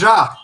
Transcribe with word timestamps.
Já! 0.00 0.34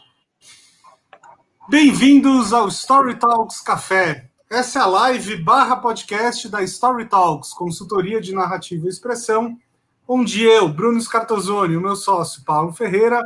Bem-vindos 1.66 2.52
ao 2.52 2.68
Story 2.68 3.18
Talks 3.18 3.62
Café. 3.62 4.28
Essa 4.50 4.80
é 4.80 4.82
a 4.82 4.86
live 4.86 5.34
barra 5.42 5.76
podcast 5.76 6.46
da 6.50 6.62
Story 6.62 7.06
Talks, 7.06 7.54
consultoria 7.54 8.20
de 8.20 8.34
narrativa 8.34 8.84
e 8.84 8.90
expressão, 8.90 9.56
onde 10.06 10.44
eu, 10.44 10.68
Bruno 10.68 11.00
Scartozoni 11.00 11.72
e 11.72 11.76
o 11.78 11.80
meu 11.80 11.96
sócio 11.96 12.44
Paulo 12.44 12.70
Ferreira 12.70 13.18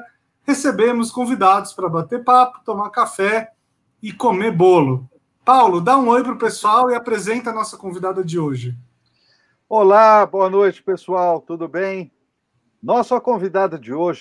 recebemos 0.44 1.10
convidados 1.10 1.72
para 1.72 1.88
bater 1.88 2.22
papo, 2.22 2.60
tomar 2.64 2.90
café 2.90 3.50
e 4.00 4.12
comer 4.12 4.52
bolo. 4.52 5.10
Paulo, 5.44 5.80
dá 5.80 5.98
um 5.98 6.06
oi 6.10 6.22
para 6.22 6.34
o 6.34 6.38
pessoal 6.38 6.92
e 6.92 6.94
apresenta 6.94 7.50
a 7.50 7.54
nossa 7.54 7.76
convidada 7.76 8.22
de 8.22 8.38
hoje. 8.38 8.78
Olá, 9.68 10.24
boa 10.26 10.48
noite, 10.48 10.80
pessoal, 10.80 11.40
tudo 11.40 11.66
bem? 11.66 12.12
Nossa 12.80 13.20
convidada 13.20 13.76
de 13.76 13.92
hoje, 13.92 14.20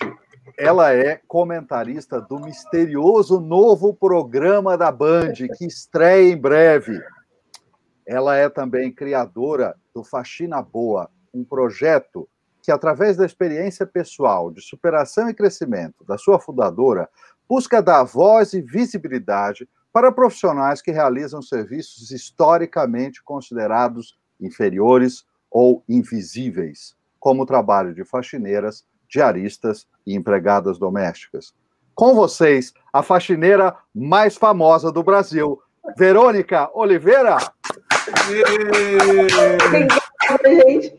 ela 0.57 0.93
é 0.93 1.20
comentarista 1.27 2.21
do 2.21 2.39
misterioso 2.39 3.39
novo 3.39 3.93
programa 3.93 4.78
da 4.78 4.92
Band, 4.92 5.33
que 5.57 5.65
estreia 5.65 6.32
em 6.32 6.37
breve. 6.37 7.00
Ela 8.06 8.36
é 8.36 8.50
também 8.50 8.92
criadora 8.92 9.75
do 9.93 10.04
Faxina 10.04 10.61
Boa, 10.61 11.09
um 11.33 11.43
projeto 11.43 12.28
que, 12.61 12.71
através 12.71 13.18
da 13.18 13.25
experiência 13.25 13.86
pessoal 13.86 14.51
de 14.51 14.61
superação 14.61 15.29
e 15.29 15.33
crescimento 15.33 16.04
da 16.06 16.18
sua 16.18 16.39
fundadora, 16.39 17.09
busca 17.47 17.81
dar 17.81 18.04
voz 18.04 18.54
e 18.54 18.61
visibilidade 18.61 19.68
para 19.92 20.11
profissionais 20.11 20.81
que 20.81 20.92
realizam 20.92 21.42
serviços 21.42 22.11
historicamente 22.11 23.23
considerados 23.23 24.18
inferiores 24.39 25.25
ou 25.50 25.84
invisíveis, 25.89 26.95
como 27.20 27.43
o 27.43 27.45
trabalho 27.45 27.93
de 27.93 28.06
faxineiras, 28.06 28.86
diaristas 29.09 29.87
e 30.05 30.15
empregadas 30.15 30.77
domésticas. 30.77 31.54
Com 31.95 32.13
vocês, 32.13 32.73
a 32.94 33.03
faxineira 33.03 33.75
mais 33.94 34.38
famosa 34.38 34.91
do 34.91 35.03
Brasil, 35.03 35.59
Verônica 35.97 36.70
Oliveira. 36.73 37.38
Obrigada, 39.66 40.69
gente. 40.69 40.95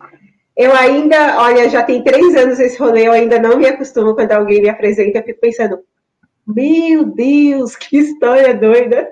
Eu 0.56 0.74
ainda, 0.74 1.38
olha, 1.38 1.70
já 1.70 1.82
tem 1.82 2.04
três 2.04 2.36
anos 2.36 2.58
esse 2.58 2.78
rolê, 2.78 3.06
eu 3.06 3.12
ainda 3.12 3.38
não 3.38 3.56
me 3.56 3.66
acostumo 3.66 4.14
quando 4.14 4.32
alguém 4.32 4.60
me 4.60 4.68
apresenta, 4.68 5.18
eu 5.18 5.24
fico 5.24 5.40
pensando, 5.40 5.82
meu 6.46 7.04
Deus, 7.04 7.76
que 7.76 7.96
história 7.96 8.54
doida. 8.54 9.08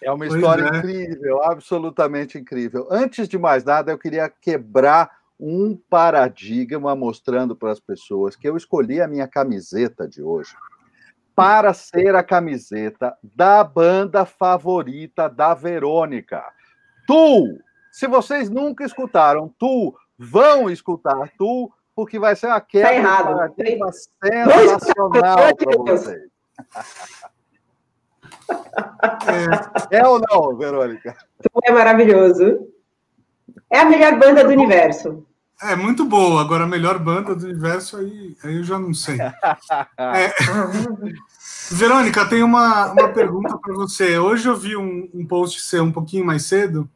É 0.00 0.10
uma 0.10 0.26
história 0.26 0.64
é. 0.64 0.78
incrível, 0.78 1.42
absolutamente 1.42 2.38
incrível. 2.38 2.86
Antes 2.90 3.28
de 3.28 3.38
mais 3.38 3.64
nada, 3.64 3.92
eu 3.92 3.98
queria 3.98 4.28
quebrar 4.28 5.10
um 5.38 5.76
paradigma 5.90 6.94
mostrando 6.94 7.56
para 7.56 7.72
as 7.72 7.80
pessoas 7.80 8.36
que 8.36 8.48
eu 8.48 8.56
escolhi 8.56 9.00
a 9.00 9.08
minha 9.08 9.26
camiseta 9.26 10.08
de 10.08 10.22
hoje 10.22 10.54
para 11.34 11.74
ser 11.74 12.14
a 12.14 12.22
camiseta 12.22 13.16
da 13.22 13.64
banda 13.64 14.24
favorita 14.24 15.28
da 15.28 15.52
Verônica. 15.52 16.44
Tu, 17.06 17.58
se 17.90 18.06
vocês 18.06 18.48
nunca 18.48 18.84
escutaram 18.84 19.52
Tu, 19.58 19.94
vão 20.16 20.70
escutar 20.70 21.28
Tu, 21.36 21.70
porque 21.94 22.18
vai 22.18 22.36
ser 22.36 22.46
uma 22.46 22.60
quebra 22.60 22.88
tá 22.88 22.94
errado. 22.94 23.24
paradigma 23.24 23.90
sensacional 23.92 25.56
para 25.56 25.76
vocês. 25.78 26.22
É. 29.90 29.98
é 29.98 30.06
ou 30.06 30.20
não, 30.20 30.56
Verônica? 30.56 31.16
Tu 31.42 31.60
é 31.64 31.72
maravilhoso. 31.72 32.73
É 33.70 33.80
a 33.80 33.84
melhor 33.84 34.18
banda 34.18 34.44
do 34.44 34.50
universo. 34.50 35.26
É 35.62 35.74
muito 35.76 36.04
boa. 36.04 36.40
Agora, 36.40 36.64
a 36.64 36.68
melhor 36.68 36.98
banda 36.98 37.34
do 37.34 37.44
universo, 37.46 37.96
aí, 37.96 38.36
aí 38.42 38.56
eu 38.56 38.64
já 38.64 38.78
não 38.78 38.92
sei. 38.92 39.18
É... 39.98 40.32
Verônica, 41.70 42.26
tem 42.26 42.42
uma, 42.42 42.92
uma 42.92 43.08
pergunta 43.08 43.56
para 43.56 43.74
você. 43.74 44.18
Hoje 44.18 44.48
eu 44.48 44.56
vi 44.56 44.76
um, 44.76 45.08
um 45.14 45.26
post 45.26 45.62
seu 45.62 45.82
um 45.82 45.92
pouquinho 45.92 46.24
mais 46.24 46.44
cedo, 46.44 46.88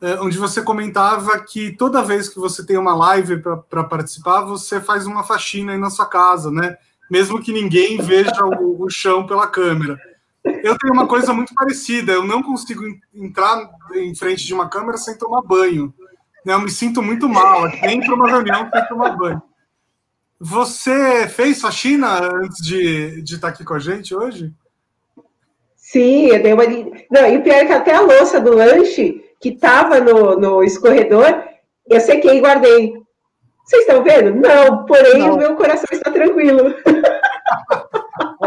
é, 0.00 0.14
onde 0.20 0.38
você 0.38 0.62
comentava 0.62 1.38
que 1.40 1.72
toda 1.72 2.02
vez 2.02 2.28
que 2.28 2.38
você 2.38 2.64
tem 2.64 2.78
uma 2.78 2.94
live 2.94 3.42
para 3.68 3.84
participar, 3.84 4.42
você 4.42 4.80
faz 4.80 5.06
uma 5.06 5.22
faxina 5.24 5.72
aí 5.72 5.78
na 5.78 5.90
sua 5.90 6.06
casa, 6.06 6.50
né? 6.50 6.76
Mesmo 7.10 7.42
que 7.42 7.52
ninguém 7.52 7.98
veja 7.98 8.44
o, 8.44 8.84
o 8.84 8.88
chão 8.88 9.26
pela 9.26 9.46
câmera. 9.46 9.98
Eu 10.44 10.76
tenho 10.78 10.92
uma 10.92 11.06
coisa 11.06 11.32
muito 11.32 11.54
parecida. 11.54 12.12
Eu 12.12 12.24
não 12.24 12.42
consigo 12.42 12.82
entrar 13.14 13.70
em 13.94 14.14
frente 14.14 14.46
de 14.46 14.54
uma 14.54 14.68
câmera 14.68 14.96
sem 14.96 15.16
tomar 15.16 15.42
banho. 15.42 15.92
Né? 16.44 16.54
Eu 16.54 16.60
me 16.60 16.70
sinto 16.70 17.02
muito 17.02 17.28
mal. 17.28 17.68
Nem 17.82 18.00
para 18.00 18.14
uma 18.14 18.28
reunião 18.28 18.68
sem 18.72 18.88
tomar 18.88 19.16
banho. 19.16 19.42
Você 20.40 21.28
fez 21.28 21.60
faxina 21.60 22.20
antes 22.22 22.64
de, 22.64 23.22
de 23.22 23.34
estar 23.34 23.48
aqui 23.48 23.64
com 23.64 23.74
a 23.74 23.78
gente 23.78 24.14
hoje? 24.14 24.52
Sim, 25.74 26.26
eu 26.26 26.42
dei 26.42 26.52
uma. 26.52 26.64
Não, 27.10 27.26
e 27.28 27.38
o 27.38 27.42
pior 27.42 27.56
é 27.56 27.64
que 27.64 27.72
até 27.72 27.94
a 27.94 28.00
louça 28.00 28.40
do 28.40 28.54
lanche, 28.54 29.24
que 29.40 29.48
estava 29.48 29.98
no, 30.00 30.38
no 30.38 30.62
escorredor, 30.62 31.44
eu 31.88 32.00
sequei 32.00 32.36
e 32.36 32.40
guardei. 32.40 32.92
Vocês 33.64 33.82
estão 33.82 34.02
vendo? 34.04 34.34
Não, 34.34 34.84
porém 34.86 35.18
Não. 35.18 35.34
o 35.34 35.36
meu 35.36 35.56
coração 35.56 35.88
está 35.90 36.10
tranquilo. 36.10 36.74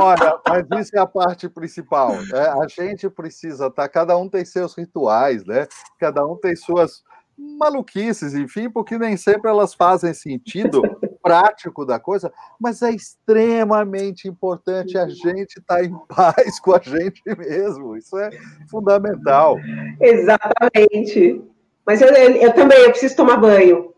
Olha, 0.02 0.40
mas 0.48 0.88
isso 0.88 0.96
é 0.96 1.00
a 1.00 1.06
parte 1.06 1.48
principal. 1.48 2.14
Né? 2.14 2.40
A 2.40 2.68
gente 2.68 3.10
precisa, 3.10 3.70
tá? 3.70 3.88
Cada 3.88 4.18
um 4.18 4.28
tem 4.28 4.44
seus 4.44 4.76
rituais, 4.76 5.46
né? 5.46 5.68
Cada 6.00 6.26
um 6.26 6.36
tem 6.36 6.56
suas 6.56 7.04
maluquices, 7.38 8.34
enfim, 8.34 8.70
porque 8.70 8.98
nem 8.98 9.18
sempre 9.18 9.50
elas 9.50 9.74
fazem 9.74 10.14
sentido 10.14 10.82
prático 11.22 11.86
da 11.86 12.00
coisa, 12.00 12.32
mas 12.60 12.82
é 12.82 12.92
extremamente 12.92 14.28
importante 14.28 14.98
a 14.98 15.08
gente 15.08 15.58
estar 15.60 15.78
tá 15.78 15.84
em 15.84 15.94
paz 16.08 16.60
com 16.60 16.74
a 16.74 16.80
gente 16.80 17.22
mesmo. 17.38 17.96
Isso 17.96 18.18
é 18.18 18.30
fundamental. 18.70 19.58
Exatamente. 20.00 21.42
Mas 21.86 22.02
eu, 22.02 22.10
eu, 22.10 22.36
eu 22.38 22.54
também 22.54 22.80
eu 22.80 22.92
preciso 22.92 23.16
tomar 23.16 23.38
banho. 23.38 23.91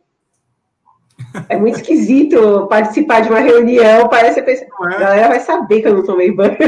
É 1.49 1.57
muito 1.57 1.77
esquisito 1.77 2.67
participar 2.67 3.21
de 3.21 3.29
uma 3.29 3.39
reunião, 3.39 4.07
parece 4.07 4.41
que 4.41 4.51
a 4.51 4.99
galera 4.99 5.27
vai 5.29 5.39
saber 5.39 5.81
que 5.81 5.87
eu 5.87 5.95
não 5.95 6.05
tomei 6.05 6.31
banho. 6.31 6.57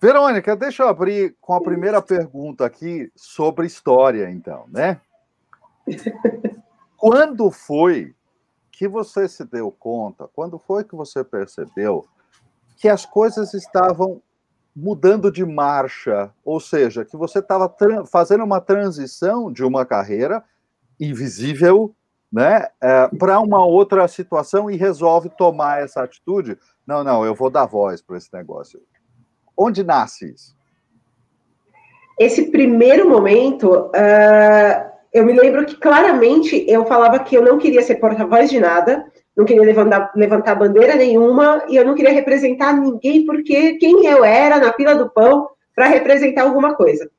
Verônica, 0.00 0.54
deixa 0.54 0.82
eu 0.82 0.88
abrir 0.88 1.34
com 1.40 1.54
a 1.54 1.60
primeira 1.62 2.02
pergunta 2.02 2.64
aqui 2.66 3.10
sobre 3.16 3.66
história, 3.66 4.30
então, 4.30 4.64
né? 4.68 5.00
Quando 6.96 7.50
foi 7.50 8.14
que 8.70 8.88
você 8.88 9.28
se 9.28 9.44
deu 9.44 9.70
conta, 9.70 10.28
quando 10.34 10.58
foi 10.58 10.82
que 10.84 10.96
você 10.96 11.22
percebeu 11.22 12.06
que 12.76 12.88
as 12.88 13.06
coisas 13.06 13.54
estavam 13.54 14.20
mudando 14.74 15.30
de 15.30 15.44
marcha, 15.44 16.32
ou 16.44 16.58
seja, 16.58 17.04
que 17.04 17.16
você 17.16 17.38
estava 17.38 17.72
fazendo 18.10 18.42
uma 18.42 18.60
transição 18.60 19.52
de 19.52 19.62
uma 19.62 19.86
carreira 19.86 20.42
invisível 20.98 21.94
né, 22.32 22.66
é, 22.82 23.08
para 23.18 23.38
uma 23.40 23.64
outra 23.64 24.06
situação 24.08 24.70
e 24.70 24.76
resolve 24.76 25.28
tomar 25.28 25.82
essa 25.82 26.02
atitude? 26.02 26.58
Não, 26.86 27.04
não, 27.04 27.24
eu 27.24 27.34
vou 27.34 27.50
dar 27.50 27.66
voz 27.66 28.02
para 28.02 28.16
esse 28.16 28.28
negócio. 28.32 28.80
Onde 29.56 29.84
nasce 29.84 30.32
isso? 30.32 30.56
Esse 32.18 32.50
primeiro 32.50 33.08
momento, 33.08 33.70
uh, 33.72 34.90
eu 35.12 35.24
me 35.24 35.32
lembro 35.32 35.64
que 35.66 35.76
claramente 35.76 36.64
eu 36.68 36.84
falava 36.86 37.18
que 37.18 37.36
eu 37.36 37.42
não 37.42 37.58
queria 37.58 37.82
ser 37.82 37.96
porta-voz 37.96 38.50
de 38.50 38.60
nada, 38.60 39.04
não 39.36 39.44
queria 39.44 39.62
levantar, 39.62 40.12
levantar 40.14 40.54
bandeira 40.54 40.94
nenhuma 40.94 41.64
e 41.68 41.76
eu 41.76 41.84
não 41.84 41.94
queria 41.94 42.12
representar 42.12 42.72
ninguém 42.72 43.24
porque 43.24 43.74
quem 43.74 44.06
eu 44.06 44.24
era 44.24 44.58
na 44.58 44.72
fila 44.72 44.94
do 44.94 45.10
pão 45.10 45.48
para 45.74 45.86
representar 45.86 46.42
alguma 46.42 46.74
coisa. 46.74 47.10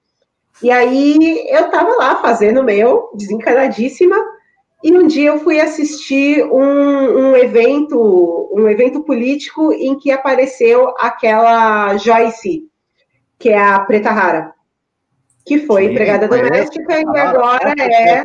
E 0.62 0.72
aí 0.72 1.48
eu 1.50 1.66
estava 1.66 1.96
lá 1.96 2.16
fazendo 2.18 2.62
o 2.62 2.64
meu, 2.64 3.10
desencanadíssima, 3.14 4.16
e 4.84 4.92
um 4.96 5.08
dia 5.08 5.30
eu 5.30 5.40
fui 5.40 5.60
assistir 5.60 6.44
um, 6.44 7.32
um, 7.32 7.36
evento, 7.36 8.50
um 8.54 8.70
evento 8.70 9.04
político 9.04 9.74
em 9.74 9.98
que 9.98 10.12
apareceu 10.12 10.94
aquela 11.00 11.98
Joyce, 11.98 12.70
que 13.40 13.50
é 13.50 13.58
a 13.58 13.80
Preta 13.80 14.12
Rara, 14.12 14.54
que 15.46 15.60
foi 15.60 15.86
Sim, 15.86 15.92
empregada 15.92 16.28
doméstica 16.28 17.00
e 17.00 17.20
agora 17.20 17.74
é 17.80 18.24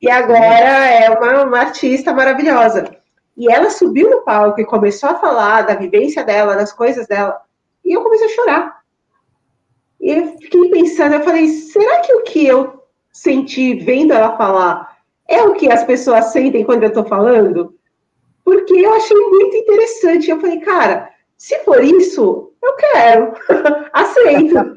e 0.00 0.10
agora 0.10 0.40
é 0.40 1.10
uma, 1.10 1.44
uma 1.44 1.60
artista 1.60 2.12
maravilhosa. 2.12 2.96
E 3.36 3.50
ela 3.50 3.70
subiu 3.70 4.10
no 4.10 4.22
palco 4.22 4.60
e 4.60 4.66
começou 4.66 5.10
a 5.10 5.14
falar 5.14 5.62
da 5.62 5.76
vivência 5.76 6.24
dela, 6.24 6.56
das 6.56 6.72
coisas 6.72 7.06
dela, 7.06 7.40
e 7.84 7.92
eu 7.92 8.02
comecei 8.02 8.26
a 8.26 8.30
chorar. 8.30 8.81
E 10.02 10.10
eu 10.10 10.36
fiquei 10.36 10.68
pensando, 10.68 11.14
eu 11.14 11.22
falei, 11.22 11.46
será 11.46 12.00
que 12.00 12.12
o 12.12 12.22
que 12.24 12.44
eu 12.44 12.82
senti 13.12 13.74
vendo 13.74 14.12
ela 14.12 14.36
falar 14.36 14.96
é 15.28 15.42
o 15.42 15.54
que 15.54 15.70
as 15.70 15.84
pessoas 15.84 16.26
sentem 16.26 16.64
quando 16.64 16.82
eu 16.82 16.88
estou 16.88 17.04
falando? 17.04 17.74
Porque 18.44 18.74
eu 18.74 18.92
achei 18.94 19.16
muito 19.16 19.56
interessante. 19.56 20.28
Eu 20.28 20.40
falei, 20.40 20.58
cara, 20.58 21.08
se 21.38 21.56
for 21.60 21.82
isso, 21.84 22.52
eu 22.60 22.72
quero, 22.74 23.32
aceito. 23.94 24.54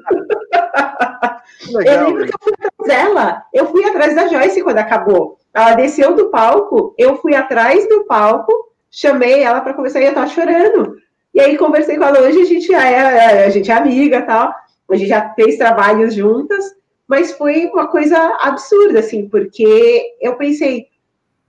Legal, 1.72 1.96
eu 1.96 2.06
lembro 2.06 2.26
que 2.26 2.34
eu 2.34 2.40
fui 2.42 2.54
atrás 2.54 2.88
dela, 2.88 3.44
eu 3.52 3.66
fui 3.68 3.84
atrás 3.84 4.16
da 4.16 4.28
Joyce 4.28 4.62
quando 4.62 4.78
acabou. 4.78 5.40
Ela 5.54 5.74
desceu 5.74 6.16
do 6.16 6.30
palco, 6.30 6.94
eu 6.98 7.18
fui 7.18 7.34
atrás 7.36 7.88
do 7.90 8.04
palco, 8.06 8.52
chamei 8.92 9.42
ela 9.42 9.62
para 9.62 9.74
conversar 9.74 10.02
e 10.02 10.06
eu 10.06 10.14
tava 10.14 10.28
chorando. 10.28 10.98
E 11.34 11.40
aí 11.40 11.58
conversei 11.58 11.98
com 11.98 12.04
ela 12.04 12.22
hoje, 12.22 12.42
a 12.42 12.46
gente 12.46 12.74
é, 12.74 13.46
a 13.46 13.50
gente 13.50 13.72
é 13.72 13.74
amiga 13.74 14.22
tal, 14.22 14.54
a 14.92 14.96
gente 14.96 15.10
já 15.10 15.34
fez 15.34 15.58
trabalhos 15.58 16.14
juntas, 16.14 16.64
mas 17.08 17.32
foi 17.34 17.68
uma 17.68 17.88
coisa 17.88 18.18
absurda, 18.42 19.00
assim, 19.00 19.28
porque 19.30 20.16
eu 20.22 20.36
pensei, 20.36 20.88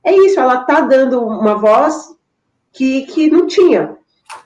é 0.05 0.15
isso, 0.15 0.39
ela 0.39 0.65
tá 0.65 0.81
dando 0.81 1.21
uma 1.25 1.55
voz 1.57 2.15
que, 2.73 3.03
que 3.07 3.31
não 3.31 3.47
tinha. 3.47 3.97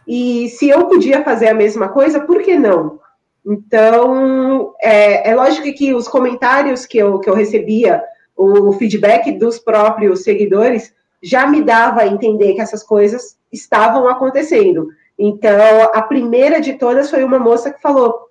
E 0.06 0.48
se 0.50 0.69
eu 0.69 0.87
podia 0.87 1.25
fazer 1.25 1.48
a 1.48 1.54
mesma 1.54 1.88
coisa, 1.88 2.20
por 2.20 2.42
que 2.42 2.58
não? 2.58 2.98
Então, 3.44 4.75
é, 4.81 5.31
é 5.31 5.34
lógico 5.34 5.72
que 5.72 5.94
os 5.94 6.06
comentários 6.06 6.86
que 6.86 6.98
eu, 6.98 7.19
que 7.19 7.28
eu 7.28 7.34
recebia, 7.34 8.02
o 8.36 8.72
feedback 8.72 9.32
dos 9.32 9.58
próprios 9.58 10.22
seguidores, 10.22 10.94
já 11.22 11.46
me 11.46 11.62
dava 11.62 12.00
a 12.00 12.06
entender 12.06 12.54
que 12.54 12.60
essas 12.60 12.82
coisas 12.82 13.36
estavam 13.52 14.08
acontecendo. 14.08 14.88
Então, 15.19 15.90
a 15.93 16.00
primeira 16.00 16.60
de 16.60 16.75
todas 16.75 17.10
foi 17.10 17.22
uma 17.22 17.38
moça 17.38 17.70
que 17.70 17.81
falou: 17.82 18.30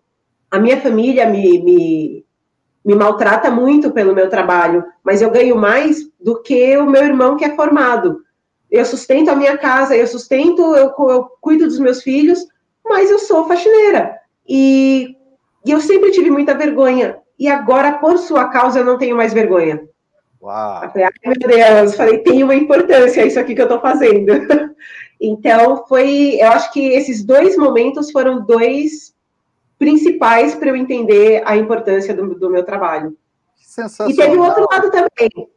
a 0.51 0.60
minha 0.60 0.80
família 0.81 1.28
me, 1.28 1.60
me, 1.62 2.25
me 2.84 2.96
maltrata 2.96 3.51
muito 3.51 3.92
pelo 3.92 4.16
meu 4.16 4.30
trabalho, 4.30 4.84
mas 5.04 5.22
eu 5.22 5.30
ganho 5.30 5.56
mais 5.56 6.10
do 6.19 6.42
que 6.42 6.78
o 6.78 6.90
meu 6.90 7.04
irmão 7.04 7.38
que 7.38 7.46
é 7.46 7.56
formado. 7.56 8.22
Eu 8.69 8.86
sustento 8.86 9.30
a 9.30 9.36
minha 9.36 9.57
casa, 9.57 9.96
eu 9.96 10.07
sustento, 10.07 10.75
eu, 10.75 10.94
eu 10.98 11.30
cuido 11.42 11.66
dos 11.66 11.80
meus 11.80 12.04
filhos, 12.04 12.46
mas 12.86 13.10
eu 13.10 13.19
sou 13.19 13.48
faxineira. 13.48 14.16
E, 14.48 15.16
e 15.66 15.72
eu 15.72 15.80
sempre 15.80 16.12
tive 16.12 16.30
muita 16.30 16.56
vergonha. 16.56 17.18
E 17.38 17.48
agora, 17.48 17.94
por 17.94 18.18
sua 18.18 18.50
causa, 18.50 18.80
eu 18.80 18.86
não 18.86 18.98
tenho 18.98 19.16
mais 19.16 19.34
vergonha. 19.34 19.88
Uau. 20.42 20.84
Eu 20.84 20.90
falei, 20.90 21.06
ai 21.06 21.12
meu 21.25 21.48
Deus, 21.48 21.96
falei, 21.96 22.19
tem 22.19 22.44
uma 22.44 22.56
importância 22.56 23.25
isso 23.25 23.40
aqui 23.40 23.54
que 23.54 23.62
eu 23.62 23.66
estou 23.66 23.80
fazendo. 23.80 24.34
então, 25.19 25.86
foi, 25.88 26.38
eu 26.40 26.48
acho 26.50 26.72
que 26.72 26.94
esses 26.94 27.24
dois 27.24 27.57
momentos 27.57 28.12
foram 28.12 28.46
dois 28.46 29.13
principais 29.79 30.53
para 30.53 30.69
eu 30.69 30.75
entender 30.75 31.41
a 31.45 31.55
importância 31.55 32.13
do, 32.13 32.35
do 32.35 32.49
meu 32.49 32.63
trabalho. 32.63 33.17
E 34.09 34.15
teve 34.15 34.35
o 34.35 34.43
outro 34.43 34.67
lado 34.69 34.91
também. 34.91 35.49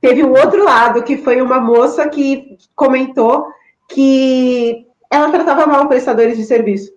Teve 0.00 0.22
um 0.22 0.30
outro 0.30 0.64
lado, 0.64 1.02
que 1.02 1.16
foi 1.18 1.42
uma 1.42 1.60
moça 1.60 2.08
que 2.08 2.56
comentou 2.76 3.48
que 3.88 4.86
ela 5.10 5.30
tratava 5.30 5.66
mal 5.66 5.88
prestadores 5.88 6.36
de 6.36 6.44
serviço. 6.44 6.92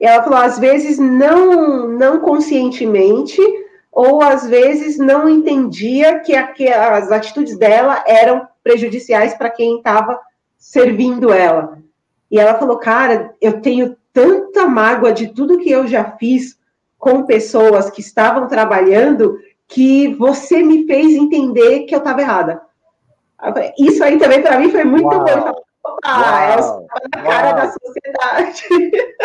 Ela 0.00 0.22
falou, 0.22 0.38
às 0.38 0.58
vezes, 0.58 0.98
não, 0.98 1.88
não 1.88 2.20
conscientemente, 2.20 3.40
ou 3.90 4.22
às 4.22 4.46
vezes 4.46 4.96
não 4.96 5.28
entendia 5.28 6.20
que, 6.20 6.40
que 6.54 6.68
as 6.68 7.10
atitudes 7.10 7.58
dela 7.58 8.02
eram 8.06 8.46
prejudiciais 8.62 9.34
para 9.34 9.50
quem 9.50 9.78
estava 9.78 10.18
servindo 10.56 11.32
ela. 11.32 11.78
E 12.30 12.38
ela 12.38 12.58
falou, 12.58 12.78
cara, 12.78 13.34
eu 13.40 13.60
tenho 13.60 13.96
tanta 14.12 14.66
mágoa 14.66 15.12
de 15.12 15.28
tudo 15.28 15.58
que 15.58 15.70
eu 15.70 15.86
já 15.86 16.16
fiz 16.16 16.58
com 16.98 17.24
pessoas 17.24 17.90
que 17.90 18.00
estavam 18.00 18.46
trabalhando 18.46 19.38
que 19.66 20.14
você 20.14 20.62
me 20.62 20.86
fez 20.86 21.14
entender 21.14 21.84
que 21.84 21.94
eu 21.94 21.98
estava 21.98 22.20
errada. 22.20 22.62
Isso 23.78 24.04
aí 24.04 24.18
também 24.18 24.42
para 24.42 24.58
mim 24.58 24.70
foi 24.70 24.84
muito 24.84 25.06
Uau. 25.06 25.24
bom. 25.24 25.52
Ah, 26.04 26.44
ela 26.44 26.86
na 27.14 27.22
cara 27.22 27.48
Uau. 27.48 27.56
da 27.56 27.72
sociedade. 27.72 28.62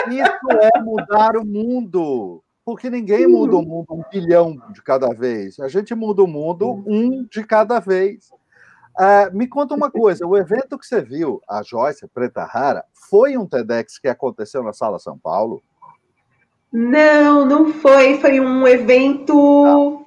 Isso 0.09 0.51
é 0.51 0.81
mudar 0.81 1.37
o 1.37 1.45
mundo 1.45 2.41
porque 2.67 2.89
ninguém 2.89 3.25
muda 3.27 3.55
o 3.55 3.61
mundo 3.61 3.85
um 3.91 4.03
bilhão 4.11 4.57
de 4.73 4.81
cada 4.81 5.13
vez. 5.13 5.57
A 5.57 5.69
gente 5.69 5.95
muda 5.95 6.21
o 6.21 6.27
mundo 6.27 6.83
um 6.85 7.23
de 7.23 7.41
cada 7.45 7.79
vez. 7.79 8.29
Uh, 8.99 9.35
me 9.35 9.47
conta 9.47 9.75
uma 9.75 9.91
coisa: 9.91 10.25
o 10.25 10.35
evento 10.35 10.77
que 10.77 10.85
você 10.85 11.01
viu, 11.01 11.39
a 11.47 11.61
Joyce 11.61 12.07
Preta 12.07 12.43
Rara, 12.43 12.83
foi 13.09 13.37
um 13.37 13.45
TEDx 13.45 13.99
que 13.99 14.07
aconteceu 14.07 14.63
na 14.63 14.73
Sala 14.73 14.97
São 14.97 15.17
Paulo? 15.17 15.61
Não, 16.73 17.45
não 17.45 17.71
foi. 17.73 18.17
Foi 18.17 18.39
um 18.39 18.67
evento. 18.67 20.03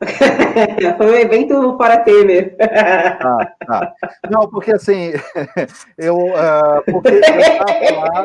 foi 0.98 1.06
um 1.06 1.14
evento 1.14 1.76
para 1.78 2.00
Temer. 2.00 2.56
Ah, 2.60 3.46
tá. 3.64 3.94
Não, 4.28 4.50
porque 4.50 4.74
assim, 4.74 5.12
eu, 5.96 6.16
uh, 6.16 6.82
porque 6.90 7.14
eu 7.14 7.20
estava 7.20 7.96
lá, 7.96 8.24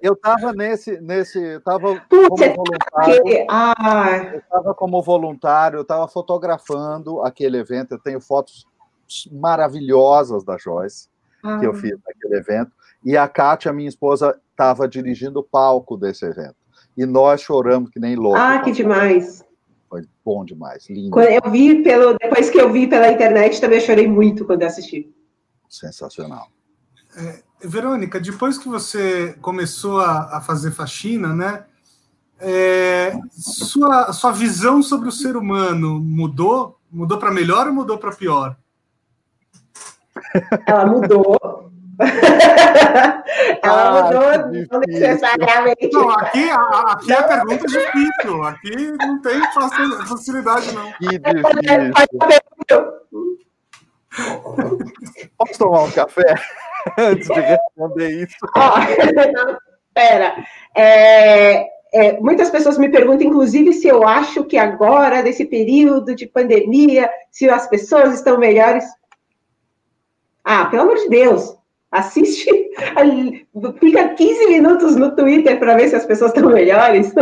eu 0.00 0.12
estava 0.12 0.52
nesse, 0.52 1.00
nesse, 1.00 1.38
eu 1.42 1.58
estava 1.58 2.00
como 2.08 2.36
tá 2.36 2.54
voluntário, 2.54 3.46
ah. 3.50 4.30
eu 4.32 4.38
estava 4.38 4.74
como 4.74 5.02
voluntário, 5.02 5.76
eu 5.78 5.82
estava 5.82 6.08
fotografando 6.08 7.20
aquele 7.22 7.58
evento, 7.58 7.92
eu 7.92 7.98
tenho 7.98 8.20
fotos 8.20 8.64
maravilhosas 9.32 10.44
da 10.44 10.56
Joyce, 10.56 11.08
ah. 11.42 11.58
que 11.58 11.66
eu 11.66 11.72
ah. 11.72 11.74
fiz 11.74 11.96
naquele 12.04 12.36
evento, 12.36 12.72
e 13.04 13.16
a 13.16 13.28
Kátia, 13.28 13.72
minha 13.72 13.88
esposa, 13.88 14.38
estava 14.50 14.88
dirigindo 14.88 15.40
o 15.40 15.44
palco 15.44 15.96
desse 15.96 16.24
evento, 16.24 16.56
e 16.96 17.04
nós 17.04 17.40
choramos 17.40 17.90
que 17.90 18.00
nem 18.00 18.16
loucos. 18.16 18.40
Ah, 18.40 18.60
que 18.60 18.72
demais! 18.72 19.44
Foi 19.88 20.02
bom 20.24 20.44
demais, 20.44 20.88
lindo. 20.90 21.10
Quando 21.10 21.28
eu 21.28 21.50
vi 21.50 21.82
pelo, 21.82 22.16
depois 22.18 22.50
que 22.50 22.60
eu 22.60 22.72
vi 22.72 22.88
pela 22.88 23.10
internet, 23.10 23.60
também 23.60 23.80
chorei 23.80 24.08
muito 24.08 24.44
quando 24.44 24.64
assisti. 24.64 25.14
Sensacional. 25.68 26.48
É, 27.16 27.42
Verônica, 27.60 28.20
depois 28.20 28.58
que 28.58 28.68
você 28.68 29.34
começou 29.40 30.00
a, 30.00 30.36
a 30.36 30.40
fazer 30.40 30.72
faxina, 30.72 31.34
né? 31.34 31.64
É, 32.38 33.18
sua, 33.30 34.12
sua 34.12 34.30
visão 34.30 34.82
sobre 34.82 35.08
o 35.08 35.12
ser 35.12 35.36
humano 35.36 35.98
mudou? 35.98 36.78
Mudou 36.90 37.18
para 37.18 37.32
melhor 37.32 37.66
ou 37.66 37.72
mudou 37.72 37.96
para 37.96 38.14
pior? 38.14 38.56
Ela 40.66 40.86
mudou. 40.86 41.36
Ela 43.62 43.98
ah, 43.98 44.02
mudou 44.02 44.22
não 44.70 44.80
necessariamente. 44.86 45.90
Não, 45.92 46.10
aqui, 46.10 46.50
a, 46.50 46.56
aqui 46.56 47.08
não. 47.08 47.18
a 47.18 47.22
pergunta 47.22 47.64
é 47.64 47.66
difícil. 47.66 48.44
Aqui 48.44 48.92
não 48.98 49.22
tem 49.22 49.40
facilidade, 50.06 50.74
não. 50.74 50.92
Que 50.92 51.18
difícil. 51.18 51.56
Posso 55.38 55.58
tomar 55.58 55.82
um 55.84 55.90
café? 55.90 56.34
antes 56.98 57.28
de 57.28 57.40
responder 57.40 58.22
isso. 58.22 58.36
Oh, 58.56 59.94
pera. 59.94 60.34
É, 60.76 61.66
é, 61.94 62.20
muitas 62.20 62.50
pessoas 62.50 62.76
me 62.76 62.90
perguntam, 62.90 63.26
inclusive, 63.26 63.72
se 63.72 63.88
eu 63.88 64.06
acho 64.06 64.44
que 64.44 64.58
agora, 64.58 65.22
nesse 65.22 65.46
período 65.46 66.14
de 66.14 66.26
pandemia, 66.26 67.08
se 67.30 67.48
as 67.48 67.66
pessoas 67.66 68.14
estão 68.14 68.38
melhores. 68.38 68.84
Ah, 70.48 70.66
pelo 70.66 70.82
amor 70.82 70.94
de 70.94 71.08
Deus, 71.08 71.56
assiste, 71.90 72.46
fica 73.80 74.08
15 74.10 74.46
minutos 74.46 74.94
no 74.94 75.12
Twitter 75.16 75.58
para 75.58 75.74
ver 75.74 75.88
se 75.88 75.96
as 75.96 76.06
pessoas 76.06 76.32
estão 76.32 76.52
melhores. 76.52 77.12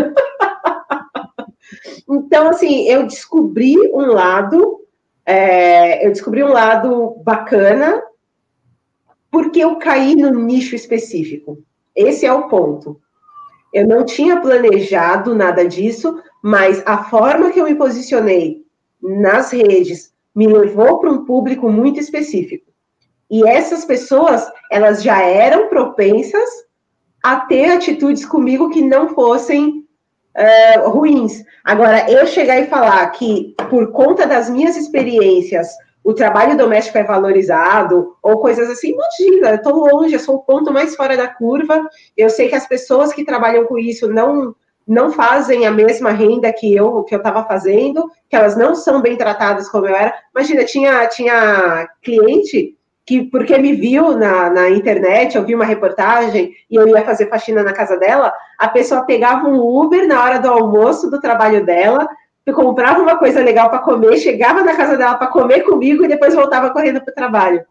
então, 2.07 2.51
assim, 2.51 2.87
eu 2.87 3.05
descobri 3.05 3.79
um 3.95 4.13
lado, 4.13 4.83
é, 5.25 6.07
eu 6.07 6.11
descobri 6.11 6.45
um 6.45 6.53
lado 6.53 7.17
bacana 7.25 8.03
porque 9.31 9.61
eu 9.61 9.77
caí 9.77 10.15
no 10.15 10.29
nicho 10.29 10.75
específico. 10.75 11.57
Esse 11.97 12.27
é 12.27 12.33
o 12.33 12.47
ponto. 12.49 13.01
Eu 13.73 13.89
não 13.89 14.05
tinha 14.05 14.39
planejado 14.39 15.35
nada 15.35 15.67
disso, 15.67 16.23
mas 16.43 16.83
a 16.85 17.05
forma 17.05 17.51
que 17.51 17.59
eu 17.59 17.65
me 17.65 17.75
posicionei 17.75 18.67
nas 19.01 19.51
redes 19.51 20.13
me 20.37 20.47
levou 20.47 20.99
para 20.99 21.11
um 21.11 21.25
público 21.25 21.71
muito 21.71 21.99
específico. 21.99 22.74
E 23.31 23.47
essas 23.47 23.85
pessoas, 23.85 24.47
elas 24.71 25.03
já 25.03 25.23
eram 25.23 25.69
propensas 25.69 26.49
a 27.23 27.41
ter 27.41 27.73
atitudes 27.73 28.25
comigo 28.25 28.71
que 28.71 28.83
não 28.83 29.09
fossem 29.15 29.85
uh, 30.37 30.91
ruins. 30.91 31.43
Agora, 31.65 32.11
eu 32.11 32.27
chegar 32.27 32.61
e 32.61 32.67
falar 32.67 33.07
que, 33.13 33.55
por 33.71 33.93
conta 33.93 34.27
das 34.27 34.51
minhas 34.51 34.77
experiências, 34.77 35.69
o 36.05 36.13
trabalho 36.13 36.57
doméstico 36.57 36.99
é 36.99 37.03
valorizado, 37.03 38.15
ou 38.23 38.39
coisas 38.39 38.69
assim, 38.69 38.93
imagina, 38.93 39.51
eu 39.51 39.55
estou 39.57 39.91
longe, 39.91 40.15
eu 40.15 40.21
sou 40.21 40.37
o 40.37 40.43
ponto 40.43 40.71
mais 40.71 40.95
fora 40.95 41.17
da 41.17 41.29
curva, 41.29 41.89
eu 42.15 42.29
sei 42.29 42.49
que 42.49 42.55
as 42.55 42.69
pessoas 42.69 43.13
que 43.13 43.25
trabalham 43.25 43.65
com 43.65 43.79
isso 43.79 44.09
não 44.09 44.55
não 44.87 45.11
fazem 45.11 45.67
a 45.67 45.71
mesma 45.71 46.11
renda 46.11 46.53
que 46.53 46.77
eu 46.77 47.05
que 47.05 47.15
eu 47.15 47.17
estava 47.17 47.43
fazendo, 47.47 48.07
que 48.29 48.37
elas 48.37 48.55
não 48.55 48.75
são 48.75 49.01
bem 49.01 49.17
tratadas 49.17 49.67
como 49.67 49.87
eu 49.87 49.97
era. 49.97 50.15
Imagina, 50.37 50.63
tinha, 50.63 51.07
tinha 51.07 51.89
cliente 52.03 52.77
que, 53.07 53.23
porque 53.25 53.59
me 53.59 53.73
viu 53.75 54.17
na, 54.17 54.51
na 54.51 54.71
internet, 54.71 55.37
eu 55.37 55.45
vi 55.45 55.55
uma 55.55 55.65
reportagem 55.65 56.53
e 56.71 56.75
eu 56.75 56.89
ia 56.89 57.05
fazer 57.05 57.29
faxina 57.29 57.63
na 57.63 57.73
casa 57.73 57.97
dela, 57.97 58.33
a 58.59 58.69
pessoa 58.69 59.05
pegava 59.05 59.47
um 59.49 59.61
Uber 59.61 60.07
na 60.09 60.23
hora 60.23 60.39
do 60.39 60.49
almoço 60.49 61.11
do 61.11 61.21
trabalho 61.21 61.65
dela, 61.65 62.09
comprava 62.53 63.01
uma 63.01 63.17
coisa 63.17 63.41
legal 63.41 63.71
para 63.71 63.79
comer, 63.79 64.17
chegava 64.19 64.63
na 64.63 64.77
casa 64.77 64.97
dela 64.97 65.17
para 65.17 65.29
comer 65.29 65.63
comigo 65.63 66.05
e 66.05 66.09
depois 66.09 66.35
voltava 66.35 66.71
correndo 66.71 67.01
para 67.01 67.13
o 67.13 67.15
trabalho. 67.15 67.65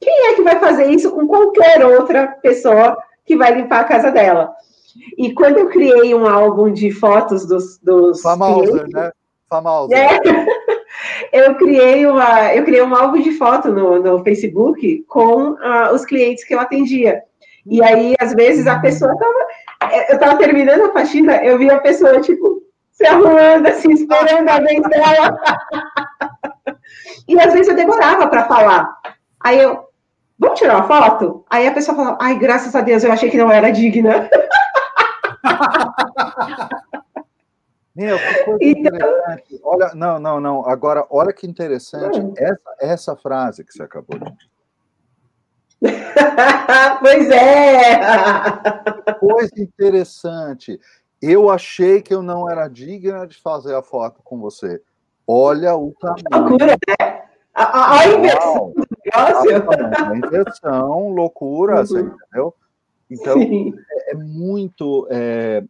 Quem 0.00 0.28
é 0.28 0.34
que 0.34 0.42
vai 0.42 0.58
fazer 0.58 0.86
isso 0.86 1.10
com 1.10 1.26
qualquer 1.26 1.84
outra 1.84 2.28
pessoa 2.42 2.96
que 3.24 3.36
vai 3.36 3.54
limpar 3.54 3.80
a 3.80 3.84
casa 3.84 4.10
dela? 4.10 4.54
E 5.16 5.32
quando 5.34 5.58
eu 5.58 5.68
criei 5.68 6.14
um 6.14 6.26
álbum 6.26 6.72
de 6.72 6.90
fotos 6.90 7.46
dos. 7.46 7.78
dos 7.78 8.22
Famosa, 8.22 8.62
clientes, 8.62 8.92
né? 8.92 9.12
Famosa. 9.48 9.94
É, 9.94 10.18
eu 11.32 11.54
criei 11.54 12.06
uma, 12.06 12.54
eu 12.54 12.64
criei 12.64 12.82
um 12.82 12.94
álbum 12.94 13.20
de 13.20 13.32
foto 13.32 13.68
no, 13.68 14.02
no 14.02 14.24
Facebook 14.24 15.04
com 15.08 15.52
uh, 15.52 15.94
os 15.94 16.04
clientes 16.04 16.44
que 16.44 16.54
eu 16.54 16.60
atendia. 16.60 17.22
E 17.66 17.82
aí, 17.82 18.14
às 18.20 18.34
vezes, 18.34 18.66
a 18.66 18.78
pessoa 18.78 19.16
tava. 19.16 19.46
Eu 20.10 20.18
tava 20.18 20.36
terminando 20.36 20.84
a 20.84 20.92
faxina, 20.92 21.42
eu 21.42 21.56
vi 21.58 21.70
a 21.70 21.80
pessoa, 21.80 22.20
tipo, 22.20 22.62
se 22.90 23.06
arrumando, 23.06 23.66
assim, 23.66 23.92
esperando 23.92 24.48
a 24.48 24.60
vez 24.60 24.82
dela. 24.82 25.38
e 27.26 27.40
às 27.40 27.52
vezes 27.52 27.68
eu 27.68 27.76
demorava 27.76 28.28
para 28.28 28.44
falar. 28.44 28.94
Aí 29.42 29.58
eu, 29.58 29.84
vamos 30.38 30.58
tirar 30.58 30.76
uma 30.76 30.86
foto? 30.86 31.44
Aí 31.48 31.66
a 31.66 31.72
pessoa 31.72 31.96
falava, 31.96 32.18
ai, 32.20 32.38
graças 32.38 32.74
a 32.74 32.82
Deus, 32.82 33.02
eu 33.02 33.10
achei 33.10 33.30
que 33.30 33.38
não 33.38 33.50
era 33.50 33.70
digna. 33.70 34.28
Meu, 37.94 38.18
que 38.18 38.44
coisa 38.44 38.58
então... 38.64 38.96
interessante. 38.96 39.60
Olha, 39.62 39.92
não, 39.94 40.18
não, 40.18 40.40
não. 40.40 40.68
Agora, 40.68 41.06
olha 41.10 41.32
que 41.32 41.46
interessante 41.46 42.20
hum. 42.20 42.32
essa, 42.36 42.76
essa 42.80 43.16
frase 43.16 43.64
que 43.64 43.72
você 43.72 43.82
acabou 43.82 44.18
de 44.18 44.24
dizer. 44.30 44.50
pois 47.00 47.30
é! 47.30 48.00
Coisa 49.18 49.52
interessante. 49.56 50.78
Eu 51.20 51.50
achei 51.50 52.00
que 52.00 52.14
eu 52.14 52.22
não 52.22 52.48
era 52.48 52.68
digna 52.68 53.26
de 53.26 53.36
fazer 53.36 53.74
a 53.74 53.82
foto 53.82 54.20
com 54.22 54.38
você. 54.38 54.80
Olha 55.26 55.74
o 55.76 55.92
tamanho. 56.00 56.24
Loucura, 56.32 56.66
né? 56.66 57.22
A, 57.54 57.98
a 58.00 58.06
inversão 58.06 58.72
do 58.72 58.86
negócio. 59.04 60.04
A 60.04 60.16
inversão, 60.16 61.08
loucura, 61.10 61.80
uhum. 61.80 61.86
você 61.86 62.00
entendeu? 62.00 62.54
Então, 63.10 63.40
é, 63.40 64.12
é, 64.12 64.14
muito. 64.14 65.06
É, 65.10 65.62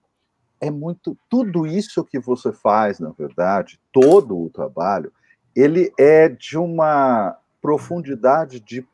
é 0.60 0.70
muito. 0.70 1.16
Tudo 1.28 1.66
isso 1.66 2.04
que 2.04 2.18
você 2.18 2.52
faz, 2.52 3.00
na 3.00 3.10
verdade, 3.10 3.80
todo 3.92 4.38
o 4.38 4.50
trabalho, 4.50 5.12
ele 5.54 5.92
é 5.98 6.28
de 6.28 6.58
uma 6.58 7.36
profundidade 7.60 8.60
de 8.60 8.86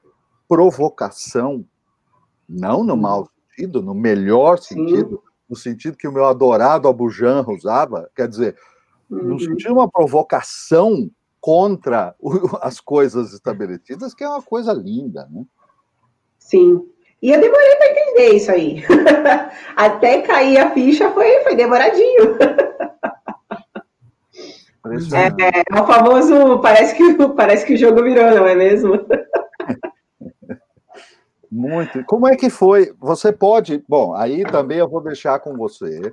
provocação, 0.48 1.64
não 2.48 2.84
no 2.84 2.96
mau 2.96 3.28
sentido, 3.50 3.82
no 3.82 3.94
melhor 3.94 4.58
sentido, 4.58 5.16
Sim. 5.16 5.30
no 5.48 5.56
sentido 5.56 5.96
que 5.96 6.08
o 6.08 6.12
meu 6.12 6.24
adorado 6.24 6.88
Abujan 6.88 7.44
usava, 7.48 8.10
quer 8.14 8.28
dizer, 8.28 8.56
uhum. 9.10 9.22
no 9.22 9.40
sentido 9.40 9.56
de 9.56 9.68
uma 9.68 9.90
provocação 9.90 11.10
contra 11.40 12.14
as 12.62 12.80
coisas 12.80 13.32
estabelecidas, 13.32 14.14
que 14.14 14.24
é 14.24 14.28
uma 14.28 14.42
coisa 14.42 14.72
linda, 14.72 15.28
né? 15.30 15.44
Sim. 16.38 16.88
E 17.22 17.32
eu 17.32 17.40
demorei 17.40 17.76
para 17.76 17.90
entender 17.90 18.34
isso 18.34 18.50
aí. 18.50 18.84
Até 19.74 20.22
cair 20.22 20.58
a 20.58 20.70
ficha 20.70 21.10
foi, 21.10 21.40
foi 21.42 21.54
demoradinho. 21.54 22.36
É, 25.12 25.26
é, 25.48 25.80
o 25.80 25.86
famoso, 25.86 26.60
parece 26.60 26.94
que, 26.94 27.28
parece 27.34 27.66
que 27.66 27.74
o 27.74 27.78
jogo 27.78 28.02
virou, 28.04 28.30
não 28.30 28.46
é 28.46 28.54
mesmo? 28.54 28.94
Muito. 31.50 32.04
Como 32.04 32.28
é 32.28 32.36
que 32.36 32.50
foi? 32.50 32.92
Você 33.00 33.32
pode. 33.32 33.82
Bom, 33.88 34.14
aí 34.14 34.44
também 34.44 34.78
eu 34.78 34.88
vou 34.88 35.00
deixar 35.00 35.40
com 35.40 35.56
você, 35.56 36.12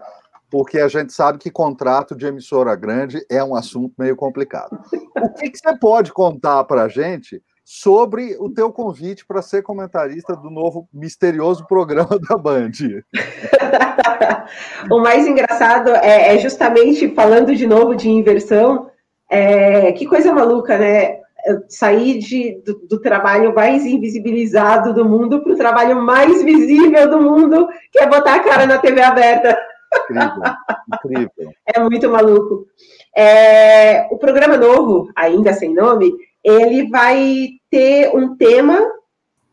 porque 0.49 0.79
a 0.79 0.87
gente 0.87 1.11
sabe 1.11 1.37
que 1.37 1.51
contrato 1.51 2.15
de 2.15 2.25
emissora 2.25 2.75
grande 2.75 3.23
é 3.29 3.43
um 3.43 3.53
assunto 3.53 3.93
meio 3.97 4.15
complicado. 4.15 4.79
O 5.17 5.33
que, 5.33 5.49
que 5.49 5.57
você 5.57 5.77
pode 5.77 6.13
contar 6.13 6.63
para 6.63 6.83
a 6.83 6.87
gente 6.87 7.41
sobre 7.63 8.35
o 8.39 8.49
teu 8.49 8.71
convite 8.71 9.25
para 9.25 9.41
ser 9.41 9.61
comentarista 9.61 10.35
do 10.35 10.49
novo 10.49 10.87
misterioso 10.93 11.65
programa 11.65 12.19
da 12.19 12.37
Band? 12.37 12.71
o 14.91 14.99
mais 14.99 15.25
engraçado 15.25 15.89
é, 15.89 16.35
é, 16.35 16.39
justamente 16.39 17.13
falando 17.15 17.55
de 17.55 17.65
novo 17.65 17.95
de 17.95 18.09
inversão. 18.09 18.89
É, 19.29 19.91
que 19.93 20.05
coisa 20.05 20.33
maluca, 20.33 20.77
né? 20.77 21.23
sair 21.67 22.19
de, 22.19 22.61
do, 22.65 22.87
do, 22.87 23.01
trabalho 23.01 23.53
mais 23.53 23.85
invisibilizado 23.85 24.93
do 24.93 25.03
mundo 25.03 25.43
para 25.43 25.51
o 25.51 25.57
trabalho 25.57 26.01
mais 26.01 26.41
visível 26.41 27.09
do 27.09 27.21
mundo, 27.21 27.67
que 27.91 27.99
é 28.01 28.07
botar 28.07 28.35
a 28.35 28.39
cara 28.39 28.65
na 28.65 28.77
TV 28.77 29.01
aberta. 29.01 29.57
Incrível, 30.09 30.53
incrível. 30.93 31.53
É 31.75 31.79
muito 31.79 32.09
maluco. 32.09 32.65
É, 33.15 34.07
o 34.09 34.17
programa 34.17 34.57
novo, 34.57 35.09
ainda 35.15 35.53
sem 35.53 35.73
nome, 35.73 36.13
ele 36.43 36.89
vai 36.89 37.49
ter 37.69 38.15
um 38.15 38.35
tema 38.35 38.79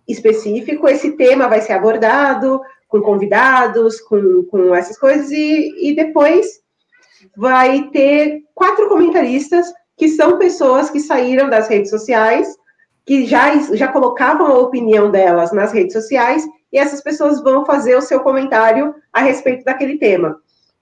específico, 0.08 0.88
esse 0.88 1.12
tema 1.12 1.48
vai 1.48 1.60
ser 1.60 1.72
abordado 1.72 2.60
com 2.88 3.00
convidados, 3.00 4.00
com, 4.00 4.44
com 4.50 4.74
essas 4.74 4.98
coisas, 4.98 5.30
e, 5.30 5.90
e 5.90 5.94
depois 5.94 6.60
vai 7.36 7.88
ter 7.92 8.42
quatro 8.54 8.88
comentaristas 8.88 9.72
que 9.96 10.08
são 10.08 10.38
pessoas 10.38 10.90
que 10.90 10.98
saíram 10.98 11.48
das 11.48 11.68
redes 11.68 11.90
sociais, 11.90 12.56
que 13.06 13.26
já, 13.26 13.56
já 13.74 13.88
colocavam 13.88 14.46
a 14.46 14.58
opinião 14.58 15.10
delas 15.10 15.52
nas 15.52 15.72
redes 15.72 15.92
sociais, 15.92 16.44
e 16.72 16.78
essas 16.78 17.02
pessoas 17.02 17.42
vão 17.42 17.64
fazer 17.64 17.96
o 17.96 18.02
seu 18.02 18.20
comentário 18.20 18.94
a 19.12 19.20
respeito 19.20 19.64
daquele 19.64 19.98
tema. 19.98 20.36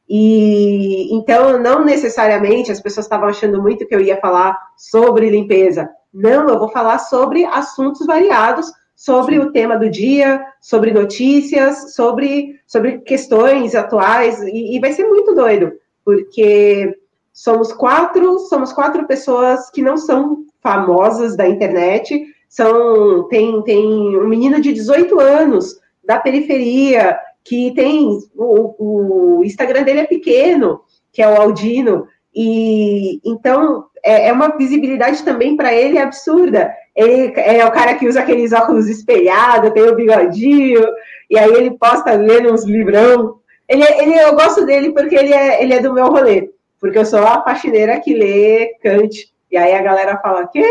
E 0.08 1.14
então, 1.14 1.58
não 1.58 1.84
necessariamente 1.84 2.72
as 2.72 2.80
pessoas 2.80 3.04
estavam 3.04 3.28
achando 3.28 3.60
muito 3.60 3.86
que 3.86 3.94
eu 3.94 4.00
ia 4.00 4.16
falar 4.20 4.58
sobre 4.76 5.28
limpeza. 5.28 5.90
Não, 6.12 6.48
eu 6.48 6.58
vou 6.58 6.68
falar 6.68 6.98
sobre 6.98 7.44
assuntos 7.44 8.06
variados, 8.06 8.72
sobre 8.94 9.38
o 9.38 9.52
tema 9.52 9.76
do 9.76 9.88
dia, 9.88 10.44
sobre 10.60 10.92
notícias, 10.92 11.94
sobre, 11.94 12.60
sobre 12.66 12.98
questões 12.98 13.74
atuais, 13.74 14.42
e, 14.42 14.76
e 14.76 14.80
vai 14.80 14.92
ser 14.92 15.06
muito 15.06 15.34
doido, 15.34 15.72
porque 16.04 16.98
Somos 17.38 17.72
quatro, 17.72 18.36
somos 18.40 18.72
quatro 18.72 19.06
pessoas 19.06 19.70
que 19.70 19.80
não 19.80 19.96
são 19.96 20.44
famosas 20.60 21.36
da 21.36 21.48
internet. 21.48 22.26
São 22.48 23.28
tem 23.28 23.62
tem 23.62 23.86
um 24.18 24.26
menino 24.26 24.60
de 24.60 24.72
18 24.72 25.20
anos 25.20 25.78
da 26.04 26.18
periferia 26.18 27.16
que 27.44 27.72
tem 27.76 28.18
o, 28.34 29.36
o 29.38 29.44
Instagram 29.44 29.84
dele 29.84 30.00
é 30.00 30.04
pequeno, 30.04 30.80
que 31.12 31.22
é 31.22 31.28
o 31.28 31.40
Aldino, 31.40 32.08
e 32.34 33.20
então 33.24 33.86
é, 34.04 34.28
é 34.28 34.32
uma 34.32 34.56
visibilidade 34.56 35.22
também 35.22 35.56
para 35.56 35.72
ele 35.72 35.98
absurda. 35.98 36.72
Ele 36.94 37.32
é 37.36 37.64
o 37.64 37.70
cara 37.70 37.94
que 37.94 38.06
usa 38.06 38.20
aqueles 38.20 38.52
óculos 38.52 38.88
espelhados, 38.88 39.72
tem 39.72 39.84
o 39.84 39.94
bigodinho, 39.94 40.84
e 41.30 41.38
aí 41.38 41.50
ele 41.52 41.78
posta 41.78 42.12
lendo 42.12 42.52
uns 42.52 42.64
livrão. 42.64 43.38
Ele, 43.68 43.84
ele, 43.84 44.18
eu 44.18 44.34
gosto 44.34 44.64
dele 44.64 44.92
porque 44.92 45.14
ele 45.14 45.32
é, 45.32 45.62
ele 45.62 45.74
é 45.74 45.80
do 45.80 45.92
meu 45.92 46.06
rolê 46.06 46.50
porque 46.80 46.98
eu 46.98 47.04
sou 47.04 47.20
a 47.20 47.42
faxineira 47.42 48.00
que 48.00 48.14
lê 48.14 48.74
Kant. 48.82 49.30
E 49.50 49.56
aí 49.56 49.74
a 49.74 49.82
galera 49.82 50.18
fala, 50.18 50.46
que? 50.46 50.62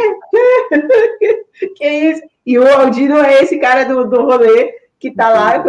Que, 1.20 1.68
que 1.76 1.88
isso? 1.88 2.22
E 2.46 2.58
o 2.58 2.68
Aldino 2.68 3.18
é 3.18 3.42
esse 3.42 3.58
cara 3.58 3.84
do, 3.84 4.08
do 4.08 4.24
rolê 4.24 4.74
que 5.00 5.12
tá 5.12 5.30
lá, 5.30 5.64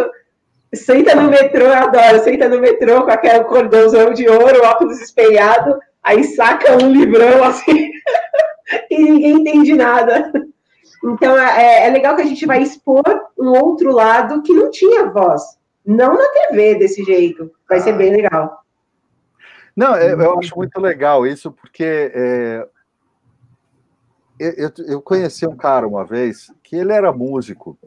senta 0.73 1.15
no 1.15 1.29
metrô, 1.29 1.65
eu 1.65 1.73
adoro, 1.73 2.23
senta 2.23 2.47
no 2.47 2.59
metrô 2.59 3.03
com 3.03 3.11
aquele 3.11 3.43
cordãozão 3.43 4.13
de 4.13 4.27
ouro, 4.27 4.63
óculos 4.63 5.01
espelhado, 5.01 5.77
aí 6.03 6.23
saca 6.23 6.83
um 6.83 6.91
livrão 6.91 7.43
assim, 7.43 7.91
e 8.89 8.97
ninguém 8.97 9.41
entende 9.41 9.73
nada. 9.73 10.31
Então 11.03 11.37
é, 11.37 11.87
é 11.87 11.89
legal 11.89 12.15
que 12.15 12.21
a 12.21 12.25
gente 12.25 12.45
vai 12.45 12.61
expor 12.61 13.03
um 13.37 13.49
outro 13.49 13.91
lado 13.91 14.41
que 14.41 14.53
não 14.53 14.69
tinha 14.69 15.09
voz. 15.09 15.41
Não 15.85 16.13
na 16.13 16.25
TV 16.27 16.75
desse 16.75 17.03
jeito. 17.03 17.51
Vai 17.67 17.79
ser 17.79 17.93
bem 17.93 18.11
legal. 18.11 18.63
Não, 19.75 19.95
eu, 19.95 20.19
eu 20.19 20.39
acho 20.39 20.55
muito 20.57 20.79
legal 20.79 21.25
isso, 21.25 21.51
porque 21.51 22.11
é, 22.13 22.67
eu, 24.39 24.71
eu 24.87 25.01
conheci 25.01 25.47
um 25.47 25.55
cara 25.55 25.87
uma 25.87 26.03
vez 26.03 26.51
que 26.63 26.75
ele 26.75 26.91
era 26.91 27.11
músico, 27.11 27.77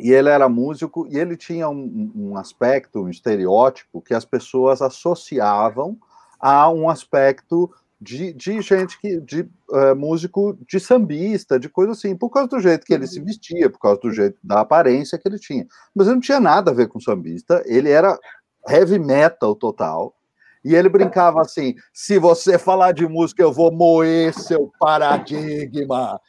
e 0.00 0.12
ele 0.12 0.28
era 0.28 0.48
músico, 0.48 1.06
e 1.08 1.18
ele 1.18 1.36
tinha 1.36 1.68
um, 1.68 2.12
um 2.14 2.36
aspecto, 2.36 3.02
um 3.02 3.08
estereótipo 3.08 4.02
que 4.02 4.14
as 4.14 4.24
pessoas 4.24 4.82
associavam 4.82 5.96
a 6.44 6.68
um 6.68 6.90
aspecto 6.90 7.72
de, 7.98 8.34
de, 8.34 8.60
gente 8.60 9.00
que 9.00 9.18
de 9.18 9.48
uh, 9.70 9.96
músico 9.96 10.58
de 10.68 10.78
sambista, 10.78 11.58
de 11.58 11.70
coisa 11.70 11.92
assim, 11.92 12.14
por 12.14 12.28
causa 12.28 12.50
do 12.50 12.60
jeito 12.60 12.84
que 12.84 12.92
ele 12.92 13.06
se 13.06 13.18
uhum. 13.18 13.24
vestia, 13.24 13.70
por 13.70 13.78
causa 13.78 13.98
do 13.98 14.12
jeito 14.12 14.36
da 14.44 14.60
aparência 14.60 15.18
que 15.18 15.26
ele 15.26 15.38
tinha. 15.38 15.66
Mas 15.94 16.06
ele 16.06 16.16
não 16.16 16.20
tinha 16.20 16.38
nada 16.38 16.70
a 16.70 16.74
ver 16.74 16.88
com 16.88 17.00
sambista, 17.00 17.62
ele 17.64 17.88
era 17.88 18.18
heavy 18.68 18.98
metal 18.98 19.54
total. 19.54 20.14
E 20.62 20.74
ele 20.74 20.90
brincava 20.90 21.40
assim: 21.40 21.76
se 21.94 22.18
você 22.18 22.58
falar 22.58 22.92
de 22.92 23.08
música, 23.08 23.42
eu 23.42 23.50
vou 23.50 23.72
moer 23.72 24.34
seu 24.34 24.70
paradigma. 24.78 26.20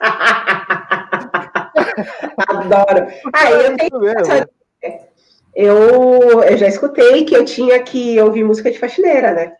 Adoro. 2.48 3.06
Ah, 3.34 3.50
eu 3.50 3.76
tenho. 3.76 3.90
Eu, 5.54 6.42
eu 6.42 6.56
já 6.56 6.66
escutei 6.66 7.24
que 7.24 7.36
eu 7.36 7.44
tinha 7.44 7.82
que 7.82 8.20
ouvir 8.20 8.44
música 8.44 8.70
de 8.70 8.78
faxineira, 8.78 9.32
né? 9.32 9.52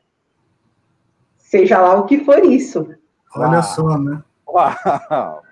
Seja 1.39 1.81
lá 1.81 1.95
o 1.95 2.07
que 2.07 2.25
for 2.25 2.45
isso. 2.45 2.89
Olha 3.35 3.59
ah. 3.59 3.63
só, 3.63 3.99
né? 3.99 4.23
Uau. 4.49 5.43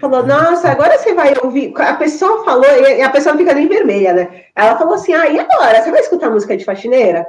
Falou, 0.00 0.26
nossa, 0.26 0.68
agora 0.68 0.98
você 0.98 1.14
vai 1.14 1.34
ouvir. 1.42 1.72
A 1.76 1.94
pessoa 1.94 2.44
falou, 2.44 2.68
e 2.68 3.02
a 3.02 3.10
pessoa 3.10 3.36
fica 3.36 3.54
nem 3.54 3.66
vermelha, 3.66 4.12
né? 4.12 4.44
Ela 4.54 4.76
falou 4.76 4.94
assim: 4.94 5.14
ah, 5.14 5.26
e 5.26 5.38
agora? 5.38 5.82
Você 5.82 5.90
vai 5.90 6.00
escutar 6.00 6.30
música 6.30 6.56
de 6.56 6.64
faxineira? 6.64 7.26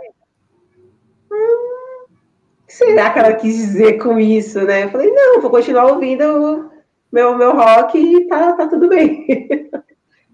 que 2.68 2.74
será 2.74 3.10
que 3.10 3.20
ela 3.20 3.34
quis 3.34 3.56
dizer 3.56 3.94
com 3.98 4.20
isso, 4.20 4.62
né? 4.62 4.84
Eu 4.84 4.90
falei, 4.90 5.10
não, 5.12 5.42
vou 5.42 5.50
continuar 5.50 5.86
ouvindo 5.86 6.70
meu, 7.12 7.38
meu 7.38 7.56
rock 7.56 7.98
e 7.98 8.28
tá, 8.28 8.54
tá 8.54 8.68
tudo 8.68 8.90
bem. 8.90 9.26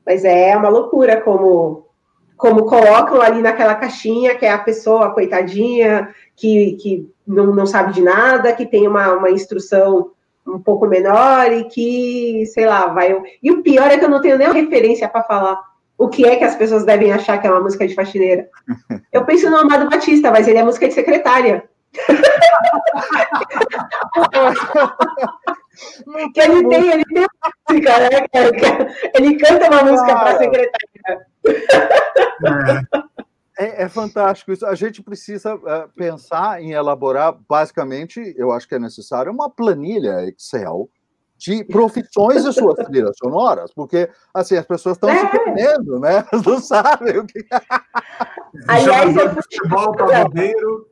Mas 0.05 0.25
é 0.25 0.57
uma 0.57 0.67
loucura 0.67 1.21
como, 1.21 1.87
como 2.37 2.65
colocam 2.65 3.21
ali 3.21 3.41
naquela 3.41 3.75
caixinha 3.75 4.35
que 4.35 4.45
é 4.45 4.51
a 4.51 4.57
pessoa, 4.57 5.11
coitadinha, 5.11 6.09
que, 6.35 6.73
que 6.81 7.09
não, 7.25 7.47
não 7.47 7.65
sabe 7.65 7.93
de 7.93 8.01
nada, 8.01 8.53
que 8.53 8.65
tem 8.65 8.87
uma, 8.87 9.13
uma 9.13 9.29
instrução 9.29 10.11
um 10.45 10.59
pouco 10.59 10.87
menor 10.87 11.51
e 11.51 11.63
que, 11.65 12.45
sei 12.47 12.65
lá, 12.65 12.87
vai. 12.87 13.15
E 13.41 13.51
o 13.51 13.63
pior 13.63 13.89
é 13.89 13.97
que 13.97 14.03
eu 14.03 14.09
não 14.09 14.21
tenho 14.21 14.37
nem 14.37 14.51
referência 14.51 15.07
para 15.07 15.23
falar 15.23 15.61
o 15.97 16.09
que 16.09 16.25
é 16.25 16.35
que 16.35 16.43
as 16.43 16.55
pessoas 16.55 16.83
devem 16.83 17.13
achar 17.13 17.39
que 17.39 17.47
é 17.47 17.51
uma 17.51 17.61
música 17.61 17.87
de 17.87 17.95
faxineira. 17.95 18.49
Eu 19.11 19.25
penso 19.25 19.49
no 19.49 19.57
Amado 19.57 19.89
Batista, 19.89 20.31
mas 20.31 20.47
ele 20.47 20.57
é 20.57 20.63
música 20.63 20.87
de 20.87 20.93
secretária. 20.93 21.69
ele 26.35 26.69
tem, 26.69 26.91
ele 26.91 27.03
tem 27.05 27.25
música, 27.69 27.99
né? 27.99 28.27
Ele 29.15 29.37
canta 29.37 29.69
uma 29.69 29.83
música 29.83 30.15
para 30.15 30.37
secretária. 30.37 31.27
É. 32.45 33.13
É, 33.55 33.83
é, 33.83 33.89
fantástico 33.89 34.51
isso. 34.51 34.65
A 34.65 34.73
gente 34.75 35.01
precisa 35.03 35.55
uh, 35.55 35.89
pensar 35.95 36.61
em 36.61 36.71
elaborar, 36.71 37.37
basicamente, 37.47 38.33
eu 38.35 38.51
acho 38.51 38.67
que 38.67 38.75
é 38.75 38.79
necessário 38.79 39.31
uma 39.31 39.49
planilha 39.49 40.27
Excel 40.27 40.89
de 41.43 41.61
profissões 41.65 42.45
e 42.45 42.53
suas 42.53 42.75
trilhas 42.85 43.17
sonoras, 43.17 43.73
porque 43.73 44.09
assim 44.33 44.55
as 44.55 44.65
pessoas 44.65 44.95
estão 44.95 45.09
é. 45.09 45.17
se 45.17 45.27
perdendo, 45.27 45.99
né? 45.99 46.23
Não 46.45 46.57
sabem 46.59 47.17
o 47.17 47.25
que. 47.25 47.45
Aliás, 48.65 49.13
eu 49.13 49.29
fui... 49.29 49.41
futebol, 49.41 49.93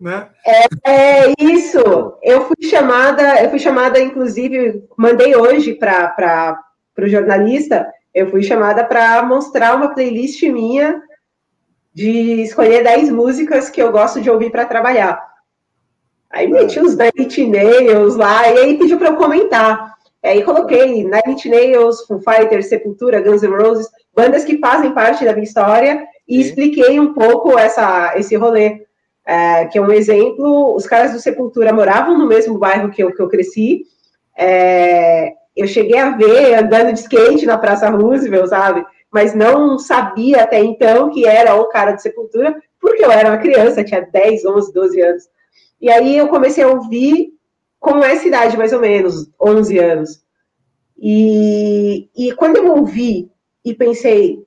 né? 0.01 0.29
É, 0.45 0.65
é, 0.91 1.33
isso. 1.39 1.79
Eu 2.21 2.47
fui 2.47 2.67
chamada, 2.69 3.41
eu 3.41 3.49
fui 3.49 3.59
chamada, 3.59 3.97
inclusive, 3.97 4.83
mandei 4.97 5.37
hoje 5.37 5.73
para 5.73 6.59
o 6.99 7.07
jornalista, 7.07 7.87
eu 8.13 8.29
fui 8.29 8.43
chamada 8.43 8.83
para 8.83 9.23
mostrar 9.23 9.73
uma 9.73 9.93
playlist 9.93 10.43
minha 10.43 11.01
de 11.93 12.41
escolher 12.41 12.83
10 12.83 13.09
músicas 13.09 13.69
que 13.69 13.81
eu 13.81 13.89
gosto 13.89 14.19
de 14.19 14.29
ouvir 14.29 14.51
para 14.51 14.65
trabalhar. 14.65 15.31
Aí 16.29 16.47
meti 16.47 16.79
os 16.79 16.95
Night 16.97 17.45
Nails 17.45 18.15
lá, 18.17 18.49
e 18.49 18.57
aí 18.57 18.77
pediu 18.77 18.97
para 18.97 19.09
eu 19.09 19.15
comentar. 19.15 19.91
Aí 20.23 20.43
coloquei 20.43 21.03
Nine 21.03 21.21
Inch 21.27 21.45
Nails, 21.45 22.05
Foo 22.05 22.19
Fighters, 22.21 22.67
Sepultura, 22.67 23.21
Guns 23.21 23.41
N' 23.41 23.55
Roses, 23.55 23.87
bandas 24.15 24.43
que 24.43 24.59
fazem 24.59 24.93
parte 24.93 25.25
da 25.25 25.33
minha 25.33 25.43
história, 25.43 26.05
e 26.27 26.35
Sim. 26.35 26.41
expliquei 26.41 26.99
um 26.99 27.13
pouco 27.13 27.57
essa, 27.57 28.13
esse 28.15 28.35
rolê. 28.35 28.85
É, 29.23 29.65
que 29.65 29.77
é 29.77 29.81
um 29.81 29.91
exemplo, 29.91 30.75
os 30.75 30.87
caras 30.87 31.13
do 31.13 31.19
Sepultura 31.19 31.71
moravam 31.71 32.17
no 32.17 32.27
mesmo 32.27 32.57
bairro 32.57 32.89
que 32.89 33.03
eu, 33.03 33.13
que 33.13 33.21
eu 33.21 33.29
cresci, 33.29 33.83
é, 34.35 35.33
eu 35.55 35.67
cheguei 35.67 35.99
a 35.99 36.11
ver 36.11 36.55
andando 36.55 36.91
de 36.91 36.99
skate 36.99 37.45
na 37.45 37.57
Praça 37.57 37.89
Roosevelt, 37.89 38.49
sabe? 38.49 38.85
Mas 39.11 39.35
não 39.35 39.77
sabia 39.77 40.43
até 40.43 40.59
então 40.59 41.09
que 41.09 41.27
era 41.27 41.53
o 41.55 41.67
cara 41.67 41.91
de 41.91 42.01
Sepultura, 42.01 42.55
porque 42.79 43.03
eu 43.03 43.11
era 43.11 43.29
uma 43.29 43.37
criança, 43.37 43.83
tinha 43.83 44.01
10, 44.01 44.45
11, 44.45 44.73
12 44.73 45.01
anos. 45.01 45.23
E 45.79 45.89
aí 45.89 46.17
eu 46.17 46.27
comecei 46.27 46.63
a 46.63 46.69
ouvir 46.69 47.29
com 47.81 47.97
essa 48.03 48.27
idade, 48.27 48.55
mais 48.55 48.71
ou 48.71 48.79
menos, 48.79 49.27
11 49.41 49.79
anos. 49.79 50.23
E, 50.97 52.07
e 52.15 52.31
quando 52.33 52.57
eu 52.57 52.75
ouvi 52.75 53.29
e 53.65 53.73
pensei, 53.73 54.45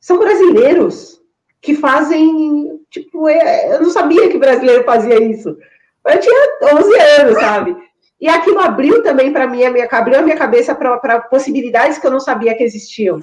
são 0.00 0.20
brasileiros 0.20 1.20
que 1.60 1.74
fazem, 1.74 2.80
tipo, 2.88 3.28
é, 3.28 3.74
eu 3.74 3.82
não 3.82 3.90
sabia 3.90 4.28
que 4.30 4.38
brasileiro 4.38 4.84
fazia 4.84 5.20
isso. 5.20 5.48
Eu 6.06 6.20
tinha 6.20 6.58
11 6.62 7.00
anos, 7.20 7.40
sabe? 7.40 7.76
E 8.20 8.28
aquilo 8.28 8.60
abriu 8.60 9.02
também 9.02 9.32
para 9.32 9.48
mim, 9.48 9.64
a 9.64 9.72
minha, 9.72 9.88
abriu 9.90 10.20
a 10.20 10.22
minha 10.22 10.36
cabeça 10.36 10.74
para 10.76 11.22
possibilidades 11.22 11.98
que 11.98 12.06
eu 12.06 12.10
não 12.12 12.20
sabia 12.20 12.54
que 12.54 12.62
existiam. 12.62 13.18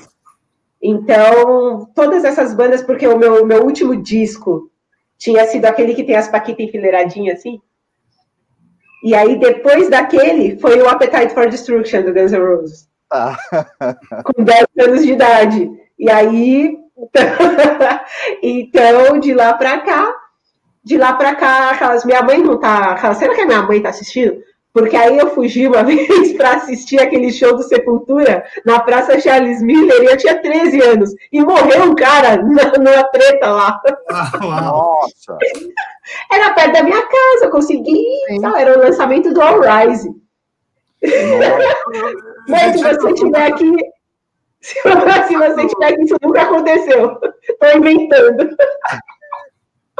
Então, 0.81 1.89
todas 1.95 2.25
essas 2.25 2.53
bandas, 2.53 2.83
porque 2.83 3.07
o 3.07 3.17
meu, 3.17 3.45
meu 3.45 3.63
último 3.63 3.95
disco 3.95 4.69
tinha 5.17 5.45
sido 5.45 5.65
aquele 5.65 5.95
que 5.95 6.03
tem 6.03 6.15
as 6.15 6.27
paquitas 6.27 6.65
enfileiradinhas 6.65 7.39
assim, 7.39 7.61
e 9.03 9.15
aí, 9.15 9.37
depois 9.39 9.89
daquele, 9.89 10.59
foi 10.59 10.81
o 10.81 10.87
Appetite 10.87 11.33
for 11.33 11.49
Destruction 11.49 12.03
do 12.03 12.13
Guns 12.13 12.31
N' 12.31 12.39
Roses. 12.39 12.87
Ah. 13.11 13.35
com 14.23 14.43
10 14.43 14.65
anos 14.79 15.03
de 15.03 15.11
idade. 15.11 15.69
E 15.99 16.09
aí, 16.09 16.77
então, 18.41 19.19
de 19.19 19.33
lá 19.33 19.53
pra 19.53 19.79
cá, 19.79 20.15
de 20.83 20.97
lá 20.97 21.13
pra 21.13 21.35
cá, 21.35 21.71
aquelas, 21.71 22.05
minha 22.05 22.23
mãe 22.23 22.39
não 22.39 22.59
tá. 22.59 23.13
Será 23.13 23.35
que 23.35 23.41
a 23.41 23.45
minha 23.45 23.61
mãe 23.63 23.81
tá 23.81 23.89
assistindo? 23.89 24.41
Porque 24.73 24.95
aí 24.95 25.17
eu 25.17 25.29
fugi 25.31 25.67
uma 25.67 25.83
vez 25.83 26.33
para 26.33 26.53
assistir 26.53 26.99
aquele 26.99 27.31
show 27.31 27.55
do 27.55 27.63
Sepultura 27.63 28.43
na 28.65 28.79
Praça 28.79 29.19
Charles 29.19 29.61
Miller 29.61 30.01
e 30.01 30.05
eu 30.05 30.17
tinha 30.17 30.41
13 30.41 30.81
anos. 30.81 31.11
E 31.31 31.41
morreu 31.41 31.83
um 31.83 31.95
cara 31.95 32.37
na, 32.37 32.71
numa 32.77 33.03
treta 33.05 33.49
lá. 33.49 33.81
Ah, 34.09 34.31
Nossa! 34.39 35.37
Era 36.31 36.53
perto 36.53 36.73
da 36.73 36.83
minha 36.83 37.01
casa, 37.01 37.45
eu 37.45 37.51
consegui. 37.51 38.03
Não, 38.39 38.55
era 38.55 38.77
o 38.77 38.81
lançamento 38.81 39.33
do 39.33 39.41
All 39.41 39.59
Rise. 39.59 40.09
Mas 42.47 42.79
se 42.79 42.83
você 42.83 43.13
tiver 43.13 43.47
aqui. 43.47 43.75
Se 44.61 44.79
você 44.83 45.67
tiver 45.67 45.87
aqui, 45.87 46.03
isso 46.03 46.15
nunca 46.21 46.43
aconteceu. 46.43 47.17
Estou 47.49 47.77
inventando. 47.77 48.55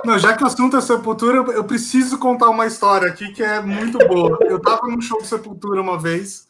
Não, 0.04 0.18
já 0.18 0.36
que 0.36 0.44
o 0.44 0.48
assunto 0.48 0.76
é 0.76 0.82
Sepultura, 0.82 1.38
eu 1.38 1.64
preciso 1.64 2.18
contar 2.18 2.50
uma 2.50 2.66
história 2.66 3.08
aqui 3.08 3.32
que 3.32 3.44
é 3.44 3.62
muito 3.62 3.98
boa. 4.08 4.40
Eu 4.42 4.58
estava 4.58 4.88
num 4.88 5.02
show 5.02 5.22
de 5.22 5.28
Sepultura 5.28 5.82
uma 5.82 5.98
vez, 5.98 6.48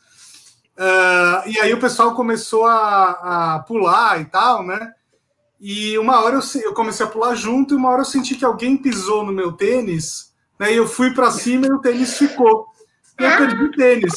uh, 0.77 1.47
e 1.47 1.59
aí 1.59 1.73
o 1.73 1.79
pessoal 1.79 2.15
começou 2.15 2.65
a, 2.65 3.55
a, 3.55 3.59
pular 3.59 4.21
e 4.21 4.25
tal, 4.25 4.63
né? 4.63 4.93
E 5.59 5.97
uma 5.97 6.21
hora 6.21 6.37
eu, 6.37 6.61
eu, 6.61 6.73
comecei 6.73 7.05
a 7.05 7.09
pular 7.09 7.35
junto, 7.35 7.73
e 7.73 7.77
uma 7.77 7.89
hora 7.89 8.01
eu 8.01 8.05
senti 8.05 8.35
que 8.35 8.45
alguém 8.45 8.77
pisou 8.77 9.23
no 9.23 9.33
meu 9.33 9.51
tênis, 9.51 10.33
né? 10.57 10.73
E 10.73 10.77
eu 10.77 10.87
fui 10.87 11.13
para 11.13 11.29
cima 11.29 11.67
e 11.67 11.71
o 11.71 11.79
tênis 11.79 12.17
ficou. 12.17 12.67
E 13.19 13.23
eu 13.23 13.37
perdi 13.37 13.63
o 13.63 13.71
tênis. 13.71 14.13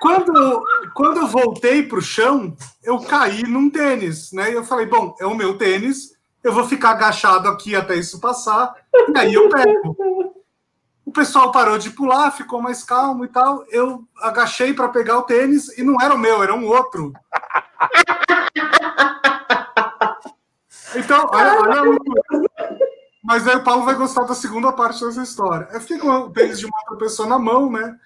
Quando, 0.00 0.64
quando 0.94 1.18
eu 1.18 1.26
voltei 1.26 1.82
para 1.82 1.98
o 1.98 2.02
chão, 2.02 2.56
eu 2.82 2.98
caí 3.00 3.42
num 3.42 3.68
tênis, 3.68 4.32
né? 4.32 4.50
E 4.50 4.54
eu 4.54 4.64
falei, 4.64 4.86
bom, 4.86 5.14
é 5.20 5.26
o 5.26 5.34
meu 5.34 5.58
tênis 5.58 6.13
eu 6.44 6.52
vou 6.52 6.64
ficar 6.64 6.90
agachado 6.90 7.48
aqui 7.48 7.74
até 7.74 7.96
isso 7.96 8.20
passar, 8.20 8.74
e 9.08 9.18
aí 9.18 9.32
eu 9.32 9.48
pego. 9.48 10.44
O 11.06 11.10
pessoal 11.10 11.50
parou 11.50 11.78
de 11.78 11.90
pular, 11.90 12.30
ficou 12.30 12.60
mais 12.60 12.82
calmo 12.82 13.24
e 13.24 13.28
tal. 13.28 13.64
Eu 13.68 14.04
agachei 14.20 14.72
para 14.72 14.88
pegar 14.88 15.18
o 15.18 15.22
tênis 15.22 15.76
e 15.78 15.82
não 15.82 16.00
era 16.00 16.14
o 16.14 16.18
meu, 16.18 16.42
era 16.42 16.54
um 16.54 16.66
outro. 16.66 17.12
Então, 20.96 21.26
olha, 21.30 21.60
olha 21.60 21.98
Mas 23.22 23.48
aí 23.48 23.56
o 23.56 23.64
Paulo 23.64 23.84
vai 23.84 23.94
gostar 23.94 24.24
da 24.24 24.34
segunda 24.34 24.72
parte 24.72 25.04
dessa 25.04 25.22
história. 25.22 25.68
Eu 25.72 25.80
fiquei 25.80 25.98
com 25.98 26.08
o 26.08 26.30
tênis 26.30 26.58
de 26.58 26.66
uma 26.66 26.78
outra 26.82 27.04
pessoa 27.04 27.28
na 27.28 27.38
mão, 27.38 27.70
né? 27.70 27.98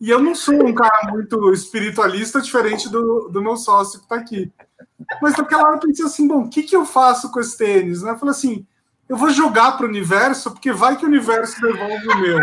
E 0.00 0.10
eu 0.10 0.20
não 0.20 0.34
sou 0.34 0.54
um 0.54 0.74
cara 0.74 1.10
muito 1.10 1.52
espiritualista, 1.52 2.40
diferente 2.40 2.88
do, 2.88 3.28
do 3.28 3.40
meu 3.40 3.56
sócio 3.56 4.00
que 4.00 4.04
está 4.06 4.16
aqui. 4.16 4.52
Mas 5.20 5.36
naquela 5.36 5.64
hora 5.64 5.76
eu 5.76 5.80
pensei 5.80 6.04
assim, 6.04 6.26
bom, 6.26 6.42
o 6.42 6.48
que, 6.48 6.62
que 6.62 6.76
eu 6.76 6.86
faço 6.86 7.30
com 7.30 7.40
esse 7.40 7.56
tênis? 7.56 8.02
Né? 8.02 8.10
Eu 8.10 8.18
falei 8.18 8.34
assim, 8.34 8.66
eu 9.08 9.16
vou 9.16 9.30
jogar 9.30 9.72
para 9.72 9.86
o 9.86 9.88
universo, 9.88 10.50
porque 10.50 10.72
vai 10.72 10.96
que 10.96 11.04
o 11.04 11.08
universo 11.08 11.60
devolve 11.60 12.08
o 12.08 12.18
meu. 12.18 12.38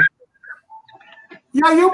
E 1.53 1.65
aí 1.65 1.79
eu, 1.79 1.91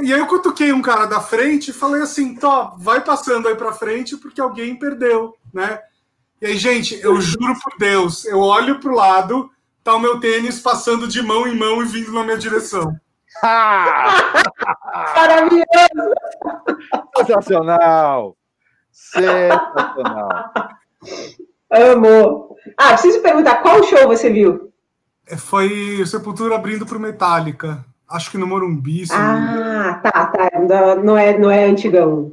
e 0.00 0.12
aí 0.12 0.18
eu 0.18 0.26
cutuquei 0.26 0.72
um 0.72 0.80
cara 0.80 1.06
da 1.06 1.20
frente 1.20 1.70
e 1.70 1.74
falei 1.74 2.02
assim, 2.02 2.34
Tó, 2.36 2.74
vai 2.78 3.00
passando 3.00 3.48
aí 3.48 3.54
para 3.54 3.72
frente, 3.72 4.16
porque 4.16 4.40
alguém 4.40 4.78
perdeu, 4.78 5.36
né? 5.52 5.80
E 6.40 6.46
aí, 6.46 6.56
gente, 6.56 7.00
eu 7.00 7.20
juro 7.20 7.54
por 7.62 7.78
Deus, 7.78 8.24
eu 8.24 8.40
olho 8.40 8.80
para 8.80 8.90
o 8.90 8.94
lado, 8.94 9.50
tá 9.84 9.94
o 9.94 10.00
meu 10.00 10.18
tênis 10.18 10.60
passando 10.60 11.06
de 11.06 11.22
mão 11.22 11.46
em 11.46 11.56
mão 11.56 11.82
e 11.82 11.86
vindo 11.86 12.12
na 12.12 12.24
minha 12.24 12.38
direção. 12.38 12.96
Maravilhoso! 15.14 15.64
Sensacional! 17.16 18.36
Sensacional. 18.92 20.52
Amo. 21.70 22.56
Ah, 22.76 22.92
preciso 22.92 23.20
perguntar, 23.20 23.62
qual 23.62 23.82
show 23.82 24.06
você 24.06 24.30
viu? 24.30 24.72
É, 25.26 25.36
foi 25.36 26.02
o 26.02 26.06
Sepultura 26.06 26.54
abrindo 26.54 26.84
para 26.84 26.98
o 26.98 27.00
Metallica. 27.00 27.84
Acho 28.08 28.30
que 28.30 28.38
no 28.38 28.46
Morumbi. 28.46 29.04
Ah, 29.10 30.00
tá, 30.02 30.26
tá. 30.26 30.50
Não 31.02 31.16
é, 31.16 31.38
não 31.38 31.50
é 31.50 31.64
antigão. 31.64 32.32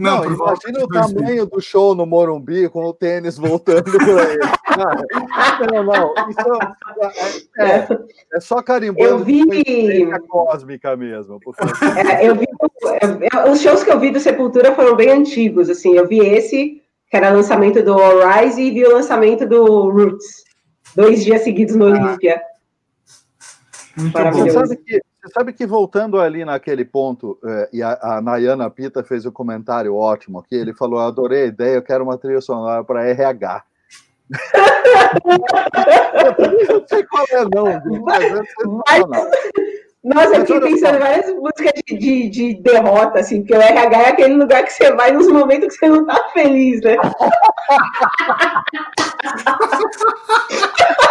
Não, 0.00 0.24
não 0.24 0.34
imagina 0.34 0.84
o 0.84 0.88
tamanho 0.88 1.46
do 1.46 1.60
show 1.60 1.94
no 1.94 2.06
Morumbi 2.06 2.68
com 2.68 2.84
o 2.84 2.94
tênis 2.94 3.36
voltando 3.36 3.84
para 3.84 4.32
ele. 4.32 4.40
não, 5.72 5.84
não, 5.84 6.14
isso 6.28 6.58
é, 7.58 7.64
é, 7.64 7.88
é 8.34 8.40
só 8.40 8.62
carimbando 8.62 9.04
eu 9.04 9.18
vi... 9.18 9.44
cósmica 10.28 10.96
mesmo. 10.96 11.38
É, 12.08 12.26
eu 12.26 12.34
vi 12.34 12.46
os 13.50 13.60
shows 13.60 13.84
que 13.84 13.90
eu 13.90 14.00
vi 14.00 14.10
do 14.10 14.18
Sepultura 14.18 14.74
foram 14.74 14.96
bem 14.96 15.10
antigos, 15.10 15.68
assim, 15.68 15.96
eu 15.96 16.08
vi 16.08 16.20
esse, 16.20 16.82
que 17.10 17.16
era 17.16 17.30
lançamento 17.30 17.82
do 17.82 17.96
Rise, 17.96 18.62
e 18.62 18.70
vi 18.70 18.84
o 18.84 18.94
lançamento 18.94 19.46
do 19.46 19.90
Roots, 19.90 20.44
dois 20.96 21.22
dias 21.24 21.42
seguidos 21.42 21.76
no 21.76 21.86
ah. 21.86 21.90
Olímpia. 21.90 22.40
Você 23.96 24.50
sabe, 24.50 24.76
que, 24.76 25.02
você 25.20 25.32
sabe 25.32 25.52
que 25.52 25.66
voltando 25.66 26.20
ali 26.20 26.44
naquele 26.44 26.84
ponto, 26.84 27.36
é, 27.44 27.68
e 27.72 27.82
a, 27.82 27.98
a 28.00 28.20
Nayana 28.20 28.70
Pita 28.70 29.02
fez 29.02 29.26
um 29.26 29.32
comentário 29.32 29.92
ótimo 29.94 30.38
aqui, 30.38 30.54
ele 30.54 30.72
falou, 30.74 31.00
adorei 31.00 31.42
a 31.42 31.46
ideia, 31.46 31.74
eu 31.76 31.82
quero 31.82 32.04
uma 32.04 32.16
trilha 32.16 32.40
sonora 32.40 32.84
para 32.84 33.08
RH. 33.08 33.64
eu 36.68 36.80
não 36.80 36.86
sei 36.86 37.02
qual 37.04 37.24
é 37.30 37.44
não, 37.52 37.64
mas 38.04 38.24
é 38.24 38.28
sensacional. 38.28 39.28
Nossa, 40.02 40.34
eu 40.34 40.46
fiquei 40.46 40.60
pensando 40.60 40.96
em 40.96 40.98
várias 40.98 41.30
músicas 41.34 41.72
de, 41.86 41.98
de, 41.98 42.30
de, 42.30 42.54
derrota, 42.62 43.18
assim, 43.18 43.42
porque 43.42 43.54
o 43.54 43.60
RH 43.60 44.00
é 44.00 44.08
aquele 44.08 44.32
lugar 44.34 44.64
que 44.64 44.72
você 44.72 44.90
vai 44.92 45.12
nos 45.12 45.28
momentos 45.28 45.76
que 45.76 45.86
você 45.86 45.92
não 45.92 46.06
tá 46.06 46.30
feliz, 46.32 46.80
né? 46.80 46.96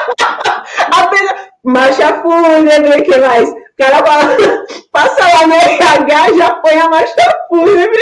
Apenas 0.92 1.50
marcha 1.64 2.22
fúnebre, 2.22 3.02
que 3.04 3.18
mais? 3.18 3.50
O 3.50 3.56
cara 3.78 4.06
fala, 4.06 4.38
passa 4.92 5.34
lá 5.34 5.48
no 5.48 5.54
RH, 5.54 6.38
já 6.38 6.56
põe 6.56 6.80
a 6.80 6.90
marcha 6.90 7.46
fúnebre. 7.48 8.02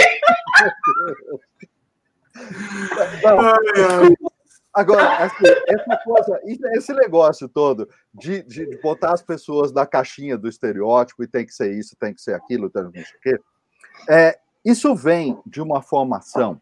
Agora, 4.72 5.24
assim, 5.24 5.44
essa 5.66 5.96
coisa, 6.04 6.40
esse 6.44 6.92
negócio 6.92 7.48
todo 7.48 7.88
de, 8.14 8.42
de 8.42 8.78
botar 8.80 9.12
as 9.12 9.22
pessoas 9.22 9.72
na 9.72 9.84
caixinha 9.86 10.38
do 10.38 10.48
estereótipo 10.48 11.24
e 11.24 11.26
tem 11.26 11.44
que 11.44 11.52
ser 11.52 11.72
isso, 11.72 11.96
tem 11.96 12.14
que 12.14 12.20
ser 12.22 12.34
aquilo, 12.34 12.70
tem 12.70 12.84
não 12.84 12.92
sei 12.92 13.02
o 13.02 13.20
quê, 13.20 13.40
é, 14.08 14.38
isso 14.64 14.94
vem 14.94 15.40
de 15.46 15.60
uma 15.60 15.82
formação 15.82 16.60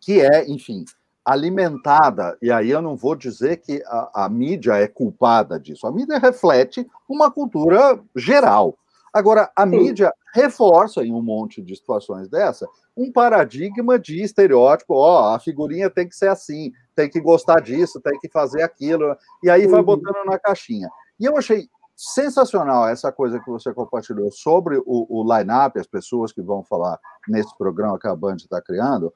que 0.00 0.20
é, 0.20 0.44
enfim, 0.50 0.84
alimentada, 1.24 2.36
e 2.42 2.50
aí 2.52 2.70
eu 2.70 2.82
não 2.82 2.96
vou 2.96 3.14
dizer 3.14 3.58
que 3.58 3.82
a, 3.86 4.24
a 4.24 4.28
mídia 4.28 4.74
é 4.74 4.86
culpada 4.86 5.58
disso, 5.58 5.86
a 5.86 5.92
mídia 5.92 6.18
reflete 6.18 6.86
uma 7.08 7.30
cultura 7.30 7.98
geral. 8.14 8.76
Agora, 9.12 9.50
a 9.54 9.64
mídia 9.64 10.12
reforça 10.34 11.04
em 11.04 11.12
um 11.12 11.22
monte 11.22 11.62
de 11.62 11.76
situações 11.76 12.28
dessa 12.28 12.66
um 12.96 13.10
paradigma 13.10 13.98
de 13.98 14.22
estereótipo, 14.22 14.94
ó, 14.94 15.30
oh, 15.30 15.34
a 15.34 15.38
figurinha 15.38 15.90
tem 15.90 16.08
que 16.08 16.14
ser 16.14 16.28
assim, 16.28 16.72
tem 16.94 17.08
que 17.08 17.20
gostar 17.20 17.60
disso, 17.60 18.00
tem 18.00 18.18
que 18.20 18.28
fazer 18.28 18.62
aquilo, 18.62 19.16
e 19.42 19.50
aí 19.50 19.66
vai 19.66 19.80
uhum. 19.80 19.86
botando 19.86 20.24
na 20.26 20.38
caixinha. 20.38 20.88
E 21.18 21.24
eu 21.24 21.36
achei 21.36 21.68
sensacional 21.96 22.88
essa 22.88 23.12
coisa 23.12 23.38
que 23.40 23.50
você 23.50 23.72
compartilhou 23.72 24.30
sobre 24.30 24.78
o, 24.78 25.06
o 25.08 25.22
line-up, 25.22 25.78
as 25.78 25.86
pessoas 25.86 26.32
que 26.32 26.42
vão 26.42 26.62
falar 26.62 26.98
nesse 27.28 27.56
programa 27.56 27.98
que 27.98 28.08
a 28.08 28.16
Band 28.16 28.36
está 28.36 28.60
criando, 28.60 29.12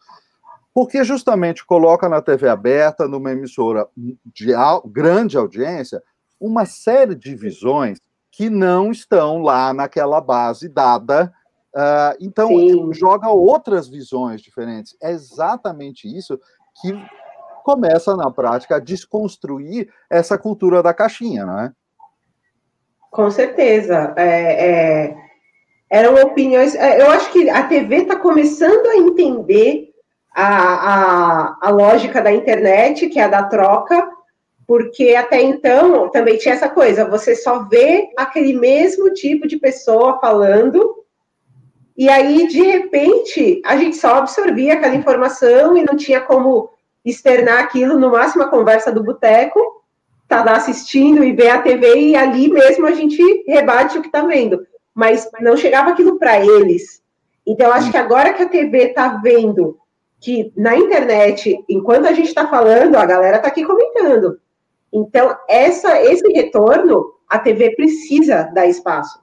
porque 0.79 1.03
justamente 1.03 1.67
coloca 1.67 2.09
na 2.09 2.23
TV 2.23 2.49
aberta, 2.49 3.09
numa 3.09 3.33
emissora 3.33 3.88
de 3.97 4.53
grande 4.87 5.37
audiência, 5.37 6.01
uma 6.38 6.64
série 6.67 7.17
de 7.17 7.35
visões 7.35 7.99
que 8.31 8.49
não 8.49 8.93
estão 8.93 9.38
lá 9.43 9.75
naquela 9.75 10.21
base 10.21 10.69
dada. 10.69 11.35
Uh, 11.75 12.14
então, 12.21 12.47
Sim. 12.47 12.93
joga 12.93 13.29
outras 13.29 13.88
visões 13.88 14.41
diferentes. 14.41 14.97
É 15.03 15.11
exatamente 15.11 16.07
isso 16.07 16.38
que 16.81 16.93
começa, 17.64 18.17
na 18.17 18.31
prática, 18.31 18.77
a 18.77 18.79
desconstruir 18.79 19.93
essa 20.09 20.38
cultura 20.38 20.81
da 20.81 20.95
caixinha, 20.95 21.45
não 21.45 21.59
é? 21.59 21.73
Com 23.11 23.29
certeza. 23.33 24.14
É, 24.17 25.07
é, 25.09 25.17
eram 25.91 26.14
opiniões. 26.23 26.77
É, 26.77 27.03
eu 27.03 27.11
acho 27.11 27.33
que 27.33 27.51
a 27.51 27.67
TV 27.67 27.97
está 27.97 28.14
começando 28.14 28.87
a 28.87 28.97
entender 28.97 29.88
a, 30.40 30.85
a, 30.92 31.59
a 31.62 31.70
lógica 31.70 32.22
da 32.22 32.33
internet, 32.33 33.09
que 33.09 33.18
é 33.18 33.24
a 33.24 33.29
da 33.29 33.42
troca, 33.42 34.09
porque 34.66 35.16
até 35.16 35.42
então 35.42 36.09
também 36.11 36.37
tinha 36.37 36.55
essa 36.55 36.68
coisa, 36.68 37.05
você 37.05 37.35
só 37.35 37.64
vê 37.64 38.11
aquele 38.16 38.53
mesmo 38.53 39.12
tipo 39.12 39.48
de 39.48 39.59
pessoa 39.59 40.20
falando, 40.20 40.98
e 41.96 42.09
aí, 42.09 42.46
de 42.46 42.62
repente, 42.62 43.61
a 43.64 43.77
gente 43.77 43.96
só 43.96 44.14
absorvia 44.18 44.74
aquela 44.74 44.94
informação 44.94 45.77
e 45.77 45.83
não 45.83 45.96
tinha 45.96 46.20
como 46.20 46.70
externar 47.05 47.59
aquilo, 47.59 47.98
no 47.98 48.12
máximo 48.12 48.44
a 48.44 48.48
conversa 48.48 48.92
do 48.92 49.03
boteco, 49.03 49.61
tá 50.29 50.44
lá 50.44 50.53
assistindo 50.53 51.24
e 51.24 51.33
vê 51.33 51.48
a 51.48 51.61
TV, 51.61 52.11
e 52.11 52.16
ali 52.16 52.48
mesmo 52.48 52.87
a 52.87 52.92
gente 52.92 53.20
rebate 53.48 53.98
o 53.98 54.03
que 54.03 54.12
tá 54.12 54.22
vendo. 54.22 54.64
Mas 54.94 55.29
não 55.40 55.57
chegava 55.57 55.90
aquilo 55.90 56.20
para 56.20 56.38
eles. 56.38 57.03
Então, 57.44 57.72
acho 57.72 57.90
que 57.90 57.96
agora 57.96 58.33
que 58.33 58.44
a 58.44 58.48
TV 58.48 58.90
tá 58.90 59.20
vendo 59.20 59.77
que 60.20 60.52
na 60.57 60.76
internet, 60.76 61.64
enquanto 61.68 62.07
a 62.07 62.12
gente 62.12 62.28
está 62.28 62.46
falando, 62.48 62.96
a 62.96 63.07
galera 63.07 63.38
tá 63.38 63.48
aqui 63.48 63.64
comentando. 63.64 64.38
Então, 64.92 65.37
essa, 65.48 66.00
esse 66.02 66.26
retorno, 66.33 67.14
a 67.28 67.38
TV 67.38 67.74
precisa 67.76 68.50
dar 68.54 68.66
espaço. 68.66 69.20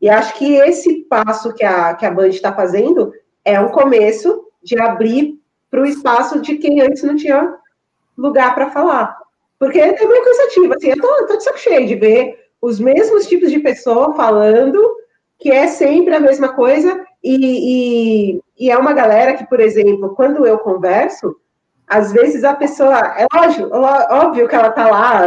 E 0.00 0.08
acho 0.08 0.34
que 0.34 0.56
esse 0.56 1.02
passo 1.08 1.52
que 1.54 1.64
a, 1.64 1.94
que 1.94 2.06
a 2.06 2.10
Band 2.10 2.28
está 2.28 2.52
fazendo 2.52 3.12
é 3.44 3.58
um 3.58 3.70
começo 3.70 4.44
de 4.62 4.78
abrir 4.80 5.38
para 5.70 5.80
o 5.80 5.86
espaço 5.86 6.40
de 6.40 6.56
quem 6.56 6.80
antes 6.80 7.02
não 7.02 7.16
tinha 7.16 7.56
lugar 8.16 8.54
para 8.54 8.70
falar. 8.70 9.16
Porque 9.58 9.80
é 9.80 10.06
meio 10.06 10.24
cansativo, 10.24 10.74
assim, 10.74 10.90
eu 10.90 11.00
tô, 11.00 11.26
tô 11.26 11.36
de 11.36 11.44
saco 11.44 11.58
cheio 11.58 11.86
de 11.86 11.96
ver 11.96 12.38
os 12.60 12.78
mesmos 12.78 13.26
tipos 13.26 13.50
de 13.50 13.58
pessoa 13.58 14.14
falando, 14.14 14.78
que 15.38 15.50
é 15.50 15.66
sempre 15.66 16.14
a 16.14 16.20
mesma 16.20 16.52
coisa, 16.54 17.04
e, 17.22 18.34
e, 18.34 18.40
e 18.58 18.70
é 18.70 18.76
uma 18.76 18.92
galera 18.92 19.34
que, 19.34 19.46
por 19.46 19.60
exemplo, 19.60 20.14
quando 20.14 20.46
eu 20.46 20.58
converso, 20.58 21.36
às 21.86 22.12
vezes 22.12 22.44
a 22.44 22.54
pessoa, 22.54 22.98
é 23.16 23.26
lógico, 23.32 23.70
óbvio 23.74 24.48
que 24.48 24.54
ela 24.54 24.68
está 24.68 24.90
lá 24.90 25.26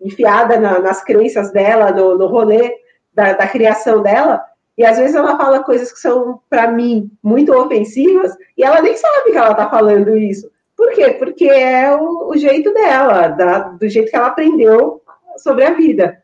enfiada 0.00 0.58
na, 0.58 0.78
nas 0.78 1.02
crenças 1.02 1.52
dela, 1.52 1.90
no, 1.90 2.16
no 2.16 2.26
rolê 2.26 2.74
da, 3.12 3.34
da, 3.34 3.46
criação 3.46 4.02
dela, 4.02 4.42
e 4.76 4.84
às 4.84 4.96
vezes 4.96 5.14
ela 5.14 5.36
fala 5.36 5.62
coisas 5.62 5.92
que 5.92 5.98
são, 5.98 6.40
para 6.48 6.70
mim, 6.70 7.10
muito 7.22 7.52
ofensivas, 7.52 8.34
e 8.56 8.62
ela 8.62 8.80
nem 8.80 8.96
sabe 8.96 9.32
que 9.32 9.36
ela 9.36 9.50
está 9.50 9.68
falando 9.68 10.16
isso. 10.16 10.50
Por 10.76 10.92
quê? 10.92 11.10
Porque 11.10 11.44
é 11.44 11.94
o, 11.94 12.30
o 12.30 12.36
jeito 12.36 12.72
dela, 12.72 13.28
da, 13.28 13.58
do 13.60 13.88
jeito 13.88 14.10
que 14.10 14.16
ela 14.16 14.28
aprendeu 14.28 15.02
sobre 15.36 15.64
a 15.64 15.74
vida. 15.74 16.22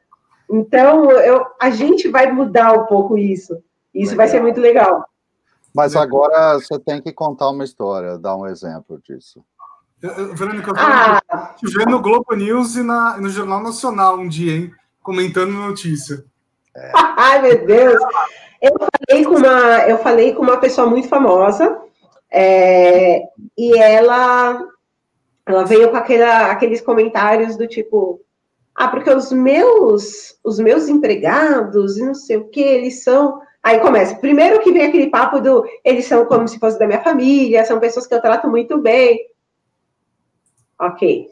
Então, 0.50 1.10
eu, 1.10 1.44
a 1.60 1.70
gente 1.70 2.08
vai 2.08 2.32
mudar 2.32 2.72
um 2.72 2.86
pouco 2.86 3.18
isso. 3.18 3.62
Isso 3.94 4.12
legal. 4.12 4.16
vai 4.16 4.28
ser 4.28 4.40
muito 4.40 4.60
legal. 4.60 5.04
Mas 5.74 5.94
agora 5.94 6.54
você 6.54 6.78
tem 6.78 7.00
que 7.00 7.12
contar 7.12 7.50
uma 7.50 7.64
história, 7.64 8.18
dar 8.18 8.36
um 8.36 8.46
exemplo 8.46 9.00
disso. 9.02 9.44
Verônica, 10.00 10.70
eu 10.70 10.74
ah. 10.76 11.54
te 11.56 11.66
ver 11.72 11.86
no 11.86 12.00
Globo 12.00 12.34
News 12.34 12.76
e 12.76 12.82
na, 12.82 13.16
no 13.18 13.28
Jornal 13.28 13.62
Nacional 13.62 14.16
um 14.16 14.28
dia, 14.28 14.56
hein? 14.56 14.72
Comentando 15.02 15.52
notícia. 15.52 16.24
É. 16.76 16.92
Ai, 17.16 17.42
meu 17.42 17.66
Deus! 17.66 18.00
Eu 18.60 18.72
falei 18.78 19.24
com 19.24 19.36
uma, 19.36 19.88
eu 19.88 19.98
falei 19.98 20.34
com 20.34 20.42
uma 20.42 20.58
pessoa 20.58 20.86
muito 20.86 21.08
famosa, 21.08 21.80
é, 22.30 23.22
e 23.56 23.76
ela, 23.78 24.60
ela 25.46 25.64
veio 25.64 25.90
com 25.90 25.96
aquela, 25.96 26.50
aqueles 26.50 26.80
comentários 26.80 27.56
do 27.56 27.66
tipo, 27.66 28.20
ah, 28.74 28.88
porque 28.88 29.10
os 29.10 29.32
meus, 29.32 30.36
os 30.44 30.58
meus 30.58 30.88
empregados 30.88 31.96
e 31.96 32.04
não 32.04 32.14
sei 32.14 32.36
o 32.36 32.48
que, 32.48 32.60
eles 32.60 33.02
são. 33.02 33.40
Aí 33.62 33.80
começa. 33.80 34.14
Primeiro 34.16 34.60
que 34.60 34.72
vem 34.72 34.86
aquele 34.86 35.10
papo 35.10 35.40
do 35.40 35.64
eles 35.84 36.06
são 36.06 36.24
como 36.26 36.46
se 36.46 36.58
fosse 36.58 36.78
da 36.78 36.86
minha 36.86 37.02
família, 37.02 37.64
são 37.64 37.80
pessoas 37.80 38.06
que 38.06 38.14
eu 38.14 38.20
trato 38.20 38.48
muito 38.48 38.78
bem. 38.78 39.18
Ok. 40.80 41.28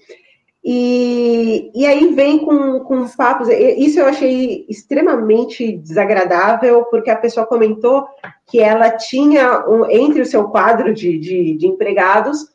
E, 0.69 1.71
e 1.73 1.87
aí 1.87 2.13
vem 2.13 2.45
com, 2.45 2.81
com 2.81 3.09
papos. 3.11 3.49
Isso 3.49 4.01
eu 4.01 4.07
achei 4.07 4.67
extremamente 4.69 5.77
desagradável, 5.77 6.85
porque 6.87 7.09
a 7.09 7.17
pessoa 7.17 7.47
comentou 7.47 8.05
que 8.45 8.59
ela 8.59 8.91
tinha, 8.91 9.65
um, 9.69 9.89
entre 9.89 10.21
o 10.21 10.27
seu 10.27 10.49
quadro 10.49 10.93
de, 10.93 11.19
de, 11.19 11.57
de 11.57 11.69
empregados, 11.69 12.49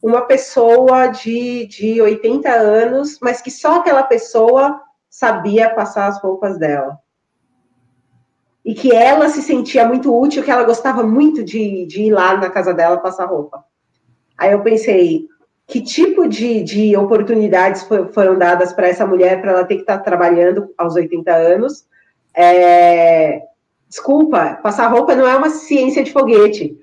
uma 0.00 0.22
pessoa 0.22 1.08
de, 1.08 1.66
de 1.66 2.00
80 2.00 2.48
anos, 2.48 3.18
mas 3.20 3.42
que 3.42 3.50
só 3.50 3.80
aquela 3.80 4.04
pessoa 4.04 4.80
sabia 5.10 5.74
passar 5.74 6.06
as 6.06 6.22
roupas 6.22 6.56
dela. 6.56 7.00
E 8.70 8.74
que 8.74 8.94
ela 8.94 9.28
se 9.28 9.42
sentia 9.42 9.84
muito 9.84 10.16
útil, 10.16 10.44
que 10.44 10.50
ela 10.50 10.62
gostava 10.62 11.02
muito 11.02 11.42
de, 11.42 11.86
de 11.86 12.02
ir 12.02 12.12
lá 12.12 12.36
na 12.36 12.48
casa 12.48 12.72
dela 12.72 12.98
passar 12.98 13.24
roupa. 13.24 13.64
Aí 14.38 14.52
eu 14.52 14.60
pensei, 14.60 15.26
que 15.66 15.80
tipo 15.80 16.28
de, 16.28 16.62
de 16.62 16.96
oportunidades 16.96 17.84
foram 18.12 18.38
dadas 18.38 18.72
para 18.72 18.86
essa 18.86 19.04
mulher 19.04 19.40
para 19.40 19.50
ela 19.50 19.64
ter 19.64 19.74
que 19.74 19.80
estar 19.80 19.98
tá 19.98 20.04
trabalhando 20.04 20.72
aos 20.78 20.94
80 20.94 21.32
anos. 21.32 21.84
É, 22.32 23.42
desculpa, 23.88 24.60
passar 24.62 24.86
roupa 24.86 25.16
não 25.16 25.26
é 25.26 25.34
uma 25.36 25.50
ciência 25.50 26.04
de 26.04 26.12
foguete. 26.12 26.78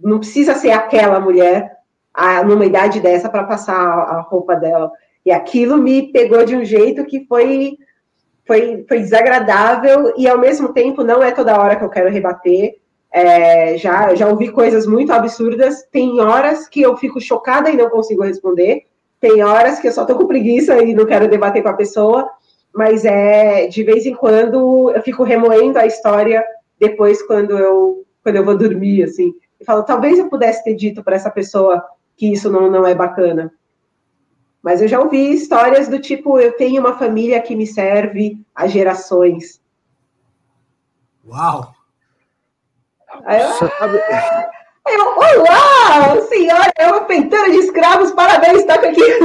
Não 0.00 0.20
precisa 0.20 0.54
ser 0.54 0.70
aquela 0.70 1.18
mulher 1.18 1.78
a, 2.14 2.44
numa 2.44 2.64
idade 2.64 3.00
dessa 3.00 3.28
para 3.28 3.42
passar 3.42 3.74
a, 3.74 4.18
a 4.18 4.20
roupa 4.20 4.54
dela. 4.54 4.92
E 5.26 5.32
aquilo 5.32 5.78
me 5.78 6.12
pegou 6.12 6.44
de 6.44 6.54
um 6.54 6.64
jeito 6.64 7.04
que 7.06 7.24
foi, 7.26 7.76
foi, 8.48 8.86
foi 8.88 9.00
desagradável 9.00 10.14
e, 10.16 10.26
ao 10.26 10.38
mesmo 10.38 10.72
tempo, 10.72 11.04
não 11.04 11.22
é 11.22 11.30
toda 11.30 11.60
hora 11.60 11.76
que 11.76 11.84
eu 11.84 11.90
quero 11.90 12.10
rebater. 12.10 12.76
É, 13.12 13.76
já, 13.76 14.14
já 14.14 14.26
ouvi 14.26 14.50
coisas 14.50 14.86
muito 14.86 15.12
absurdas. 15.12 15.86
Tem 15.92 16.18
horas 16.18 16.66
que 16.66 16.80
eu 16.80 16.96
fico 16.96 17.20
chocada 17.20 17.68
e 17.70 17.76
não 17.76 17.90
consigo 17.90 18.22
responder. 18.22 18.86
Tem 19.20 19.44
horas 19.44 19.78
que 19.78 19.88
eu 19.88 19.92
só 19.92 20.06
tô 20.06 20.16
com 20.16 20.26
preguiça 20.26 20.82
e 20.82 20.94
não 20.94 21.04
quero 21.04 21.28
debater 21.28 21.62
com 21.62 21.68
a 21.68 21.74
pessoa. 21.74 22.26
mas 22.74 23.04
é 23.04 23.66
de 23.66 23.82
vez 23.82 24.06
em 24.06 24.14
quando 24.14 24.90
eu 24.92 25.02
fico 25.02 25.24
remoendo 25.24 25.78
a 25.78 25.86
história 25.86 26.42
depois 26.78 27.20
quando 27.22 27.58
eu 27.58 28.04
quando 28.22 28.36
eu 28.36 28.44
vou 28.44 28.56
dormir 28.56 29.02
assim. 29.02 29.32
E 29.60 29.64
falo, 29.64 29.82
talvez 29.82 30.18
eu 30.18 30.28
pudesse 30.28 30.64
ter 30.64 30.74
dito 30.74 31.02
para 31.02 31.16
essa 31.16 31.30
pessoa 31.30 31.82
que 32.16 32.32
isso 32.32 32.50
não, 32.50 32.70
não 32.70 32.86
é 32.86 32.94
bacana. 32.94 33.52
Mas 34.68 34.82
eu 34.82 34.88
já 34.88 35.00
ouvi 35.00 35.32
histórias 35.32 35.88
do 35.88 35.98
tipo, 35.98 36.38
eu 36.38 36.52
tenho 36.52 36.82
uma 36.82 36.98
família 36.98 37.40
que 37.40 37.56
me 37.56 37.66
serve 37.66 38.36
há 38.54 38.66
gerações. 38.66 39.62
Uau! 41.26 41.72
Aí 43.24 43.40
eu, 43.40 43.48
sabe... 43.48 43.96
eu, 44.90 45.06
olá, 45.06 46.20
senhora, 46.28 46.70
é 46.76 46.86
uma 46.86 47.06
peitana 47.06 47.50
de 47.50 47.60
escravos, 47.60 48.12
parabéns, 48.12 48.66
toca 48.66 48.90
aqui. 48.90 49.00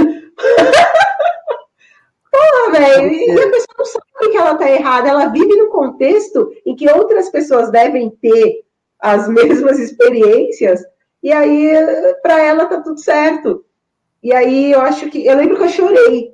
Porra, 2.32 2.72
velho, 2.72 3.12
e 3.12 3.32
a 3.32 3.52
pessoa 3.52 3.76
não 3.78 3.86
sabe 3.86 4.32
que 4.32 4.38
ela 4.38 4.56
tá 4.56 4.72
errada, 4.72 5.10
ela 5.10 5.26
vive 5.26 5.58
num 5.58 5.70
contexto 5.70 6.54
em 6.66 6.74
que 6.74 6.90
outras 6.90 7.28
pessoas 7.28 7.70
devem 7.70 8.12
ter 8.12 8.64
as 8.98 9.28
mesmas 9.28 9.78
experiências, 9.78 10.82
e 11.22 11.34
aí 11.34 11.70
para 12.22 12.42
ela 12.42 12.66
tá 12.66 12.80
tudo 12.80 12.98
certo. 13.02 13.66
E 14.24 14.34
aí 14.34 14.72
eu 14.72 14.82
acho 14.82 15.10
que. 15.10 15.26
Eu 15.26 15.36
lembro 15.36 15.58
que 15.58 15.64
eu 15.64 15.70
chorei 15.70 16.34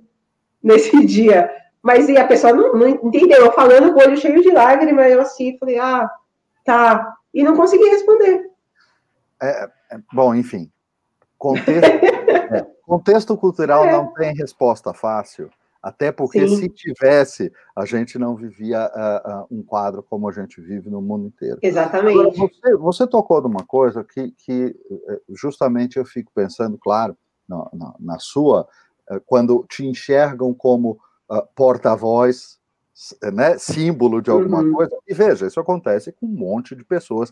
nesse 0.63 0.95
dia. 1.05 1.49
Mas 1.81 2.07
e 2.09 2.17
a 2.17 2.27
pessoa 2.27 2.53
não, 2.53 2.73
não 2.73 2.87
entendeu. 2.87 3.45
Eu 3.45 3.51
falando 3.53 3.93
com 3.93 3.99
o 3.99 4.03
olho 4.03 4.17
cheio 4.17 4.41
de 4.41 4.51
lágrimas, 4.51 5.11
eu 5.11 5.21
assim, 5.21 5.57
falei, 5.57 5.79
ah, 5.79 6.09
tá. 6.65 7.15
E 7.33 7.41
não 7.41 7.55
consegui 7.55 7.85
responder. 7.85 8.49
É, 9.41 9.69
é 9.91 9.99
bom, 10.13 10.35
enfim. 10.35 10.69
Contexto, 11.37 11.89
é, 12.53 12.67
contexto 12.85 13.37
cultural 13.37 13.85
é. 13.85 13.91
não 13.91 14.13
tem 14.13 14.35
resposta 14.35 14.93
fácil. 14.93 15.49
Até 15.81 16.11
porque 16.11 16.45
Sim. 16.45 16.57
se 16.57 16.69
tivesse, 16.69 17.51
a 17.73 17.85
gente 17.85 18.19
não 18.19 18.35
vivia 18.35 18.91
uh, 18.93 19.31
uh, 19.31 19.47
um 19.49 19.63
quadro 19.63 20.03
como 20.03 20.27
a 20.27 20.31
gente 20.33 20.59
vive 20.59 20.89
no 20.89 21.01
mundo 21.01 21.27
inteiro. 21.27 21.57
Exatamente. 21.61 22.19
Agora, 22.19 22.31
você, 22.31 22.75
você, 22.75 23.07
tocou 23.07 23.41
numa 23.41 23.65
coisa 23.65 24.03
que, 24.03 24.31
que 24.31 24.75
eh, 25.07 25.21
justamente 25.29 25.97
eu 25.97 26.03
fico 26.03 26.33
pensando, 26.35 26.77
claro, 26.77 27.17
na, 27.49 27.67
na, 27.73 27.95
na 27.99 28.19
sua, 28.19 28.67
eh, 29.09 29.19
quando 29.25 29.65
te 29.67 29.85
enxergam 29.85 30.53
como 30.53 30.99
uh, 31.29 31.41
porta-voz, 31.55 32.59
né, 33.33 33.57
símbolo 33.57 34.21
de 34.21 34.29
alguma 34.29 34.61
uhum. 34.61 34.73
coisa. 34.73 34.95
E 35.07 35.13
veja, 35.13 35.47
isso 35.47 35.59
acontece 35.59 36.11
com 36.11 36.25
um 36.25 36.29
monte 36.29 36.75
de 36.75 36.83
pessoas 36.83 37.31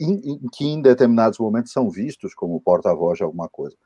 em, 0.00 0.14
em, 0.32 0.48
que 0.52 0.64
em 0.64 0.80
determinados 0.80 1.38
momentos 1.38 1.72
são 1.72 1.90
vistos 1.90 2.34
como 2.34 2.60
porta-voz 2.60 3.18
de 3.18 3.24
alguma 3.24 3.48
coisa. 3.48 3.76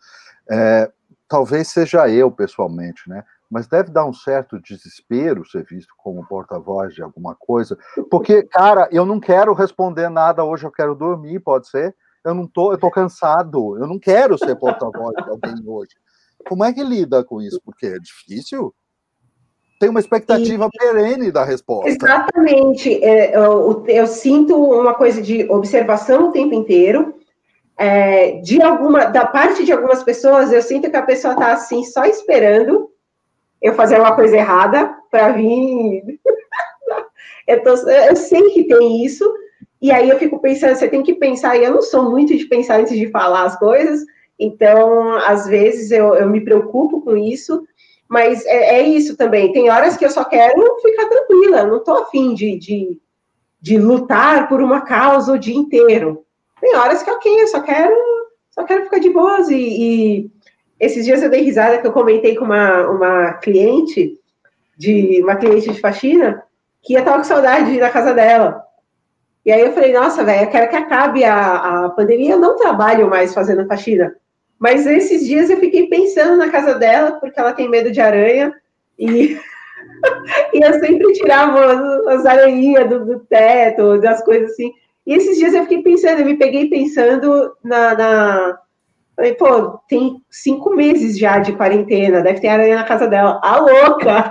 É, 0.50 0.90
talvez 1.26 1.68
seja 1.68 2.08
eu 2.08 2.30
pessoalmente, 2.30 3.08
né? 3.08 3.24
Mas 3.50 3.66
deve 3.66 3.90
dar 3.90 4.06
um 4.06 4.12
certo 4.12 4.58
desespero 4.60 5.46
ser 5.46 5.64
visto 5.64 5.94
como 5.98 6.26
porta-voz 6.26 6.94
de 6.94 7.02
alguma 7.02 7.34
coisa, 7.34 7.76
porque, 8.10 8.42
cara, 8.44 8.88
eu 8.90 9.04
não 9.04 9.20
quero 9.20 9.52
responder 9.52 10.08
nada 10.08 10.42
hoje, 10.42 10.64
eu 10.64 10.70
quero 10.70 10.94
dormir, 10.94 11.38
pode 11.40 11.68
ser? 11.68 11.94
Eu 12.24 12.34
não 12.34 12.46
tô, 12.46 12.72
eu 12.72 12.78
tô 12.78 12.90
cansado, 12.90 13.76
eu 13.78 13.86
não 13.86 13.98
quero 13.98 14.38
ser 14.38 14.56
porta-voz 14.56 15.14
de 15.24 15.30
alguém 15.30 15.54
hoje. 15.66 15.92
Como 16.48 16.64
é 16.64 16.72
que 16.72 16.82
lida 16.82 17.24
com 17.24 17.40
isso? 17.40 17.60
Porque 17.64 17.86
é 17.86 17.98
difícil. 17.98 18.74
Tem 19.80 19.88
uma 19.88 20.00
expectativa 20.00 20.68
e, 20.72 20.78
perene 20.78 21.32
da 21.32 21.44
resposta. 21.44 21.88
Exatamente. 21.88 23.02
É, 23.02 23.36
eu, 23.36 23.84
eu, 23.88 24.06
sinto 24.06 24.54
uma 24.56 24.94
coisa 24.94 25.20
de 25.20 25.50
observação 25.50 26.28
o 26.28 26.32
tempo 26.32 26.54
inteiro. 26.54 27.14
É, 27.76 28.40
de 28.42 28.62
alguma, 28.62 29.06
da 29.06 29.26
parte 29.26 29.64
de 29.64 29.72
algumas 29.72 30.02
pessoas, 30.04 30.52
eu 30.52 30.62
sinto 30.62 30.90
que 30.90 30.96
a 30.96 31.02
pessoa 31.02 31.34
está 31.34 31.52
assim, 31.52 31.84
só 31.84 32.04
esperando 32.04 32.90
eu 33.60 33.74
fazer 33.74 33.98
uma 33.98 34.14
coisa 34.14 34.36
errada 34.36 34.94
para 35.10 35.32
vir. 35.32 36.20
eu, 37.48 37.62
tô, 37.64 37.70
eu 37.70 38.14
sei 38.14 38.50
que 38.50 38.64
tem 38.64 39.04
isso, 39.04 39.28
e 39.82 39.90
aí 39.90 40.08
eu 40.08 40.18
fico 40.18 40.38
pensando, 40.38 40.76
você 40.76 40.88
tem 40.88 41.02
que 41.02 41.14
pensar, 41.14 41.56
e 41.56 41.64
eu 41.64 41.72
não 41.72 41.82
sou 41.82 42.10
muito 42.10 42.36
de 42.36 42.44
pensar 42.46 42.80
antes 42.80 42.96
de 42.96 43.10
falar 43.10 43.44
as 43.44 43.58
coisas, 43.58 44.04
então, 44.38 45.14
às 45.18 45.46
vezes, 45.46 45.90
eu, 45.90 46.14
eu 46.14 46.28
me 46.28 46.40
preocupo 46.40 47.00
com 47.00 47.16
isso, 47.16 47.62
mas 48.08 48.44
é, 48.44 48.80
é, 48.80 48.82
isso 48.82 49.16
também. 49.16 49.52
Tem 49.52 49.70
horas 49.70 49.96
que 49.96 50.04
eu 50.04 50.10
só 50.10 50.24
quero 50.24 50.80
ficar 50.80 51.06
tranquila, 51.06 51.64
não 51.64 51.76
estou 51.76 51.98
afim 51.98 52.34
de, 52.34 52.58
de, 52.58 53.00
de 53.60 53.78
lutar 53.78 54.48
por 54.48 54.60
uma 54.60 54.80
causa 54.80 55.32
o 55.32 55.38
dia 55.38 55.54
inteiro. 55.54 56.24
Tem 56.60 56.74
horas 56.76 57.02
que, 57.02 57.10
ok, 57.10 57.40
eu 57.40 57.46
só 57.48 57.60
quero, 57.60 57.94
só 58.50 58.64
quero 58.64 58.84
ficar 58.84 58.98
de 58.98 59.10
boas. 59.10 59.48
E, 59.48 59.56
e 59.56 60.30
esses 60.80 61.04
dias 61.04 61.22
eu 61.22 61.30
dei 61.30 61.42
risada 61.42 61.78
que 61.78 61.86
eu 61.86 61.92
comentei 61.92 62.34
com 62.34 62.44
uma, 62.44 62.88
uma 62.88 63.32
cliente, 63.34 64.18
de 64.76 65.22
uma 65.22 65.36
cliente 65.36 65.70
de 65.70 65.80
faxina, 65.80 66.42
que 66.82 66.94
ia 66.94 66.98
estar 66.98 67.16
com 67.16 67.24
saudade 67.24 67.78
da 67.78 67.90
casa 67.90 68.12
dela. 68.12 68.60
E 69.44 69.50
aí 69.50 69.60
eu 69.60 69.72
falei, 69.72 69.92
nossa, 69.92 70.22
velho, 70.22 70.44
eu 70.44 70.50
quero 70.50 70.70
que 70.70 70.76
acabe 70.76 71.24
a, 71.24 71.86
a 71.86 71.90
pandemia, 71.90 72.32
eu 72.32 72.40
não 72.40 72.56
trabalho 72.56 73.10
mais 73.10 73.34
fazendo 73.34 73.66
faxina. 73.66 74.14
Mas 74.58 74.86
esses 74.86 75.26
dias 75.26 75.50
eu 75.50 75.58
fiquei 75.58 75.88
pensando 75.88 76.36
na 76.36 76.48
casa 76.48 76.76
dela, 76.76 77.12
porque 77.12 77.38
ela 77.38 77.52
tem 77.52 77.68
medo 77.68 77.90
de 77.90 78.00
aranha, 78.00 78.54
e, 78.96 79.36
e 80.54 80.64
eu 80.64 80.74
sempre 80.74 81.12
tirava 81.14 81.64
as, 81.64 82.06
as 82.18 82.26
aranhinhas 82.26 82.88
do, 82.88 83.04
do, 83.04 83.20
teto, 83.20 84.00
das 84.00 84.24
coisas 84.24 84.52
assim. 84.52 84.72
E 85.04 85.14
esses 85.14 85.36
dias 85.36 85.52
eu 85.52 85.62
fiquei 85.62 85.82
pensando, 85.82 86.20
eu 86.20 86.26
me 86.26 86.36
peguei 86.36 86.68
pensando 86.70 87.56
na. 87.64 87.94
na... 87.96 88.58
Falei, 89.16 89.34
pô, 89.34 89.80
tem 89.88 90.22
cinco 90.30 90.74
meses 90.74 91.18
já 91.18 91.38
de 91.38 91.52
quarentena, 91.52 92.22
deve 92.22 92.40
ter 92.40 92.48
aranha 92.48 92.76
na 92.76 92.84
casa 92.84 93.08
dela. 93.08 93.40
A 93.44 93.58
louca! 93.58 94.30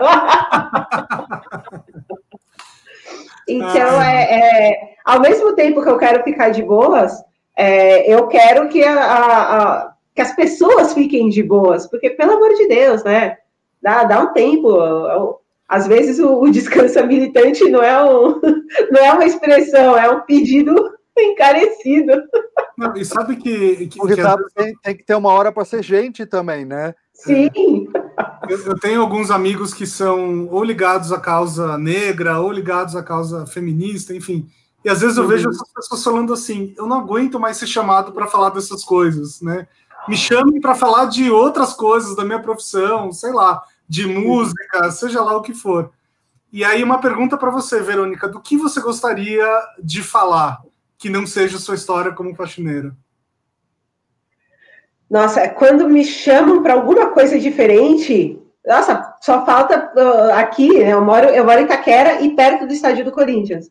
Então, 3.56 4.00
ah. 4.00 4.06
é, 4.06 4.72
é, 4.72 4.94
ao 5.06 5.20
mesmo 5.20 5.54
tempo 5.56 5.82
que 5.82 5.90
eu 5.90 5.98
quero 5.98 6.24
ficar 6.24 6.50
de 6.50 6.64
boas, 6.64 7.12
é, 7.58 8.12
eu 8.12 8.28
quero 8.28 8.70
que, 8.70 8.84
a, 8.84 8.94
a, 8.94 9.58
a, 9.58 9.94
que 10.16 10.22
as 10.22 10.36
pessoas 10.36 10.94
fiquem 10.94 11.30
de 11.30 11.44
boas, 11.44 11.88
porque, 11.88 12.10
pelo 12.12 12.34
amor 12.34 12.54
de 12.56 12.68
Deus, 12.68 13.04
né? 13.04 13.38
Dá, 13.82 14.04
dá 14.04 14.22
um 14.22 14.34
tempo. 14.34 15.40
Às 15.68 15.88
vezes 15.88 16.20
o, 16.20 16.42
o 16.42 16.52
descanso 16.52 17.04
militante 17.08 17.70
não 17.70 17.82
é, 17.82 18.04
um, 18.04 18.40
não 18.92 19.02
é 19.04 19.14
uma 19.14 19.26
expressão, 19.26 19.98
é 19.98 20.10
um 20.10 20.22
pedido 20.22 20.76
encarecido. 21.18 22.24
Não, 22.78 22.96
e 22.96 23.04
sabe 23.04 23.36
que. 23.36 23.88
que, 23.88 24.00
que 24.00 24.16
tem, 24.56 24.76
tem, 24.82 24.96
que 24.96 25.04
ter 25.04 25.16
uma 25.16 25.32
hora 25.34 25.52
para 25.52 25.66
ser 25.66 25.84
gente 25.84 26.26
também, 26.26 26.66
né? 26.66 26.94
Sim. 27.14 27.88
Eu, 28.50 28.66
eu, 28.66 28.80
tenho 28.80 29.02
alguns 29.02 29.32
amigos 29.32 29.74
que 29.74 29.86
são 29.86 30.48
ou 30.50 30.64
ligados 30.64 31.12
à 31.12 31.20
causa 31.20 31.78
negra, 31.78 32.40
ou 32.40 32.52
ligados 32.52 32.96
à 32.96 33.04
causa 33.04 33.46
feminista, 33.46 34.16
enfim. 34.16 34.50
E 34.84 34.90
às 34.90 35.02
vezes 35.02 35.18
eu 35.18 35.24
uhum. 35.24 35.30
vejo 35.30 35.50
essas 35.50 35.72
pessoas 35.74 36.04
falando 36.04 36.34
assim: 36.34 36.74
eu 36.78 36.88
não 36.88 37.00
aguento 37.00 37.40
mais 37.40 37.58
ser 37.58 37.68
chamado 37.68 38.12
para 38.12 38.28
falar 38.28 38.50
dessas 38.50 38.84
coisas, 38.84 39.42
né? 39.42 39.68
Me 40.08 40.18
chamem 40.18 40.60
para 40.60 40.74
falar 40.74 41.06
de 41.06 41.30
outras 41.30 41.74
coisas 41.74 42.16
da 42.16 42.26
minha 42.26 42.42
profissão, 42.42 43.12
sei 43.12 43.32
lá, 43.32 43.62
de 43.88 44.08
música, 44.08 44.90
seja 44.92 45.22
lá 45.22 45.38
o 45.38 45.42
que 45.42 45.54
for. 45.54 45.92
E 46.52 46.66
aí, 46.66 46.84
uma 46.84 47.00
pergunta 47.00 47.38
para 47.38 47.52
você, 47.52 47.82
Verônica: 47.82 48.28
do 48.28 48.42
que 48.42 48.58
você 48.58 48.82
gostaria 48.82 49.48
de 49.82 50.02
falar 50.02 50.62
que 50.98 51.10
não 51.10 51.26
seja 51.26 51.60
sua 51.60 51.76
história 51.76 52.12
como 52.12 52.36
faxineira? 52.36 52.96
Nossa, 55.12 55.50
quando 55.50 55.90
me 55.90 56.06
chamam 56.06 56.64
para 56.64 56.72
alguma 56.72 57.08
coisa 57.08 57.38
diferente, 57.38 58.42
nossa, 58.66 59.14
só 59.20 59.46
falta 59.46 59.92
uh, 59.94 60.34
aqui, 60.36 60.80
né, 60.80 60.94
eu 60.94 61.02
moro, 61.02 61.28
eu 61.28 61.44
moro 61.44 61.60
em 61.60 61.66
Itaquera 61.66 62.22
e 62.22 62.34
perto 62.34 62.66
do 62.66 62.72
estádio 62.72 63.04
do 63.04 63.12
Corinthians. 63.12 63.70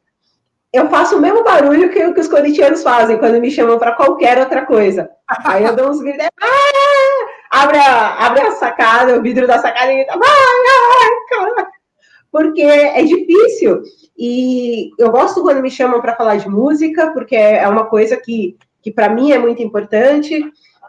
Eu 0.70 0.90
faço 0.90 1.16
o 1.16 1.20
mesmo 1.20 1.42
barulho 1.42 1.88
que, 1.88 2.12
que 2.12 2.20
os 2.20 2.28
corintianos 2.28 2.82
fazem 2.82 3.16
quando 3.16 3.40
me 3.40 3.50
chamam 3.50 3.78
para 3.78 3.92
qualquer 3.92 4.38
outra 4.38 4.66
coisa. 4.66 5.08
Aí 5.42 5.64
eu 5.64 5.74
dou 5.74 5.88
uns 5.88 6.02
gritos, 6.02 6.26
ah! 6.42 7.58
abre, 7.62 7.78
a, 7.78 8.26
abre 8.26 8.42
a 8.42 8.52
sacada, 8.52 9.18
o 9.18 9.22
vidro 9.22 9.46
da 9.46 9.58
sacada 9.60 9.90
e 9.90 9.96
grita, 9.96 10.18
porque 12.30 12.60
é 12.60 13.02
difícil. 13.02 13.80
E 14.16 14.90
eu 14.98 15.10
gosto 15.10 15.40
quando 15.40 15.62
me 15.62 15.70
chamam 15.70 16.02
para 16.02 16.16
falar 16.16 16.36
de 16.36 16.50
música, 16.50 17.12
porque 17.12 17.34
é 17.34 17.66
uma 17.66 17.86
coisa 17.86 18.14
que, 18.18 18.58
que 18.82 18.92
para 18.92 19.08
mim 19.08 19.32
é 19.32 19.38
muito 19.38 19.62
importante. 19.62 20.38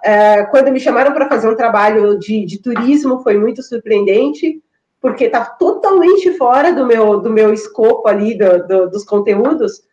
É, 0.03 0.43
quando 0.45 0.71
me 0.71 0.79
chamaram 0.79 1.13
para 1.13 1.29
fazer 1.29 1.47
um 1.47 1.55
trabalho 1.55 2.17
de, 2.17 2.45
de, 2.45 2.61
turismo, 2.61 3.21
foi 3.21 3.37
muito 3.37 3.61
surpreendente, 3.61 4.61
porque 4.99 5.25
está 5.25 5.45
totalmente 5.45 6.31
fora 6.37 6.73
do 6.73 6.85
meu, 6.85 7.19
do 7.19 7.29
meu 7.29 7.53
escopo 7.53 8.07
ali, 8.07 8.37
do, 8.37 8.67
do, 8.67 8.89
dos 8.89 9.03
conteúdos, 9.03 9.83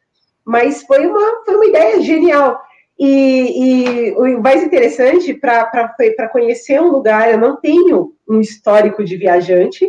mas 0.44 0.82
foi 0.82 1.06
uma, 1.06 1.44
foi 1.44 1.54
uma 1.56 1.66
ideia 1.66 2.00
genial. 2.00 2.58
E, 2.98 4.08
e 4.08 4.12
o 4.16 4.42
mais 4.42 4.62
interessante, 4.62 5.32
para 5.34 6.28
conhecer 6.32 6.80
um 6.80 6.90
lugar, 6.90 7.30
eu 7.30 7.38
não 7.38 7.56
tenho 7.56 8.12
um 8.28 8.40
histórico 8.40 9.04
de 9.04 9.16
viajante, 9.16 9.86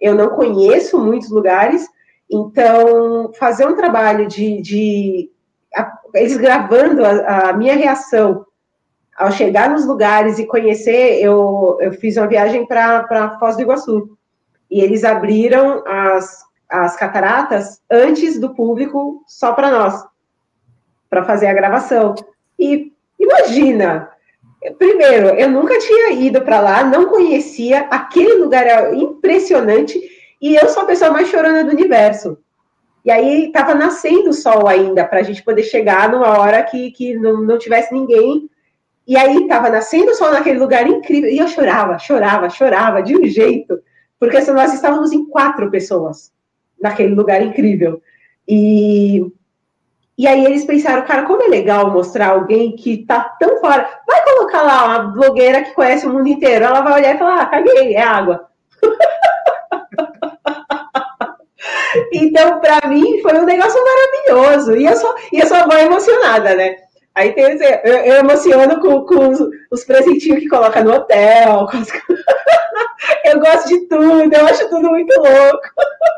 eu 0.00 0.14
não 0.14 0.30
conheço 0.30 0.98
muitos 0.98 1.30
lugares, 1.30 1.86
então 2.30 3.32
fazer 3.34 3.66
um 3.66 3.74
trabalho 3.74 4.26
de, 4.26 4.62
de 4.62 5.30
a, 5.74 5.98
eles 6.14 6.36
gravando 6.36 7.04
a, 7.04 7.50
a 7.50 7.52
minha 7.52 7.74
reação 7.74 8.46
ao 9.18 9.32
chegar 9.32 9.68
nos 9.68 9.84
lugares 9.84 10.38
e 10.38 10.46
conhecer, 10.46 11.20
eu, 11.20 11.76
eu 11.80 11.92
fiz 11.92 12.16
uma 12.16 12.26
viagem 12.26 12.64
para 12.64 13.36
Foz 13.38 13.56
do 13.56 13.62
Iguaçu. 13.62 14.16
E 14.70 14.80
eles 14.80 15.02
abriram 15.02 15.82
as, 15.86 16.44
as 16.68 16.96
cataratas 16.96 17.80
antes 17.90 18.38
do 18.38 18.54
público, 18.54 19.22
só 19.26 19.52
para 19.52 19.70
nós, 19.70 20.04
para 21.10 21.24
fazer 21.24 21.46
a 21.48 21.54
gravação. 21.54 22.14
E 22.58 22.92
imagina, 23.18 24.08
primeiro, 24.78 25.28
eu 25.30 25.50
nunca 25.50 25.78
tinha 25.78 26.12
ido 26.12 26.42
para 26.42 26.60
lá, 26.60 26.84
não 26.84 27.06
conhecia, 27.06 27.88
aquele 27.90 28.34
lugar 28.34 28.66
é 28.66 28.94
impressionante, 28.94 30.00
e 30.40 30.54
eu 30.54 30.68
sou 30.68 30.84
a 30.84 30.86
pessoa 30.86 31.10
mais 31.10 31.28
chorona 31.28 31.64
do 31.64 31.72
universo. 31.72 32.38
E 33.04 33.10
aí 33.10 33.46
estava 33.46 33.74
nascendo 33.74 34.30
o 34.30 34.34
sol 34.34 34.68
ainda, 34.68 35.04
para 35.04 35.20
a 35.20 35.22
gente 35.22 35.42
poder 35.42 35.62
chegar 35.62 36.10
numa 36.10 36.38
hora 36.38 36.62
que, 36.62 36.90
que 36.92 37.16
não, 37.16 37.40
não 37.40 37.58
tivesse 37.58 37.92
ninguém. 37.92 38.48
E 39.08 39.16
aí 39.16 39.38
estava 39.38 39.70
nascendo 39.70 40.10
o 40.10 40.14
sol 40.14 40.30
naquele 40.30 40.58
lugar 40.58 40.86
incrível. 40.86 41.30
E 41.30 41.38
eu 41.38 41.48
chorava, 41.48 41.98
chorava, 41.98 42.50
chorava 42.50 43.02
de 43.02 43.16
um 43.16 43.24
jeito. 43.24 43.80
Porque 44.20 44.38
nós 44.52 44.74
estávamos 44.74 45.12
em 45.12 45.24
quatro 45.24 45.70
pessoas 45.70 46.30
naquele 46.78 47.14
lugar 47.14 47.40
incrível. 47.40 48.02
E, 48.46 49.24
e 50.18 50.26
aí 50.26 50.44
eles 50.44 50.66
pensaram, 50.66 51.06
cara, 51.06 51.24
como 51.24 51.42
é 51.42 51.48
legal 51.48 51.90
mostrar 51.90 52.32
alguém 52.32 52.76
que 52.76 53.06
tá 53.06 53.20
tão 53.40 53.58
fora. 53.60 53.88
Vai 54.06 54.22
colocar 54.24 54.62
lá 54.62 54.84
uma 54.84 54.98
blogueira 55.10 55.64
que 55.64 55.72
conhece 55.72 56.06
o 56.06 56.10
mundo 56.12 56.28
inteiro. 56.28 56.66
Ela 56.66 56.82
vai 56.82 57.00
olhar 57.00 57.14
e 57.14 57.18
falar, 57.18 57.40
ah, 57.40 57.46
caguei, 57.46 57.94
é 57.94 58.02
água. 58.02 58.46
Então, 62.12 62.60
para 62.60 62.86
mim, 62.88 63.20
foi 63.22 63.34
um 63.38 63.44
negócio 63.44 63.80
maravilhoso. 63.82 64.76
E 64.76 64.84
eu 64.86 64.96
sou, 64.96 65.14
e 65.32 65.38
eu 65.38 65.46
sou 65.46 65.56
uma 65.64 65.80
emocionada, 65.80 66.54
né? 66.54 66.76
Aí 67.18 67.32
tem, 67.32 67.44
eu, 67.44 67.96
eu 67.96 68.14
emociono 68.14 68.80
com, 68.80 69.04
com 69.04 69.28
os, 69.30 69.40
os, 69.72 69.84
presentinhos 69.84 70.38
que 70.38 70.48
coloca 70.48 70.84
no 70.84 70.92
hotel. 70.94 71.66
As... 71.72 71.88
eu 73.26 73.40
gosto 73.40 73.68
de 73.68 73.88
tudo, 73.88 74.32
eu 74.32 74.46
acho 74.46 74.68
tudo 74.70 74.88
muito 74.88 75.12
louco. 75.16 75.68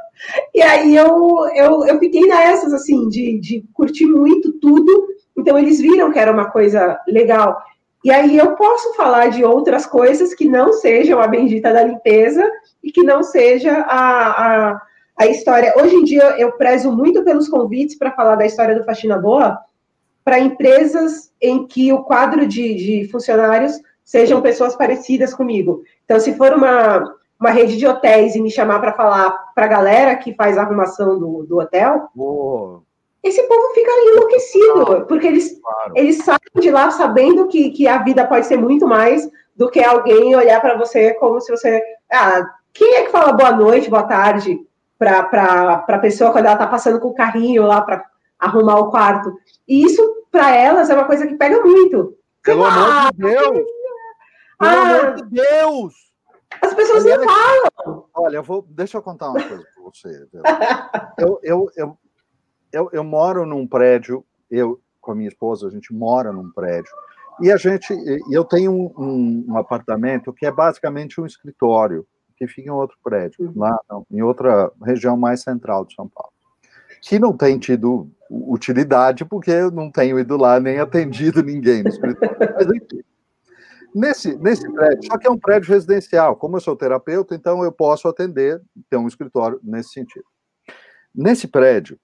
E 0.55 0.61
aí 0.61 0.95
eu, 0.95 1.49
eu, 1.55 1.87
eu 1.87 1.99
fiquei 1.99 2.21
nessas, 2.21 2.75
assim, 2.75 3.09
de, 3.09 3.41
de 3.41 3.65
curtir 3.73 4.05
muito 4.05 4.53
tudo. 4.61 5.09
Então, 5.37 5.59
eles 5.59 5.81
viram 5.81 6.13
que 6.13 6.19
era 6.19 6.31
uma 6.31 6.51
coisa 6.51 7.01
legal. 7.09 7.59
E 8.05 8.13
aí 8.13 8.37
eu 8.37 8.55
posso 8.55 8.95
falar 8.95 9.31
de 9.31 9.43
outras 9.43 9.87
coisas 9.87 10.35
que 10.35 10.47
não 10.47 10.75
sejam 10.75 11.21
a 11.21 11.27
bendita 11.27 11.73
da 11.73 11.83
limpeza 11.83 12.49
e 12.85 12.93
que 12.93 13.03
não 13.03 13.23
seja 13.23 13.73
a, 13.89 14.69
a 14.69 14.81
a 15.21 15.27
história. 15.27 15.75
Hoje 15.77 15.97
em 15.97 16.05
dia, 16.05 16.35
eu 16.39 16.53
prezo 16.53 16.91
muito 16.91 17.23
pelos 17.23 17.47
convites 17.47 17.97
para 17.97 18.13
falar 18.13 18.37
da 18.37 18.47
história 18.47 18.75
do 18.75 18.85
Faxina 18.85 19.19
Boa 19.19 19.59
para 20.24 20.38
empresas 20.38 21.33
em 21.40 21.66
que 21.66 21.92
o 21.92 22.02
quadro 22.02 22.46
de, 22.46 22.74
de, 22.74 23.09
funcionários 23.11 23.80
sejam 24.04 24.40
pessoas 24.40 24.76
parecidas 24.76 25.35
comigo. 25.35 25.83
Então, 26.04 26.18
se 26.20 26.35
for 26.35 26.52
uma, 26.52 27.14
uma 27.38 27.50
rede 27.50 27.76
de 27.76 27.87
hotéis 27.87 28.35
e 28.35 28.40
me 28.40 28.50
chamar 28.50 28.80
para 28.80 28.92
falar 28.92 29.30
para 29.54 29.64
a 29.64 29.68
galera 29.68 30.16
que 30.16 30.35
faz 30.35 30.59
a 30.59 30.62
arrumação 30.62 31.18
do, 31.18 31.44
do 31.44 31.59
hotel, 31.59 32.09
oh. 32.16 32.80
esse 33.22 33.42
povo 33.44 33.72
fica 33.74 33.90
enlouquecido, 33.90 35.06
porque 35.06 35.26
eles, 35.26 35.61
claro. 35.61 35.92
eles 35.94 36.18
saem 36.18 36.38
de 36.61 36.70
lá 36.70 36.90
sabendo 36.90 37.48
que, 37.48 37.70
que 37.70 37.88
a 37.88 37.98
vida 37.98 38.26
pode 38.26 38.46
ser 38.46 38.56
muito 38.56 38.87
mais 38.87 39.28
do 39.56 39.70
que 39.70 39.83
alguém 39.83 40.35
olhar 40.35 40.61
para 40.61 40.76
você 40.76 41.14
como 41.14 41.40
se 41.40 41.50
você. 41.50 41.83
Ah, 42.11 42.44
quem 42.72 42.96
é 42.96 43.02
que 43.02 43.11
fala 43.11 43.33
boa 43.33 43.52
noite, 43.52 43.90
boa 43.90 44.04
tarde? 44.04 44.61
para 45.00 45.85
a 45.88 45.98
pessoa 45.98 46.30
quando 46.30 46.44
ela 46.44 46.54
está 46.54 46.66
passando 46.66 47.00
com 47.00 47.09
o 47.09 47.14
carrinho 47.14 47.62
lá 47.62 47.80
para 47.80 48.04
arrumar 48.40 48.79
o 48.79 48.90
quarto. 48.90 49.33
E 49.68 49.85
isso, 49.85 50.26
para 50.31 50.55
elas, 50.55 50.90
é 50.90 50.94
uma 50.94 51.07
coisa 51.07 51.26
que 51.26 51.35
pega 51.35 51.61
muito. 51.61 52.16
Pelo 52.42 52.64
amor 52.64 53.12
de 53.12 53.18
Deus! 53.18 53.66
Pelo 54.59 54.70
ah, 54.70 54.83
amor 54.83 55.14
de 55.16 55.22
Deus! 55.31 55.94
As 56.62 56.74
pessoas 56.74 57.05
não 57.05 57.24
falam. 57.24 58.05
Olha, 58.14 58.37
eu 58.37 58.42
vou, 58.42 58.66
deixa 58.68 58.98
eu 58.98 59.03
contar 59.03 59.31
uma 59.31 59.42
coisa 59.42 59.64
para 59.74 59.83
você. 59.85 60.26
Eu, 61.18 61.40
eu, 61.42 61.70
eu, 61.76 61.98
eu, 62.72 62.90
eu 62.92 63.05
moro 63.05 63.46
num 63.46 63.66
prédio, 63.66 64.24
eu 64.50 64.81
com 65.00 65.12
a 65.12 65.14
minha 65.14 65.29
esposa, 65.29 65.66
a 65.66 65.70
gente 65.70 65.94
mora 65.94 66.33
num 66.33 66.50
prédio, 66.50 66.92
e 67.40 67.50
a 67.50 67.57
gente, 67.57 67.96
eu 68.31 68.44
tenho 68.44 68.70
um, 68.70 68.92
um, 68.98 69.44
um 69.48 69.57
apartamento 69.57 70.33
que 70.33 70.44
é 70.44 70.50
basicamente 70.50 71.20
um 71.20 71.24
escritório 71.24 72.07
que 72.37 72.46
fica 72.46 72.68
em 72.68 72.72
outro 72.72 72.96
prédio, 73.03 73.37
uhum. 73.40 73.53
lá 73.57 73.79
em 74.11 74.22
outra 74.22 74.70
região 74.85 75.16
mais 75.16 75.42
central 75.42 75.87
de 75.87 75.94
São 75.94 76.09
Paulo, 76.09 76.33
que 77.00 77.18
não 77.18 77.35
tem 77.35 77.59
tido 77.59 78.11
utilidade, 78.31 79.25
porque 79.25 79.51
eu 79.51 79.71
não 79.71 79.90
tenho 79.90 80.19
ido 80.19 80.37
lá 80.37 80.61
nem 80.61 80.79
atendido 80.79 81.43
ninguém 81.43 81.83
no 81.83 81.88
escritório. 81.88 82.37
Mas 82.55 82.66
enfim. 82.66 83.03
Nesse, 83.93 84.37
nesse 84.37 84.73
prédio, 84.73 85.05
só 85.07 85.19
que 85.19 85.27
é 85.27 85.31
um 85.31 85.38
prédio 85.38 85.75
residencial. 85.75 86.37
Como 86.37 86.57
eu 86.57 86.61
sou 86.61 86.77
terapeuta, 86.77 87.35
então 87.35 87.64
eu 87.64 87.73
posso 87.73 88.07
atender, 88.07 88.62
ter 88.88 88.97
um 88.97 89.09
escritório 89.09 89.59
nesse 89.64 89.90
sentido. 89.90 90.25
Nesse 91.12 91.49
prédio, 91.49 91.99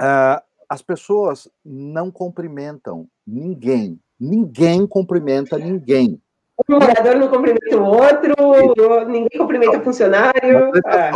uh, 0.00 0.42
as 0.68 0.82
pessoas 0.82 1.48
não 1.64 2.10
cumprimentam 2.10 3.06
ninguém. 3.24 4.00
Ninguém 4.18 4.84
cumprimenta 4.84 5.56
ninguém. 5.56 6.20
Um 6.68 6.74
morador 6.74 7.16
não 7.16 7.28
cumprimenta 7.28 7.76
o 7.76 7.84
outro, 7.84 9.08
ninguém 9.08 9.38
cumprimenta 9.38 9.78
o 9.78 9.84
funcionário. 9.84 10.72
É. 10.86 11.12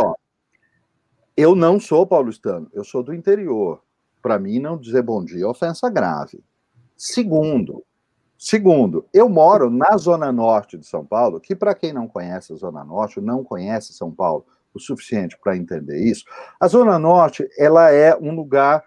Eu 1.35 1.55
não 1.55 1.79
sou 1.79 2.07
paulistano, 2.07 2.69
eu 2.73 2.85
sou 2.85 3.03
do 3.03 3.13
interior. 3.13 3.81
Para 4.27 4.39
mim, 4.39 4.59
não 4.59 4.77
dizer 4.77 5.01
bom 5.03 5.23
dia 5.23 5.45
é 5.45 5.47
ofensa 5.47 5.89
grave. 5.89 6.43
Segundo, 6.97 7.81
segundo, 8.37 9.05
eu 9.13 9.29
moro 9.29 9.69
na 9.69 9.95
zona 9.95 10.33
norte 10.33 10.77
de 10.77 10.85
São 10.85 11.05
Paulo, 11.05 11.39
que 11.39 11.55
para 11.55 11.73
quem 11.73 11.93
não 11.93 12.09
conhece 12.09 12.51
a 12.51 12.57
zona 12.57 12.83
norte, 12.83 13.21
não 13.21 13.41
conhece 13.41 13.93
São 13.93 14.11
Paulo 14.11 14.45
o 14.73 14.81
suficiente 14.81 15.37
para 15.41 15.55
entender 15.55 15.97
isso, 16.03 16.25
a 16.59 16.67
zona 16.67 16.99
norte 16.99 17.47
ela 17.57 17.89
é 17.89 18.17
um 18.17 18.35
lugar 18.35 18.83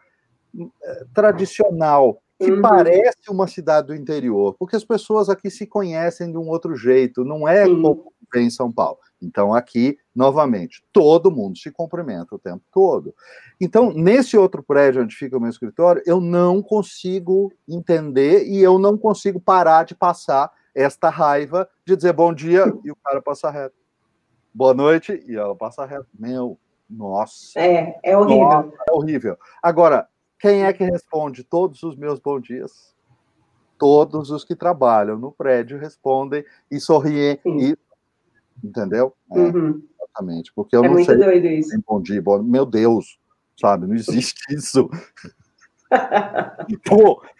eh, 0.55 1.05
tradicional 1.14 2.20
que 2.38 2.50
uhum. 2.50 2.61
parece 2.61 3.31
uma 3.31 3.46
cidade 3.46 3.87
do 3.87 3.94
interior, 3.94 4.55
porque 4.59 4.76
as 4.76 4.85
pessoas 4.85 5.31
aqui 5.31 5.50
se 5.50 5.66
conhecem 5.66 6.31
de 6.31 6.37
um 6.37 6.50
outro 6.50 6.76
jeito, 6.76 7.24
não 7.24 7.48
é 7.48 7.64
Sim. 7.64 7.81
como 7.81 8.12
em 8.37 8.50
São 8.50 8.70
Paulo. 8.70 8.98
Então, 9.22 9.52
aqui, 9.54 9.98
novamente, 10.14 10.83
todo 10.92 11.30
mundo 11.30 11.59
se 11.59 11.70
cumprimenta 11.70 12.35
o 12.35 12.38
tempo 12.38 12.62
todo. 12.72 13.14
Então, 13.61 13.92
nesse 13.92 14.37
outro 14.37 14.62
prédio 14.62 15.02
onde 15.02 15.14
fica 15.14 15.37
o 15.37 15.40
meu 15.40 15.50
escritório, 15.50 16.02
eu 16.06 16.20
não 16.20 16.62
consigo 16.62 17.52
entender 17.68 18.46
e 18.46 18.62
eu 18.62 18.78
não 18.78 18.96
consigo 18.96 19.40
parar 19.40 19.85
de 19.85 19.94
passar 19.94 20.50
esta 20.74 21.11
raiva 21.11 21.68
de 21.85 21.96
dizer 21.96 22.12
bom 22.12 22.33
dia 22.33 22.64
e 22.85 22.90
o 22.90 22.96
cara 22.96 23.20
passa 23.20 23.50
reto. 23.50 23.76
Boa 24.52 24.74
noite 24.74 25.22
e 25.28 25.37
ela 25.37 25.54
passa 25.54 25.85
reto. 25.85 26.06
Meu, 26.18 26.59
nossa. 26.88 27.59
É, 27.61 27.98
é 28.02 28.16
horrível. 28.16 28.48
Nossa, 28.48 28.76
é 28.88 28.92
horrível. 28.92 29.38
Agora, 29.62 30.09
quem 30.38 30.64
é 30.64 30.72
que 30.72 30.85
responde 30.85 31.44
todos 31.44 31.83
os 31.83 31.94
meus 31.96 32.18
bons 32.18 32.40
dias? 32.42 32.94
Todos 33.78 34.30
os 34.30 34.44
que 34.44 34.56
trabalham 34.56 35.16
no 35.16 35.30
prédio 35.30 35.78
respondem 35.78 36.44
e 36.70 36.80
sorriem. 36.80 37.38
E... 37.44 37.76
Entendeu? 38.62 39.12
É, 39.32 39.38
uhum. 39.38 39.82
Exatamente. 40.02 40.52
Porque 40.54 40.76
eu 40.76 40.84
é 40.84 40.88
não 40.88 40.94
muito 40.94 41.06
sei. 41.06 41.16
Doido 41.16 41.46
isso. 41.46 41.82
Bom 41.86 42.00
dia, 42.00 42.20
bom... 42.20 42.42
Meu 42.42 42.66
Deus, 42.66 43.18
sabe? 43.60 43.86
Não 43.86 43.94
existe 43.94 44.40
isso. 44.54 44.88
Pô. 46.84 47.22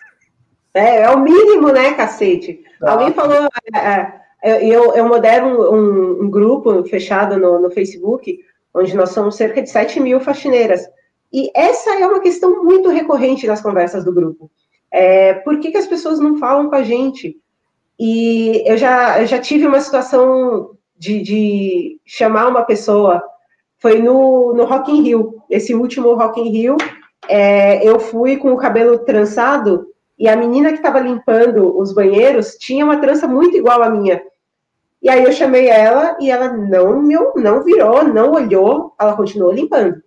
É, 0.73 1.03
é 1.03 1.11
o 1.11 1.19
mínimo, 1.19 1.73
né, 1.73 1.95
cacete? 1.95 2.63
Tá. 2.79 2.93
Alguém 2.93 3.13
falou. 3.13 3.49
É, 3.75 4.21
é, 4.43 4.67
eu, 4.67 4.95
eu 4.95 5.09
modero 5.09 5.47
um, 5.73 6.25
um, 6.25 6.31
grupo 6.31 6.85
fechado 6.85 7.37
no, 7.39 7.61
no 7.61 7.71
Facebook, 7.71 8.39
onde 8.73 8.97
nós 8.97 9.11
somos 9.11 9.37
cerca 9.37 9.61
de 9.63 9.69
7 9.69 10.01
mil 10.01 10.21
faxineiras. 10.21 10.83
E 11.33 11.51
essa 11.55 11.91
é 11.99 12.07
uma 12.07 12.21
questão 12.21 12.65
muito 12.65 12.89
recorrente 12.89 13.47
nas 13.47 13.61
conversas 13.61 14.05
do 14.05 14.13
grupo. 14.13 14.51
É, 14.93 15.35
por 15.35 15.61
que, 15.61 15.71
que 15.71 15.77
as 15.77 15.87
pessoas 15.87 16.19
não 16.19 16.39
falam 16.39 16.69
com 16.69 16.75
a 16.75 16.83
gente? 16.83 17.37
E 17.99 18.63
eu 18.67 18.77
já, 18.77 19.21
eu 19.21 19.27
já 19.27 19.39
tive 19.39 19.67
uma 19.67 19.81
situação 19.81 20.77
de, 21.01 21.23
de 21.23 22.01
chamar 22.05 22.47
uma 22.47 22.63
pessoa, 22.63 23.23
foi 23.79 24.03
no, 24.03 24.53
no 24.53 24.67
Rock 24.67 24.93
in 24.93 25.03
Rio, 25.03 25.43
esse 25.49 25.75
último 25.75 26.13
Rock 26.15 26.39
in 26.39 26.51
Rio, 26.51 26.77
é, 27.27 27.83
eu 27.83 27.99
fui 27.99 28.37
com 28.37 28.53
o 28.53 28.59
cabelo 28.59 28.99
trançado 28.99 29.87
e 30.19 30.29
a 30.29 30.37
menina 30.37 30.69
que 30.69 30.77
estava 30.77 31.01
limpando 31.01 31.75
os 31.79 31.95
banheiros 31.95 32.57
tinha 32.57 32.85
uma 32.85 32.99
trança 32.99 33.27
muito 33.27 33.57
igual 33.57 33.83
à 33.83 33.89
minha. 33.89 34.23
E 35.03 35.09
aí 35.09 35.25
eu 35.25 35.33
chamei 35.33 35.69
ela 35.69 36.19
e 36.21 36.31
ela 36.31 36.53
não, 36.53 37.01
meu, 37.01 37.33
não 37.37 37.65
virou, 37.65 38.05
não 38.05 38.33
olhou, 38.33 38.95
ela 39.01 39.17
continuou 39.17 39.51
limpando. 39.51 40.03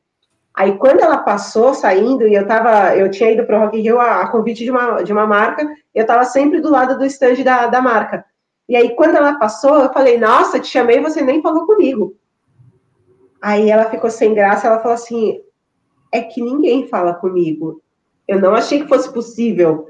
Aí 0.53 0.77
quando 0.77 0.99
ela 0.99 1.17
passou 1.17 1.73
saindo, 1.73 2.27
e 2.27 2.35
eu 2.35 2.45
tava, 2.45 2.95
eu 2.95 3.09
tinha 3.09 3.31
ido 3.31 3.43
para 3.47 3.57
o 3.57 3.61
Rock 3.61 3.79
in 3.79 3.81
Rio 3.81 3.99
a, 3.99 4.21
a, 4.21 4.27
convite 4.27 4.63
de 4.63 4.69
uma, 4.69 5.01
de 5.01 5.11
uma 5.11 5.25
marca, 5.25 5.67
eu 5.95 6.03
estava 6.03 6.23
sempre 6.25 6.61
do 6.61 6.69
lado 6.69 6.99
do 6.99 7.05
stand 7.05 7.43
da, 7.43 7.65
da 7.65 7.81
marca. 7.81 8.23
E 8.73 8.75
aí 8.75 8.95
quando 8.95 9.15
ela 9.15 9.35
passou, 9.35 9.75
eu 9.81 9.93
falei, 9.93 10.17
nossa, 10.17 10.59
te 10.59 10.65
chamei, 10.65 10.99
você 10.99 11.21
nem 11.21 11.43
falou 11.43 11.67
comigo. 11.67 12.15
Aí 13.39 13.69
ela 13.69 13.85
ficou 13.85 14.09
sem 14.09 14.33
graça, 14.33 14.65
ela 14.65 14.79
falou 14.79 14.95
assim, 14.95 15.39
é 16.11 16.21
que 16.21 16.41
ninguém 16.41 16.87
fala 16.87 17.13
comigo. 17.13 17.83
Eu 18.27 18.41
não 18.41 18.55
achei 18.55 18.81
que 18.81 18.87
fosse 18.87 19.13
possível 19.13 19.89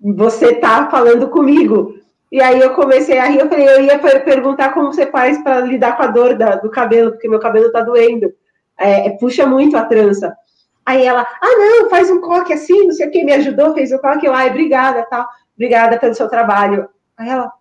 você 0.00 0.52
tá 0.56 0.90
falando 0.90 1.28
comigo. 1.28 1.94
E 2.32 2.42
aí 2.42 2.58
eu 2.58 2.74
comecei 2.74 3.18
a 3.18 3.26
rir, 3.26 3.38
eu 3.38 3.48
falei, 3.48 3.68
eu 3.68 3.84
ia 3.84 4.00
perguntar 4.00 4.74
como 4.74 4.92
você 4.92 5.06
faz 5.06 5.40
para 5.40 5.60
lidar 5.60 5.96
com 5.96 6.02
a 6.02 6.08
dor 6.08 6.36
da, 6.36 6.56
do 6.56 6.68
cabelo, 6.68 7.12
porque 7.12 7.28
meu 7.28 7.38
cabelo 7.38 7.70
tá 7.70 7.82
doendo. 7.82 8.34
É, 8.76 9.10
puxa 9.10 9.46
muito 9.46 9.76
a 9.76 9.84
trança. 9.84 10.36
Aí 10.84 11.06
ela, 11.06 11.22
ah, 11.22 11.56
não, 11.56 11.88
faz 11.88 12.10
um 12.10 12.20
coque 12.20 12.52
assim, 12.52 12.88
não 12.88 12.90
sei 12.90 13.06
o 13.06 13.12
que, 13.12 13.22
me 13.22 13.32
ajudou, 13.32 13.74
fez 13.74 13.92
o 13.92 13.98
coque 14.00 14.26
lá, 14.26 14.44
obrigada, 14.46 15.06
tal, 15.08 15.24
obrigada 15.54 16.00
pelo 16.00 16.14
seu 16.14 16.28
trabalho. 16.28 16.88
Aí 17.16 17.28
ela, 17.28 17.52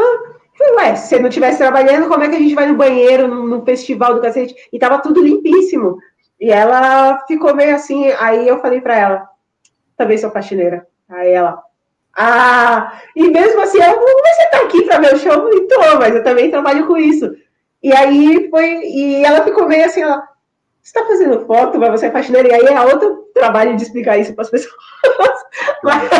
ah, 0.00 0.40
falei, 0.56 0.74
ué, 0.74 0.96
se 0.96 1.08
você 1.08 1.18
não 1.18 1.28
estivesse 1.28 1.58
trabalhando, 1.58 2.08
como 2.08 2.22
é 2.22 2.28
que 2.28 2.36
a 2.36 2.38
gente 2.38 2.54
vai 2.54 2.66
no 2.66 2.76
banheiro, 2.76 3.28
no, 3.28 3.64
festival 3.64 4.14
do 4.14 4.20
cacete? 4.20 4.54
E 4.72 4.78
tava 4.78 4.98
tudo 4.98 5.22
limpíssimo. 5.22 5.98
E 6.40 6.50
ela 6.50 7.24
ficou 7.26 7.54
meio 7.54 7.74
assim, 7.74 8.10
aí 8.18 8.46
eu 8.46 8.60
falei 8.60 8.80
para 8.80 8.96
ela, 8.96 9.28
também 9.96 10.18
sou 10.18 10.30
faxineira. 10.30 10.86
Aí 11.08 11.32
ela, 11.32 11.62
ah, 12.16 13.00
e 13.14 13.28
mesmo 13.28 13.60
assim, 13.60 13.78
eu, 13.78 13.98
você 13.98 14.46
tá 14.50 14.62
aqui 14.62 14.82
para 14.82 14.98
ver 14.98 15.14
o 15.14 15.18
show? 15.18 15.32
Eu 15.32 15.42
falei, 15.42 15.66
tô, 15.66 15.98
mas 15.98 16.14
eu 16.14 16.24
também 16.24 16.50
trabalho 16.50 16.86
com 16.86 16.96
isso. 16.96 17.30
E 17.82 17.92
aí 17.92 18.48
foi, 18.50 18.80
e 18.84 19.24
ela 19.24 19.42
ficou 19.42 19.66
meio 19.66 19.84
assim, 19.84 20.02
ela, 20.02 20.22
você 20.82 20.98
está 20.98 21.06
fazendo 21.06 21.46
foto, 21.46 21.78
mas 21.78 21.90
você 21.90 22.06
é 22.06 22.10
faxineira, 22.10 22.48
e 22.48 22.54
aí 22.54 22.66
é 22.66 22.80
outro 22.80 23.19
trabalho 23.32 23.76
de 23.76 23.82
explicar 23.82 24.18
isso 24.18 24.34
para 24.34 24.44
as 24.44 24.50
pessoas. 24.50 24.74
mas, 25.82 26.10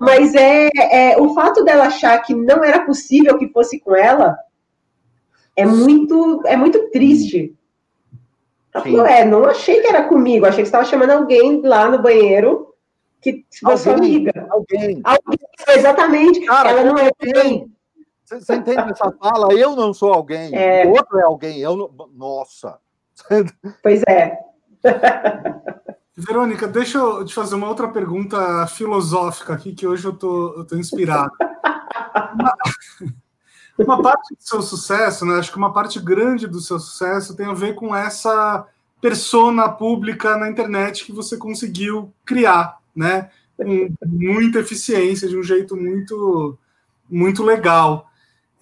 mas 0.00 0.34
é, 0.34 0.68
é, 0.90 1.20
o 1.20 1.34
fato 1.34 1.64
dela 1.64 1.86
achar 1.86 2.18
que 2.22 2.34
não 2.34 2.62
era 2.62 2.84
possível 2.84 3.38
que 3.38 3.48
fosse 3.48 3.80
com 3.80 3.94
ela 3.94 4.36
é 5.56 5.66
muito, 5.66 6.42
é 6.46 6.56
muito 6.56 6.90
triste. 6.90 7.54
Ela 8.72 8.84
falou, 8.84 9.06
é, 9.06 9.24
não 9.24 9.44
achei 9.44 9.80
que 9.80 9.88
era 9.88 10.04
comigo, 10.04 10.46
achei 10.46 10.62
que 10.62 10.68
você 10.68 10.76
estava 10.76 10.84
chamando 10.84 11.10
alguém 11.10 11.60
lá 11.62 11.88
no 11.88 12.00
banheiro 12.00 12.70
que 13.20 13.44
você 13.62 13.90
alguém, 13.90 14.06
amiga. 14.06 14.48
Alguém. 14.50 15.00
alguém. 15.04 15.38
Exatamente. 15.68 16.40
Cara, 16.46 16.70
ela 16.70 16.84
não 16.84 16.98
é 16.98 17.10
alguém. 17.20 17.70
Você 18.24 18.54
entende 18.54 18.92
essa 18.92 19.12
fala? 19.12 19.52
Eu 19.52 19.74
não 19.76 19.92
sou 19.92 20.12
alguém. 20.12 20.54
É. 20.56 20.86
O 20.86 20.90
outro 20.90 21.18
é 21.18 21.24
alguém. 21.24 21.58
Eu 21.58 21.76
não... 21.76 22.08
Nossa. 22.14 22.78
Pois 23.82 24.02
é. 24.08 24.38
Verônica, 26.16 26.66
deixa 26.66 26.98
eu 26.98 27.24
te 27.24 27.32
fazer 27.32 27.54
uma 27.54 27.68
outra 27.68 27.88
pergunta 27.88 28.66
filosófica 28.66 29.54
aqui, 29.54 29.72
que 29.72 29.86
hoje 29.86 30.04
eu 30.04 30.12
tô, 30.12 30.54
eu 30.56 30.64
tô 30.64 30.76
inspirado. 30.76 31.30
Uma, 32.34 32.54
uma 33.78 34.02
parte 34.02 34.34
do 34.34 34.42
seu 34.42 34.60
sucesso, 34.60 35.24
né? 35.24 35.38
Acho 35.38 35.52
que 35.52 35.58
uma 35.58 35.72
parte 35.72 36.00
grande 36.00 36.46
do 36.46 36.60
seu 36.60 36.78
sucesso 36.78 37.36
tem 37.36 37.46
a 37.46 37.54
ver 37.54 37.74
com 37.74 37.94
essa 37.94 38.66
persona 39.00 39.68
pública 39.68 40.36
na 40.36 40.50
internet 40.50 41.04
que 41.04 41.12
você 41.12 41.36
conseguiu 41.36 42.12
criar, 42.24 42.78
né? 42.94 43.30
Com 43.56 43.90
muita 44.04 44.58
eficiência, 44.58 45.28
de 45.28 45.38
um 45.38 45.42
jeito 45.42 45.76
muito, 45.76 46.58
muito 47.08 47.42
legal. 47.42 48.09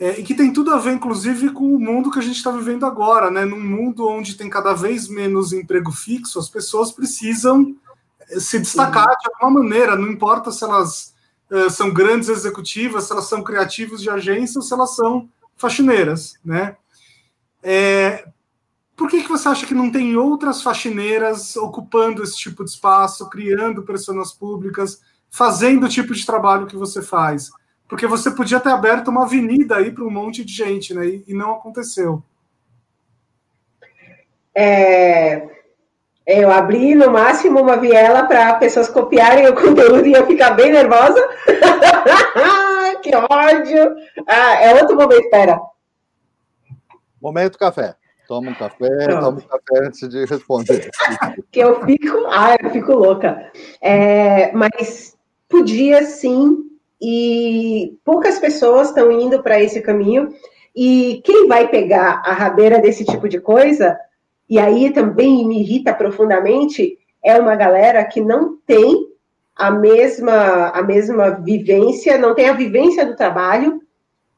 É, 0.01 0.21
e 0.21 0.23
que 0.23 0.35
tem 0.35 0.53
tudo 0.53 0.73
a 0.73 0.79
ver, 0.79 0.93
inclusive, 0.93 1.51
com 1.51 1.75
o 1.75 1.81
mundo 1.81 2.11
que 2.11 2.21
a 2.21 2.23
gente 2.23 2.37
está 2.37 2.53
vivendo 2.53 2.87
agora, 2.87 3.31
né? 3.33 3.45
Num 3.45 3.61
mundo 3.61 4.07
onde 4.09 4.37
tem 4.37 4.49
cada 4.49 4.73
vez 4.73 5.09
menos 5.09 5.53
emprego 5.53 5.91
fixo, 5.91 6.39
as 6.39 6.49
pessoas 6.49 6.93
precisam 6.93 7.75
eh, 8.31 8.39
se 8.39 8.61
destacar 8.61 9.09
de 9.09 9.29
alguma 9.35 9.61
maneira, 9.61 9.97
não 9.97 10.09
importa 10.09 10.53
se 10.53 10.63
elas 10.63 11.15
uh, 11.51 11.69
são 11.69 11.93
grandes 11.93 12.29
executivas, 12.29 13.05
se 13.05 13.13
elas 13.13 13.25
são 13.25 13.43
criativos 13.43 14.01
de 14.01 14.09
agência 14.09 14.61
ou 14.61 14.63
se 14.63 14.73
elas 14.73 14.95
são 14.95 15.29
faxineiras, 15.57 16.35
né? 16.45 16.77
É, 17.61 18.25
por 18.97 19.09
que, 19.09 19.23
que 19.23 19.29
você 19.29 19.49
acha 19.49 19.67
que 19.67 19.75
não 19.75 19.91
tem 19.91 20.17
outras 20.17 20.63
faxineiras 20.63 21.57
ocupando 21.57 22.23
esse 22.23 22.37
tipo 22.37 22.63
de 22.63 22.71
espaço, 22.71 23.29
criando 23.29 23.83
pessoas 23.83 24.33
públicas, 24.33 25.01
fazendo 25.29 25.87
o 25.87 25.89
tipo 25.89 26.15
de 26.15 26.25
trabalho 26.25 26.69
que 26.69 26.77
você 26.77 27.03
faz? 27.03 27.51
Porque 27.89 28.07
você 28.07 28.31
podia 28.31 28.61
ter 28.61 28.69
aberto 28.69 29.09
uma 29.09 29.25
avenida 29.25 29.77
aí 29.77 29.91
para 29.91 30.05
um 30.05 30.11
monte 30.11 30.45
de 30.45 30.53
gente, 30.53 30.93
né? 30.93 31.07
E, 31.07 31.25
e 31.29 31.35
não 31.35 31.53
aconteceu. 31.53 32.23
É, 34.55 35.49
eu 36.27 36.51
abri 36.51 36.95
no 36.95 37.11
máximo 37.11 37.61
uma 37.61 37.79
viela 37.79 38.25
para 38.25 38.55
pessoas 38.55 38.89
copiarem 38.89 39.49
o 39.49 39.55
conteúdo 39.57 40.07
e 40.07 40.13
eu 40.13 40.27
ficar 40.27 40.51
bem 40.51 40.71
nervosa. 40.71 41.27
que 43.03 43.11
ódio! 43.17 43.97
Ah, 44.27 44.63
é 44.63 44.75
outro 44.75 44.95
momento, 44.95 45.23
espera. 45.23 45.59
Momento 47.21 47.59
café. 47.59 47.95
Toma 48.29 48.51
um 48.51 48.55
café, 48.55 49.05
Pronto. 49.05 49.21
toma 49.21 49.39
um 49.39 49.41
café 49.41 49.87
antes 49.87 50.07
de 50.07 50.27
responder. 50.27 50.91
que 51.51 51.61
eu 51.61 51.83
fico, 51.87 52.27
ah, 52.29 52.57
eu 52.63 52.71
fico 52.71 52.93
louca. 52.93 53.51
É, 53.81 54.53
mas 54.53 55.17
podia 55.49 56.05
sim 56.05 56.68
e 57.01 57.97
poucas 58.05 58.39
pessoas 58.39 58.89
estão 58.89 59.11
indo 59.11 59.43
para 59.43 59.63
esse 59.63 59.81
caminho. 59.81 60.29
E 60.75 61.21
quem 61.25 61.47
vai 61.47 61.69
pegar 61.69 62.23
a 62.25 62.33
rabeira 62.33 62.81
desse 62.81 63.05
tipo 63.05 63.29
de 63.29 63.41
coisa, 63.41 63.99
e 64.49 64.59
aí 64.59 64.91
também 64.91 65.47
me 65.47 65.61
irrita 65.61 65.95
profundamente, 65.95 66.99
é 67.25 67.39
uma 67.39 67.57
galera 67.57 68.05
que 68.05 68.21
não 68.21 68.57
tem 68.67 69.09
a 69.57 69.71
mesma, 69.71 70.69
a 70.69 70.83
mesma 70.83 71.31
vivência, 71.31 72.17
não 72.17 72.35
tem 72.35 72.49
a 72.49 72.53
vivência 72.53 73.05
do 73.05 73.17
trabalho, 73.17 73.83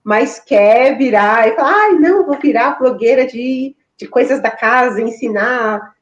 mas 0.03 0.41
quer 0.41 0.97
virar 0.97 1.47
e 1.47 1.55
falar, 1.55 1.75
ai, 1.75 1.91
ah, 1.91 1.99
não, 1.99 2.25
vou 2.25 2.39
virar 2.39 2.79
blogueira 2.79 3.27
de, 3.27 3.77
de 3.99 4.09
coisas 4.09 4.41
da 4.41 4.51
casa, 4.51 5.03
ensinar. 5.03 5.95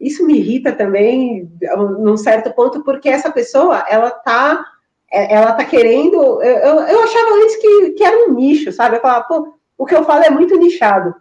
Isso 0.00 0.24
me 0.26 0.38
irrita 0.38 0.72
também, 0.72 1.50
num 1.98 2.16
certo 2.16 2.52
ponto, 2.54 2.82
porque 2.82 3.08
essa 3.08 3.30
pessoa, 3.30 3.84
ela 3.88 4.08
está 4.08 4.64
ela 5.10 5.52
tá 5.52 5.64
querendo. 5.64 6.42
Eu, 6.42 6.80
eu 6.80 7.02
achava 7.02 7.34
antes 7.34 7.56
que, 7.56 7.90
que 7.90 8.04
era 8.04 8.28
um 8.28 8.34
nicho, 8.34 8.70
sabe? 8.72 8.96
Eu 8.96 9.00
falava, 9.00 9.24
pô, 9.24 9.54
o 9.76 9.86
que 9.86 9.94
eu 9.94 10.04
falo 10.04 10.24
é 10.24 10.30
muito 10.30 10.56
nichado. 10.56 11.14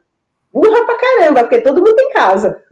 Burra 0.52 0.86
pra 0.86 0.98
caramba, 0.98 1.42
porque 1.42 1.62
todo 1.62 1.78
mundo 1.78 1.96
tem 1.96 2.12
casa. 2.12 2.62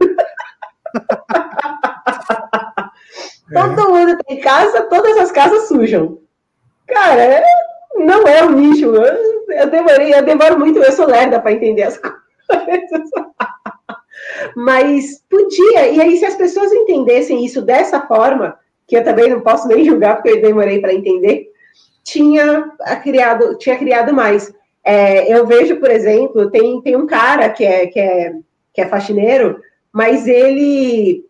todo 3.52 3.80
é. 3.80 3.88
mundo 3.88 4.18
tem 4.26 4.40
casa, 4.40 4.82
todas 4.82 5.16
as 5.18 5.30
casas 5.30 5.68
sujam. 5.68 6.18
Cara, 6.86 7.22
é, 7.22 7.44
não 7.96 8.26
é 8.26 8.42
um 8.44 8.52
nicho. 8.52 8.94
Eu, 8.94 9.44
eu, 9.50 9.70
demorei, 9.70 10.14
eu 10.14 10.22
demoro 10.22 10.58
muito, 10.58 10.78
eu 10.80 10.92
sou 10.92 11.06
lerda 11.06 11.40
para 11.40 11.52
entender 11.52 11.84
as 11.84 11.96
coisas. 11.98 13.10
Mas 14.56 15.22
podia, 15.30 15.88
e 15.88 16.00
aí, 16.00 16.16
se 16.16 16.24
as 16.24 16.34
pessoas 16.34 16.72
entendessem 16.72 17.44
isso 17.44 17.62
dessa 17.62 18.00
forma, 18.02 18.58
que 18.86 18.96
eu 18.96 19.04
também 19.04 19.28
não 19.28 19.40
posso 19.40 19.66
nem 19.68 19.84
julgar 19.84 20.16
porque 20.16 20.30
eu 20.30 20.42
demorei 20.42 20.80
para 20.80 20.94
entender, 20.94 21.50
tinha 22.04 22.72
criado, 23.02 23.58
tinha 23.58 23.76
criado 23.76 24.14
mais. 24.14 24.54
É, 24.84 25.32
eu 25.32 25.46
vejo, 25.46 25.80
por 25.80 25.90
exemplo, 25.90 26.50
tem, 26.50 26.80
tem 26.80 26.96
um 26.96 27.06
cara 27.06 27.48
que 27.50 27.64
é, 27.64 27.86
que, 27.88 27.98
é, 27.98 28.32
que 28.72 28.80
é 28.80 28.86
faxineiro, 28.86 29.60
mas 29.92 30.28
ele 30.28 31.24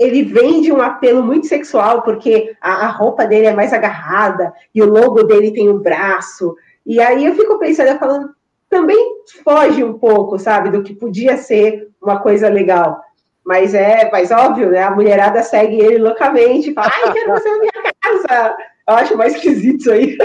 ele 0.00 0.24
vende 0.24 0.72
um 0.72 0.82
apelo 0.82 1.22
muito 1.22 1.46
sexual, 1.46 2.02
porque 2.02 2.56
a, 2.60 2.86
a, 2.86 2.88
roupa 2.88 3.24
dele 3.24 3.46
é 3.46 3.54
mais 3.54 3.72
agarrada, 3.72 4.52
e 4.74 4.82
o 4.82 4.90
logo 4.90 5.22
dele 5.22 5.52
tem 5.52 5.68
um 5.68 5.78
braço. 5.78 6.56
E 6.84 7.00
aí 7.00 7.24
eu 7.24 7.36
fico 7.36 7.56
pensando, 7.58 7.96
falando, 7.98 8.30
também 8.68 9.18
foge 9.44 9.84
um 9.84 9.96
pouco, 9.96 10.38
sabe, 10.38 10.70
do 10.70 10.82
que 10.82 10.94
podia 10.94 11.36
ser 11.36 11.88
uma 12.02 12.20
coisa 12.20 12.48
legal. 12.48 13.00
Mas 13.46 13.74
é, 13.74 14.10
mas 14.10 14.32
óbvio, 14.32 14.70
né? 14.72 14.82
A 14.82 14.90
mulherada 14.90 15.40
segue 15.40 15.78
ele 15.78 15.98
loucamente, 15.98 16.74
fala, 16.74 16.90
ai, 16.92 17.12
quero 17.12 17.30
você 17.30 17.48
na 17.48 17.58
minha 17.58 17.72
casa. 18.02 18.56
Eu 18.88 18.94
acho 18.94 19.16
mais 19.16 19.36
esquisito 19.36 19.80
isso 19.80 19.92
aí. 19.92 20.18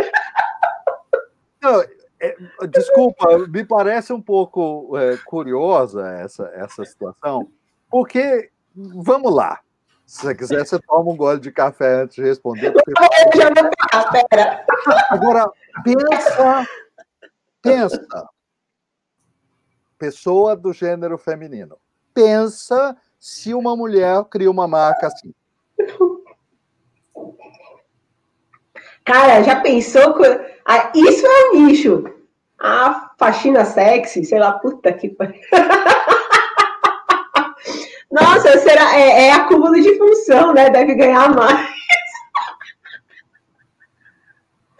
Não, 1.61 1.83
é, 2.19 2.35
desculpa, 2.67 3.37
me 3.47 3.63
parece 3.63 4.11
um 4.11 4.21
pouco 4.21 4.97
é, 4.97 5.17
curiosa 5.17 6.07
essa, 6.09 6.51
essa 6.55 6.83
situação, 6.83 7.47
porque, 7.89 8.49
vamos 8.75 9.33
lá, 9.33 9.59
se 10.03 10.23
você 10.23 10.35
quiser, 10.35 10.65
você 10.65 10.79
toma 10.79 11.11
um 11.11 11.15
gole 11.15 11.39
de 11.39 11.51
café 11.51 12.01
antes 12.01 12.15
de 12.15 12.23
responder. 12.23 12.71
Porque... 12.71 12.91
Eu 12.91 13.39
já 13.39 13.49
vou 13.49 13.71
pegar, 13.71 14.27
pera. 14.29 14.65
Agora, 15.09 15.51
pensa, 15.83 16.67
pensa, 17.61 18.29
pessoa 19.99 20.55
do 20.55 20.73
gênero 20.73 21.19
feminino, 21.19 21.77
pensa 22.13 22.97
se 23.21 23.53
uma 23.53 23.77
mulher 23.77 24.25
cria 24.31 24.49
uma 24.49 24.67
marca 24.67 25.05
assim? 25.05 25.31
Cara, 29.05 29.43
já 29.43 29.61
pensou 29.61 30.15
que. 30.15 30.23
Ah, 30.65 30.91
isso 30.95 31.27
é 31.27 31.51
um 31.51 31.67
nicho. 31.67 32.03
A 32.59 33.11
faxina 33.19 33.63
sexy, 33.63 34.25
sei 34.25 34.39
lá, 34.39 34.53
puta 34.53 34.91
que 34.91 35.09
pariu. 35.09 35.39
Nossa, 38.11 38.57
será, 38.57 38.97
é, 38.97 39.27
é 39.27 39.33
acúmulo 39.33 39.75
de 39.75 39.99
função, 39.99 40.51
né? 40.53 40.71
Deve 40.71 40.95
ganhar 40.95 41.31
mais. 41.33 41.69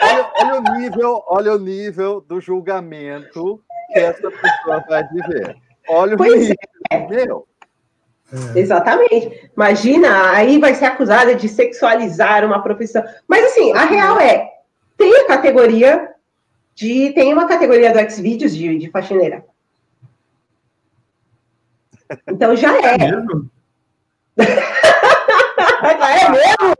Olha, 0.01 0.31
olha, 0.35 0.59
o 0.59 0.63
nível, 0.77 1.23
olha 1.27 1.53
o 1.53 1.59
nível 1.59 2.21
do 2.21 2.41
julgamento 2.41 3.63
que 3.93 3.99
essa 3.99 4.31
pessoa 4.31 4.83
vai 4.89 5.07
viver. 5.09 5.55
Olha 5.87 6.15
o 6.15 6.17
pois 6.17 6.41
nível. 6.41 6.55
É. 6.89 7.07
Meu, 7.07 7.47
é. 8.31 8.59
Exatamente. 8.59 9.49
Imagina, 9.55 10.31
aí 10.31 10.57
vai 10.57 10.73
ser 10.73 10.85
acusada 10.85 11.35
de 11.35 11.49
sexualizar 11.49 12.45
uma 12.45 12.61
profissão. 12.61 13.03
Mas 13.27 13.45
assim, 13.45 13.73
a 13.73 13.85
real 13.85 14.19
é, 14.19 14.49
tem 14.97 15.27
categoria 15.27 16.09
de. 16.73 17.11
Tem 17.13 17.33
uma 17.33 17.47
categoria 17.47 17.91
do 17.91 18.11
Xvideos 18.11 18.55
de, 18.55 18.77
de 18.77 18.89
faxineira. 18.89 19.43
Então 22.27 22.55
já 22.55 22.75
é. 22.77 22.95
É 22.95 22.97
mesmo? 22.97 23.49
já 24.37 26.19
é 26.19 26.29
mesmo? 26.29 26.75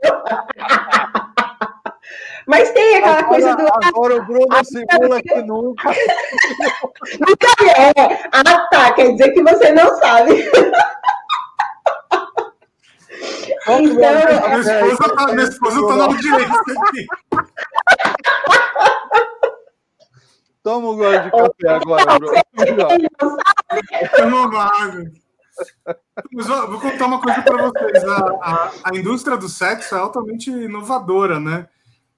Mas 2.46 2.70
tem 2.72 2.96
aquela 2.96 3.18
agora, 3.18 3.28
coisa 3.28 3.56
do. 3.56 3.66
Agora 3.86 4.16
o 4.16 4.24
Bruno 4.24 4.46
ah, 4.50 4.64
simula 4.64 5.22
que 5.22 5.42
nunca. 5.42 5.90
nunca 7.20 7.46
é. 7.76 8.28
Ah, 8.32 8.68
tá. 8.70 8.92
Quer 8.94 9.12
dizer 9.12 9.32
que 9.32 9.42
você 9.42 9.72
não 9.72 9.96
sabe. 9.98 10.50
Então, 13.50 13.82
minha 13.82 14.60
esposa 14.60 15.16
tá, 15.16 15.26
minha 15.32 15.48
esposa 15.48 15.86
tá 15.86 15.96
na 15.96 16.04
audiência 16.04 16.60
aqui. 16.82 17.06
Toma 20.62 20.90
um 20.90 20.96
gole 20.96 21.18
de 21.18 21.30
café 21.30 21.68
agora, 21.68 22.18
Bruno. 22.18 22.38
Eu 24.18 24.30
não 24.30 24.50
vago. 24.50 25.10
Mas 26.32 26.48
ó, 26.48 26.66
vou 26.66 26.80
contar 26.80 27.06
uma 27.06 27.20
coisa 27.20 27.42
para 27.42 27.62
vocês. 27.62 28.04
A, 28.04 28.16
a, 28.42 28.72
a, 28.84 28.96
indústria 28.96 29.36
do 29.36 29.48
sexo 29.48 29.94
é 29.94 29.98
altamente 29.98 30.50
inovadora, 30.50 31.40
né? 31.40 31.68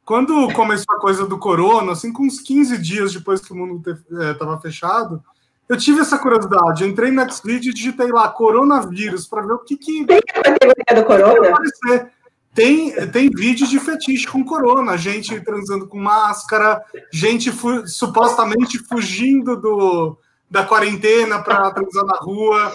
Quando 0.04 0.52
começou 0.52 0.94
a 0.94 1.00
coisa 1.00 1.26
do 1.26 1.38
corona, 1.38 1.92
assim, 1.92 2.12
com 2.12 2.24
uns 2.24 2.40
15 2.40 2.76
dias 2.78 3.14
depois 3.14 3.40
que 3.40 3.52
o 3.52 3.56
mundo 3.56 3.82
estava 4.10 4.54
é, 4.56 4.60
fechado, 4.60 5.24
eu 5.68 5.76
tive 5.76 6.00
essa 6.00 6.18
curiosidade. 6.18 6.82
Eu 6.82 6.88
entrei 6.88 7.10
na 7.10 7.28
Xvid 7.28 7.68
e 7.68 7.74
digitei 7.74 8.08
lá 8.08 8.28
coronavírus 8.28 9.26
para 9.26 9.42
ver 9.42 9.52
o 9.52 9.58
que 9.58 9.76
que. 9.76 10.04
Tem 10.04 10.18
a 10.18 10.42
categoria 10.42 10.94
do 10.94 11.04
corona? 11.04 12.10
Tem, 12.54 12.92
tem 13.08 13.28
vídeo 13.30 13.66
de 13.66 13.80
fetiche 13.80 14.28
com 14.28 14.44
corona, 14.44 14.96
gente 14.96 15.40
transando 15.40 15.88
com 15.88 15.98
máscara, 15.98 16.80
gente 17.12 17.50
fu 17.50 17.84
supostamente 17.88 18.78
fugindo 18.78 19.56
do, 19.56 20.16
da 20.48 20.64
quarentena 20.64 21.42
para 21.42 21.72
transar 21.72 22.04
na 22.04 22.16
rua. 22.16 22.72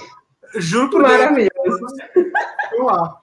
Juro 0.55 0.89
por 0.89 1.01
Maravilhoso. 1.01 1.49
Deus. 2.13 2.85
lá. 2.85 3.15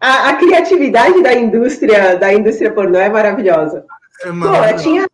A, 0.00 0.28
a, 0.28 0.36
criatividade 0.36 1.20
da 1.22 1.34
indústria 1.34 2.16
da 2.16 2.32
indústria 2.32 2.72
pornô 2.72 2.98
é 2.98 3.08
maravilhosa. 3.08 3.84
É 4.22 4.28
Pô, 4.28 4.82
tinha, 4.82 5.08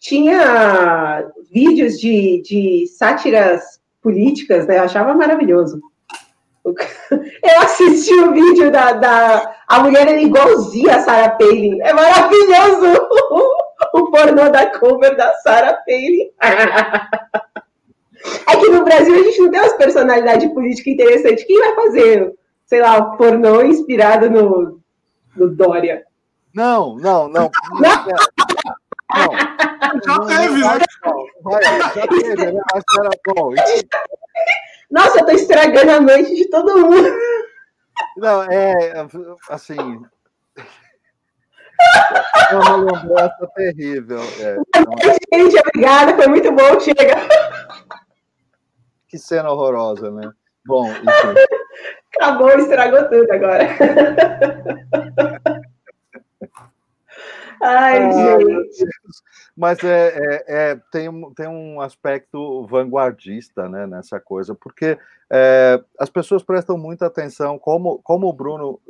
tinha 0.00 1.30
vídeos 1.50 1.98
de, 1.98 2.42
de 2.42 2.86
sátiras 2.88 3.80
políticas, 4.02 4.66
né? 4.66 4.78
Eu 4.78 4.82
achava 4.82 5.14
maravilhoso. 5.14 5.80
Eu 6.64 7.60
assisti 7.60 8.14
o 8.14 8.32
vídeo 8.32 8.70
da, 8.70 8.92
da 8.92 9.54
a 9.66 9.80
mulher 9.80 10.06
era 10.06 10.20
igualzinha 10.20 10.96
a 10.96 11.00
Sarah 11.00 11.30
Palin. 11.30 11.80
É 11.82 11.92
maravilhoso 11.92 13.08
o 13.94 14.10
pornô 14.10 14.48
da 14.48 14.78
cover 14.78 15.16
da 15.16 15.32
Sarah 15.36 15.78
Palin. 15.86 16.30
É 18.46 18.56
que 18.56 18.68
no 18.68 18.84
Brasil 18.84 19.14
a 19.14 19.22
gente 19.24 19.40
não 19.40 19.50
tem 19.50 19.60
umas 19.60 19.72
personalidades 19.72 20.52
políticas 20.52 20.94
interessantes. 20.94 21.44
Quem 21.44 21.58
vai 21.58 21.74
fazer, 21.74 22.32
sei 22.64 22.80
lá, 22.80 22.96
o 22.98 23.16
pornô 23.16 23.62
inspirado 23.62 24.30
no, 24.30 24.80
no 25.34 25.48
Dória? 25.48 26.04
Não, 26.54 26.96
não, 26.96 27.28
não. 27.28 27.50
não. 27.80 28.06
Já 30.04 30.18
teve, 30.26 30.60
né? 30.60 30.78
Já 31.94 32.06
teve, 32.06 32.52
né? 32.52 32.60
Era 32.98 33.10
bom. 33.26 33.54
Nossa, 34.90 35.20
eu 35.20 35.26
tô 35.26 35.32
estragando 35.32 35.90
a 35.90 36.00
noite 36.00 36.34
de 36.34 36.48
todo 36.50 36.78
mundo. 36.78 37.08
Não, 38.16 38.42
é 38.44 38.92
assim. 39.48 40.02
É 42.50 42.54
uma 42.54 42.76
lembrança 42.76 43.48
terrível. 43.54 44.20
É, 44.40 44.56
é 44.76 45.38
Gente, 45.38 45.58
obrigada, 45.58 46.14
foi 46.14 46.26
muito 46.28 46.52
bom, 46.52 46.78
chega. 46.78 47.16
Que 49.08 49.18
cena 49.18 49.50
horrorosa, 49.50 50.10
né? 50.10 50.30
Bom, 50.66 50.88
enfim. 50.88 51.34
Acabou, 52.16 52.50
estragou 52.50 53.08
tudo 53.08 53.32
agora. 53.32 53.66
Ai, 57.60 58.02
ah, 58.02 58.38
gente. 58.40 58.84
Mas 59.56 59.82
é, 59.84 60.16
é, 60.16 60.44
é, 60.48 60.80
tem, 60.90 61.08
um, 61.08 61.32
tem 61.32 61.46
um 61.46 61.80
aspecto 61.80 62.66
vanguardista 62.66 63.68
né, 63.68 63.86
nessa 63.86 64.18
coisa, 64.18 64.54
porque 64.54 64.98
é, 65.30 65.82
as 65.98 66.10
pessoas 66.10 66.42
prestam 66.42 66.76
muita 66.76 67.06
atenção, 67.06 67.58
como, 67.58 68.00
como 68.02 68.26
o 68.28 68.32
Bruno 68.32 68.80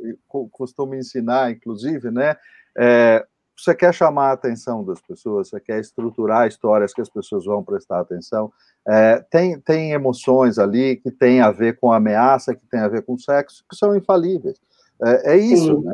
costuma 0.51 0.97
ensinar, 0.97 1.51
inclusive, 1.51 2.09
né? 2.09 2.35
É, 2.75 3.25
você 3.55 3.75
quer 3.75 3.93
chamar 3.93 4.29
a 4.29 4.33
atenção 4.33 4.83
das 4.83 4.99
pessoas, 4.99 5.49
você 5.49 5.59
quer 5.59 5.79
estruturar 5.79 6.47
histórias 6.47 6.93
que 6.93 7.01
as 7.01 7.09
pessoas 7.09 7.45
vão 7.45 7.63
prestar 7.63 7.99
atenção. 7.99 8.51
É, 8.87 9.23
tem, 9.29 9.59
tem 9.59 9.91
emoções 9.91 10.57
ali 10.57 10.95
que 10.97 11.11
tem 11.11 11.39
a 11.39 11.51
ver 11.51 11.77
com 11.77 11.91
ameaça, 11.93 12.55
que 12.55 12.65
tem 12.65 12.79
a 12.79 12.87
ver 12.87 13.03
com 13.03 13.17
sexo, 13.17 13.63
que 13.69 13.75
são 13.75 13.95
infalíveis. 13.95 14.59
É, 15.03 15.33
é 15.33 15.37
isso, 15.37 15.81
né? 15.81 15.91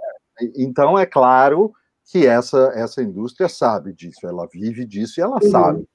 Então, 0.55 0.97
é 0.97 1.05
claro 1.05 1.73
que 2.11 2.25
essa, 2.25 2.71
essa 2.75 3.03
indústria 3.03 3.47
sabe 3.47 3.93
disso, 3.93 4.25
ela 4.25 4.47
vive 4.51 4.83
disso 4.83 5.19
e 5.19 5.23
ela 5.23 5.37
uhum. 5.41 5.51
sabe. 5.51 5.87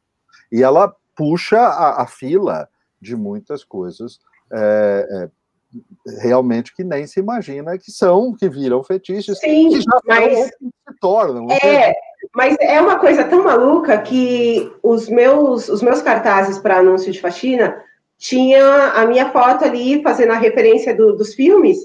E 0.50 0.62
ela 0.62 0.94
puxa 1.16 1.58
a, 1.58 2.02
a 2.02 2.06
fila 2.06 2.68
de 3.00 3.16
muitas 3.16 3.64
coisas 3.64 4.20
é, 4.52 5.06
é, 5.10 6.20
realmente 6.22 6.74
que 6.74 6.84
nem 6.84 7.04
se 7.06 7.18
imagina 7.18 7.76
que 7.76 7.90
são, 7.90 8.32
que 8.32 8.48
viram 8.48 8.84
fetiches, 8.84 9.38
Sim, 9.40 9.70
que 9.70 9.80
já 9.80 10.00
mas, 10.06 10.46
se 10.46 10.54
tornam. 11.00 11.48
É, 11.50 11.92
mas 12.32 12.56
é 12.60 12.80
uma 12.80 12.98
coisa 12.98 13.24
tão 13.24 13.42
maluca 13.42 14.00
que 14.00 14.72
os 14.84 15.08
meus, 15.08 15.68
os 15.68 15.82
meus 15.82 16.00
cartazes 16.00 16.58
para 16.58 16.78
anúncio 16.78 17.10
de 17.10 17.20
faxina 17.20 17.76
tinha 18.16 18.92
a 18.92 19.04
minha 19.04 19.32
foto 19.32 19.64
ali 19.64 20.00
fazendo 20.00 20.32
a 20.32 20.38
referência 20.38 20.94
do, 20.94 21.16
dos 21.16 21.34
filmes. 21.34 21.78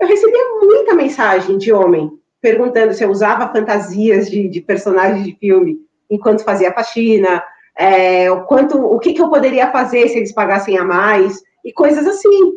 Eu 0.00 0.08
recebia 0.08 0.58
muita 0.60 0.94
mensagem 0.94 1.58
de 1.58 1.70
homem 1.70 2.18
perguntando 2.42 2.92
se 2.92 3.04
eu 3.04 3.10
usava 3.10 3.52
fantasias 3.52 4.28
de, 4.28 4.48
de 4.48 4.60
personagens 4.60 5.24
de 5.24 5.34
filme 5.36 5.78
enquanto 6.10 6.44
fazia 6.44 6.72
faxina, 6.72 7.42
é, 7.78 8.30
o 8.30 8.44
quanto, 8.44 8.76
o 8.78 8.98
que, 8.98 9.14
que 9.14 9.22
eu 9.22 9.30
poderia 9.30 9.70
fazer 9.70 10.08
se 10.08 10.18
eles 10.18 10.34
pagassem 10.34 10.76
a 10.76 10.84
mais 10.84 11.40
e 11.64 11.72
coisas 11.72 12.06
assim. 12.06 12.52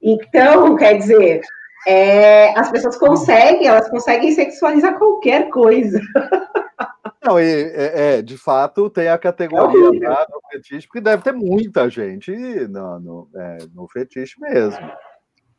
Então, 0.00 0.76
quer 0.76 0.96
dizer, 0.98 1.40
é, 1.86 2.56
as 2.56 2.70
pessoas 2.70 2.96
conseguem, 2.96 3.66
elas 3.66 3.88
conseguem 3.88 4.30
sexualizar 4.30 4.96
qualquer 4.96 5.48
coisa. 5.48 6.00
Não, 7.24 7.40
e, 7.40 7.44
é, 7.44 8.18
é, 8.18 8.22
de 8.22 8.38
fato 8.38 8.88
tem 8.88 9.08
a 9.08 9.18
categoria 9.18 10.06
é 10.06 10.26
no 10.30 10.40
fetiche, 10.52 10.86
porque 10.86 11.00
deve 11.00 11.22
ter 11.22 11.32
muita 11.32 11.90
gente 11.90 12.30
no, 12.68 13.00
no, 13.00 13.28
é, 13.34 13.58
no 13.74 13.88
fetiche 13.88 14.40
mesmo. 14.40 14.88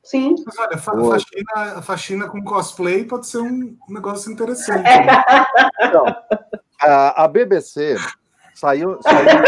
Sim. 0.04 0.36
Mas 0.46 0.58
olha, 0.58 0.78
fa 0.78 0.92
faxina, 0.94 1.82
faxina 1.82 2.28
com 2.30 2.44
cosplay 2.44 3.04
pode 3.04 3.28
ser 3.28 3.40
um 3.40 3.78
negócio 3.90 4.32
interessante. 4.32 4.88
Então, 5.82 6.06
a, 6.82 7.24
a 7.24 7.28
BBC 7.28 7.96
saiu, 8.54 9.00
saiu 9.02 9.44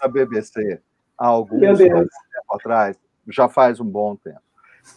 da 0.00 0.08
BBC 0.08 0.80
há 1.18 1.26
alguns 1.26 1.78
tempo 1.78 2.08
atrás, 2.50 2.96
já 3.28 3.48
faz 3.48 3.80
um 3.80 3.84
bom 3.84 4.16
tempo. 4.16 4.40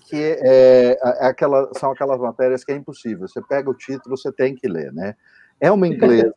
Que 0.08 0.38
é, 0.42 0.98
é 1.02 1.28
aquela, 1.28 1.70
são 1.78 1.92
aquelas 1.92 2.20
matérias 2.20 2.64
que 2.64 2.72
é 2.72 2.76
impossível. 2.76 3.28
Você 3.28 3.42
pega 3.42 3.70
o 3.70 3.76
título, 3.76 4.18
você 4.18 4.32
tem 4.32 4.56
que 4.56 4.68
ler, 4.68 4.92
né? 4.92 5.16
É 5.60 5.72
uma 5.72 5.88
inglesa 5.88 6.34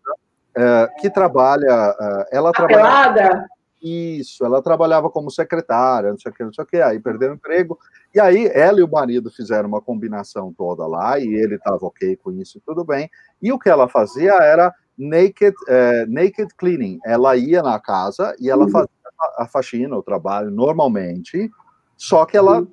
é, 0.57 0.89
que 1.01 1.09
trabalha. 1.09 1.95
É, 2.31 2.37
ela 2.37 2.53
trabalha. 2.53 3.47
Isso, 3.89 4.45
ela 4.45 4.61
trabalhava 4.61 5.09
como 5.09 5.31
secretária, 5.31 6.11
não 6.11 6.19
sei 6.19 6.33
o 6.33 6.35
que, 6.35 6.43
não 6.43 6.53
sei 6.53 6.65
o 6.65 6.67
que, 6.67 6.77
aí 6.79 6.99
perdeu 6.99 7.31
o 7.31 7.35
emprego. 7.35 7.79
E 8.13 8.19
aí 8.19 8.51
ela 8.53 8.81
e 8.81 8.83
o 8.83 8.91
marido 8.91 9.31
fizeram 9.31 9.69
uma 9.69 9.81
combinação 9.81 10.53
toda 10.53 10.85
lá, 10.89 11.21
e 11.21 11.27
ele 11.29 11.55
estava 11.55 11.87
ok 11.87 12.17
com 12.17 12.33
isso, 12.33 12.61
tudo 12.67 12.85
bem. 12.85 13.09
E 13.41 13.53
o 13.53 13.59
que 13.59 13.69
ela 13.69 13.89
fazia 13.89 14.33
era 14.33 14.75
naked, 14.99 15.55
uh, 15.69 16.11
naked 16.13 16.53
cleaning. 16.57 16.99
Ela 17.05 17.37
ia 17.37 17.63
na 17.63 17.79
casa 17.79 18.35
e 18.41 18.51
ela 18.51 18.65
uhum. 18.65 18.71
fazia 18.71 18.91
a 19.39 19.47
faxina, 19.47 19.97
o 19.97 20.03
trabalho, 20.03 20.51
normalmente, 20.51 21.49
só 21.97 22.27
que 22.27 22.37
ela 22.37 22.63
uhum. 22.63 22.73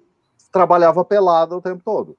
trabalhava 0.52 1.06
pelada 1.06 1.56
o 1.56 1.62
tempo 1.62 1.84
todo. 1.86 2.18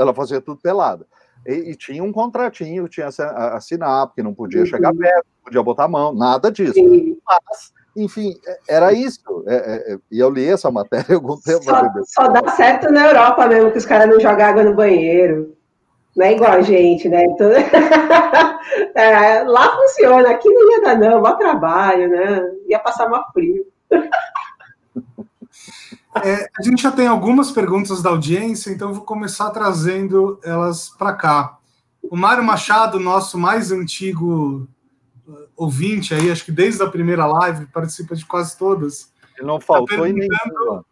Ela 0.00 0.12
fazia 0.12 0.40
tudo 0.40 0.60
pelada. 0.60 1.06
E, 1.46 1.70
e, 1.70 1.76
tinha 1.76 2.02
um 2.02 2.10
contratinho, 2.10 2.88
tinha 2.88 3.06
assinar, 3.06 4.08
porque 4.08 4.24
não 4.24 4.34
podia 4.34 4.60
uhum. 4.60 4.66
chegar 4.66 4.92
perto, 4.92 5.26
não 5.36 5.44
podia 5.44 5.62
botar 5.62 5.84
a 5.84 5.88
mão, 5.88 6.12
nada 6.12 6.50
disso. 6.50 6.74
Sim. 6.74 7.16
Mas 7.24 7.77
enfim, 7.96 8.38
é, 8.46 8.76
era 8.76 8.92
isso. 8.92 9.20
É, 9.46 9.54
é, 9.54 9.94
é, 9.94 9.98
e 10.10 10.18
eu 10.18 10.30
li 10.30 10.46
essa 10.46 10.70
matéria 10.70 11.14
algum 11.16 11.36
tempo. 11.36 11.64
Só, 11.64 11.82
só 12.06 12.28
dá 12.28 12.50
certo 12.52 12.90
na 12.90 13.06
Europa 13.06 13.46
mesmo, 13.46 13.70
que 13.70 13.78
os 13.78 13.86
caras 13.86 14.08
não 14.08 14.20
jogam 14.20 14.46
água 14.46 14.64
no 14.64 14.74
banheiro. 14.74 15.56
Não 16.16 16.26
é 16.26 16.32
igual 16.32 16.52
a 16.52 16.60
gente, 16.62 17.08
né? 17.08 17.24
Então, 17.24 17.48
é, 18.94 19.42
lá 19.44 19.76
funciona, 19.76 20.30
aqui 20.30 20.48
não 20.48 20.72
ia 20.72 20.82
dar, 20.82 20.98
não, 20.98 21.20
mó 21.20 21.32
trabalho, 21.34 22.08
né? 22.08 22.50
Ia 22.66 22.78
passar 22.78 23.08
mal 23.08 23.24
frio. 23.32 23.64
É, 26.24 26.48
a 26.58 26.62
gente 26.62 26.82
já 26.82 26.90
tem 26.90 27.06
algumas 27.06 27.52
perguntas 27.52 28.02
da 28.02 28.10
audiência, 28.10 28.70
então 28.70 28.88
eu 28.88 28.94
vou 28.94 29.04
começar 29.04 29.50
trazendo 29.50 30.40
elas 30.42 30.88
para 30.88 31.12
cá. 31.12 31.58
O 32.02 32.16
Mário 32.16 32.42
Machado, 32.42 32.98
nosso 32.98 33.38
mais 33.38 33.70
antigo 33.70 34.66
ouvinte 35.58 36.14
aí, 36.14 36.30
acho 36.30 36.44
que 36.44 36.52
desde 36.52 36.82
a 36.82 36.88
primeira 36.88 37.26
live, 37.26 37.66
participa 37.66 38.14
de 38.14 38.24
quase 38.24 38.56
todas. 38.56 39.12
Ele 39.36 39.46
não 39.46 39.60
faltou 39.60 39.98
tá 39.98 40.08
em 40.08 40.12
nenhuma. 40.12 40.84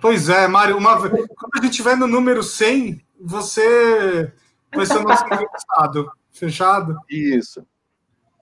Pois 0.00 0.28
é, 0.28 0.48
Mário, 0.48 0.76
uma... 0.76 0.96
quando 0.98 1.52
a 1.54 1.60
gente 1.62 1.72
estiver 1.72 1.96
no 1.96 2.06
número 2.06 2.42
100, 2.42 3.04
você 3.20 4.32
vai 4.74 4.86
ser 4.86 4.98
o 4.98 5.02
nosso 5.02 5.24
entrevistado. 5.26 6.10
Fechado? 6.32 6.96
Isso. 7.10 7.64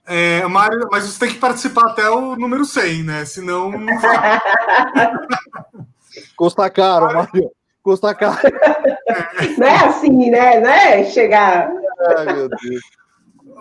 É, 0.06 0.46
Mário, 0.46 0.88
mas 0.90 1.04
você 1.04 1.18
tem 1.18 1.34
que 1.34 1.40
participar 1.40 1.90
até 1.90 2.08
o 2.08 2.36
número 2.36 2.64
100, 2.64 3.02
né? 3.02 3.24
Senão 3.24 3.70
não 3.72 4.00
vai. 4.00 4.40
Custa 6.36 6.70
caro, 6.70 7.06
Mário. 7.06 7.50
Custa 7.82 8.14
caro. 8.14 8.38
Não 9.56 9.66
é 9.66 9.84
assim, 9.86 10.30
né? 10.30 10.60
Não 10.60 10.68
é 10.68 11.04
chegar. 11.04 11.70
Ai, 12.16 12.32
meu 12.34 12.48
Deus. 12.48 12.80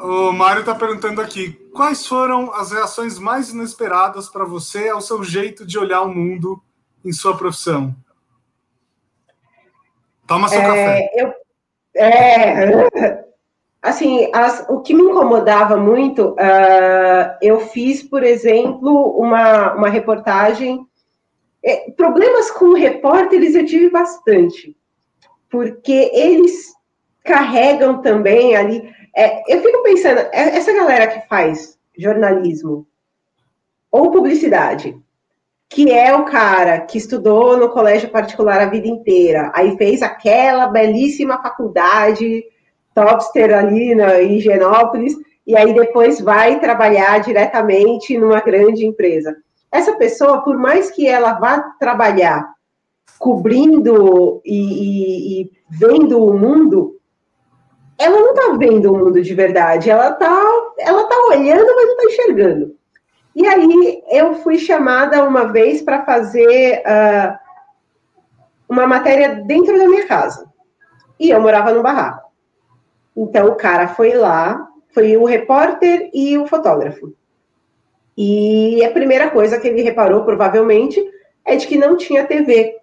O 0.01 0.31
Mário 0.31 0.61
está 0.61 0.75
perguntando 0.75 1.21
aqui: 1.21 1.59
quais 1.73 2.05
foram 2.05 2.53
as 2.53 2.71
reações 2.71 3.17
mais 3.19 3.49
inesperadas 3.49 4.29
para 4.29 4.45
você 4.45 4.89
ao 4.89 5.01
seu 5.01 5.23
jeito 5.23 5.65
de 5.65 5.77
olhar 5.77 6.01
o 6.01 6.13
mundo 6.13 6.61
em 7.03 7.11
sua 7.11 7.37
profissão? 7.37 7.95
Toma 10.27 10.47
seu 10.47 10.61
é, 10.61 10.65
café. 10.65 11.09
Eu, 11.15 11.33
é, 11.95 13.25
assim, 13.81 14.29
as, 14.33 14.65
o 14.69 14.81
que 14.81 14.93
me 14.93 15.03
incomodava 15.03 15.75
muito, 15.77 16.33
uh, 16.33 17.37
eu 17.41 17.59
fiz, 17.61 18.03
por 18.03 18.23
exemplo, 18.23 19.17
uma, 19.17 19.73
uma 19.73 19.89
reportagem. 19.89 20.85
É, 21.63 21.91
problemas 21.91 22.51
com 22.51 22.73
repórteres 22.73 23.55
eu 23.55 23.65
tive 23.65 23.89
bastante, 23.89 24.77
porque 25.49 26.11
eles 26.13 26.73
carregam 27.23 28.01
também 28.01 28.55
ali. 28.55 28.93
É, 29.15 29.53
eu 29.53 29.61
fico 29.61 29.83
pensando, 29.83 30.19
é, 30.19 30.57
essa 30.57 30.73
galera 30.73 31.07
que 31.07 31.27
faz 31.27 31.77
jornalismo 31.97 32.87
ou 33.91 34.11
publicidade, 34.11 34.95
que 35.67 35.91
é 35.91 36.15
o 36.15 36.25
cara 36.25 36.81
que 36.81 36.97
estudou 36.97 37.57
no 37.57 37.69
colégio 37.69 38.09
particular 38.09 38.59
a 38.61 38.69
vida 38.69 38.87
inteira, 38.87 39.51
aí 39.53 39.77
fez 39.77 40.01
aquela 40.01 40.67
belíssima 40.67 41.41
faculdade 41.41 42.43
Topster 42.93 43.55
ali 43.55 43.93
na, 43.95 44.21
em 44.21 44.37
Higienópolis, 44.37 45.15
e 45.45 45.55
aí 45.55 45.73
depois 45.73 46.19
vai 46.19 46.59
trabalhar 46.59 47.19
diretamente 47.19 48.17
numa 48.17 48.39
grande 48.39 48.85
empresa. 48.85 49.35
Essa 49.71 49.95
pessoa, 49.95 50.41
por 50.43 50.57
mais 50.57 50.89
que 50.91 51.07
ela 51.07 51.33
vá 51.33 51.59
trabalhar 51.79 52.53
cobrindo 53.17 54.41
e, 54.45 54.55
e, 54.55 55.41
e 55.41 55.51
vendo 55.69 56.23
o 56.23 56.37
mundo, 56.37 56.98
ela 57.99 58.17
não 58.17 58.29
está 58.33 58.57
vendo 58.57 58.93
o 58.93 58.97
mundo 58.97 59.21
de 59.21 59.33
verdade, 59.33 59.89
ela 59.89 60.11
está 60.11 60.31
ela 60.79 61.03
tá 61.03 61.15
olhando, 61.27 61.75
mas 61.75 61.85
não 61.85 61.97
está 61.97 62.03
enxergando. 62.05 62.75
E 63.35 63.45
aí 63.45 64.03
eu 64.09 64.35
fui 64.35 64.57
chamada 64.57 65.23
uma 65.23 65.51
vez 65.51 65.81
para 65.81 66.05
fazer 66.05 66.81
uh, 66.81 67.37
uma 68.67 68.87
matéria 68.87 69.35
dentro 69.35 69.77
da 69.77 69.87
minha 69.87 70.07
casa. 70.07 70.49
E 71.19 71.29
eu 71.29 71.41
morava 71.41 71.73
no 71.73 71.83
barraco. 71.83 72.29
Então 73.15 73.47
o 73.47 73.55
cara 73.55 73.89
foi 73.89 74.13
lá, 74.13 74.67
foi 74.93 75.17
o 75.17 75.25
repórter 75.25 76.09
e 76.13 76.37
o 76.37 76.47
fotógrafo. 76.47 77.13
E 78.17 78.83
a 78.83 78.91
primeira 78.91 79.29
coisa 79.29 79.59
que 79.59 79.67
ele 79.67 79.81
reparou, 79.81 80.23
provavelmente, 80.23 81.01
é 81.45 81.55
de 81.55 81.67
que 81.67 81.77
não 81.77 81.97
tinha 81.97 82.25
TV. 82.25 82.75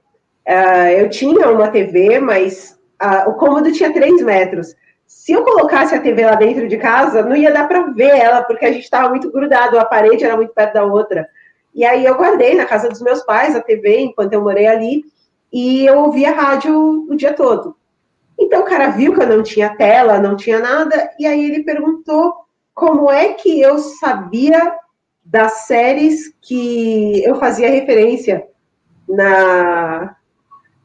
Uh, 0.47 0.53
ah, 0.53 0.93
eu 0.93 1.09
tinha 1.09 1.51
uma 1.51 1.69
TV, 1.69 2.19
mas 2.19 2.79
uh, 3.03 3.31
o 3.31 3.35
cômodo 3.35 3.73
tinha 3.73 3.93
3 3.93 4.23
metros. 4.23 4.75
Se 5.07 5.33
eu 5.33 5.45
colocasse 5.45 5.95
a 5.95 6.01
TV 6.01 6.25
lá 6.25 6.35
dentro 6.35 6.69
de 6.69 6.77
casa, 6.77 7.23
não 7.23 7.37
ia 7.37 7.53
dar 7.53 7.69
para 7.69 7.83
ver 7.93 8.17
ela, 8.17 8.43
porque 8.43 8.65
a 8.65 8.73
gente 8.73 8.85
estava 8.85 9.09
muito 9.09 9.31
grudado, 9.31 9.79
a 9.79 9.85
parede 9.85 10.25
era 10.25 10.37
muito 10.37 10.53
perto 10.53 10.75
da 10.75 10.85
outra. 10.85 11.29
E 11.75 11.85
aí 11.85 12.05
eu 12.05 12.17
guardei 12.17 12.55
na 12.55 12.67
casa 12.67 12.89
dos 12.89 13.01
meus 13.01 13.23
pais 13.23 13.55
a 13.55 13.61
TV 13.61 14.01
enquanto 14.01 14.33
eu 14.33 14.43
morei 14.43 14.67
ali, 14.67 15.05
e 15.53 15.87
eu 15.87 15.99
ouvia 15.99 16.33
rádio 16.33 17.07
o 17.09 17.15
dia 17.15 17.33
todo. 17.33 17.77
Então 18.39 18.63
o 18.63 18.67
cara 18.67 18.89
viu 18.89 19.15
que 19.15 19.23
eu 19.23 19.29
não 19.29 19.43
tinha 19.43 19.77
tela, 19.77 20.19
não 20.19 20.37
tinha 20.37 20.59
nada, 20.59 21.11
e 21.19 21.27
aí 21.27 21.45
ele 21.45 21.63
perguntou 21.63 22.35
como 22.75 23.11
é 23.11 23.35
que 23.35 23.61
eu 23.61 23.79
sabia 23.79 24.77
das 25.25 25.67
séries 25.67 26.35
que 26.41 27.25
eu 27.25 27.37
fazia 27.37 27.71
referência 27.71 28.47
na, 29.09 30.16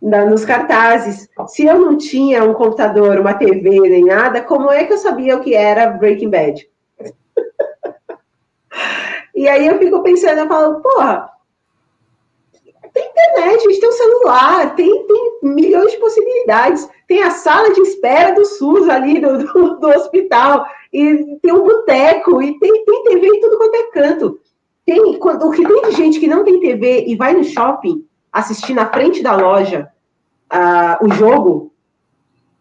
na, 0.02 0.26
nos 0.26 0.43
cartazes. 0.43 1.30
Se 1.47 1.66
eu 1.66 1.80
não 1.80 1.97
tinha 1.97 2.43
um 2.43 2.54
computador, 2.54 3.20
uma 3.20 3.34
TV 3.34 3.80
nem 3.82 4.06
nada, 4.06 4.41
como 4.41 4.72
é 4.72 4.86
que 4.86 4.93
eu 4.93 4.97
sabia 4.97 5.38
o 5.38 5.41
que 5.41 5.54
era 5.54 5.91
Breaking 5.91 6.30
Bad? 6.30 6.68
e 9.36 9.47
aí 9.47 9.68
eu 9.68 9.78
fico 9.78 10.02
pensando, 10.02 10.39
eu 10.39 10.47
falo, 10.47 10.82
porra, 10.82 11.30
tem 12.93 13.08
internet, 13.08 13.68
a 13.68 13.70
gente 13.70 13.80
tem 13.80 13.89
um 13.89 13.93
celular, 13.93 14.76
tem, 14.76 15.08
tem 15.08 15.39
milhões 15.43 15.91
de 15.91 15.97
possibilidades. 15.97 16.89
Tem 17.08 17.24
a 17.24 17.32
sala 17.32 17.74
de 17.74 17.82
espera 17.82 18.34
do 18.34 18.43
SUS 18.43 18.89
ali 18.89 19.20
do, 19.20 19.38
do, 19.38 19.80
do 19.80 19.88
hospital, 19.88 20.66
e 20.91 21.38
tem 21.41 21.54
um 21.54 21.64
boteco, 21.64 22.41
e 22.41 22.60
tem, 22.60 22.86
tem 22.86 23.04
TV 23.04 23.28
em 23.28 23.39
tudo 23.39 23.58
quanto 23.58 23.76
é 23.76 23.84
canto. 23.91 24.39
Tem, 24.86 24.99
o 24.99 25.52
que 25.52 25.66
tem 25.66 25.82
de 25.84 25.91
gente 25.91 26.20
que 26.20 26.28
não 26.28 26.43
tem 26.43 26.60
TV 26.60 27.06
e 27.08 27.16
vai 27.16 27.34
no 27.34 27.43
shopping 27.43 28.06
assistir 28.32 28.73
na 28.73 28.88
frente 28.88 29.21
da 29.21 29.36
loja 29.36 29.89
uh, 30.51 31.05
o 31.05 31.11
jogo, 31.13 31.73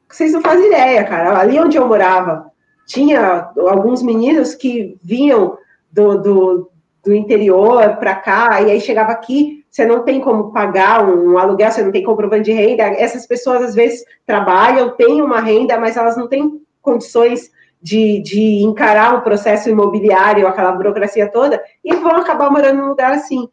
vocês 0.08 0.32
não 0.32 0.40
fazem 0.40 0.66
ideia, 0.66 1.04
cara. 1.04 1.38
Ali 1.38 1.58
onde 1.58 1.76
eu 1.76 1.86
morava, 1.86 2.50
tinha 2.86 3.50
alguns 3.56 4.02
meninos 4.02 4.54
que 4.54 4.98
vinham 5.02 5.56
do, 5.92 6.18
do, 6.18 6.70
do 7.04 7.14
interior 7.14 7.96
para 7.96 8.16
cá, 8.16 8.60
e 8.62 8.70
aí 8.70 8.80
chegava 8.80 9.12
aqui, 9.12 9.64
você 9.70 9.84
não 9.84 10.02
tem 10.02 10.20
como 10.20 10.52
pagar 10.52 11.08
um 11.08 11.38
aluguel, 11.38 11.70
você 11.70 11.82
não 11.82 11.92
tem 11.92 12.02
comprovante 12.02 12.44
de 12.44 12.52
renda. 12.52 12.82
Essas 12.82 13.26
pessoas, 13.26 13.62
às 13.62 13.74
vezes, 13.74 14.04
trabalham, 14.26 14.96
têm 14.96 15.22
uma 15.22 15.40
renda, 15.40 15.78
mas 15.78 15.96
elas 15.96 16.16
não 16.16 16.26
têm 16.26 16.60
condições 16.82 17.52
de, 17.80 18.20
de 18.22 18.62
encarar 18.64 19.14
um 19.14 19.20
processo 19.20 19.70
imobiliário, 19.70 20.46
aquela 20.46 20.72
burocracia 20.72 21.30
toda, 21.30 21.62
e 21.84 21.94
vão 21.94 22.16
acabar 22.16 22.50
morando 22.50 22.78
num 22.78 22.88
lugar 22.88 23.12
assim. 23.12 23.48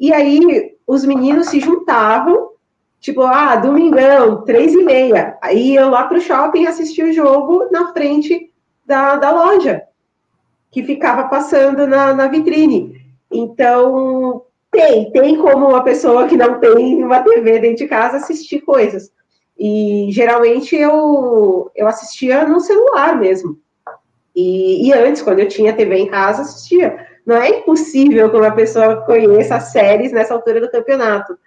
E 0.00 0.14
aí, 0.14 0.76
os 0.86 1.04
meninos 1.04 1.48
se 1.48 1.60
juntavam, 1.60 2.52
tipo, 2.98 3.20
ah, 3.20 3.54
domingão, 3.56 4.42
três 4.44 4.72
e 4.72 4.82
meia. 4.82 5.36
Aí 5.42 5.74
iam 5.74 5.90
lá 5.90 6.04
para 6.04 6.16
o 6.16 6.20
shopping 6.20 6.66
assistir 6.66 7.04
o 7.04 7.12
jogo 7.12 7.68
na 7.70 7.92
frente 7.92 8.50
da, 8.86 9.16
da 9.16 9.30
loja, 9.30 9.82
que 10.70 10.82
ficava 10.82 11.28
passando 11.28 11.86
na, 11.86 12.14
na 12.14 12.28
vitrine. 12.28 12.98
Então, 13.30 14.42
tem, 14.70 15.12
tem 15.12 15.36
como 15.36 15.68
uma 15.68 15.84
pessoa 15.84 16.26
que 16.26 16.36
não 16.36 16.58
tem 16.58 17.04
uma 17.04 17.20
TV 17.20 17.58
dentro 17.58 17.84
de 17.84 17.88
casa 17.88 18.16
assistir 18.16 18.62
coisas. 18.62 19.12
E 19.58 20.06
geralmente 20.10 20.74
eu, 20.74 21.70
eu 21.76 21.86
assistia 21.86 22.48
no 22.48 22.60
celular 22.60 23.18
mesmo. 23.18 23.58
E, 24.34 24.88
e 24.88 24.92
antes, 24.94 25.20
quando 25.20 25.40
eu 25.40 25.48
tinha 25.48 25.74
TV 25.76 25.96
em 25.96 26.06
casa, 26.06 26.40
assistia. 26.40 27.06
Não 27.26 27.36
é 27.36 27.48
impossível 27.50 28.30
que 28.30 28.36
uma 28.36 28.50
pessoa 28.50 29.04
conheça 29.04 29.56
as 29.56 29.72
séries 29.72 30.12
nessa 30.12 30.34
altura 30.34 30.60
do 30.60 30.70
campeonato. 30.70 31.38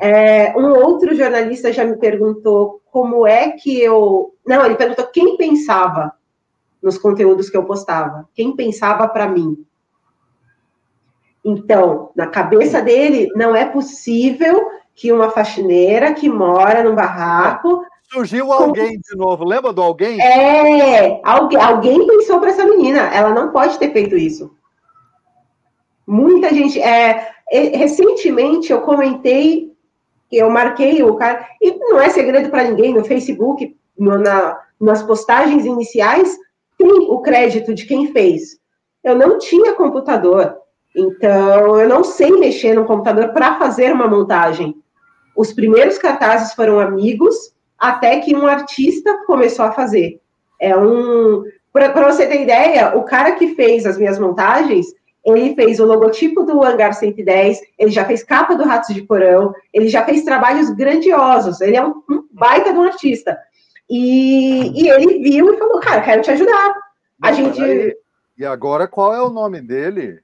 É, 0.00 0.56
um 0.56 0.70
outro 0.70 1.14
jornalista 1.14 1.72
já 1.72 1.84
me 1.84 1.96
perguntou 1.96 2.80
como 2.90 3.26
é 3.26 3.50
que 3.52 3.80
eu. 3.80 4.34
Não, 4.46 4.64
ele 4.64 4.74
perguntou 4.74 5.06
quem 5.06 5.36
pensava 5.36 6.12
nos 6.82 6.98
conteúdos 6.98 7.48
que 7.48 7.56
eu 7.56 7.64
postava. 7.64 8.28
Quem 8.34 8.54
pensava 8.54 9.08
para 9.08 9.28
mim? 9.28 9.64
Então, 11.44 12.10
na 12.16 12.26
cabeça 12.26 12.80
dele, 12.80 13.30
não 13.34 13.54
é 13.54 13.64
possível 13.66 14.70
que 14.94 15.12
uma 15.12 15.30
faxineira 15.30 16.14
que 16.14 16.28
mora 16.28 16.82
num 16.82 16.94
barraco. 16.94 17.84
Surgiu 18.10 18.52
alguém 18.52 18.98
de 18.98 19.16
novo, 19.16 19.44
lembra 19.44 19.72
do 19.72 19.82
alguém? 19.82 20.20
É, 20.20 21.20
alguém, 21.24 21.60
alguém 21.60 22.06
pensou 22.06 22.38
para 22.38 22.50
essa 22.50 22.64
menina, 22.64 23.00
ela 23.12 23.30
não 23.30 23.50
pode 23.50 23.78
ter 23.78 23.92
feito 23.92 24.16
isso. 24.16 24.54
Muita 26.06 26.52
gente. 26.52 26.80
É, 26.80 27.32
recentemente 27.50 28.72
eu 28.72 28.80
comentei, 28.82 29.72
eu 30.30 30.50
marquei 30.50 31.02
o 31.02 31.14
cara, 31.16 31.46
e 31.60 31.76
não 31.78 32.00
é 32.00 32.08
segredo 32.08 32.50
para 32.50 32.64
ninguém, 32.64 32.94
no 32.94 33.04
Facebook, 33.04 33.76
no, 33.98 34.18
na, 34.18 34.58
nas 34.80 35.02
postagens 35.02 35.64
iniciais, 35.64 36.36
tem 36.76 36.90
o 36.90 37.20
crédito 37.20 37.74
de 37.74 37.86
quem 37.86 38.12
fez. 38.12 38.58
Eu 39.02 39.16
não 39.16 39.38
tinha 39.38 39.74
computador, 39.74 40.56
então, 40.94 41.80
eu 41.80 41.88
não 41.88 42.04
sei 42.04 42.30
mexer 42.32 42.74
no 42.74 42.84
computador 42.84 43.32
para 43.32 43.58
fazer 43.58 43.92
uma 43.92 44.06
montagem. 44.06 44.76
Os 45.36 45.52
primeiros 45.52 45.98
cartazes 45.98 46.54
foram 46.54 46.78
amigos, 46.78 47.52
até 47.76 48.20
que 48.20 48.34
um 48.34 48.46
artista 48.46 49.24
começou 49.26 49.64
a 49.64 49.72
fazer. 49.72 50.20
É 50.60 50.76
um. 50.76 51.42
Para 51.72 52.12
você 52.12 52.26
ter 52.26 52.42
ideia, 52.42 52.96
o 52.96 53.02
cara 53.02 53.32
que 53.32 53.56
fez 53.56 53.84
as 53.84 53.98
minhas 53.98 54.18
montagens, 54.20 54.86
ele 55.24 55.54
fez 55.54 55.80
o 55.80 55.86
logotipo 55.86 56.42
do 56.42 56.62
Hangar 56.62 56.92
110, 56.92 57.60
ele 57.78 57.90
já 57.90 58.04
fez 58.04 58.22
capa 58.22 58.54
do 58.54 58.64
Ratos 58.64 58.94
de 58.94 59.02
Porão, 59.02 59.54
ele 59.72 59.88
já 59.88 60.04
fez 60.04 60.22
trabalhos 60.22 60.70
grandiosos, 60.70 61.60
ele 61.60 61.76
é 61.76 61.84
um, 61.84 62.02
um 62.10 62.24
baita 62.30 62.72
de 62.72 62.78
um 62.78 62.84
artista. 62.84 63.38
E, 63.88 64.82
e 64.82 64.88
ele 64.88 65.18
viu 65.18 65.52
e 65.52 65.58
falou, 65.58 65.80
cara, 65.80 66.02
quero 66.02 66.22
te 66.22 66.30
ajudar. 66.30 66.74
A 67.22 67.30
Não, 67.30 67.36
gente. 67.36 67.58
peraí. 67.58 67.96
E 68.36 68.44
agora 68.44 68.88
qual 68.88 69.14
é 69.14 69.22
o 69.22 69.30
nome 69.30 69.60
dele? 69.60 70.20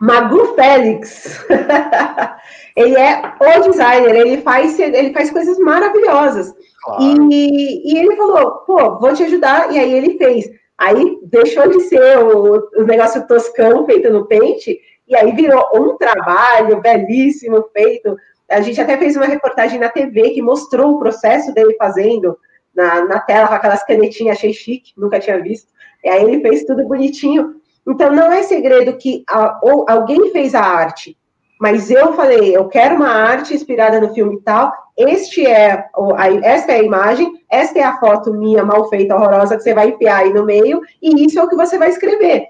Magu 0.00 0.54
Félix. 0.54 1.44
ele 2.76 2.96
é 2.96 3.20
o 3.40 3.70
designer, 3.70 4.14
ele 4.14 4.42
faz, 4.42 4.78
ele 4.78 5.12
faz 5.12 5.30
coisas 5.30 5.58
maravilhosas. 5.58 6.54
Claro. 6.82 7.28
E, 7.32 7.92
e 7.92 7.98
ele 7.98 8.16
falou, 8.16 8.50
pô, 8.66 8.98
vou 8.98 9.12
te 9.14 9.24
ajudar. 9.24 9.72
E 9.72 9.78
aí 9.78 9.92
ele 9.92 10.16
fez. 10.16 10.46
Aí 10.78 11.18
deixou 11.24 11.68
de 11.68 11.80
ser 11.80 12.18
o, 12.18 12.70
o 12.76 12.84
negócio 12.84 13.26
toscão 13.26 13.84
feito 13.84 14.10
no 14.10 14.26
pente, 14.26 14.80
e 15.08 15.16
aí 15.16 15.32
virou 15.32 15.68
um 15.74 15.96
trabalho 15.96 16.80
belíssimo 16.80 17.68
feito. 17.72 18.16
A 18.48 18.60
gente 18.60 18.80
até 18.80 18.96
fez 18.96 19.16
uma 19.16 19.26
reportagem 19.26 19.80
na 19.80 19.88
TV 19.88 20.30
que 20.30 20.42
mostrou 20.42 20.92
o 20.92 20.98
processo 20.98 21.52
dele 21.52 21.74
fazendo 21.76 22.38
na, 22.74 23.04
na 23.04 23.18
tela 23.18 23.48
com 23.48 23.54
aquelas 23.54 23.84
canetinhas, 23.84 24.36
achei 24.36 24.52
chique, 24.52 24.92
nunca 24.96 25.18
tinha 25.18 25.42
visto. 25.42 25.68
E 26.04 26.08
aí 26.08 26.22
ele 26.22 26.40
fez 26.40 26.64
tudo 26.64 26.86
bonitinho. 26.86 27.56
Então 27.86 28.14
não 28.14 28.30
é 28.30 28.42
segredo 28.42 28.96
que 28.96 29.24
a, 29.28 29.58
ou 29.62 29.84
alguém 29.88 30.30
fez 30.30 30.54
a 30.54 30.60
arte, 30.60 31.16
mas 31.60 31.90
eu 31.90 32.12
falei, 32.12 32.56
eu 32.56 32.68
quero 32.68 32.96
uma 32.96 33.08
arte 33.08 33.54
inspirada 33.54 34.00
no 34.00 34.14
filme 34.14 34.40
tal. 34.42 34.72
Este 34.96 35.46
é, 35.46 35.86
a, 36.16 36.32
esta 36.42 36.72
é 36.72 36.76
a 36.76 36.82
imagem, 36.82 37.32
esta 37.50 37.78
é 37.78 37.82
a 37.82 37.98
foto 37.98 38.32
minha 38.32 38.64
mal 38.64 38.88
feita, 38.88 39.14
horrorosa 39.14 39.56
que 39.56 39.62
você 39.62 39.74
vai 39.74 39.90
enfiar 39.90 40.18
aí 40.18 40.32
no 40.32 40.44
meio, 40.44 40.80
e 41.02 41.24
isso 41.24 41.38
é 41.38 41.42
o 41.42 41.48
que 41.48 41.56
você 41.56 41.78
vai 41.78 41.88
escrever. 41.88 42.46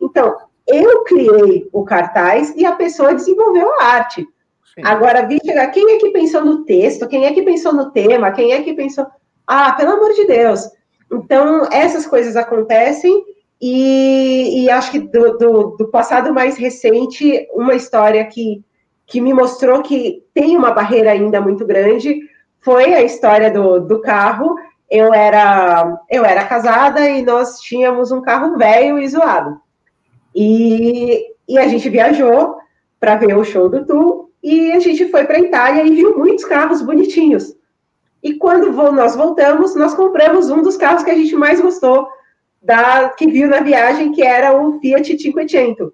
Então 0.00 0.36
eu 0.66 1.04
criei 1.04 1.68
o 1.72 1.84
cartaz 1.84 2.52
e 2.56 2.64
a 2.64 2.72
pessoa 2.72 3.14
desenvolveu 3.14 3.68
a 3.80 3.84
arte. 3.84 4.26
Sim. 4.74 4.82
Agora, 4.84 5.26
vi 5.26 5.38
chegar, 5.44 5.66
quem 5.68 5.92
é 5.92 5.98
que 5.98 6.10
pensou 6.10 6.44
no 6.44 6.64
texto? 6.64 7.06
Quem 7.06 7.26
é 7.26 7.32
que 7.32 7.42
pensou 7.42 7.72
no 7.72 7.90
tema? 7.90 8.32
Quem 8.32 8.52
é 8.52 8.62
que 8.62 8.72
pensou. 8.72 9.06
Ah, 9.46 9.72
pelo 9.72 9.92
amor 9.92 10.12
de 10.14 10.26
Deus. 10.26 10.70
Então, 11.12 11.68
essas 11.70 12.06
coisas 12.06 12.36
acontecem, 12.36 13.22
e, 13.64 14.64
e 14.64 14.70
acho 14.70 14.90
que 14.90 14.98
do, 14.98 15.38
do, 15.38 15.76
do 15.76 15.88
passado 15.88 16.34
mais 16.34 16.56
recente, 16.56 17.46
uma 17.52 17.76
história 17.76 18.24
que, 18.24 18.60
que 19.06 19.20
me 19.20 19.32
mostrou 19.32 19.82
que 19.82 20.24
tem 20.34 20.56
uma 20.56 20.72
barreira 20.72 21.12
ainda 21.12 21.40
muito 21.40 21.64
grande 21.64 22.18
foi 22.60 22.92
a 22.92 23.02
história 23.04 23.52
do, 23.52 23.78
do 23.78 24.00
carro. 24.00 24.56
Eu 24.90 25.14
era, 25.14 25.96
eu 26.10 26.24
era 26.24 26.44
casada 26.44 27.08
e 27.08 27.22
nós 27.22 27.60
tínhamos 27.60 28.10
um 28.10 28.20
carro 28.20 28.58
velho 28.58 28.98
e 28.98 29.08
zoado. 29.08 29.60
E, 30.34 31.24
e 31.48 31.56
a 31.56 31.68
gente 31.68 31.88
viajou 31.88 32.56
para 32.98 33.14
ver 33.14 33.38
o 33.38 33.44
show 33.44 33.68
do 33.68 33.86
Tu 33.86 34.30
e 34.42 34.72
a 34.72 34.80
gente 34.80 35.08
foi 35.08 35.24
para 35.24 35.36
a 35.36 35.40
Itália 35.40 35.84
e 35.84 35.94
viu 35.94 36.18
muitos 36.18 36.44
carros 36.44 36.82
bonitinhos. 36.82 37.54
E 38.20 38.34
quando 38.34 38.72
nós 38.90 39.14
voltamos, 39.14 39.76
nós 39.76 39.94
compramos 39.94 40.50
um 40.50 40.62
dos 40.62 40.76
carros 40.76 41.04
que 41.04 41.10
a 41.12 41.16
gente 41.16 41.36
mais 41.36 41.60
gostou, 41.60 42.08
da, 42.62 43.10
que 43.10 43.26
viu 43.26 43.48
na 43.48 43.60
viagem, 43.60 44.12
que 44.12 44.22
era 44.22 44.56
o 44.56 44.78
Fiat 44.80 45.16
500. 45.16 45.92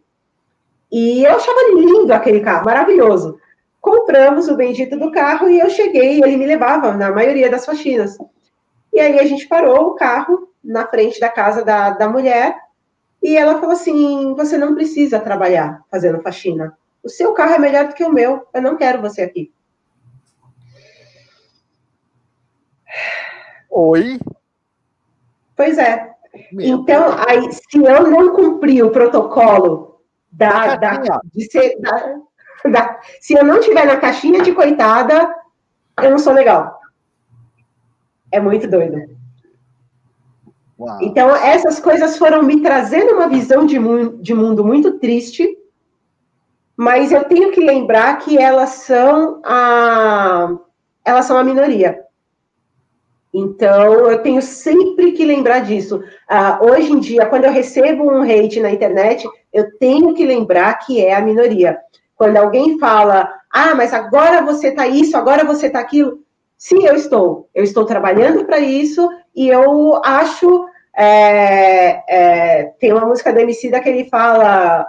E 0.90 1.24
eu 1.24 1.36
achava 1.36 1.58
lindo 1.74 2.12
aquele 2.12 2.40
carro, 2.40 2.64
maravilhoso. 2.64 3.38
Compramos 3.80 4.48
o 4.48 4.56
bendito 4.56 4.98
do 4.98 5.12
carro 5.12 5.48
e 5.48 5.58
eu 5.58 5.70
cheguei, 5.70 6.22
ele 6.22 6.36
me 6.36 6.46
levava 6.46 6.92
na 6.92 7.10
maioria 7.10 7.50
das 7.50 7.64
faxinas. 7.64 8.18
E 8.92 9.00
aí 9.00 9.18
a 9.18 9.24
gente 9.24 9.46
parou 9.46 9.88
o 9.88 9.94
carro 9.94 10.48
na 10.62 10.86
frente 10.86 11.20
da 11.20 11.28
casa 11.28 11.64
da, 11.64 11.90
da 11.90 12.08
mulher 12.08 12.56
e 13.22 13.36
ela 13.36 13.60
falou 13.60 13.72
assim: 13.72 14.34
Você 14.34 14.56
não 14.58 14.74
precisa 14.74 15.20
trabalhar 15.20 15.82
fazendo 15.90 16.22
faxina. 16.22 16.76
O 17.02 17.08
seu 17.08 17.32
carro 17.32 17.54
é 17.54 17.58
melhor 17.58 17.88
do 17.88 17.94
que 17.94 18.04
o 18.04 18.12
meu. 18.12 18.46
Eu 18.52 18.62
não 18.62 18.76
quero 18.76 19.00
você 19.00 19.22
aqui. 19.22 19.52
Oi? 23.70 24.18
Pois 25.54 25.78
é. 25.78 26.17
Meu 26.52 26.66
Então, 26.80 27.04
aí, 27.28 27.50
se 27.52 27.78
eu 27.78 28.10
não 28.10 28.34
cumprir 28.34 28.84
o 28.84 28.90
protocolo 28.90 30.00
da, 30.30 30.76
da, 30.76 31.00
ser, 31.50 31.78
da, 31.80 32.16
da- 32.70 33.00
se 33.20 33.34
eu 33.34 33.44
não 33.44 33.60
tiver 33.60 33.86
na 33.86 33.96
caixinha 33.96 34.42
de 34.42 34.52
coitada, 34.52 35.34
eu 36.02 36.10
não 36.10 36.18
sou 36.18 36.32
legal. 36.32 36.78
É 38.32 38.40
muito 38.40 38.66
doido. 38.68 38.96
Uau. 40.78 40.98
Então, 41.02 41.34
essas 41.34 41.78
coisas 41.80 42.16
foram 42.16 42.42
me 42.42 42.60
trazendo 42.62 43.14
uma 43.14 43.28
visão 43.28 43.66
de, 43.66 43.78
mu 43.78 44.16
de 44.22 44.32
mundo 44.34 44.64
muito 44.64 44.98
triste, 44.98 45.46
mas 46.76 47.10
eu 47.10 47.24
tenho 47.24 47.50
que 47.50 47.60
lembrar 47.60 48.18
que 48.18 48.38
elas 48.38 48.70
são 48.70 49.40
a, 49.44 50.56
elas 51.04 51.24
são 51.26 51.36
a 51.36 51.44
minoria. 51.44 51.98
Então, 53.32 54.10
eu 54.10 54.22
tenho 54.22 54.40
sempre 54.40 55.12
que 55.12 55.24
lembrar 55.24 55.60
disso. 55.60 56.02
Ah, 56.28 56.58
hoje 56.62 56.90
em 56.90 56.98
dia, 56.98 57.26
quando 57.26 57.44
eu 57.44 57.52
recebo 57.52 58.04
um 58.04 58.22
hate 58.22 58.60
na 58.60 58.70
internet, 58.70 59.28
eu 59.52 59.76
tenho 59.78 60.14
que 60.14 60.24
lembrar 60.24 60.78
que 60.78 61.04
é 61.04 61.14
a 61.14 61.20
minoria. 61.20 61.78
Quando 62.16 62.36
alguém 62.36 62.78
fala, 62.78 63.32
ah, 63.50 63.74
mas 63.74 63.92
agora 63.92 64.42
você 64.42 64.72
tá 64.72 64.86
isso, 64.86 65.16
agora 65.16 65.44
você 65.44 65.68
tá 65.68 65.78
aquilo. 65.78 66.20
Sim, 66.56 66.84
eu 66.86 66.94
estou. 66.94 67.48
Eu 67.54 67.62
estou 67.62 67.84
trabalhando 67.84 68.44
para 68.44 68.58
isso 68.58 69.08
e 69.34 69.48
eu 69.48 70.00
acho. 70.04 70.66
é, 70.96 72.02
é, 72.08 72.64
tem 72.80 72.92
uma 72.92 73.06
música 73.06 73.32
do 73.32 73.38
Emicida 73.38 73.80
que 73.80 73.88
ele 73.88 74.08
fala 74.08 74.86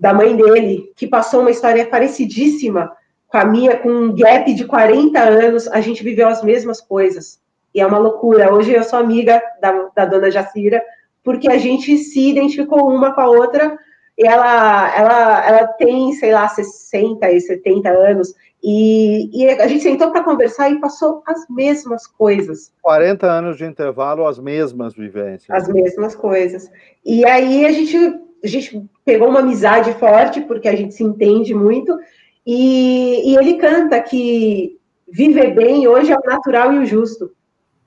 da 0.00 0.14
mãe 0.14 0.34
dele, 0.34 0.92
que 0.96 1.06
passou 1.06 1.40
uma 1.40 1.50
história 1.50 1.84
parecidíssima 1.86 2.90
com 3.26 3.36
a 3.36 3.44
minha, 3.44 3.76
com 3.76 3.90
um 3.90 4.14
gap 4.14 4.52
de 4.54 4.64
40 4.64 5.20
anos, 5.20 5.68
a 5.68 5.80
gente 5.80 6.02
viveu 6.02 6.28
as 6.28 6.42
mesmas 6.42 6.80
coisas. 6.80 7.38
E 7.74 7.80
é 7.80 7.86
uma 7.86 7.98
loucura. 7.98 8.52
Hoje 8.52 8.72
eu 8.72 8.82
sou 8.82 8.98
amiga 8.98 9.42
da, 9.60 9.88
da 9.94 10.04
dona 10.04 10.30
Jacira, 10.30 10.82
porque 11.22 11.50
a 11.50 11.58
gente 11.58 11.96
se 11.98 12.30
identificou 12.30 12.88
uma 12.88 13.12
com 13.12 13.20
a 13.20 13.28
outra, 13.28 13.78
e 14.16 14.26
ela, 14.26 14.96
ela, 14.96 15.46
ela 15.46 15.66
tem, 15.68 16.12
sei 16.14 16.32
lá, 16.32 16.48
60 16.48 17.30
e 17.30 17.40
70 17.40 17.88
anos, 17.88 18.34
e, 18.62 19.30
e 19.32 19.48
a 19.48 19.66
gente 19.68 19.82
sentou 19.82 20.10
para 20.10 20.24
conversar 20.24 20.70
e 20.70 20.80
passou 20.80 21.22
as 21.26 21.46
mesmas 21.48 22.06
coisas. 22.06 22.72
40 22.82 23.26
anos 23.26 23.56
de 23.56 23.64
intervalo, 23.64 24.26
as 24.26 24.38
mesmas 24.38 24.94
vivências. 24.94 25.48
As 25.50 25.68
mesmas 25.68 26.16
coisas. 26.16 26.68
E 27.04 27.24
aí 27.24 27.64
a 27.64 27.70
gente, 27.70 27.96
a 28.42 28.46
gente 28.46 28.84
pegou 29.04 29.28
uma 29.28 29.40
amizade 29.40 29.92
forte, 29.94 30.40
porque 30.40 30.68
a 30.68 30.74
gente 30.74 30.94
se 30.94 31.04
entende 31.04 31.54
muito, 31.54 31.96
e, 32.44 33.32
e 33.32 33.36
ele 33.36 33.54
canta 33.54 34.00
que 34.00 34.78
viver 35.06 35.54
bem 35.54 35.86
hoje 35.86 36.10
é 36.10 36.16
o 36.16 36.26
natural 36.26 36.72
e 36.72 36.78
o 36.78 36.86
justo 36.86 37.30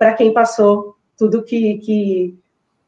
para 0.02 0.14
quem 0.14 0.34
passou 0.34 0.95
tudo 1.16 1.43
que, 1.43 1.78
que, 1.78 2.36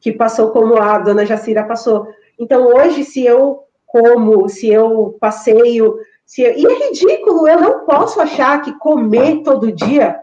que 0.00 0.10
passou 0.10 0.50
como 0.50 0.76
a 0.82 0.98
dona 0.98 1.24
Jacira 1.24 1.62
passou. 1.62 2.08
Então, 2.36 2.66
hoje, 2.66 3.04
se 3.04 3.24
eu 3.24 3.62
como, 3.86 4.48
se 4.48 4.68
eu 4.68 5.16
passeio, 5.20 5.96
se 6.26 6.42
eu... 6.42 6.58
e 6.58 6.66
é 6.66 6.88
ridículo, 6.88 7.46
eu 7.46 7.60
não 7.60 7.86
posso 7.86 8.20
achar 8.20 8.60
que 8.62 8.76
comer 8.80 9.44
todo 9.44 9.70
dia 9.70 10.22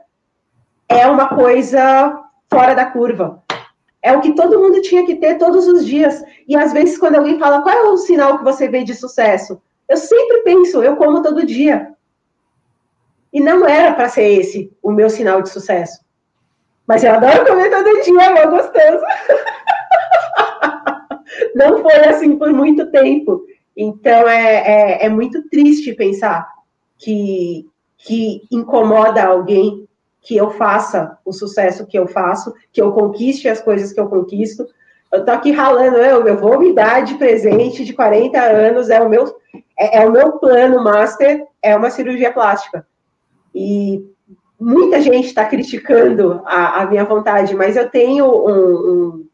é 0.89 1.07
uma 1.07 1.29
coisa 1.29 2.21
fora 2.49 2.73
da 2.73 2.87
curva. 2.87 3.41
É 4.01 4.11
o 4.11 4.19
que 4.19 4.35
todo 4.35 4.59
mundo 4.59 4.81
tinha 4.81 5.05
que 5.05 5.15
ter 5.15 5.37
todos 5.37 5.65
os 5.69 5.85
dias. 5.85 6.21
E 6.45 6.57
às 6.57 6.73
vezes, 6.73 6.97
quando 6.97 7.15
alguém 7.15 7.39
fala 7.39 7.61
qual 7.61 7.73
é 7.73 7.83
o 7.83 7.95
sinal 7.95 8.37
que 8.37 8.43
você 8.43 8.67
vê 8.67 8.83
de 8.83 8.93
sucesso, 8.93 9.61
eu 9.87 9.95
sempre 9.95 10.39
penso, 10.39 10.83
eu 10.83 10.97
como 10.97 11.23
todo 11.23 11.45
dia. 11.45 11.93
E 13.31 13.39
não 13.39 13.65
era 13.65 13.93
para 13.93 14.09
ser 14.09 14.27
esse 14.27 14.69
o 14.83 14.91
meu 14.91 15.09
sinal 15.09 15.41
de 15.41 15.47
sucesso. 15.47 16.10
Mas 16.87 17.03
eu 17.03 17.13
adoro 17.13 17.45
comer 17.45 17.69
todo 17.69 18.03
dia, 18.03 18.21
é 18.21 18.47
gostoso. 18.47 19.05
Não 21.55 21.81
foi 21.81 22.05
assim 22.05 22.37
por 22.37 22.51
muito 22.51 22.89
tempo. 22.91 23.45
Então 23.75 24.27
é, 24.27 25.01
é, 25.01 25.05
é 25.05 25.09
muito 25.09 25.47
triste 25.49 25.93
pensar 25.93 26.47
que, 26.97 27.65
que 27.97 28.41
incomoda 28.51 29.23
alguém 29.23 29.87
que 30.21 30.37
eu 30.37 30.51
faça 30.51 31.17
o 31.25 31.33
sucesso 31.33 31.87
que 31.87 31.97
eu 31.97 32.07
faço, 32.07 32.53
que 32.71 32.81
eu 32.81 32.91
conquiste 32.91 33.49
as 33.49 33.59
coisas 33.59 33.91
que 33.91 33.99
eu 33.99 34.07
conquisto. 34.07 34.67
Eu 35.11 35.25
tô 35.25 35.31
aqui 35.31 35.51
ralando, 35.51 35.97
eu, 35.97 36.25
eu 36.25 36.37
vou 36.37 36.59
me 36.59 36.73
dar 36.73 37.03
de 37.03 37.15
presente 37.15 37.83
de 37.83 37.93
40 37.93 38.39
anos, 38.39 38.89
é 38.89 39.01
o 39.01 39.09
meu, 39.09 39.35
é, 39.77 39.99
é 39.99 40.07
o 40.07 40.11
meu 40.11 40.33
plano 40.33 40.83
master, 40.83 41.45
é 41.61 41.75
uma 41.75 41.89
cirurgia 41.89 42.31
plástica. 42.31 42.85
E 43.53 44.05
muita 44.61 45.01
gente 45.01 45.25
está 45.25 45.43
criticando 45.43 46.43
a, 46.45 46.83
a, 46.83 46.85
minha 46.85 47.03
vontade, 47.03 47.55
mas 47.55 47.75
eu 47.75 47.89
tenho 47.89 48.25
um. 48.25 48.91
um 48.91 49.27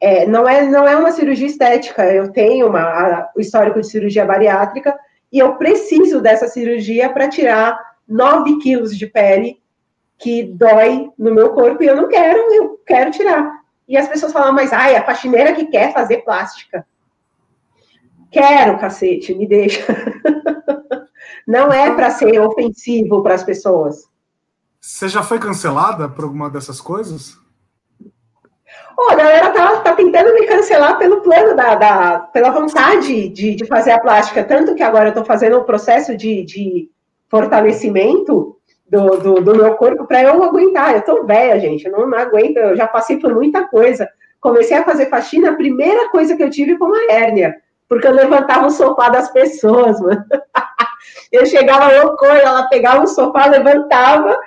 é, 0.00 0.26
não, 0.26 0.48
é, 0.48 0.62
não 0.62 0.88
é 0.88 0.96
uma 0.96 1.12
cirurgia 1.12 1.46
estética, 1.46 2.04
eu 2.04 2.32
tenho 2.32 2.66
uma, 2.66 2.80
a, 2.80 3.30
o 3.36 3.40
histórico 3.40 3.80
de 3.80 3.86
cirurgia 3.86 4.24
bariátrica 4.24 4.98
e 5.30 5.38
eu 5.38 5.56
preciso 5.56 6.20
dessa 6.20 6.48
cirurgia 6.48 7.10
para 7.10 7.28
tirar 7.28 7.78
9 8.08 8.58
quilos 8.58 8.96
de 8.96 9.06
pele 9.06 9.60
que 10.18 10.44
dói 10.44 11.10
no 11.18 11.34
meu 11.34 11.50
corpo 11.50 11.82
e 11.82 11.86
eu 11.86 11.96
não 11.96 12.08
quero, 12.08 12.38
eu 12.52 12.80
quero 12.86 13.10
tirar. 13.10 13.60
E 13.86 13.96
as 13.96 14.08
pessoas 14.08 14.32
falam, 14.32 14.52
mas 14.52 14.72
ai, 14.72 14.96
a 14.96 15.04
faxineira 15.04 15.52
que 15.52 15.66
quer 15.66 15.92
fazer 15.92 16.18
plástica. 16.18 16.86
Quero, 18.30 18.78
cacete, 18.78 19.34
me 19.34 19.46
deixa. 19.46 19.84
não 21.46 21.72
é 21.72 21.94
para 21.94 22.10
ser 22.10 22.40
ofensivo 22.40 23.22
para 23.22 23.34
as 23.34 23.42
pessoas. 23.42 24.08
Você 24.86 25.08
já 25.08 25.20
foi 25.20 25.40
cancelada 25.40 26.08
por 26.08 26.22
alguma 26.22 26.48
dessas 26.48 26.80
coisas? 26.80 27.36
Oh, 28.96 29.10
a 29.10 29.16
galera 29.16 29.50
tá, 29.50 29.80
tá 29.80 29.92
tentando 29.94 30.32
me 30.32 30.46
cancelar 30.46 30.96
pelo 30.96 31.22
plano 31.22 31.56
da, 31.56 31.74
da 31.74 32.18
pela 32.32 32.50
vontade 32.50 33.28
de, 33.30 33.56
de 33.56 33.66
fazer 33.66 33.90
a 33.90 34.00
plástica, 34.00 34.44
tanto 34.44 34.76
que 34.76 34.84
agora 34.84 35.08
eu 35.08 35.12
tô 35.12 35.24
fazendo 35.24 35.58
um 35.58 35.64
processo 35.64 36.16
de, 36.16 36.44
de 36.44 36.88
fortalecimento 37.28 38.56
do, 38.88 39.16
do, 39.16 39.34
do 39.40 39.56
meu 39.56 39.74
corpo 39.74 40.06
para 40.06 40.22
eu 40.22 40.40
aguentar. 40.44 40.94
Eu 40.94 41.02
tô 41.02 41.24
velha, 41.24 41.58
gente, 41.58 41.84
eu 41.84 41.90
não, 41.90 42.08
não 42.08 42.16
aguento, 42.16 42.56
eu 42.56 42.76
já 42.76 42.86
passei 42.86 43.18
por 43.18 43.34
muita 43.34 43.66
coisa. 43.66 44.08
Comecei 44.40 44.76
a 44.76 44.84
fazer 44.84 45.10
faxina, 45.10 45.50
a 45.50 45.56
primeira 45.56 46.08
coisa 46.10 46.36
que 46.36 46.44
eu 46.44 46.48
tive 46.48 46.78
foi 46.78 46.86
uma 46.86 47.12
hérnia, 47.12 47.56
porque 47.88 48.06
eu 48.06 48.14
levantava 48.14 48.68
o 48.68 48.70
sofá 48.70 49.08
das 49.08 49.32
pessoas, 49.32 49.98
mano. 50.00 50.24
Eu 51.30 51.44
chegava 51.44 52.02
loucura, 52.02 52.38
ela 52.38 52.68
pegava 52.68 53.02
o 53.02 53.06
sofá, 53.06 53.46
levantava, 53.46 54.38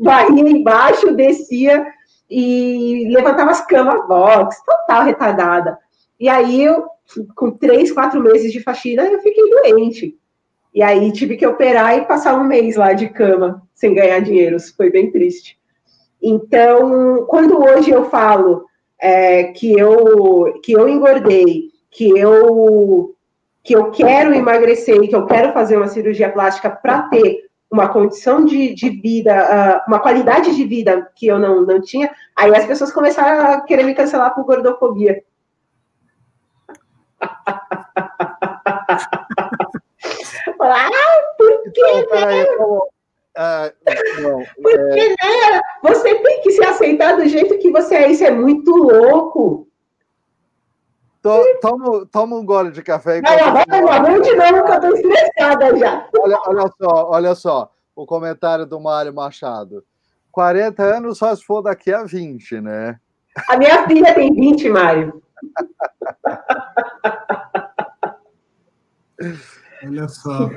varria 0.00 0.48
embaixo, 0.48 1.14
descia 1.14 1.86
e 2.30 3.08
levantava 3.10 3.50
as 3.50 3.64
camas 3.66 4.06
box, 4.06 4.56
total 4.64 5.04
retardada. 5.04 5.78
E 6.18 6.28
aí, 6.28 6.62
eu, 6.62 6.86
com 7.34 7.50
três, 7.50 7.92
quatro 7.92 8.20
meses 8.20 8.52
de 8.52 8.60
faxina, 8.60 9.04
eu 9.06 9.20
fiquei 9.20 9.48
doente. 9.50 10.16
E 10.74 10.82
aí 10.82 11.10
tive 11.12 11.36
que 11.36 11.46
operar 11.46 11.96
e 11.96 12.04
passar 12.04 12.34
um 12.34 12.44
mês 12.44 12.76
lá 12.76 12.92
de 12.92 13.08
cama, 13.08 13.62
sem 13.74 13.94
ganhar 13.94 14.20
dinheiro. 14.20 14.56
Isso 14.56 14.76
foi 14.76 14.90
bem 14.90 15.10
triste. 15.10 15.58
Então, 16.22 17.24
quando 17.28 17.62
hoje 17.62 17.90
eu 17.90 18.10
falo 18.10 18.66
é, 19.00 19.44
que, 19.44 19.72
eu, 19.72 20.60
que 20.62 20.72
eu 20.72 20.88
engordei, 20.88 21.70
que 21.90 22.10
eu, 22.10 23.14
que 23.62 23.74
eu 23.74 23.90
quero 23.90 24.34
emagrecer 24.34 25.02
e 25.02 25.08
que 25.08 25.16
eu 25.16 25.24
quero 25.26 25.52
fazer 25.52 25.76
uma 25.76 25.88
cirurgia 25.88 26.30
plástica 26.30 26.68
para 26.68 27.02
ter 27.02 27.45
uma 27.70 27.88
condição 27.88 28.44
de, 28.44 28.74
de 28.74 28.90
vida, 28.90 29.34
uh, 29.34 29.88
uma 29.88 30.00
qualidade 30.00 30.54
de 30.54 30.64
vida 30.64 31.10
que 31.14 31.26
eu 31.26 31.38
não, 31.38 31.62
não 31.62 31.80
tinha, 31.80 32.10
aí 32.34 32.54
as 32.54 32.66
pessoas 32.66 32.92
começaram 32.92 33.54
a 33.54 33.60
querer 33.62 33.84
me 33.84 33.94
cancelar 33.94 34.34
por 34.34 34.44
gordofobia. 34.44 35.22
ah, 40.60 40.90
por 41.38 41.62
que 41.62 41.80
então, 41.80 42.06
peraí, 42.08 42.40
então, 42.40 42.82
ah, 43.36 43.70
não, 44.20 44.38
por 44.62 44.72
que 44.92 45.00
é... 45.00 45.60
Você 45.82 46.14
tem 46.14 46.40
que 46.40 46.52
se 46.52 46.64
aceitar 46.64 47.16
do 47.16 47.26
jeito 47.28 47.58
que 47.58 47.70
você 47.70 47.96
é, 47.96 48.10
isso 48.10 48.24
é 48.24 48.30
muito 48.30 48.74
louco. 48.74 49.68
Toma, 51.60 52.06
toma 52.06 52.36
um 52.36 52.44
gole 52.44 52.70
de 52.70 52.82
café. 52.82 53.20
Não, 53.20 53.36
não, 53.36 53.64
não, 53.66 54.02
não, 54.02 54.20
de 54.20 54.34
novo 54.34 54.64
que 54.64 54.70
eu 54.70 54.80
tô 54.80 54.94
estressada 54.94 55.76
já. 55.76 56.08
Olha, 56.20 56.38
olha 56.46 56.72
só, 56.78 57.10
olha 57.10 57.34
só, 57.34 57.72
o 57.94 58.06
comentário 58.06 58.64
do 58.64 58.80
Mário 58.80 59.12
Machado. 59.12 59.84
40 60.30 60.82
anos 60.82 61.18
só 61.18 61.34
se 61.34 61.42
for 61.44 61.62
daqui 61.62 61.92
a 61.92 62.04
20, 62.04 62.60
né? 62.60 63.00
A 63.48 63.56
minha 63.56 63.86
filha 63.86 64.14
tem 64.14 64.32
20, 64.32 64.68
Mário. 64.68 65.22
olha 69.84 70.08
só. 70.08 70.50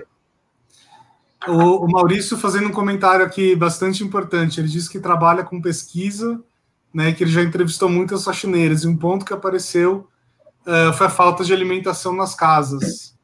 O, 1.47 1.85
o, 1.85 1.87
Maurício 1.89 2.37
fazendo 2.37 2.67
um 2.67 2.73
comentário 2.73 3.25
aqui 3.25 3.55
bastante 3.55 4.03
importante. 4.03 4.59
Ele 4.59 4.67
diz 4.67 4.89
que 4.89 4.99
trabalha 4.99 5.43
com 5.43 5.61
pesquisa, 5.61 6.43
né, 6.93 7.13
que 7.13 7.23
ele 7.23 7.31
já 7.31 7.41
entrevistou 7.41 7.87
muitas 7.87 8.25
faxineiras, 8.25 8.83
e 8.83 8.87
um 8.87 8.97
ponto 8.97 9.25
que 9.25 9.33
apareceu 9.33 10.07
uh, 10.65 10.93
foi 10.93 11.07
a 11.07 11.09
falta 11.09 11.43
de 11.43 11.53
alimentação 11.53 12.13
nas 12.13 12.35
casas. 12.35 13.17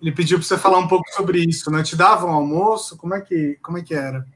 Ele 0.00 0.12
pediu 0.12 0.38
para 0.38 0.46
você 0.46 0.58
falar 0.58 0.78
um 0.78 0.88
pouco 0.88 1.08
sobre 1.12 1.38
isso, 1.38 1.70
né? 1.70 1.82
Te 1.82 1.94
davam 1.94 2.30
almoço? 2.30 2.96
Como 2.96 3.14
é 3.14 3.20
que, 3.20 3.56
como 3.62 3.78
é 3.78 3.82
que 3.82 3.94
era? 3.94 4.26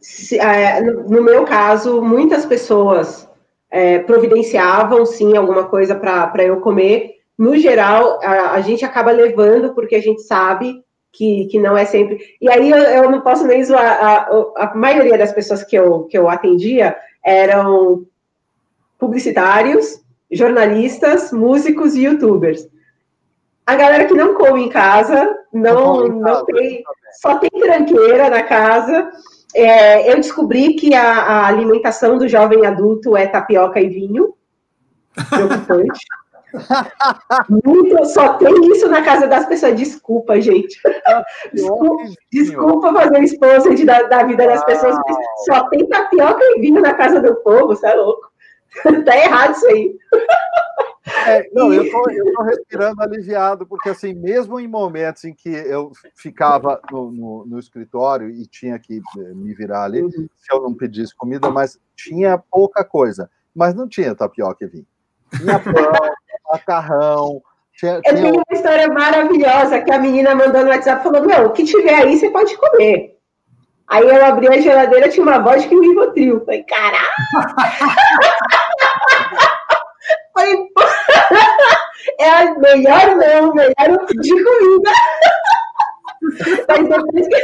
Se, 0.00 0.38
é, 0.38 0.82
no, 0.82 1.08
no, 1.08 1.22
meu 1.22 1.44
caso, 1.44 2.02
muitas 2.02 2.44
pessoas 2.44 3.26
é, 3.70 4.00
providenciavam, 4.00 5.06
sim, 5.06 5.34
alguma 5.34 5.64
coisa 5.64 5.94
para 5.94 6.44
eu 6.44 6.60
comer. 6.60 7.14
No 7.38 7.56
geral, 7.56 8.20
a, 8.22 8.52
a, 8.52 8.60
gente 8.60 8.84
acaba 8.84 9.12
levando, 9.12 9.74
porque 9.74 9.94
a 9.94 10.02
gente 10.02 10.20
sabe 10.22 10.84
que, 11.10 11.46
que 11.46 11.58
não 11.58 11.74
é 11.74 11.86
sempre. 11.86 12.18
E 12.38 12.50
aí 12.50 12.70
eu, 12.70 12.76
eu 12.76 13.10
não 13.10 13.22
posso 13.22 13.46
nem 13.46 13.64
zoar. 13.64 13.82
A, 13.82 14.28
a 14.56 14.74
maioria 14.74 15.16
das 15.16 15.32
pessoas 15.32 15.64
que 15.64 15.76
eu, 15.76 16.02
que 16.04 16.18
eu 16.18 16.28
atendia 16.28 16.94
eram 17.24 18.04
publicitários 18.98 20.02
jornalistas, 20.30 21.32
músicos 21.32 21.94
e 21.94 22.04
youtubers. 22.04 22.68
A 23.66 23.76
galera 23.76 24.06
que 24.06 24.14
não 24.14 24.34
come 24.34 24.64
em 24.64 24.68
casa, 24.68 25.36
não, 25.52 26.08
não 26.08 26.44
tem, 26.46 26.82
só 27.20 27.36
tem 27.36 27.50
tranqueira 27.50 28.30
na 28.30 28.42
casa. 28.42 29.10
É, 29.54 30.10
eu 30.10 30.16
descobri 30.16 30.74
que 30.74 30.94
a, 30.94 31.12
a, 31.12 31.46
alimentação 31.46 32.18
do 32.18 32.28
jovem 32.28 32.64
adulto 32.66 33.16
é 33.16 33.26
tapioca 33.26 33.80
e 33.80 33.88
vinho. 33.88 34.34
Preocupante. 35.28 36.00
Muito, 37.64 38.04
só 38.06 38.34
tem 38.34 38.54
isso 38.72 38.88
na 38.88 39.02
casa 39.02 39.26
das 39.26 39.46
pessoas. 39.46 39.76
Desculpa, 39.76 40.40
gente. 40.40 40.80
Desculpa, 41.52 42.04
desculpa 42.32 42.92
fazer 42.92 43.22
esposa 43.22 43.84
da, 43.84 44.02
da 44.04 44.22
vida 44.24 44.46
das 44.46 44.64
pessoas. 44.64 44.96
Só 45.44 45.68
tem 45.68 45.86
tapioca 45.86 46.40
e 46.42 46.60
vinho 46.60 46.80
na 46.80 46.94
casa 46.94 47.20
do 47.20 47.34
povo, 47.36 47.68
você 47.68 47.86
é 47.86 47.94
louco. 47.94 48.30
tá 49.04 49.16
errado 49.16 49.52
isso 49.52 49.66
aí. 49.66 49.98
É, 51.26 51.48
não, 51.52 51.72
eu 51.72 51.90
tô, 51.90 52.10
eu 52.10 52.32
tô 52.34 52.42
respirando 52.42 53.02
aliviado, 53.02 53.66
porque 53.66 53.88
assim, 53.88 54.14
mesmo 54.14 54.60
em 54.60 54.68
momentos 54.68 55.24
em 55.24 55.34
que 55.34 55.48
eu 55.48 55.90
ficava 56.14 56.80
no, 56.90 57.10
no, 57.10 57.46
no 57.46 57.58
escritório 57.58 58.28
e 58.28 58.46
tinha 58.46 58.78
que 58.78 59.00
eh, 59.18 59.34
me 59.34 59.54
virar 59.54 59.84
ali, 59.84 60.02
uhum. 60.02 60.10
se 60.10 60.52
eu 60.52 60.60
não 60.60 60.74
pedisse 60.74 61.14
comida, 61.14 61.50
mas 61.50 61.78
tinha 61.96 62.36
pouca 62.36 62.84
coisa, 62.84 63.30
mas 63.54 63.74
não 63.74 63.88
tinha 63.88 64.14
tapioca 64.14 64.64
e 64.64 64.68
vinho. 64.68 64.86
Tinha 65.36 65.58
pão, 65.58 65.72
macarrão. 66.52 67.42
Tinha, 67.74 68.00
eu 68.04 68.14
tenho 68.14 68.34
uma 68.34 68.44
história 68.52 68.88
maravilhosa 68.88 69.80
que 69.80 69.90
a 69.90 69.98
menina 69.98 70.34
mandou 70.34 70.62
no 70.62 70.70
WhatsApp 70.70 71.02
falou: 71.02 71.24
Meu, 71.24 71.46
o 71.46 71.52
que 71.52 71.64
tiver 71.64 71.94
aí 71.94 72.18
você 72.18 72.30
pode 72.30 72.56
comer. 72.56 73.17
Aí 73.88 74.06
eu 74.06 74.24
abri 74.24 74.48
a 74.48 74.60
geladeira, 74.60 75.08
tinha 75.08 75.24
uma 75.24 75.38
vodka 75.38 75.72
e 75.72 75.76
um 75.76 75.80
Rivotril. 75.80 76.44
Falei, 76.44 76.62
caralho! 76.64 77.08
Falei, 80.34 80.54
é 82.20 82.44
melhor 82.58 83.16
não, 83.16 83.54
melhor 83.54 84.06
de 84.20 84.44
comida. 84.44 84.90
Mas 86.68 86.88
depois 86.88 87.28
que, 87.28 87.38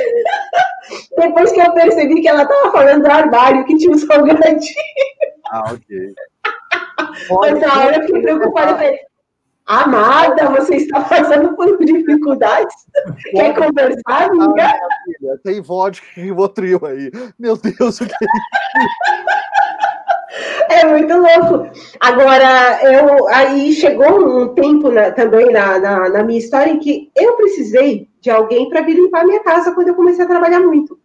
depois 1.16 1.52
que 1.52 1.60
eu 1.60 1.72
percebi 1.72 2.20
que 2.20 2.28
ela 2.28 2.42
estava 2.42 2.70
falando 2.70 3.02
do 3.02 3.10
armário, 3.10 3.64
que 3.64 3.76
tinha 3.76 3.92
um 3.92 3.98
salgadinho. 3.98 4.74
Ah, 5.50 5.72
ok. 5.72 6.14
Mas 7.30 7.60
na 7.60 7.84
hora 7.84 7.96
eu 7.96 8.06
fiquei 8.06 8.22
preocupada, 8.22 8.72
eu 8.72 8.76
falei, 8.76 8.98
Amada, 9.66 10.50
você 10.50 10.76
está 10.76 11.00
passando 11.00 11.56
por 11.56 11.78
dificuldades? 11.78 12.74
Quer 13.30 13.54
conversar, 13.54 14.28
amiga? 14.30 14.62
Ah, 14.62 15.38
tem 15.42 15.62
vodka 15.62 16.06
e 16.16 16.20
Rivotril 16.20 16.80
aí. 16.84 17.10
Meu 17.38 17.56
Deus, 17.56 18.00
o 18.00 18.06
que 18.06 18.12
é 18.12 18.28
É 20.80 20.84
muito 20.84 21.14
louco. 21.14 21.70
Agora, 21.98 22.78
eu, 22.82 23.28
aí 23.28 23.72
chegou 23.72 24.42
um 24.42 24.54
tempo 24.54 24.90
na, 24.90 25.10
também 25.12 25.50
na, 25.50 25.78
na, 25.78 26.08
na, 26.10 26.22
minha 26.22 26.38
história 26.38 26.70
em 26.70 26.78
que 26.78 27.10
eu 27.16 27.36
precisei 27.36 28.08
de 28.20 28.30
alguém 28.30 28.68
para 28.68 28.82
vir 28.82 28.94
limpar 28.94 29.24
minha 29.24 29.42
casa 29.42 29.72
quando 29.72 29.88
eu 29.88 29.94
comecei 29.94 30.24
a 30.24 30.28
trabalhar 30.28 30.60
muito. 30.60 30.98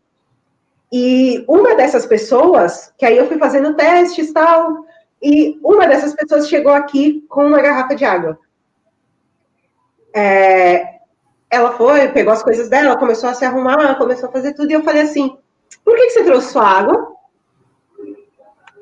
E 0.92 1.46
uma 1.48 1.76
dessas 1.76 2.06
pessoas, 2.06 2.94
que 2.98 3.06
aí 3.06 3.16
eu 3.16 3.28
fui 3.28 3.38
fazendo 3.38 3.76
testes 3.76 4.30
e 4.30 4.34
tal, 4.34 4.86
e 5.22 5.60
uma 5.64 5.88
dessas 5.88 6.14
pessoas 6.14 6.50
chegou 6.50 6.74
aqui 6.74 7.24
com 7.30 7.46
uma 7.46 7.62
garrafa 7.62 7.96
de 7.96 8.04
água. 8.04 8.38
É, 10.20 11.00
ela 11.50 11.72
foi, 11.72 12.10
pegou 12.10 12.34
as 12.34 12.44
coisas 12.44 12.70
dela, 12.70 12.98
começou 12.98 13.30
a 13.30 13.34
se 13.34 13.46
arrumar, 13.46 13.96
começou 13.96 14.28
a 14.28 14.32
fazer 14.32 14.54
tudo, 14.54 14.70
e 14.70 14.74
eu 14.74 14.84
falei 14.84 15.04
assim: 15.04 15.38
por 15.84 15.96
que, 15.96 16.08
que 16.08 16.10
você 16.12 16.24
trouxe 16.26 16.52
sua 16.52 16.68
água? 16.68 17.16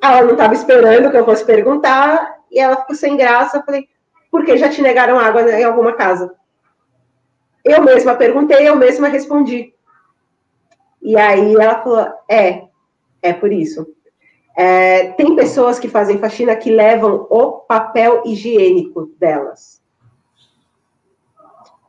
Ela 0.02 0.24
não 0.24 0.32
estava 0.32 0.54
esperando 0.54 1.12
que 1.12 1.18
eu 1.18 1.26
fosse 1.26 1.46
perguntar, 1.46 2.38
e 2.52 2.60
ela 2.60 2.78
ficou 2.78 2.96
sem 2.96 3.16
graça. 3.16 3.58
Eu 3.58 3.64
falei: 3.64 3.88
porque 4.32 4.58
já 4.58 4.70
te 4.70 4.82
negaram 4.82 5.20
água 5.20 5.44
em 5.44 5.64
alguma 5.64 5.94
casa? 5.94 6.34
Eu 7.64 7.84
mesma 7.84 8.16
perguntei, 8.16 8.68
eu 8.68 8.76
mesma 8.76 9.08
respondi. 9.08 9.74
E 11.02 11.16
aí 11.16 11.54
ela 11.56 11.84
falou: 11.84 12.08
é, 12.28 12.64
é 13.22 13.32
por 13.32 13.52
isso. 13.52 13.88
É, 14.56 15.12
tem 15.12 15.36
pessoas 15.36 15.78
que 15.78 15.88
fazem 15.88 16.18
faxina 16.18 16.56
que 16.56 16.72
levam 16.72 17.28
o 17.30 17.52
papel 17.60 18.24
higiênico 18.26 19.12
delas. 19.20 19.77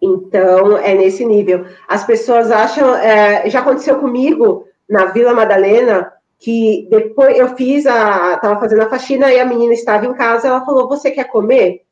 Então, 0.00 0.78
é 0.78 0.94
nesse 0.94 1.24
nível. 1.24 1.66
As 1.86 2.04
pessoas 2.04 2.50
acham. 2.50 2.94
É, 2.96 3.48
já 3.50 3.60
aconteceu 3.60 3.98
comigo 3.98 4.66
na 4.88 5.06
Vila 5.06 5.34
Madalena, 5.34 6.12
que 6.38 6.86
depois 6.90 7.36
eu 7.36 7.56
fiz 7.56 7.86
a. 7.86 8.34
Estava 8.34 8.60
fazendo 8.60 8.82
a 8.82 8.88
faxina 8.88 9.32
e 9.32 9.40
a 9.40 9.44
menina 9.44 9.72
estava 9.72 10.06
em 10.06 10.14
casa. 10.14 10.48
Ela 10.48 10.64
falou: 10.64 10.88
Você 10.88 11.10
quer 11.10 11.24
comer? 11.24 11.82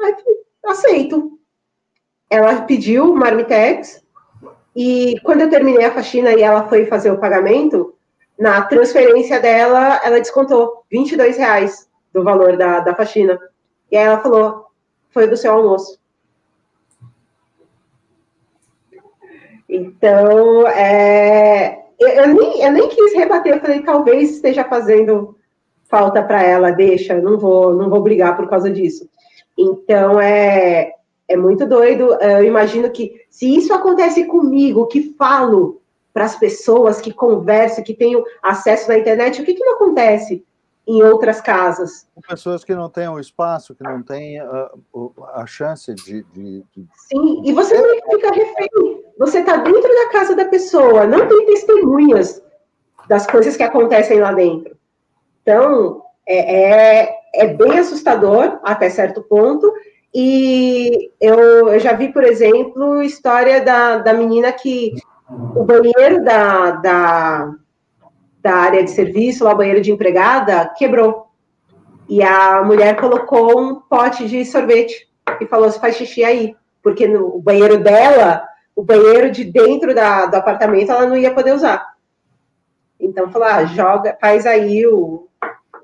Aí, 0.00 0.14
aceito. 0.66 1.38
Ela 2.30 2.62
pediu 2.62 3.12
marmitex 3.12 4.04
E 4.74 5.18
quando 5.24 5.40
eu 5.40 5.50
terminei 5.50 5.84
a 5.84 5.92
faxina 5.92 6.32
e 6.32 6.42
ela 6.42 6.68
foi 6.68 6.86
fazer 6.86 7.10
o 7.10 7.18
pagamento, 7.18 7.94
na 8.38 8.62
transferência 8.62 9.38
dela, 9.38 10.00
ela 10.02 10.18
descontou 10.18 10.84
22 10.90 11.36
reais 11.36 11.90
do 12.12 12.24
valor 12.24 12.56
da, 12.56 12.80
da 12.80 12.94
faxina. 12.94 13.38
E 13.90 13.96
aí 13.96 14.04
ela 14.04 14.20
falou, 14.20 14.66
foi 15.10 15.26
do 15.26 15.36
seu 15.36 15.52
almoço. 15.52 15.99
Então, 19.72 20.66
é, 20.66 21.84
eu, 21.98 22.08
eu, 22.08 22.34
nem, 22.34 22.62
eu 22.62 22.72
nem 22.72 22.88
quis 22.88 23.14
rebater, 23.14 23.54
eu 23.54 23.60
falei, 23.60 23.82
talvez 23.82 24.32
esteja 24.32 24.64
fazendo 24.64 25.36
falta 25.88 26.22
para 26.22 26.42
ela, 26.42 26.72
deixa, 26.72 27.20
não 27.20 27.38
vou, 27.38 27.74
não 27.74 27.88
vou 27.88 28.02
brigar 28.02 28.36
por 28.36 28.48
causa 28.48 28.68
disso. 28.68 29.08
Então, 29.56 30.20
é, 30.20 30.94
é 31.28 31.36
muito 31.36 31.66
doido. 31.66 32.14
Eu 32.14 32.44
imagino 32.44 32.90
que 32.90 33.24
se 33.30 33.56
isso 33.56 33.72
acontece 33.72 34.24
comigo, 34.24 34.86
que 34.86 35.14
falo 35.16 35.80
para 36.12 36.24
as 36.24 36.36
pessoas, 36.36 37.00
que 37.00 37.12
converso, 37.12 37.82
que 37.84 37.94
tenho 37.94 38.24
acesso 38.42 38.88
na 38.88 38.98
internet, 38.98 39.40
o 39.40 39.44
que, 39.44 39.54
que 39.54 39.64
não 39.64 39.74
acontece 39.74 40.44
em 40.86 41.02
outras 41.02 41.40
casas? 41.40 42.08
Pessoas 42.28 42.64
que 42.64 42.74
não 42.74 42.88
têm 42.88 43.08
o 43.08 43.20
espaço, 43.20 43.74
que 43.74 43.84
não 43.84 44.02
têm 44.02 44.40
a, 44.40 44.70
a 45.34 45.46
chance 45.46 45.94
de, 45.94 46.24
de, 46.32 46.64
de, 46.74 46.86
Sim, 47.08 47.42
e 47.44 47.52
você 47.52 47.80
não 47.80 47.94
fica 48.10 48.32
refém. 48.32 48.99
Você 49.20 49.40
está 49.40 49.58
dentro 49.58 49.82
da 49.82 50.08
casa 50.12 50.34
da 50.34 50.46
pessoa, 50.46 51.06
não 51.06 51.28
tem 51.28 51.44
testemunhas 51.44 52.42
das 53.06 53.26
coisas 53.26 53.54
que 53.54 53.62
acontecem 53.62 54.18
lá 54.18 54.32
dentro. 54.32 54.74
Então, 55.42 56.02
é, 56.26 57.02
é, 57.02 57.14
é 57.34 57.46
bem 57.48 57.78
assustador 57.78 58.58
até 58.62 58.88
certo 58.88 59.22
ponto, 59.22 59.70
e 60.14 61.10
eu, 61.20 61.68
eu 61.68 61.78
já 61.78 61.92
vi, 61.92 62.10
por 62.10 62.24
exemplo, 62.24 63.02
história 63.02 63.62
da, 63.62 63.98
da 63.98 64.14
menina 64.14 64.50
que 64.52 64.94
o 65.54 65.64
banheiro 65.64 66.24
da, 66.24 66.70
da, 66.70 67.52
da 68.42 68.54
área 68.54 68.82
de 68.82 68.90
serviço, 68.90 69.44
lá, 69.44 69.52
o 69.52 69.56
banheiro 69.56 69.82
de 69.82 69.92
empregada, 69.92 70.72
quebrou. 70.78 71.26
E 72.08 72.22
a 72.22 72.62
mulher 72.64 72.98
colocou 72.98 73.60
um 73.60 73.74
pote 73.82 74.26
de 74.26 74.46
sorvete 74.46 75.06
e 75.42 75.46
falou: 75.46 75.70
se 75.70 75.78
faz 75.78 75.94
xixi 75.96 76.24
aí. 76.24 76.56
Porque 76.82 77.06
no 77.06 77.38
banheiro 77.38 77.78
dela, 77.78 78.48
o 78.80 78.82
banheiro 78.82 79.30
de 79.30 79.44
dentro 79.44 79.94
da, 79.94 80.24
do 80.24 80.36
apartamento, 80.36 80.90
ela 80.90 81.06
não 81.06 81.14
ia 81.14 81.34
poder 81.34 81.52
usar. 81.52 81.86
Então, 82.98 83.30
falou: 83.30 83.46
ah, 83.46 83.62
joga, 83.66 84.16
faz 84.18 84.46
aí 84.46 84.86
o, 84.86 85.28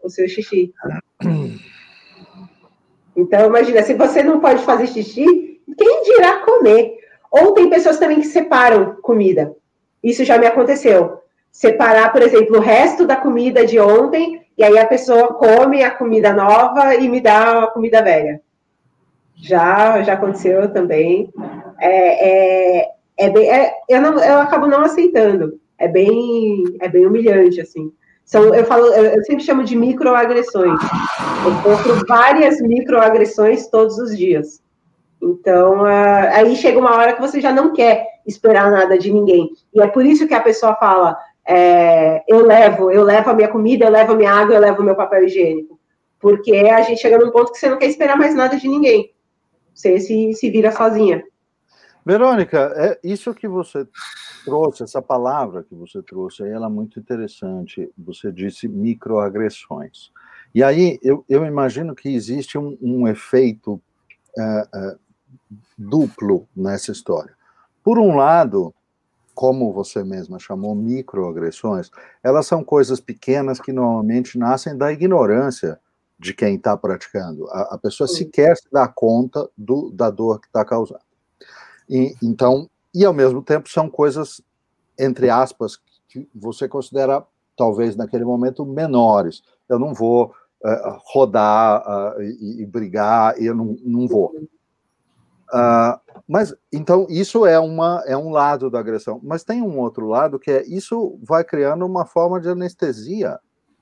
o 0.02 0.08
seu 0.08 0.26
xixi. 0.26 0.72
Então, 3.14 3.46
imagina, 3.46 3.82
se 3.82 3.92
você 3.92 4.22
não 4.22 4.40
pode 4.40 4.64
fazer 4.64 4.86
xixi, 4.86 5.60
quem 5.76 6.02
dirá 6.04 6.38
comer? 6.38 6.96
Ou 7.30 7.52
tem 7.52 7.68
pessoas 7.68 7.98
também 7.98 8.20
que 8.20 8.26
separam 8.26 8.96
comida. 9.02 9.54
Isso 10.02 10.24
já 10.24 10.38
me 10.38 10.46
aconteceu. 10.46 11.20
Separar, 11.52 12.12
por 12.12 12.22
exemplo, 12.22 12.56
o 12.56 12.60
resto 12.60 13.06
da 13.06 13.16
comida 13.16 13.66
de 13.66 13.78
ontem, 13.78 14.42
e 14.56 14.64
aí 14.64 14.78
a 14.78 14.86
pessoa 14.86 15.34
come 15.34 15.82
a 15.82 15.90
comida 15.90 16.32
nova 16.32 16.94
e 16.94 17.10
me 17.10 17.20
dá 17.20 17.64
a 17.64 17.66
comida 17.66 18.00
velha. 18.02 18.40
Já, 19.34 20.02
já 20.02 20.14
aconteceu 20.14 20.72
também. 20.72 21.30
É, 21.80 22.80
é, 22.80 22.90
é 23.18 23.30
bem, 23.30 23.50
é, 23.50 23.72
eu, 23.88 24.00
não, 24.00 24.18
eu 24.18 24.38
acabo 24.38 24.66
não 24.66 24.82
aceitando. 24.82 25.58
É 25.78 25.88
bem, 25.88 26.64
é 26.80 26.88
bem 26.88 27.06
humilhante, 27.06 27.60
assim. 27.60 27.92
São, 28.24 28.54
eu 28.54 28.64
falo, 28.64 28.86
eu 28.86 29.22
sempre 29.24 29.44
chamo 29.44 29.62
de 29.62 29.76
microagressões. 29.76 30.80
Eu 31.44 31.76
sofro 31.76 32.06
várias 32.08 32.60
microagressões 32.60 33.68
todos 33.68 33.98
os 33.98 34.16
dias. 34.16 34.60
Então, 35.22 35.82
uh, 35.82 36.32
aí 36.32 36.56
chega 36.56 36.78
uma 36.78 36.94
hora 36.96 37.12
que 37.12 37.20
você 37.20 37.40
já 37.40 37.52
não 37.52 37.72
quer 37.72 38.04
esperar 38.26 38.70
nada 38.70 38.98
de 38.98 39.12
ninguém. 39.12 39.50
E 39.72 39.80
é 39.80 39.86
por 39.86 40.04
isso 40.04 40.26
que 40.26 40.34
a 40.34 40.40
pessoa 40.40 40.74
fala: 40.74 41.16
é, 41.46 42.22
eu 42.26 42.44
levo, 42.44 42.90
eu 42.90 43.02
levo 43.02 43.30
a 43.30 43.34
minha 43.34 43.48
comida, 43.48 43.84
eu 43.84 43.90
levo 43.90 44.12
a 44.12 44.16
minha 44.16 44.32
água, 44.32 44.54
eu 44.54 44.60
levo 44.60 44.82
o 44.82 44.84
meu 44.84 44.96
papel 44.96 45.24
higiênico. 45.24 45.78
Porque 46.18 46.56
a 46.56 46.82
gente 46.82 47.00
chega 47.00 47.18
num 47.18 47.30
ponto 47.30 47.52
que 47.52 47.58
você 47.58 47.68
não 47.68 47.78
quer 47.78 47.86
esperar 47.86 48.16
mais 48.16 48.34
nada 48.34 48.56
de 48.56 48.66
ninguém. 48.66 49.12
Você 49.72 50.00
se, 50.00 50.32
se 50.34 50.50
vira 50.50 50.72
sozinha. 50.72 51.22
Verônica, 52.06 52.72
é 52.76 53.00
isso 53.02 53.34
que 53.34 53.48
você 53.48 53.84
trouxe, 54.44 54.84
essa 54.84 55.02
palavra 55.02 55.64
que 55.64 55.74
você 55.74 56.00
trouxe, 56.00 56.44
aí 56.44 56.50
ela 56.50 56.66
é 56.66 56.70
muito 56.70 57.00
interessante. 57.00 57.92
Você 57.98 58.30
disse 58.30 58.68
microagressões. 58.68 60.12
E 60.54 60.62
aí 60.62 61.00
eu, 61.02 61.24
eu 61.28 61.44
imagino 61.44 61.96
que 61.96 62.08
existe 62.08 62.56
um, 62.56 62.78
um 62.80 63.08
efeito 63.08 63.82
é, 64.38 64.68
é, 64.72 64.96
duplo 65.76 66.48
nessa 66.56 66.92
história. 66.92 67.34
Por 67.82 67.98
um 67.98 68.14
lado, 68.14 68.72
como 69.34 69.72
você 69.72 70.04
mesma 70.04 70.38
chamou, 70.38 70.76
microagressões, 70.76 71.90
elas 72.22 72.46
são 72.46 72.62
coisas 72.62 73.00
pequenas 73.00 73.60
que 73.60 73.72
normalmente 73.72 74.38
nascem 74.38 74.78
da 74.78 74.92
ignorância 74.92 75.76
de 76.16 76.32
quem 76.32 76.54
está 76.54 76.76
praticando. 76.76 77.48
A, 77.48 77.74
a 77.74 77.78
pessoa 77.78 78.06
sequer 78.06 78.56
se 78.56 78.68
dá 78.70 78.86
conta 78.86 79.50
do, 79.58 79.90
da 79.90 80.08
dor 80.08 80.40
que 80.40 80.46
está 80.46 80.64
causando. 80.64 81.04
E, 81.88 82.14
então, 82.22 82.68
e 82.94 83.04
ao 83.04 83.12
mesmo 83.12 83.42
tempo 83.42 83.68
são 83.68 83.88
coisas, 83.88 84.40
entre 84.98 85.30
aspas, 85.30 85.78
que 86.08 86.28
você 86.34 86.68
considera, 86.68 87.24
talvez 87.56 87.96
naquele 87.96 88.24
momento, 88.24 88.64
menores. 88.64 89.42
Eu 89.68 89.78
não 89.78 89.92
vou 89.92 90.34
uh, 90.64 91.00
rodar 91.12 91.82
uh, 92.16 92.22
e, 92.22 92.62
e, 92.62 92.66
brigar, 92.66 93.40
eu 93.40 93.54
não, 93.54 93.76
não 93.82 94.06
vou. 94.06 94.32
Uh, 95.52 96.00
mas 96.26 96.52
então 96.72 97.06
isso 97.08 97.46
é 97.46 97.56
uma 97.58 98.02
é 98.04 98.16
um 98.16 98.30
lado 98.30 98.68
da 98.68 98.80
agressão, 98.80 99.20
mas 99.22 99.44
tem 99.44 99.62
um 99.62 99.78
outro 99.78 100.08
lado 100.08 100.40
que 100.40 100.50
é 100.50 100.66
isso 100.66 101.20
vai 101.22 101.44
criando 101.44 101.86
uma 101.86 102.04
forma 102.04 102.40
de 102.40 102.48
anestesia 102.48 103.38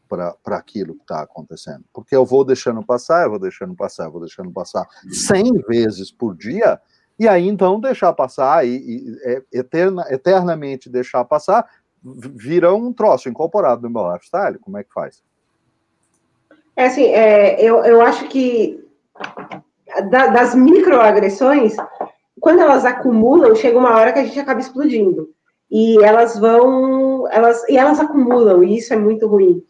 para 0.06 0.58
aquilo 0.58 0.94
que 0.94 1.00
está 1.02 1.22
acontecendo, 1.22 1.82
porque 1.92 2.14
eu 2.14 2.24
vou 2.24 2.44
deixando 2.44 2.84
passar, 2.84 3.24
eu 3.24 3.30
vou 3.30 3.38
deixando 3.38 3.74
passar, 3.74 4.04
eu 4.04 4.12
vou 4.12 4.20
deixando 4.20 4.50
passar 4.52 4.86
100 5.10 5.62
vezes 5.66 6.12
por 6.12 6.36
dia, 6.36 6.78
e 7.18 7.28
aí, 7.28 7.46
então, 7.46 7.80
deixar 7.80 8.12
passar 8.12 8.66
e, 8.66 8.76
e 8.76 9.18
é, 9.24 9.42
eterna, 9.52 10.04
eternamente 10.10 10.90
deixar 10.90 11.24
passar 11.24 11.68
vira 12.04 12.74
um 12.74 12.92
troço 12.92 13.28
incorporado 13.28 13.82
no 13.82 13.90
meu 13.90 14.12
lifestyle. 14.12 14.58
Como 14.58 14.76
é 14.76 14.84
que 14.84 14.92
faz? 14.92 15.22
É 16.76 16.86
assim, 16.86 17.06
é, 17.06 17.60
eu, 17.62 17.84
eu 17.84 18.02
acho 18.02 18.28
que 18.28 18.84
da, 20.10 20.26
das 20.26 20.54
microagressões, 20.54 21.76
quando 22.40 22.60
elas 22.60 22.84
acumulam, 22.84 23.54
chega 23.54 23.78
uma 23.78 23.96
hora 23.96 24.12
que 24.12 24.18
a 24.18 24.24
gente 24.24 24.38
acaba 24.38 24.60
explodindo. 24.60 25.30
E 25.70 26.02
elas 26.04 26.38
vão, 26.38 27.26
elas, 27.30 27.66
e 27.68 27.76
elas 27.76 27.98
acumulam, 27.98 28.62
e 28.62 28.76
isso 28.76 28.92
é 28.92 28.96
muito 28.96 29.26
ruim. 29.26 29.64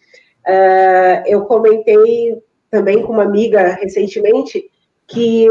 Uh, 0.47 1.22
eu 1.26 1.45
comentei 1.45 2.42
também 2.70 3.03
com 3.03 3.12
uma 3.12 3.22
amiga 3.22 3.68
recentemente 3.68 4.70
que 5.07 5.47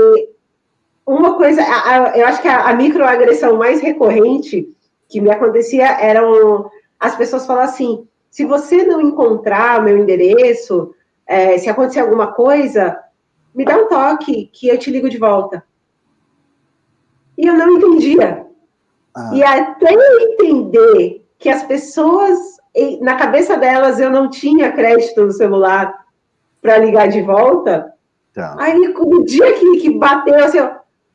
uma 1.05 1.35
coisa, 1.35 1.61
a, 1.61 2.11
a, 2.11 2.17
eu 2.17 2.25
acho 2.25 2.41
que 2.41 2.47
a, 2.47 2.69
a, 2.69 2.73
microagressão 2.73 3.57
mais 3.57 3.81
recorrente 3.81 4.67
que 5.09 5.19
me 5.19 5.29
acontecia 5.29 5.85
eram 5.99 6.69
as 6.99 7.15
pessoas 7.15 7.45
falam 7.45 7.63
assim: 7.63 8.07
se 8.29 8.45
você 8.45 8.83
não 8.83 9.01
encontrar 9.01 9.83
meu 9.83 9.97
endereço, 9.97 10.95
é, 11.27 11.57
se 11.57 11.69
acontecer 11.69 11.99
alguma 11.99 12.27
coisa, 12.31 12.97
me 13.53 13.65
dá 13.65 13.77
um 13.77 13.87
toque 13.87 14.49
que 14.53 14.69
eu 14.69 14.77
te 14.77 14.89
ligo 14.89 15.09
de 15.09 15.17
volta. 15.17 15.63
E 17.37 17.45
eu 17.45 17.53
não 17.53 17.77
entendia. 17.77 18.45
Ah. 19.15 19.31
E 19.33 19.43
até 19.43 19.93
eu 19.93 20.19
entender 20.19 21.25
que 21.37 21.49
as 21.49 21.63
pessoas, 21.63 22.39
na 23.01 23.15
cabeça 23.15 23.57
delas, 23.57 23.99
eu 23.99 24.09
não 24.09 24.29
tinha 24.29 24.71
crédito 24.71 25.25
no 25.25 25.31
celular 25.31 25.93
para 26.61 26.77
ligar 26.77 27.09
de 27.09 27.21
volta. 27.21 27.93
Tá. 28.33 28.55
Aí, 28.57 28.93
o 28.97 29.23
dia 29.23 29.53
que, 29.53 29.77
que 29.77 29.89
bateu, 29.91 30.43
assim, 30.43 30.59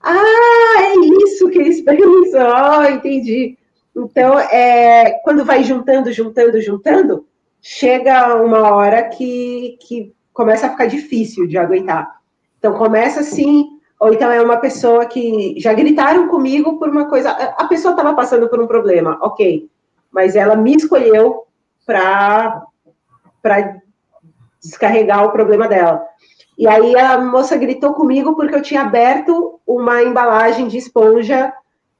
ah, 0.00 0.74
é 0.80 0.94
isso 1.24 1.48
que 1.50 1.58
eles 1.58 1.80
pensam. 1.84 2.46
Oh, 2.46 2.84
entendi. 2.84 3.58
Então, 3.96 4.38
é, 4.38 5.20
quando 5.24 5.44
vai 5.44 5.64
juntando, 5.64 6.12
juntando, 6.12 6.60
juntando, 6.60 7.26
chega 7.60 8.36
uma 8.36 8.72
hora 8.72 9.08
que, 9.08 9.76
que 9.80 10.14
começa 10.32 10.66
a 10.66 10.70
ficar 10.70 10.86
difícil 10.86 11.46
de 11.46 11.58
aguentar. 11.58 12.20
Então, 12.58 12.78
começa 12.78 13.20
assim, 13.20 13.66
ou 13.98 14.12
então 14.12 14.30
é 14.30 14.40
uma 14.40 14.58
pessoa 14.58 15.06
que 15.06 15.54
já 15.58 15.72
gritaram 15.72 16.28
comigo 16.28 16.78
por 16.78 16.88
uma 16.88 17.08
coisa. 17.08 17.30
A 17.30 17.66
pessoa 17.66 17.92
estava 17.92 18.14
passando 18.14 18.48
por 18.48 18.60
um 18.60 18.66
problema, 18.66 19.18
ok, 19.20 19.68
mas 20.10 20.36
ela 20.36 20.56
me 20.56 20.76
escolheu 20.76 21.44
para 21.84 22.62
descarregar 24.62 25.24
o 25.24 25.32
problema 25.32 25.66
dela. 25.66 26.04
E 26.58 26.66
aí 26.66 26.98
a 26.98 27.20
moça 27.20 27.56
gritou 27.56 27.94
comigo 27.94 28.34
porque 28.34 28.56
eu 28.56 28.62
tinha 28.62 28.82
aberto 28.82 29.60
uma 29.64 30.02
embalagem 30.02 30.66
de 30.66 30.76
esponja, 30.76 31.52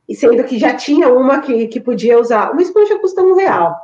e 0.09 0.17
sendo 0.17 0.43
que 0.43 0.59
já 0.59 0.75
tinha 0.75 1.13
uma 1.13 1.41
que, 1.41 1.69
que 1.69 1.79
podia 1.79 2.19
usar. 2.19 2.51
Uma 2.51 2.63
esponja 2.63 2.99
custa 2.99 3.23
um 3.23 3.37
real. 3.37 3.77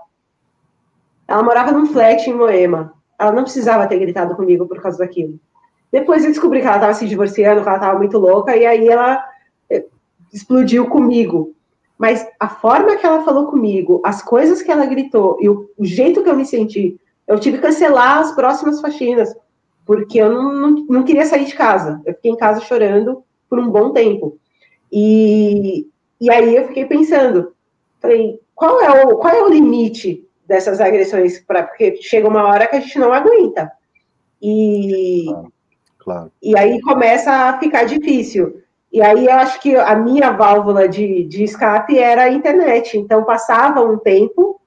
Ela 1.28 1.42
morava 1.44 1.70
num 1.70 1.86
flat 1.86 2.28
em 2.28 2.34
Moema. 2.34 2.92
Ela 3.16 3.30
não 3.30 3.44
precisava 3.44 3.86
ter 3.86 4.00
gritado 4.00 4.34
comigo 4.34 4.66
por 4.66 4.82
causa 4.82 4.98
daquilo. 4.98 5.38
Depois 5.92 6.24
eu 6.24 6.30
descobri 6.30 6.60
que 6.60 6.66
ela 6.66 6.76
estava 6.76 6.94
se 6.94 7.06
divorciando, 7.06 7.62
que 7.62 7.68
ela 7.68 7.76
estava 7.76 7.96
muito 7.96 8.18
louca, 8.18 8.56
e 8.56 8.66
aí 8.66 8.88
ela 8.88 9.24
eh, 9.70 9.84
explodiu 10.32 10.86
comigo. 10.86 11.54
Mas 11.96 12.26
a 12.40 12.48
forma 12.48 12.96
que 12.96 13.06
ela 13.06 13.22
falou 13.22 13.46
comigo, 13.46 14.00
as 14.04 14.20
coisas 14.22 14.60
que 14.60 14.72
ela 14.72 14.86
gritou 14.86 15.38
e 15.40 15.48
o, 15.48 15.70
o 15.78 15.84
jeito 15.84 16.24
que 16.24 16.28
eu 16.28 16.36
me 16.36 16.44
senti, 16.44 16.98
eu 17.28 17.38
tive 17.38 17.58
que 17.58 17.62
cancelar 17.62 18.18
as 18.18 18.32
próximas 18.32 18.80
faxinas, 18.80 19.32
porque 19.84 20.18
eu 20.18 20.32
não, 20.32 20.52
não, 20.52 20.86
não 20.88 21.02
queria 21.02 21.26
sair 21.26 21.44
de 21.44 21.54
casa. 21.54 22.00
Eu 22.04 22.14
fiquei 22.14 22.30
em 22.30 22.36
casa 22.36 22.60
chorando 22.60 23.22
por 23.48 23.58
um 23.58 23.70
bom 23.70 23.92
tempo. 23.92 24.38
E, 24.90 25.86
e 26.20 26.30
aí 26.30 26.56
eu 26.56 26.68
fiquei 26.68 26.86
pensando, 26.86 27.52
falei, 28.00 28.40
qual 28.54 28.80
é 28.80 29.04
o, 29.04 29.16
qual 29.16 29.34
é 29.34 29.42
o 29.42 29.48
limite 29.48 30.26
dessas 30.46 30.80
agressões? 30.80 31.40
Pra, 31.40 31.64
porque 31.64 31.96
chega 31.96 32.28
uma 32.28 32.44
hora 32.44 32.66
que 32.66 32.76
a 32.76 32.80
gente 32.80 32.98
não 32.98 33.12
aguenta. 33.12 33.72
E, 34.40 35.24
claro, 35.26 35.52
claro. 35.98 36.32
e 36.42 36.56
aí 36.56 36.80
começa 36.80 37.30
a 37.30 37.58
ficar 37.58 37.84
difícil. 37.84 38.62
E 38.92 39.02
aí 39.02 39.26
eu 39.26 39.32
acho 39.32 39.60
que 39.60 39.74
a 39.74 39.96
minha 39.96 40.30
válvula 40.30 40.88
de, 40.88 41.24
de 41.24 41.42
escape 41.42 41.98
era 41.98 42.22
a 42.22 42.32
internet. 42.32 42.96
Então 42.96 43.24
passava 43.24 43.80
um 43.80 43.98
tempo, 43.98 44.60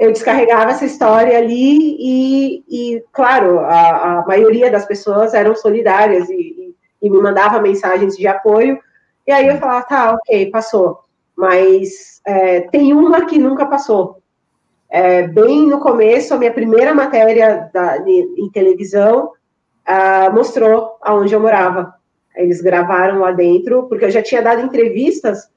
eu 0.00 0.10
descarregava 0.10 0.70
essa 0.70 0.86
história 0.86 1.36
ali 1.36 1.94
e, 2.00 2.64
e 2.66 3.04
claro, 3.12 3.60
a, 3.60 4.20
a 4.20 4.26
maioria 4.26 4.70
das 4.70 4.86
pessoas 4.86 5.34
eram 5.34 5.54
solidárias 5.54 6.26
e, 6.30 6.74
e, 7.02 7.10
me 7.10 7.20
mandava 7.20 7.60
mensagens 7.60 8.16
de 8.16 8.26
apoio. 8.26 8.80
E 9.26 9.30
aí 9.30 9.46
eu 9.46 9.58
falava, 9.58 9.84
tá, 9.84 10.12
ok, 10.12 10.50
passou. 10.50 11.00
Mas 11.36 12.22
é, 12.26 12.62
tem 12.62 12.94
uma 12.94 13.26
que 13.26 13.38
nunca 13.38 13.66
passou. 13.66 14.22
É, 14.88 15.28
bem 15.28 15.66
no 15.66 15.80
começo, 15.80 16.32
a 16.32 16.38
minha 16.38 16.52
primeira 16.52 16.94
matéria 16.94 17.70
da, 17.70 17.98
de, 17.98 18.34
em 18.38 18.50
televisão 18.50 19.32
uh, 19.86 20.34
mostrou 20.34 20.96
aonde 21.02 21.34
eu 21.34 21.40
morava. 21.40 21.94
Eles 22.34 22.62
gravaram 22.62 23.20
lá 23.20 23.32
dentro, 23.32 23.82
porque 23.82 24.06
eu 24.06 24.10
já 24.10 24.22
tinha 24.22 24.40
dado 24.40 24.62
entrevistas 24.62 25.50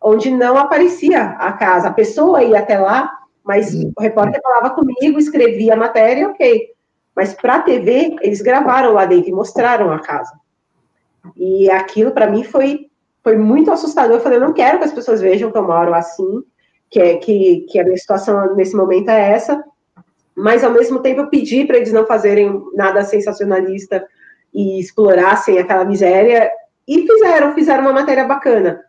onde 0.00 0.30
não 0.30 0.56
aparecia 0.56 1.20
a 1.22 1.52
casa. 1.52 1.88
A 1.88 1.92
pessoa 1.92 2.42
ia 2.42 2.60
até 2.60 2.78
lá, 2.78 3.19
mas 3.44 3.74
uhum. 3.74 3.92
o 3.96 4.02
repórter 4.02 4.40
falava 4.42 4.70
comigo, 4.70 5.18
escrevia 5.18 5.74
a 5.74 5.76
matéria, 5.76 6.28
ok. 6.28 6.70
Mas 7.14 7.34
para 7.34 7.56
a 7.56 7.62
TV, 7.62 8.16
eles 8.20 8.40
gravaram 8.40 8.92
lá 8.92 9.04
dentro 9.04 9.30
e 9.30 9.32
mostraram 9.32 9.90
a 9.92 9.98
casa. 9.98 10.32
E 11.36 11.70
aquilo, 11.70 12.12
para 12.12 12.30
mim, 12.30 12.44
foi, 12.44 12.88
foi 13.22 13.36
muito 13.36 13.70
assustador. 13.70 14.16
Eu 14.16 14.20
falei, 14.20 14.38
eu 14.38 14.42
não 14.42 14.52
quero 14.52 14.78
que 14.78 14.84
as 14.84 14.92
pessoas 14.92 15.20
vejam 15.20 15.50
que 15.50 15.58
eu 15.58 15.66
moro 15.66 15.92
assim, 15.94 16.42
que, 16.88 17.00
é, 17.00 17.16
que, 17.16 17.66
que 17.68 17.78
a 17.78 17.84
minha 17.84 17.96
situação 17.96 18.54
nesse 18.54 18.76
momento 18.76 19.10
é 19.10 19.32
essa. 19.32 19.62
Mas, 20.36 20.64
ao 20.64 20.70
mesmo 20.70 21.00
tempo, 21.00 21.20
eu 21.20 21.28
pedi 21.28 21.64
para 21.64 21.76
eles 21.76 21.92
não 21.92 22.06
fazerem 22.06 22.62
nada 22.74 23.04
sensacionalista, 23.04 24.06
e 24.52 24.80
explorassem 24.80 25.58
aquela 25.58 25.84
miséria, 25.84 26.50
e 26.86 27.06
fizeram, 27.06 27.54
fizeram 27.54 27.82
uma 27.82 27.92
matéria 27.92 28.24
bacana. 28.24 28.84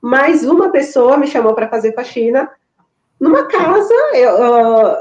Mas 0.00 0.44
uma 0.44 0.70
pessoa 0.70 1.16
me 1.16 1.26
chamou 1.26 1.54
para 1.54 1.68
fazer 1.68 1.92
faxina 1.94 2.50
numa 3.20 3.44
casa 3.46 3.94
uh, 3.94 4.96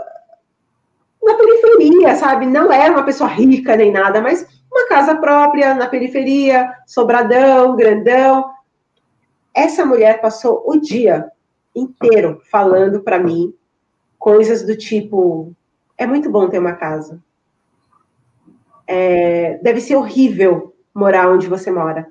na 1.25 1.33
periferia, 1.35 2.15
sabe? 2.15 2.45
Não 2.45 2.71
era 2.71 2.91
uma 2.91 3.03
pessoa 3.03 3.29
rica 3.29 3.75
nem 3.75 3.91
nada, 3.91 4.21
mas 4.21 4.47
uma 4.71 4.87
casa 4.87 5.15
própria 5.15 5.73
na 5.73 5.87
periferia, 5.87 6.71
sobradão, 6.85 7.75
grandão. 7.75 8.51
Essa 9.53 9.85
mulher 9.85 10.21
passou 10.21 10.63
o 10.65 10.77
dia 10.77 11.31
inteiro 11.75 12.41
falando 12.51 13.01
para 13.01 13.19
mim 13.19 13.53
coisas 14.17 14.63
do 14.63 14.75
tipo: 14.75 15.53
é 15.97 16.05
muito 16.05 16.29
bom 16.29 16.49
ter 16.49 16.59
uma 16.59 16.73
casa 16.73 17.21
é, 18.87 19.59
deve 19.61 19.81
ser 19.81 19.97
horrível 19.97 20.73
morar 20.93 21.29
onde 21.29 21.47
você 21.47 21.69
mora. 21.69 22.07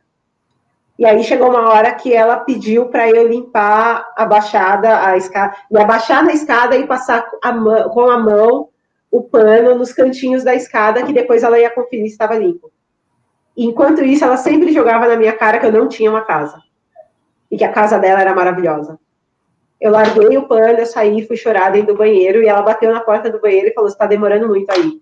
E 0.99 1.05
aí 1.05 1.23
chegou 1.23 1.51
uma 1.51 1.69
hora 1.69 1.95
que 1.95 2.13
ela 2.13 2.39
pediu 2.39 2.87
para 2.87 3.09
eu 3.09 3.29
limpar 3.29 4.13
a 4.17 4.25
baixada, 4.25 5.07
a 5.07 5.17
escada, 5.17 5.55
me 5.71 5.81
abaixar 5.81 6.25
na 6.25 6.33
escada 6.33 6.77
e 6.77 6.87
passar 6.87 7.29
a 7.43 7.53
mão, 7.53 7.89
com 7.91 8.11
a 8.11 8.19
mão 8.19 8.69
o 9.11 9.23
pano 9.23 9.75
nos 9.75 9.93
cantinhos 9.93 10.43
da 10.43 10.55
escada, 10.55 11.03
que 11.03 11.13
depois 11.13 11.43
ela 11.43 11.59
ia 11.59 11.71
conferir 11.71 12.07
se 12.07 12.13
estava 12.13 12.35
limpo. 12.35 12.71
Enquanto 13.57 14.05
isso, 14.05 14.25
ela 14.25 14.37
sempre 14.37 14.73
jogava 14.73 15.07
na 15.07 15.17
minha 15.17 15.33
cara 15.33 15.59
que 15.59 15.67
eu 15.67 15.73
não 15.73 15.89
tinha 15.89 16.11
uma 16.11 16.23
casa. 16.23 16.61
E 17.51 17.57
que 17.57 17.65
a 17.65 17.73
casa 17.73 17.99
dela 17.99 18.21
era 18.21 18.35
maravilhosa. 18.35 18.99
Eu 19.81 19.93
larguei 19.93 20.37
o 20.37 20.49
pano, 20.49 20.79
eu 20.79 20.87
saí, 20.87 21.27
fui 21.27 21.37
chorar 21.37 21.71
dentro 21.71 21.95
do 21.95 21.99
banheiro, 21.99 22.43
e 22.43 22.49
ela 22.49 22.63
bateu 22.63 22.93
na 22.93 23.01
porta 23.01 23.31
do 23.31 23.41
banheiro 23.41 23.69
e 23.69 23.73
falou: 23.73 23.89
está 23.89 24.07
demorando 24.07 24.49
muito 24.49 24.71
aí. 24.71 25.01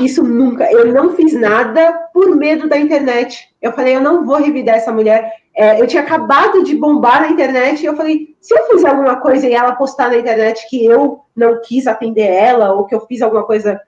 Isso 0.00 0.22
nunca. 0.22 0.70
Eu 0.70 0.92
não 0.92 1.14
fiz 1.14 1.32
nada 1.34 1.92
por 2.12 2.34
medo 2.36 2.68
da 2.68 2.78
internet. 2.78 3.48
Eu 3.60 3.72
falei, 3.72 3.96
eu 3.96 4.00
não 4.00 4.24
vou 4.24 4.36
revidar 4.36 4.76
essa 4.76 4.92
mulher. 4.92 5.32
É, 5.54 5.80
eu 5.80 5.86
tinha 5.86 6.02
acabado 6.02 6.62
de 6.64 6.76
bombar 6.76 7.22
na 7.22 7.30
internet 7.30 7.82
e 7.82 7.86
eu 7.86 7.96
falei, 7.96 8.34
se 8.40 8.54
eu 8.54 8.66
fizer 8.66 8.88
alguma 8.88 9.20
coisa 9.20 9.46
e 9.46 9.52
ela 9.52 9.74
postar 9.74 10.08
na 10.08 10.16
internet 10.16 10.66
que 10.68 10.84
eu 10.84 11.20
não 11.36 11.60
quis 11.60 11.86
atender 11.86 12.30
ela 12.30 12.72
ou 12.72 12.86
que 12.86 12.94
eu 12.94 13.00
fiz 13.06 13.20
alguma 13.20 13.44
coisa 13.44 13.80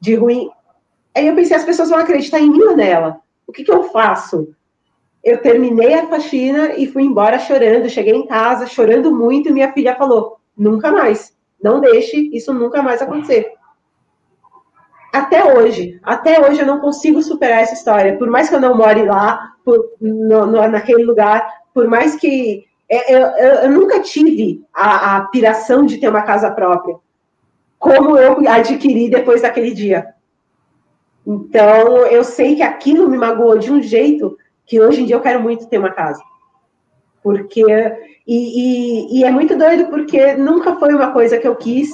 de 0.00 0.14
ruim, 0.14 0.48
aí 1.14 1.26
eu 1.26 1.34
pensei, 1.34 1.56
as 1.56 1.64
pessoas 1.64 1.90
vão 1.90 1.98
acreditar 1.98 2.38
em 2.38 2.50
mim 2.50 2.62
ou 2.62 2.76
nela. 2.76 3.20
O 3.46 3.52
que, 3.52 3.64
que 3.64 3.72
eu 3.72 3.84
faço? 3.84 4.48
Eu 5.22 5.42
terminei 5.42 5.94
a 5.94 6.06
faxina 6.06 6.74
e 6.76 6.86
fui 6.86 7.02
embora 7.02 7.38
chorando. 7.38 7.90
Cheguei 7.90 8.14
em 8.14 8.26
casa 8.26 8.66
chorando 8.66 9.14
muito 9.14 9.48
e 9.48 9.52
minha 9.52 9.72
filha 9.72 9.96
falou: 9.96 10.38
nunca 10.56 10.92
mais, 10.92 11.34
não 11.62 11.80
deixe 11.80 12.30
isso 12.32 12.54
nunca 12.54 12.82
mais 12.82 13.02
acontecer 13.02 13.57
até 15.18 15.44
hoje, 15.44 15.98
até 16.02 16.40
hoje 16.40 16.60
eu 16.60 16.66
não 16.66 16.80
consigo 16.80 17.22
superar 17.22 17.62
essa 17.62 17.74
história. 17.74 18.16
Por 18.16 18.28
mais 18.28 18.48
que 18.48 18.54
eu 18.54 18.60
não 18.60 18.76
more 18.76 19.04
lá, 19.04 19.52
por, 19.64 19.92
no, 20.00 20.46
no, 20.46 20.68
naquele 20.68 21.04
lugar, 21.04 21.46
por 21.74 21.86
mais 21.88 22.16
que 22.16 22.64
é, 22.88 23.14
eu, 23.14 23.18
eu, 23.18 23.54
eu 23.64 23.70
nunca 23.70 24.00
tive 24.00 24.64
a, 24.72 25.16
a 25.16 25.20
piração 25.26 25.84
de 25.84 25.98
ter 25.98 26.08
uma 26.08 26.22
casa 26.22 26.50
própria, 26.50 26.96
como 27.78 28.16
eu 28.16 28.38
adquiri 28.48 29.10
depois 29.10 29.42
daquele 29.42 29.72
dia. 29.72 30.14
Então, 31.26 32.06
eu 32.06 32.24
sei 32.24 32.56
que 32.56 32.62
aquilo 32.62 33.08
me 33.08 33.18
magoou 33.18 33.58
de 33.58 33.70
um 33.70 33.82
jeito 33.82 34.38
que 34.64 34.80
hoje 34.80 35.02
em 35.02 35.04
dia 35.04 35.16
eu 35.16 35.20
quero 35.20 35.42
muito 35.42 35.66
ter 35.66 35.78
uma 35.78 35.90
casa. 35.90 36.22
Porque. 37.22 37.62
E, 38.26 39.16
e, 39.16 39.18
e 39.18 39.24
é 39.24 39.30
muito 39.30 39.56
doido, 39.56 39.86
porque 39.86 40.34
nunca 40.34 40.76
foi 40.76 40.94
uma 40.94 41.12
coisa 41.12 41.38
que 41.38 41.48
eu 41.48 41.56
quis, 41.56 41.90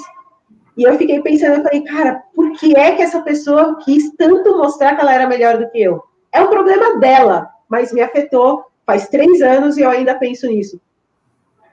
e 0.77 0.83
eu 0.83 0.99
fiquei 0.99 1.21
pensando, 1.21 1.57
eu 1.57 1.63
falei, 1.63 1.83
cara, 1.83 2.23
por 2.35 2.53
que 2.53 2.77
é 2.77 2.93
que 2.93 3.03
essa 3.03 3.23
pessoa 3.23 3.79
quis 3.85 4.15
tanto 4.17 4.57
mostrar 4.57 4.95
que 4.95 5.01
ela 5.01 5.15
era 5.15 5.27
melhor 5.27 5.57
do 5.59 5.71
que 5.71 5.83
eu? 5.83 6.03
É 6.33 6.41
um 6.41 6.49
problema 6.49 6.99
dela, 6.99 7.49
mas 7.69 7.93
me 7.93 8.03
afetou 8.03 8.65
faz 8.85 9.09
três 9.09 9.41
anos 9.41 9.77
e 9.77 9.83
eu 9.83 9.91
ainda 9.91 10.15
penso 10.17 10.47
nisso. 10.47 10.81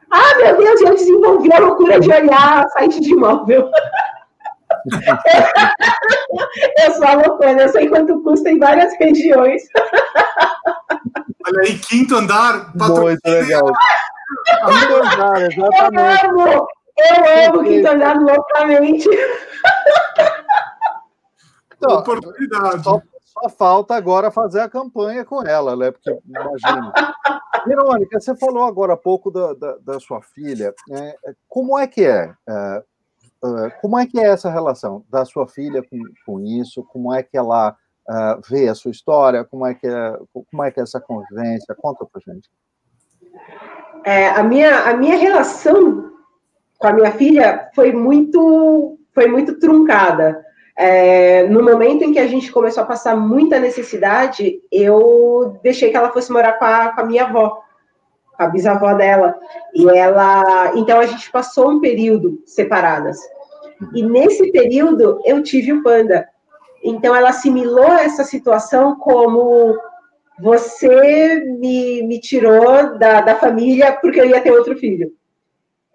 Ah, 0.10 0.36
meu 0.38 0.58
Deus, 0.58 0.82
eu 0.82 0.96
desenvolvi 0.96 1.52
a 1.54 1.60
loucura 1.60 2.00
de 2.00 2.12
olhar 2.12 2.68
site 2.70 3.00
de 3.00 3.12
imóvel. 3.12 3.72
eu 6.86 6.94
sou 6.94 7.08
a 7.08 7.14
loucura, 7.14 7.62
eu 7.62 7.70
sei 7.70 7.88
quanto 7.88 8.22
custa 8.22 8.50
em 8.50 8.60
várias 8.60 8.94
regiões. 9.00 9.64
Olha 11.46 11.62
aí, 11.62 11.80
quinto 11.80 12.16
andar. 12.16 12.72
Muito 12.76 13.26
legal. 13.26 13.72
Quinto 14.66 14.96
andar, 14.96 15.42
exatamente. 15.42 16.26
Eu 16.26 16.40
amo, 16.42 16.68
eu 16.98 17.50
amo 17.50 17.64
Quinto 17.64 17.88
Andar 17.88 18.18
loucamente. 18.20 19.10
Então, 21.82 21.98
Oportunidade. 21.98 22.84
Só, 22.84 23.02
só, 23.24 23.50
falta 23.50 23.96
agora 23.96 24.30
fazer 24.30 24.60
a 24.60 24.70
campanha 24.70 25.26
com 25.26 25.42
ela, 25.42 25.76
né? 25.76 25.92
Porque 25.92 26.16
imagina. 26.26 26.94
Verônica, 27.66 28.20
você 28.20 28.36
falou 28.36 28.66
agora 28.66 28.94
há 28.94 28.98
pouco 28.98 29.32
da, 29.32 29.54
da, 29.54 29.78
da 29.78 30.00
sua 30.00 30.22
filha. 30.22 30.74
Né? 30.88 31.14
Como 31.48 31.78
é 31.78 31.88
que 31.88 32.06
é? 32.06 32.34
é? 32.48 32.84
é? 33.44 33.70
Como 33.82 33.98
é 33.98 34.06
que 34.06 34.20
é 34.20 34.28
essa 34.28 34.50
relação 34.50 35.04
da 35.10 35.26
sua 35.26 35.48
filha 35.48 35.82
com, 35.82 36.00
com 36.26 36.40
isso? 36.40 36.84
Como 36.84 37.14
é 37.14 37.24
que 37.24 37.36
ela 37.36 37.72
uh, 37.72 38.42
vê 38.48 38.70
a 38.70 38.76
sua 38.76 38.92
história? 38.92 39.44
Como 39.44 39.66
é 39.66 39.74
que 39.74 39.88
é, 39.88 40.20
como 40.52 40.64
é 40.64 40.72
que 40.72 40.80
é 40.80 40.84
essa 40.84 41.00
convivência? 41.00 41.76
Conta 41.76 42.06
pra 42.06 42.22
gente. 42.34 42.50
É, 44.06 44.30
a, 44.30 44.44
minha, 44.44 44.90
a 44.90 44.94
minha 44.96 45.18
relação 45.18 46.12
com 46.82 46.88
a 46.88 46.94
minha 46.94 47.12
filha 47.12 47.70
foi 47.76 47.94
muito, 47.94 48.98
foi 49.14 49.28
muito 49.28 49.60
truncada. 49.60 50.44
É, 50.76 51.48
no 51.48 51.64
momento 51.64 52.04
em 52.04 52.12
que 52.12 52.18
a 52.18 52.26
gente 52.26 52.52
começou 52.52 52.82
a 52.82 52.88
passar 52.88 53.16
muita 53.16 53.60
necessidade, 53.60 54.60
eu 54.72 55.60
deixei 55.62 55.92
que 55.92 55.98
ela 55.98 56.12
fosse 56.12 56.32
morar 56.32 56.54
com 56.54 56.66
a, 56.66 56.90
com 56.90 57.02
a 57.02 57.06
minha 57.06 57.26
avó, 57.26 57.62
com 58.36 58.44
a 58.44 58.48
bisavó 58.48 58.96
dela. 58.96 59.36
E 59.76 59.88
ela, 59.88 60.74
então 60.76 61.00
a 61.00 61.06
gente 61.06 61.32
passou 61.32 61.70
um 61.70 61.80
período 61.80 62.42
separadas. 62.48 63.20
E 63.94 64.02
nesse 64.02 64.52
período 64.52 65.22
eu 65.24 65.44
tive 65.44 65.74
o 65.74 65.84
panda. 65.84 66.28
Então 66.84 67.16
ela 67.16 67.30
assimilou 67.30 67.94
essa 67.94 68.24
situação 68.24 68.96
como 68.96 69.78
você 70.40 71.46
me, 71.60 72.02
me 72.08 72.20
tirou 72.20 72.98
da, 72.98 73.22
da 73.22 73.36
família 73.36 73.92
porque 74.02 74.20
eu 74.20 74.26
ia 74.26 74.42
ter 74.42 74.52
outro 74.52 74.76
filho. 74.76 75.12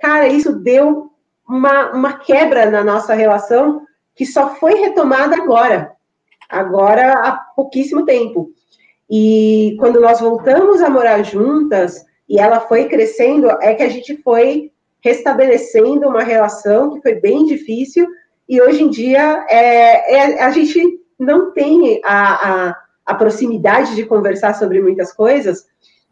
Cara, 0.00 0.28
isso 0.28 0.52
deu 0.52 1.10
uma, 1.48 1.92
uma 1.92 2.12
quebra 2.18 2.70
na 2.70 2.82
nossa 2.82 3.14
relação 3.14 3.82
que 4.14 4.26
só 4.26 4.54
foi 4.56 4.74
retomada 4.74 5.36
agora, 5.36 5.92
agora 6.48 7.12
há 7.12 7.32
pouquíssimo 7.54 8.04
tempo. 8.04 8.50
E 9.08 9.76
quando 9.78 10.00
nós 10.00 10.20
voltamos 10.20 10.82
a 10.82 10.90
morar 10.90 11.22
juntas, 11.22 12.04
e 12.28 12.38
ela 12.38 12.60
foi 12.60 12.88
crescendo, 12.88 13.48
é 13.62 13.74
que 13.74 13.82
a 13.82 13.88
gente 13.88 14.16
foi 14.22 14.72
restabelecendo 15.00 16.08
uma 16.08 16.22
relação 16.22 16.94
que 16.94 17.02
foi 17.02 17.14
bem 17.20 17.44
difícil, 17.44 18.08
e 18.48 18.60
hoje 18.60 18.82
em 18.82 18.90
dia 18.90 19.44
é, 19.48 20.14
é 20.14 20.42
a 20.42 20.50
gente 20.50 21.00
não 21.18 21.52
tem 21.52 22.00
a, 22.04 22.68
a, 22.68 22.76
a, 23.06 23.14
proximidade 23.14 23.94
de 23.94 24.04
conversar 24.04 24.54
sobre 24.54 24.80
muitas 24.80 25.12
coisas, 25.12 25.66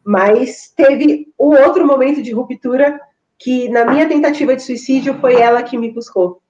mas 0.05 0.73
teve 0.77 1.33
um 1.39 1.49
outro 1.65 1.87
momento 1.87 2.23
de 2.23 2.33
ruptura 2.33 3.01
que, 3.45 3.69
na 3.69 3.85
minha 3.85 4.09
tentativa 4.09 4.57
de 4.57 4.63
suicídio, 4.63 5.21
foi 5.21 5.39
ela 5.39 5.63
que 5.63 5.77
me 5.77 5.91
buscou. 5.91 6.41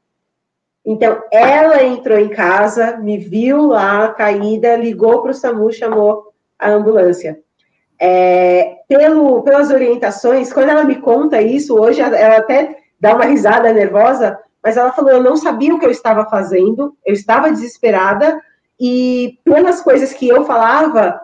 Então, 0.86 1.20
ela 1.32 1.82
entrou 1.82 2.16
em 2.16 2.28
casa, 2.28 2.98
me 2.98 3.18
viu 3.18 3.66
lá 3.66 4.10
caída, 4.10 4.76
ligou 4.76 5.20
para 5.20 5.32
o 5.32 5.34
SAMU, 5.34 5.72
chamou 5.72 6.32
a 6.56 6.70
ambulância. 6.70 7.40
É, 7.98 8.76
pelo, 8.86 9.42
pelas 9.42 9.72
orientações, 9.72 10.52
quando 10.52 10.68
ela 10.68 10.84
me 10.84 11.00
conta 11.00 11.42
isso, 11.42 11.76
hoje 11.76 12.00
ela 12.00 12.36
até 12.36 12.76
dá 13.00 13.16
uma 13.16 13.24
risada 13.24 13.72
nervosa, 13.72 14.38
mas 14.62 14.76
ela 14.76 14.92
falou: 14.92 15.10
eu 15.10 15.22
não 15.22 15.36
sabia 15.36 15.74
o 15.74 15.80
que 15.80 15.86
eu 15.86 15.90
estava 15.90 16.26
fazendo, 16.26 16.96
eu 17.04 17.12
estava 17.12 17.50
desesperada, 17.50 18.40
e 18.78 19.40
pelas 19.42 19.80
coisas 19.80 20.12
que 20.12 20.28
eu 20.28 20.44
falava, 20.44 21.20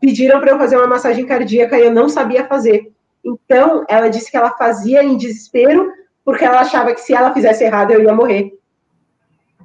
pediram 0.00 0.40
para 0.40 0.52
eu 0.52 0.58
fazer 0.58 0.76
uma 0.76 0.86
massagem 0.86 1.26
cardíaca 1.26 1.78
e 1.78 1.82
eu 1.82 1.92
não 1.92 2.08
sabia 2.08 2.46
fazer. 2.46 2.91
Então, 3.24 3.84
ela 3.88 4.08
disse 4.08 4.30
que 4.30 4.36
ela 4.36 4.50
fazia 4.50 5.02
em 5.02 5.16
desespero, 5.16 5.92
porque 6.24 6.44
ela 6.44 6.60
achava 6.60 6.94
que 6.94 7.00
se 7.00 7.14
ela 7.14 7.32
fizesse 7.32 7.64
errado, 7.64 7.92
eu 7.92 8.02
ia 8.02 8.12
morrer. 8.12 8.52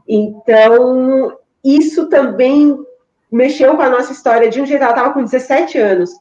Então, 0.07 1.37
isso 1.63 2.07
também 2.07 2.77
mexeu 3.31 3.75
com 3.75 3.81
a 3.81 3.89
nossa 3.89 4.11
história 4.11 4.49
de 4.49 4.61
um 4.61 4.65
jeito. 4.65 4.81
Ela 4.81 4.91
estava 4.91 5.13
com 5.13 5.23
17 5.23 5.77
anos. 5.77 6.11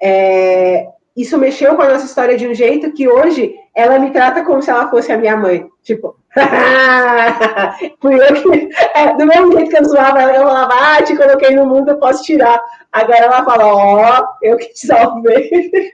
É, 0.00 0.88
isso 1.16 1.38
mexeu 1.38 1.76
com 1.76 1.82
a 1.82 1.88
nossa 1.88 2.04
história 2.04 2.36
de 2.36 2.46
um 2.46 2.54
jeito 2.54 2.92
que 2.92 3.08
hoje 3.08 3.54
ela 3.74 3.98
me 3.98 4.10
trata 4.10 4.44
como 4.44 4.60
se 4.60 4.70
ela 4.70 4.90
fosse 4.90 5.12
a 5.12 5.18
minha 5.18 5.36
mãe. 5.36 5.66
Tipo, 5.82 6.16
fui 8.00 8.14
eu 8.14 8.34
que. 8.34 8.70
É, 8.94 9.14
do 9.16 9.26
mesmo 9.26 9.52
jeito 9.52 9.70
que 9.70 9.78
eu 9.78 9.84
zoava 9.84 10.22
ela, 10.22 10.36
eu 10.36 10.42
falava, 10.42 10.74
ah, 10.74 11.02
te 11.02 11.16
coloquei 11.16 11.54
no 11.54 11.66
mundo, 11.66 11.90
eu 11.90 11.98
posso 11.98 12.24
tirar. 12.24 12.60
Agora 12.92 13.18
ela 13.18 13.44
fala, 13.44 13.66
ó, 13.66 14.20
oh, 14.20 14.24
eu 14.42 14.56
que 14.56 14.72
te 14.72 14.86
salvei. 14.86 15.50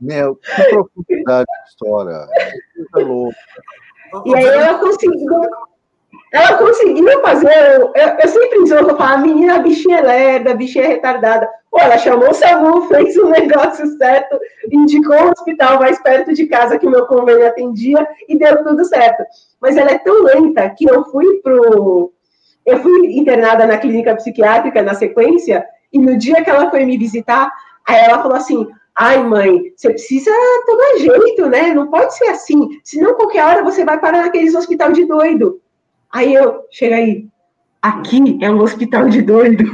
Meu, 0.00 0.36
que 0.36 0.64
profundidade 0.64 1.46
de 1.46 1.68
história. 1.68 2.26
Que 2.94 3.02
louco. 3.02 3.34
E 4.26 4.34
aí 4.34 4.44
ela 4.44 4.78
conseguiu 4.78 5.48
ela 6.32 6.56
conseguiu 6.56 7.20
fazer. 7.20 7.78
Eu, 7.78 7.92
eu 7.94 8.28
sempre 8.28 8.64
digo, 8.64 8.74
eu 8.74 8.96
falo, 8.96 9.02
a 9.02 9.18
menina, 9.18 9.56
a 9.56 9.58
bichinha 9.58 9.98
é 9.98 10.00
lerda, 10.00 10.50
a 10.52 10.54
bichinha 10.54 10.86
é 10.86 10.88
retardada. 10.88 11.48
Pô, 11.70 11.78
ela 11.78 11.98
chamou 11.98 12.30
o 12.30 12.34
SAMU, 12.34 12.88
fez 12.88 13.14
o 13.18 13.28
negócio 13.28 13.86
certo, 13.98 14.40
indicou 14.70 15.14
o 15.14 15.30
hospital 15.30 15.78
mais 15.78 16.00
perto 16.02 16.32
de 16.32 16.46
casa 16.46 16.78
que 16.78 16.86
o 16.86 16.90
meu 16.90 17.06
convênio 17.06 17.46
atendia 17.46 18.08
e 18.26 18.38
deu 18.38 18.64
tudo 18.64 18.82
certo. 18.86 19.22
Mas 19.60 19.76
ela 19.76 19.90
é 19.90 19.98
tão 19.98 20.22
lenta 20.22 20.70
que 20.70 20.88
eu 20.90 21.04
fui 21.04 21.40
pro. 21.42 22.10
Eu 22.64 22.78
fui 22.78 23.18
internada 23.18 23.66
na 23.66 23.76
clínica 23.76 24.14
psiquiátrica 24.14 24.82
na 24.82 24.94
sequência, 24.94 25.66
e 25.92 25.98
no 25.98 26.16
dia 26.16 26.42
que 26.42 26.48
ela 26.48 26.70
foi 26.70 26.84
me 26.84 26.96
visitar, 26.96 27.52
aí 27.86 28.04
ela 28.04 28.22
falou 28.22 28.36
assim: 28.36 28.66
Ai, 28.94 29.22
mãe, 29.22 29.72
você 29.76 29.90
precisa 29.90 30.30
tomar 30.64 30.98
jeito, 30.98 31.46
né? 31.46 31.74
Não 31.74 31.90
pode 31.90 32.16
ser 32.16 32.28
assim. 32.28 32.80
Senão, 32.82 33.14
qualquer 33.14 33.44
hora 33.44 33.64
você 33.64 33.84
vai 33.84 34.00
parar 34.00 34.22
naqueles 34.22 34.54
hospital 34.54 34.92
de 34.92 35.04
doido. 35.04 35.60
Aí 36.12 36.34
eu, 36.34 36.66
chega 36.70 36.96
aí, 36.96 37.26
aqui 37.80 38.38
é 38.42 38.50
um 38.50 38.60
hospital 38.60 39.08
de 39.08 39.22
doido. 39.22 39.64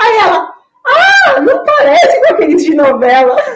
Aí 0.00 0.16
ela, 0.18 0.52
ah, 0.86 1.40
não 1.40 1.64
parece 1.64 2.20
com 2.20 2.34
aqueles 2.34 2.64
de 2.64 2.74
novela. 2.74 3.36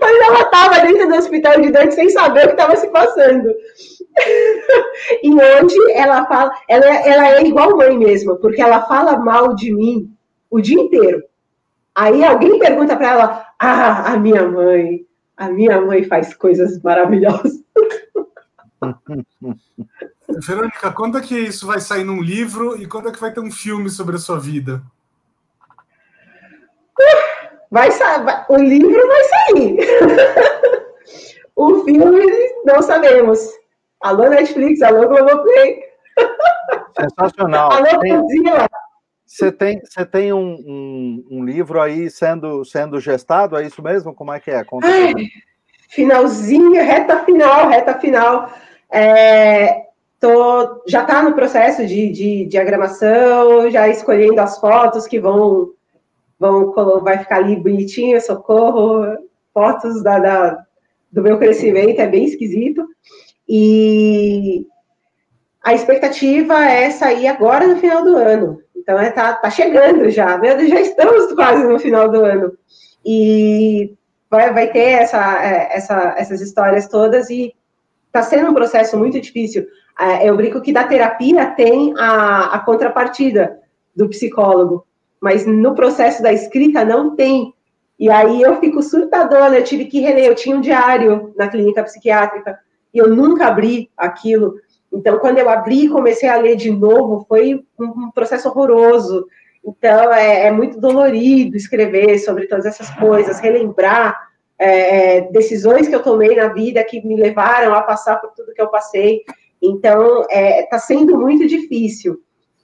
Mas 0.00 0.20
ela 0.20 0.40
estava 0.40 0.80
dentro 0.80 1.08
do 1.08 1.14
hospital 1.16 1.60
de 1.60 1.70
doido 1.70 1.92
sem 1.92 2.10
saber 2.10 2.44
o 2.44 2.48
que 2.48 2.52
estava 2.52 2.76
se 2.76 2.88
passando. 2.88 3.48
e 5.22 5.30
onde 5.30 5.92
ela 5.92 6.26
fala, 6.26 6.52
ela, 6.68 6.84
ela 6.84 7.28
é 7.36 7.42
igual 7.42 7.76
mãe 7.76 7.96
mesmo, 7.98 8.36
porque 8.36 8.60
ela 8.60 8.82
fala 8.82 9.16
mal 9.16 9.54
de 9.54 9.74
mim 9.74 10.14
o 10.50 10.60
dia 10.60 10.78
inteiro. 10.78 11.22
Aí 11.94 12.22
alguém 12.24 12.58
pergunta 12.58 12.96
para 12.96 13.10
ela, 13.10 13.46
ah, 13.58 14.12
a 14.12 14.16
minha 14.18 14.46
mãe, 14.46 15.06
a 15.36 15.48
minha 15.48 15.80
mãe 15.80 16.04
faz 16.04 16.34
coisas 16.34 16.80
maravilhosas. 16.82 17.62
Verônica, 20.46 20.92
quando 20.92 21.18
é 21.18 21.20
que 21.20 21.38
isso 21.38 21.66
vai 21.66 21.80
sair 21.80 22.04
num 22.04 22.22
livro 22.22 22.80
e 22.80 22.86
quando 22.86 23.08
é 23.08 23.12
que 23.12 23.20
vai 23.20 23.32
ter 23.32 23.40
um 23.40 23.50
filme 23.50 23.90
sobre 23.90 24.16
a 24.16 24.18
sua 24.18 24.38
vida? 24.38 24.82
Vai 27.70 27.90
sair, 27.90 28.44
o 28.48 28.56
livro 28.56 29.08
vai 29.08 29.24
sair. 29.24 29.78
o 31.56 31.84
filme 31.84 32.26
não 32.64 32.82
sabemos. 32.82 33.40
Alô 34.02 34.28
Netflix, 34.28 34.82
alô 34.82 35.08
Globoplay. 35.08 35.82
Sensacional. 36.98 37.72
alô 37.72 37.98
Godzilla. 38.00 38.68
Você 39.32 39.50
tem, 39.50 39.80
você 39.82 40.04
tem 40.04 40.30
um, 40.30 40.62
um, 40.66 41.24
um, 41.30 41.44
livro 41.44 41.80
aí 41.80 42.10
sendo, 42.10 42.62
sendo 42.66 43.00
gestado, 43.00 43.56
é 43.56 43.66
isso 43.66 43.82
mesmo? 43.82 44.14
Como 44.14 44.30
é 44.30 44.38
que 44.38 44.50
é? 44.50 44.62
Conta 44.62 44.86
Ai, 44.86 45.14
finalzinho, 45.88 46.74
reta 46.74 47.24
final, 47.24 47.66
reta 47.70 47.98
final. 47.98 48.52
É, 48.90 49.84
tô, 50.20 50.82
já 50.86 51.00
está 51.00 51.22
no 51.22 51.32
processo 51.32 51.86
de, 51.86 52.10
de 52.10 52.44
diagramação, 52.44 53.70
já 53.70 53.88
escolhendo 53.88 54.38
as 54.38 54.58
fotos 54.58 55.06
que 55.06 55.18
vão, 55.18 55.70
vão 56.38 56.74
vai 57.02 57.16
ficar 57.16 57.36
ali 57.36 57.56
bonitinho, 57.56 58.20
socorro, 58.20 59.16
fotos 59.54 60.02
da, 60.02 60.18
da, 60.18 60.66
do 61.10 61.22
meu 61.22 61.38
crescimento, 61.38 62.00
é 62.00 62.06
bem 62.06 62.26
esquisito. 62.26 62.86
E 63.48 64.66
a 65.64 65.72
expectativa 65.72 66.66
é 66.66 66.90
sair 66.90 67.28
agora 67.28 67.66
no 67.66 67.78
final 67.78 68.04
do 68.04 68.14
ano. 68.14 68.60
Então, 68.82 68.98
é, 68.98 69.10
tá, 69.10 69.48
chegando 69.48 70.10
já, 70.10 70.36
Deus, 70.36 70.68
já 70.68 70.80
estamos 70.80 71.32
quase 71.34 71.64
no 71.64 71.78
final 71.78 72.10
do 72.10 72.24
ano. 72.24 72.52
E 73.06 73.94
vai, 74.28 74.52
vai 74.52 74.70
ter 74.72 75.02
essa, 75.02 75.42
é, 75.42 75.76
essa, 75.76 76.14
essas 76.18 76.40
histórias 76.40 76.88
todas 76.88 77.30
e 77.30 77.54
está 78.06 78.22
sendo 78.22 78.50
um 78.50 78.54
processo 78.54 78.98
muito 78.98 79.20
difícil. 79.20 79.66
É, 79.98 80.28
eu 80.28 80.36
brinco 80.36 80.60
que 80.60 80.72
da 80.72 80.84
terapia 80.84 81.46
tem 81.46 81.94
a, 81.96 82.56
a 82.56 82.58
contrapartida 82.58 83.58
do 83.94 84.08
psicólogo, 84.08 84.84
mas 85.20 85.46
no 85.46 85.74
processo 85.74 86.20
da 86.20 86.32
escrita 86.32 86.84
não 86.84 87.14
tem. 87.14 87.54
E 87.98 88.10
aí 88.10 88.42
eu 88.42 88.58
fico 88.58 88.82
surtadona, 88.82 89.56
eu 89.56 89.64
tive 89.64 89.84
que 89.84 90.00
reler, 90.00 90.24
eu 90.24 90.34
tinha 90.34 90.56
um 90.56 90.60
diário 90.60 91.32
na 91.36 91.46
clínica 91.46 91.84
psiquiátrica, 91.84 92.58
e 92.92 92.98
eu 92.98 93.08
nunca 93.14 93.46
abri 93.46 93.90
aquilo. 93.96 94.56
Então, 94.92 95.18
quando 95.18 95.38
eu 95.38 95.48
abri 95.48 95.84
e 95.84 95.88
comecei 95.88 96.28
a 96.28 96.36
ler 96.36 96.56
de 96.56 96.70
novo, 96.70 97.24
foi 97.28 97.64
um 97.78 98.10
processo 98.10 98.48
horroroso. 98.48 99.26
Então, 99.64 100.12
é, 100.12 100.46
é 100.46 100.50
muito 100.50 100.78
dolorido 100.78 101.56
escrever 101.56 102.18
sobre 102.18 102.46
todas 102.46 102.66
essas 102.66 102.90
coisas, 102.96 103.40
relembrar 103.40 104.28
é, 104.58 105.16
é, 105.16 105.20
decisões 105.30 105.88
que 105.88 105.94
eu 105.94 106.02
tomei 106.02 106.36
na 106.36 106.48
vida 106.48 106.84
que 106.84 107.04
me 107.04 107.16
levaram 107.16 107.74
a 107.74 107.82
passar 107.82 108.16
por 108.16 108.30
tudo 108.30 108.52
que 108.52 108.60
eu 108.60 108.68
passei. 108.68 109.22
Então, 109.60 110.22
está 110.22 110.34
é, 110.34 110.62
tá 110.64 110.78
sendo 110.78 111.18
muito 111.18 111.46
difícil. 111.46 112.20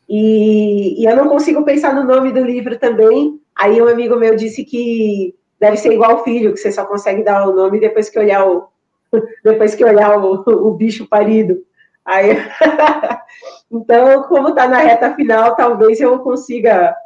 E, 0.08 1.02
e, 1.02 1.04
eu 1.04 1.16
não 1.16 1.28
consigo 1.28 1.64
pensar 1.64 1.94
no 1.94 2.04
nome 2.04 2.32
do 2.32 2.44
livro 2.44 2.78
também. 2.78 3.40
Aí 3.54 3.80
um 3.80 3.88
amigo 3.88 4.16
meu 4.16 4.34
disse 4.34 4.64
que 4.64 5.34
deve 5.60 5.76
ser 5.76 5.92
igual 5.92 6.12
ao 6.12 6.24
filho, 6.24 6.52
que 6.52 6.58
você 6.58 6.72
só 6.72 6.84
consegue 6.84 7.22
dar 7.22 7.48
o 7.48 7.54
nome 7.54 7.80
depois 7.80 8.08
que 8.08 8.18
olhar 8.18 8.46
o, 8.46 8.68
depois 9.44 9.74
que 9.74 9.84
olhar 9.84 10.18
o, 10.18 10.42
o 10.46 10.74
bicho 10.74 11.06
parido. 11.06 11.62
Aí, 12.08 12.30
então, 13.70 14.22
como 14.24 14.48
está 14.48 14.66
na 14.66 14.78
reta 14.78 15.14
final, 15.14 15.54
talvez 15.54 16.00
eu 16.00 16.18
consiga 16.20 16.96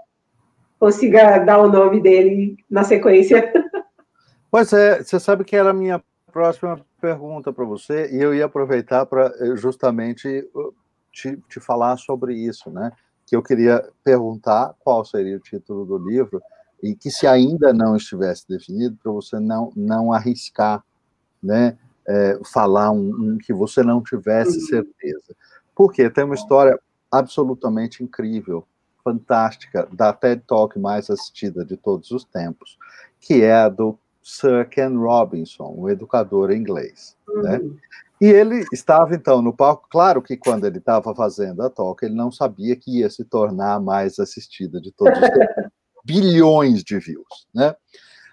consiga 0.78 1.38
dar 1.38 1.58
o 1.58 1.68
nome 1.68 2.00
dele 2.00 2.56
na 2.70 2.84
sequência. 2.84 3.52
Pois 4.50 4.70
é, 4.74 5.02
você 5.02 5.18
sabe 5.18 5.44
que 5.44 5.56
era 5.56 5.70
a 5.70 5.72
minha 5.72 5.98
próxima 6.30 6.78
pergunta 7.00 7.50
para 7.54 7.64
você, 7.64 8.14
e 8.14 8.20
eu 8.20 8.34
ia 8.34 8.44
aproveitar 8.44 9.06
para 9.06 9.32
eh, 9.40 9.56
justamente 9.56 10.46
te, 11.10 11.38
te 11.48 11.58
falar 11.58 11.96
sobre 11.96 12.34
isso, 12.34 12.70
né? 12.70 12.92
Que 13.26 13.34
eu 13.34 13.42
queria 13.42 13.82
perguntar 14.04 14.74
qual 14.80 15.06
seria 15.06 15.38
o 15.38 15.40
título 15.40 15.86
do 15.86 15.96
livro, 15.96 16.42
e 16.82 16.94
que 16.94 17.10
se 17.10 17.26
ainda 17.26 17.72
não 17.72 17.96
estivesse 17.96 18.46
definido, 18.46 18.94
para 19.02 19.10
você 19.10 19.40
não, 19.40 19.72
não 19.74 20.12
arriscar, 20.12 20.84
né? 21.42 21.78
É, 22.06 22.38
falar 22.52 22.90
um, 22.90 23.08
um, 23.08 23.38
que 23.38 23.52
você 23.52 23.82
não 23.82 24.02
tivesse 24.02 24.58
uhum. 24.58 24.66
certeza. 24.66 25.36
Porque 25.74 26.08
tem 26.10 26.24
uma 26.24 26.34
história 26.34 26.78
absolutamente 27.10 28.02
incrível, 28.02 28.66
fantástica, 29.04 29.88
da 29.92 30.12
TED 30.12 30.42
Talk 30.46 30.78
mais 30.78 31.10
assistida 31.10 31.64
de 31.64 31.76
todos 31.76 32.10
os 32.10 32.24
tempos, 32.24 32.78
que 33.20 33.42
é 33.42 33.54
a 33.54 33.68
do 33.68 33.98
Sir 34.22 34.68
Ken 34.68 34.96
Robinson, 34.96 35.74
o 35.76 35.90
educador 35.90 36.52
inglês. 36.52 37.16
Né? 37.42 37.58
Uhum. 37.58 37.76
E 38.20 38.26
ele 38.26 38.64
estava, 38.72 39.16
então, 39.16 39.42
no 39.42 39.52
palco. 39.52 39.88
Claro 39.90 40.22
que 40.22 40.36
quando 40.36 40.64
ele 40.64 40.78
estava 40.78 41.12
fazendo 41.12 41.60
a 41.60 41.68
toca, 41.68 42.06
ele 42.06 42.14
não 42.14 42.30
sabia 42.30 42.76
que 42.76 43.00
ia 43.00 43.10
se 43.10 43.24
tornar 43.24 43.80
mais 43.80 44.20
assistida 44.20 44.80
de 44.80 44.92
todos 44.92 45.18
os 45.18 45.24
bilhões 46.04 46.84
de 46.84 47.00
views, 47.00 47.48
né? 47.52 47.74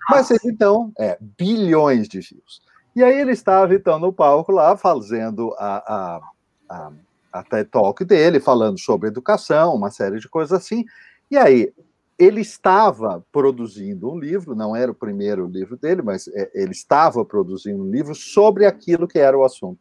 Mas 0.07 0.29
então, 0.45 0.91
é, 0.99 1.17
bilhões 1.19 2.07
de 2.07 2.19
views. 2.19 2.61
E 2.99 3.03
aí 3.03 3.17
ele 3.17 3.31
estava, 3.31 3.73
então, 3.73 3.97
no 3.97 4.11
palco 4.11 4.51
lá, 4.51 4.75
fazendo 4.75 5.55
a, 5.57 5.77
a, 5.77 6.21
a, 6.69 6.91
a 7.31 7.43
TED 7.43 7.69
Talk 7.69 8.03
dele, 8.03 8.41
falando 8.41 8.77
sobre 8.77 9.07
educação, 9.07 9.73
uma 9.73 9.89
série 9.89 10.19
de 10.19 10.27
coisas 10.27 10.51
assim. 10.51 10.83
E 11.31 11.37
aí, 11.37 11.73
ele 12.17 12.41
estava 12.41 13.25
produzindo 13.31 14.11
um 14.11 14.19
livro, 14.19 14.53
não 14.53 14.75
era 14.75 14.91
o 14.91 14.93
primeiro 14.93 15.47
livro 15.47 15.77
dele, 15.77 16.01
mas 16.01 16.27
é, 16.27 16.51
ele 16.53 16.73
estava 16.73 17.23
produzindo 17.23 17.81
um 17.81 17.89
livro 17.89 18.13
sobre 18.13 18.65
aquilo 18.65 19.07
que 19.07 19.17
era 19.17 19.37
o 19.37 19.45
assunto 19.45 19.79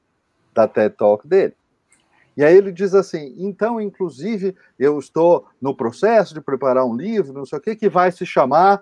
da 0.55 0.69
TED 0.69 0.95
Talk 0.95 1.27
dele. 1.27 1.57
E 2.36 2.45
aí 2.45 2.57
ele 2.57 2.70
diz 2.70 2.95
assim: 2.95 3.35
então, 3.36 3.81
inclusive, 3.81 4.55
eu 4.78 4.97
estou 4.97 5.45
no 5.61 5.74
processo 5.74 6.35
de 6.35 6.40
preparar 6.40 6.85
um 6.85 6.95
livro, 6.95 7.32
não 7.32 7.45
sei 7.45 7.59
o 7.59 7.62
que, 7.62 7.74
que 7.74 7.89
vai 7.89 8.12
se 8.12 8.24
chamar. 8.24 8.81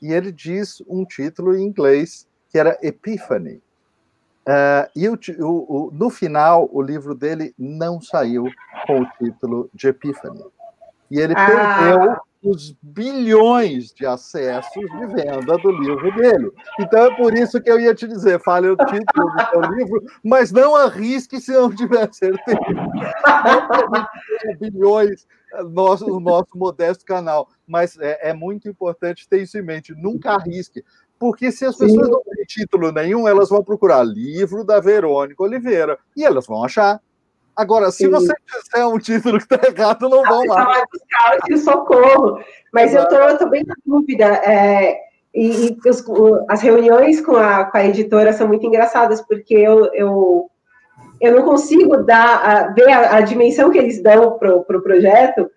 E 0.00 0.14
ele 0.14 0.32
diz 0.32 0.82
um 0.88 1.04
título 1.04 1.54
em 1.54 1.62
inglês 1.62 2.26
que 2.54 2.58
era 2.60 2.78
Epiphany. 2.80 3.60
Uh, 4.46 4.86
e 4.94 5.08
o, 5.08 5.18
o, 5.40 5.88
o, 5.88 5.90
no 5.90 6.08
final, 6.08 6.68
o 6.72 6.80
livro 6.80 7.12
dele 7.12 7.52
não 7.58 8.00
saiu 8.00 8.44
com 8.86 9.00
o 9.00 9.06
título 9.18 9.68
de 9.74 9.88
Epiphany. 9.88 10.44
E 11.10 11.18
ele 11.18 11.34
ah. 11.36 11.46
perdeu 11.46 12.16
os 12.44 12.76
bilhões 12.80 13.92
de 13.92 14.06
acessos 14.06 14.84
de 14.84 15.06
venda 15.06 15.58
do 15.58 15.70
livro 15.72 16.14
dele. 16.14 16.52
Então 16.78 17.06
é 17.06 17.16
por 17.16 17.34
isso 17.34 17.60
que 17.60 17.68
eu 17.68 17.80
ia 17.80 17.92
te 17.92 18.06
dizer, 18.06 18.40
fale 18.40 18.68
o 18.68 18.76
título 18.76 19.32
do 19.32 19.46
seu 19.50 19.60
livro, 19.72 20.04
mas 20.22 20.52
não 20.52 20.76
arrisque 20.76 21.40
se 21.40 21.50
não 21.50 21.74
tiver 21.74 22.08
certeza. 22.12 22.60
Não 22.70 24.06
bilhões 24.60 25.26
nosso, 25.62 26.06
no 26.06 26.20
nosso 26.20 26.56
modesto 26.56 27.04
canal, 27.04 27.48
mas 27.66 27.98
é, 27.98 28.30
é, 28.30 28.32
muito 28.32 28.68
importante 28.68 29.28
ter 29.28 29.42
isso 29.42 29.56
em 29.58 29.62
mente, 29.62 29.94
nunca 29.94 30.32
arrisque. 30.32 30.84
Porque 31.18 31.50
se 31.52 31.64
as 31.64 31.76
pessoas 31.76 32.06
Sim. 32.06 32.12
não 32.12 32.22
têm 32.22 32.44
título 32.44 32.92
nenhum, 32.92 33.26
elas 33.26 33.48
vão 33.48 33.62
procurar 33.62 34.02
livro 34.04 34.64
da 34.64 34.80
Verônica 34.80 35.42
Oliveira 35.42 35.98
e 36.16 36.24
elas 36.24 36.46
vão 36.46 36.64
achar. 36.64 37.00
Agora, 37.56 37.90
se 37.90 38.04
Sim. 38.04 38.10
você 38.10 38.32
disser 38.46 38.88
um 38.88 38.98
título 38.98 39.38
que 39.38 39.54
está 39.54 39.68
errado, 39.68 40.08
não 40.08 40.22
vão 40.22 40.44
lá. 40.46 40.64
Vai 40.64 40.82
buscar 40.92 41.58
socorro. 41.58 42.40
Mas 42.72 42.94
eu 42.94 43.04
estou 43.04 43.48
bem 43.48 43.64
na 43.64 43.74
dúvida. 43.86 44.24
É, 44.24 44.98
e, 45.34 45.68
e 45.68 45.88
os, 45.88 46.04
as 46.48 46.60
reuniões 46.60 47.20
com 47.20 47.36
a, 47.36 47.64
com 47.64 47.76
a 47.76 47.84
editora 47.84 48.32
são 48.32 48.46
muito 48.46 48.66
engraçadas, 48.66 49.20
porque 49.20 49.54
eu, 49.54 49.92
eu, 49.92 50.50
eu 51.20 51.34
não 51.34 51.42
consigo 51.42 51.96
dar, 51.98 52.36
a, 52.36 52.68
ver 52.72 52.88
a, 52.88 53.16
a, 53.16 53.20
dimensão 53.20 53.70
que 53.70 53.78
eles 53.78 54.00
dão 54.00 54.38
para 54.38 54.54
o 54.54 54.64
pro 54.64 54.82
projeto, 54.82 55.50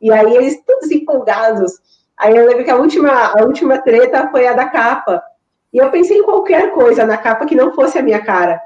e 0.00 0.12
aí 0.12 0.36
eles 0.36 0.62
todos 0.66 0.90
empolgados. 0.90 1.72
Aí 2.22 2.36
eu 2.36 2.46
lembro 2.46 2.64
que 2.64 2.70
a 2.70 2.76
última, 2.76 3.10
a 3.10 3.42
última 3.42 3.82
treta 3.82 4.28
foi 4.30 4.46
a 4.46 4.52
da 4.52 4.68
capa. 4.68 5.20
E 5.72 5.78
eu 5.78 5.90
pensei 5.90 6.18
em 6.18 6.22
qualquer 6.22 6.70
coisa 6.70 7.04
na 7.04 7.16
capa 7.16 7.46
que 7.46 7.56
não 7.56 7.72
fosse 7.72 7.98
a 7.98 8.02
minha 8.02 8.24
cara. 8.24 8.60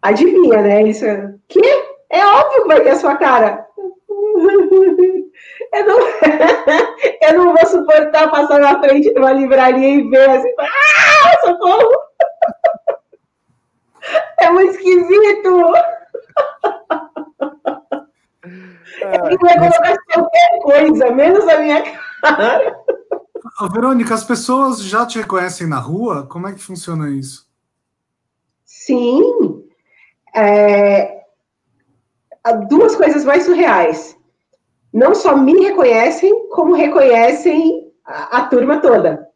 Adivinha, 0.00 0.62
né? 0.62 0.82
Isso. 0.84 1.04
Que? 1.48 1.60
É 2.08 2.24
óbvio 2.24 2.62
que 2.62 2.68
vai 2.68 2.80
ter 2.82 2.90
a 2.90 2.96
sua 2.96 3.16
cara. 3.16 3.66
Eu 5.72 5.84
não, 5.84 5.98
eu 7.22 7.32
não 7.34 7.54
vou 7.54 7.66
suportar 7.66 8.30
passar 8.30 8.58
na 8.58 8.80
frente 8.80 9.12
de 9.12 9.18
uma 9.18 9.32
livraria 9.32 9.96
e 9.96 10.08
ver 10.08 10.30
assim, 10.30 10.52
ah, 10.58 11.38
socorro! 11.44 11.90
É 14.40 14.50
muito 14.50 14.72
esquisito! 14.72 15.74
Eu 19.14 19.30
ia 19.30 19.58
colocar 19.58 19.96
qualquer 20.12 20.58
coisa, 20.62 21.10
menos 21.10 21.48
a 21.48 21.58
minha 21.60 21.82
cara. 22.22 22.76
Verônica, 23.72 24.14
as 24.14 24.24
pessoas 24.24 24.82
já 24.82 25.06
te 25.06 25.18
reconhecem 25.18 25.66
na 25.66 25.78
rua? 25.78 26.26
Como 26.26 26.46
é 26.46 26.52
que 26.52 26.60
funciona 26.60 27.08
isso? 27.10 27.46
Sim, 28.64 29.22
é, 30.34 31.22
duas 32.68 32.94
coisas 32.96 33.24
mais 33.24 33.44
surreais. 33.44 34.16
Não 34.92 35.14
só 35.14 35.36
me 35.36 35.52
reconhecem, 35.66 36.48
como 36.50 36.74
reconhecem 36.74 37.92
a, 38.04 38.38
a 38.38 38.46
turma 38.46 38.80
toda. 38.80 39.26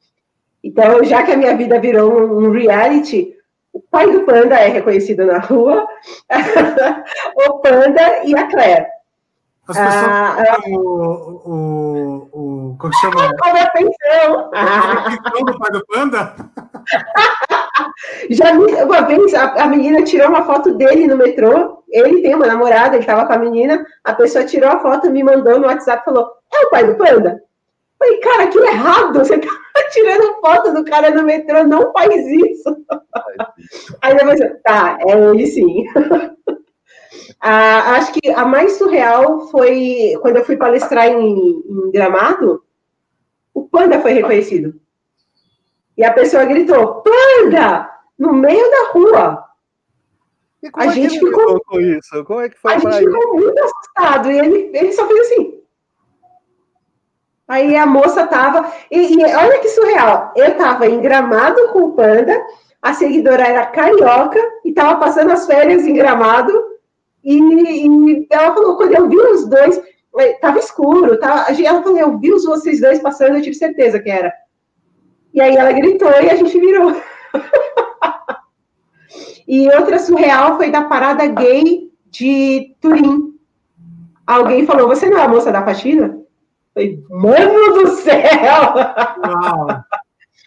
Então, 0.63 1.03
já 1.05 1.23
que 1.23 1.33
a 1.33 1.37
minha 1.37 1.57
vida 1.57 1.81
virou 1.81 2.13
um, 2.13 2.51
reality, 2.51 3.35
o 3.73 3.81
pai 3.81 4.11
do 4.11 4.25
Panda 4.25 4.57
é 4.57 4.69
reconhecido 4.69 5.25
na 5.25 5.39
rua, 5.39 5.87
o 7.49 7.59
Panda 7.61 8.25
e 8.25 8.37
a 8.37 8.47
Claire. 8.49 8.87
As 9.71 9.77
pessoas 9.77 10.05
ah, 10.05 10.57
o, 10.67 10.79
o, 11.47 12.29
o, 12.33 12.77
Como 12.77 12.93
chama? 12.95 13.27
A 13.27 13.71
pensão. 13.71 14.51
A 14.53 15.43
do 15.45 15.59
pai 15.59 15.71
do 15.71 15.87
Panda? 15.87 16.35
Já 18.31 18.53
uma 18.53 19.03
vez 19.03 19.33
a, 19.33 19.63
a, 19.63 19.67
menina 19.69 20.03
tirou 20.03 20.29
uma 20.29 20.45
foto 20.45 20.75
dele 20.75 21.07
no 21.07 21.17
metrô. 21.17 21.85
Ele 21.89 22.21
tem 22.21 22.35
uma 22.35 22.47
namorada, 22.47 22.97
ele 22.97 23.05
estava 23.05 23.27
com 23.27 23.33
a 23.33 23.39
menina. 23.39 23.87
A 24.03 24.13
pessoa 24.13 24.45
tirou 24.45 24.71
a 24.71 24.81
foto, 24.81 25.09
me 25.11 25.23
mandou 25.23 25.61
no 25.61 25.67
WhatsApp 25.67 26.03
e 26.03 26.05
falou: 26.05 26.29
É 26.53 26.67
o 26.67 26.71
pai 26.71 26.85
do 26.85 26.97
Panda? 26.97 27.41
falei, 28.01 28.19
cara, 28.19 28.47
que 28.49 28.59
errado! 28.59 29.19
Você 29.19 29.39
tá 29.39 29.49
tirando 29.93 30.41
foto 30.41 30.73
do 30.73 30.85
cara 30.85 31.11
no 31.11 31.23
metrô, 31.23 31.63
não 31.65 31.93
faz 31.93 32.27
isso. 32.27 32.77
Aí 34.01 34.17
depois, 34.17 34.41
tá, 34.65 34.99
é 35.07 35.13
ele 35.13 35.47
sim. 35.47 35.85
ah, 37.41 37.97
acho 37.97 38.13
que 38.13 38.31
a 38.31 38.45
mais 38.45 38.73
surreal 38.73 39.49
foi 39.49 40.15
quando 40.21 40.37
eu 40.37 40.45
fui 40.45 40.57
palestrar 40.57 41.09
em, 41.09 41.63
em 41.67 41.91
Gramado, 41.91 42.63
o 43.53 43.69
Panda 43.69 44.01
foi 44.01 44.13
reconhecido. 44.13 44.81
E 45.97 46.05
a 46.05 46.13
pessoa 46.13 46.45
gritou, 46.45 47.03
panda! 47.03 47.91
No 48.19 48.33
meio 48.33 48.71
da 48.71 48.91
rua. 48.93 49.45
E 50.63 50.71
como 50.71 50.87
a 50.87 50.93
é 50.93 50.95
gente 50.95 51.19
que 51.19 51.25
ele 51.25 51.37
ficou 51.37 51.61
com 51.65 51.81
isso? 51.81 52.25
Como 52.25 52.41
é 52.41 52.49
que 52.49 52.59
foi 52.59 52.75
A 52.75 52.79
gente 52.79 52.99
ficou 52.99 53.35
muito 53.35 53.59
assustado. 53.59 54.31
E 54.31 54.39
ele, 54.39 54.71
ele 54.75 54.93
só 54.93 55.07
fez 55.07 55.21
assim. 55.21 55.61
Aí 57.49 57.77
a 57.77 57.85
moça 57.85 58.27
tava. 58.27 58.73
E, 58.91 59.15
e 59.15 59.25
olha 59.25 59.59
que 59.59 59.69
surreal. 59.69 60.33
Eu 60.37 60.57
tava 60.57 60.87
em 60.87 61.01
gramado 61.01 61.69
com 61.73 61.81
o 61.81 61.93
panda, 61.93 62.39
a 62.81 62.95
seguidora 62.95 63.43
era 63.43 63.67
carioca 63.67 64.41
e 64.65 64.73
tava 64.73 65.01
passando 65.01 65.33
as 65.33 65.47
férias 65.47 65.85
em 65.85 65.95
gramado. 65.95 66.53
E, 67.25 67.39
e 67.39 68.27
ela 68.31 68.55
falou: 68.55 68.77
quando 68.77 68.95
eu 68.95 69.09
vi 69.09 69.17
os 69.17 69.49
dois, 69.49 69.81
tava 70.41 70.59
escuro, 70.59 71.19
tava, 71.19 71.53
ela 71.53 71.83
falou: 71.83 71.99
eu 71.99 72.19
vi 72.19 72.33
os 72.33 72.45
vocês 72.45 72.81
dois 72.81 73.01
passando, 73.01 73.37
eu 73.37 73.43
tive 73.43 73.55
certeza 73.55 74.01
que 74.01 74.11
era. 74.11 74.33
E 75.33 75.41
aí 75.41 75.57
ela 75.57 75.73
gritou 75.73 76.11
e 76.11 76.31
a 76.31 76.37
gente 76.37 76.59
virou. 76.59 77.01
e 79.47 79.69
outra 79.69 79.99
surreal 79.99 80.57
foi 80.57 80.71
da 80.71 80.85
parada 80.85 81.27
gay 81.27 81.91
de 82.11 82.75
Turim. 82.81 83.35
Alguém 84.27 84.67
falou: 84.67 84.89
Você 84.89 85.09
não 85.09 85.19
é 85.19 85.23
a 85.23 85.29
moça 85.29 85.53
da 85.53 85.65
faxina? 85.65 86.19
Falei, 86.75 87.03
Mano 87.09 87.75
do 87.75 87.89
céu! 87.89 88.75
Uau! 89.27 89.67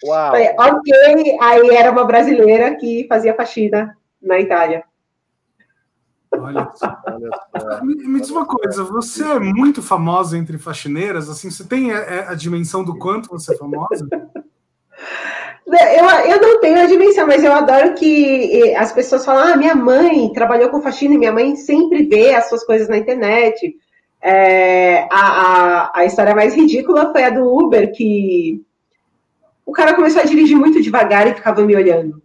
Uau. 0.05 0.31
Falei, 0.31 0.49
ok, 0.57 1.37
aí 1.39 1.69
era 1.69 1.91
uma 1.91 2.03
brasileira 2.03 2.75
que 2.75 3.05
fazia 3.07 3.33
faxina 3.33 3.97
na 4.21 4.39
Itália. 4.39 4.83
Olha 6.39 6.71
só. 6.75 6.97
Me, 7.83 7.95
me, 7.95 8.19
diz 8.19 8.29
uma 8.29 8.45
coisa, 8.45 8.83
você 8.83 9.23
é 9.23 9.39
muito 9.39 9.81
famosa 9.81 10.37
entre 10.37 10.57
faxineiras? 10.57 11.29
Assim, 11.29 11.49
você 11.49 11.63
tem 11.63 11.91
a, 11.91 12.31
a 12.31 12.35
dimensão 12.35 12.83
do 12.83 12.97
quanto 12.97 13.29
você 13.29 13.53
é 13.53 13.57
famosa? 13.57 14.07
Eu, 15.65 16.05
eu 16.31 16.41
não 16.41 16.59
tenho 16.59 16.79
a 16.79 16.85
dimensão, 16.85 17.25
mas 17.25 17.43
eu 17.43 17.51
adoro 17.51 17.93
que 17.95 18.75
as 18.75 18.91
pessoas 18.91 19.25
falam: 19.25 19.53
ah, 19.53 19.57
minha 19.57 19.75
mãe 19.75 20.31
trabalhou 20.33 20.69
com 20.69 20.81
faxina, 20.81 21.17
minha 21.17 21.31
mãe 21.31 21.55
sempre 21.55 22.03
vê 22.03 22.35
as 22.35 22.49
suas 22.49 22.63
coisas 22.63 22.87
na 22.89 22.97
internet. 22.97 23.75
É, 24.21 25.07
a, 25.11 25.91
a, 25.91 25.99
a 25.99 26.05
história 26.05 26.35
mais 26.35 26.55
ridícula 26.55 27.11
foi 27.11 27.23
a 27.23 27.29
do 27.29 27.45
Uber, 27.45 27.91
que 27.91 28.61
o 29.65 29.71
cara 29.71 29.93
começou 29.93 30.21
a 30.21 30.25
dirigir 30.25 30.57
muito 30.57 30.81
devagar 30.81 31.27
e 31.27 31.33
ficava 31.33 31.61
me 31.61 31.75
olhando. 31.75 32.21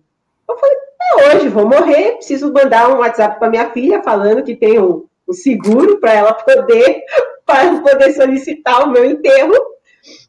Eu 0.48 0.58
falei: 0.58 0.76
é 1.10 1.36
hoje, 1.36 1.48
vou 1.48 1.66
morrer, 1.66 2.16
preciso 2.16 2.52
mandar 2.52 2.90
um 2.90 2.98
WhatsApp 2.98 3.38
para 3.38 3.50
minha 3.50 3.70
filha 3.70 4.02
falando 4.02 4.42
que 4.42 4.56
tem 4.56 4.80
um, 4.80 5.06
um 5.28 5.32
seguro 5.32 5.98
para 5.98 6.12
ela 6.12 6.32
poder, 6.32 7.02
para 7.46 7.80
poder 7.80 8.12
solicitar 8.12 8.84
o 8.84 8.90
meu 8.90 9.04
enterro. 9.04 9.54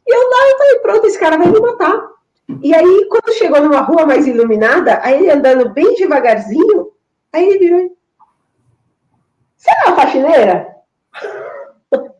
E 0.06 0.14
eu 0.14 0.28
lá, 0.28 0.50
eu 0.50 0.58
falei: 0.58 0.78
pronto, 0.80 1.06
esse 1.06 1.18
cara 1.18 1.36
vai 1.36 1.48
me 1.48 1.60
matar. 1.60 2.08
E 2.62 2.74
aí, 2.74 3.06
quando 3.08 3.32
chegou 3.34 3.60
numa 3.60 3.80
rua 3.80 4.04
mais 4.04 4.26
iluminada, 4.26 5.00
aí 5.02 5.14
ele 5.14 5.30
andando 5.30 5.68
bem 5.70 5.94
devagarzinho, 5.94 6.90
aí 7.32 7.48
ele 7.48 7.58
virou. 7.58 7.96
Você 9.56 9.70
é 9.70 9.86
uma 9.86 9.96
faxineira? 9.96 10.76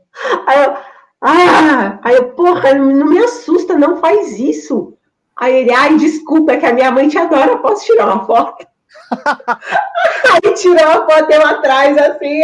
Aí 0.46 0.64
eu, 0.64 0.76
ah, 1.22 1.98
aí 2.02 2.16
eu, 2.16 2.30
porra, 2.32 2.74
não 2.74 3.06
me 3.06 3.18
assusta, 3.18 3.76
não 3.76 3.98
faz 3.98 4.38
isso. 4.38 4.94
Aí 5.40 5.54
ele, 5.54 5.72
ai, 5.72 5.96
desculpa, 5.96 6.52
é 6.52 6.58
que 6.58 6.66
a 6.66 6.72
minha 6.74 6.90
mãe 6.90 7.08
te 7.08 7.16
adora, 7.16 7.56
posso 7.56 7.86
tirar 7.86 8.04
uma 8.04 8.26
foto? 8.26 8.66
Aí 10.44 10.54
tirou 10.54 10.86
a 10.86 11.06
foto 11.06 11.30
eu 11.32 11.46
atrás, 11.46 11.96
assim. 11.96 12.42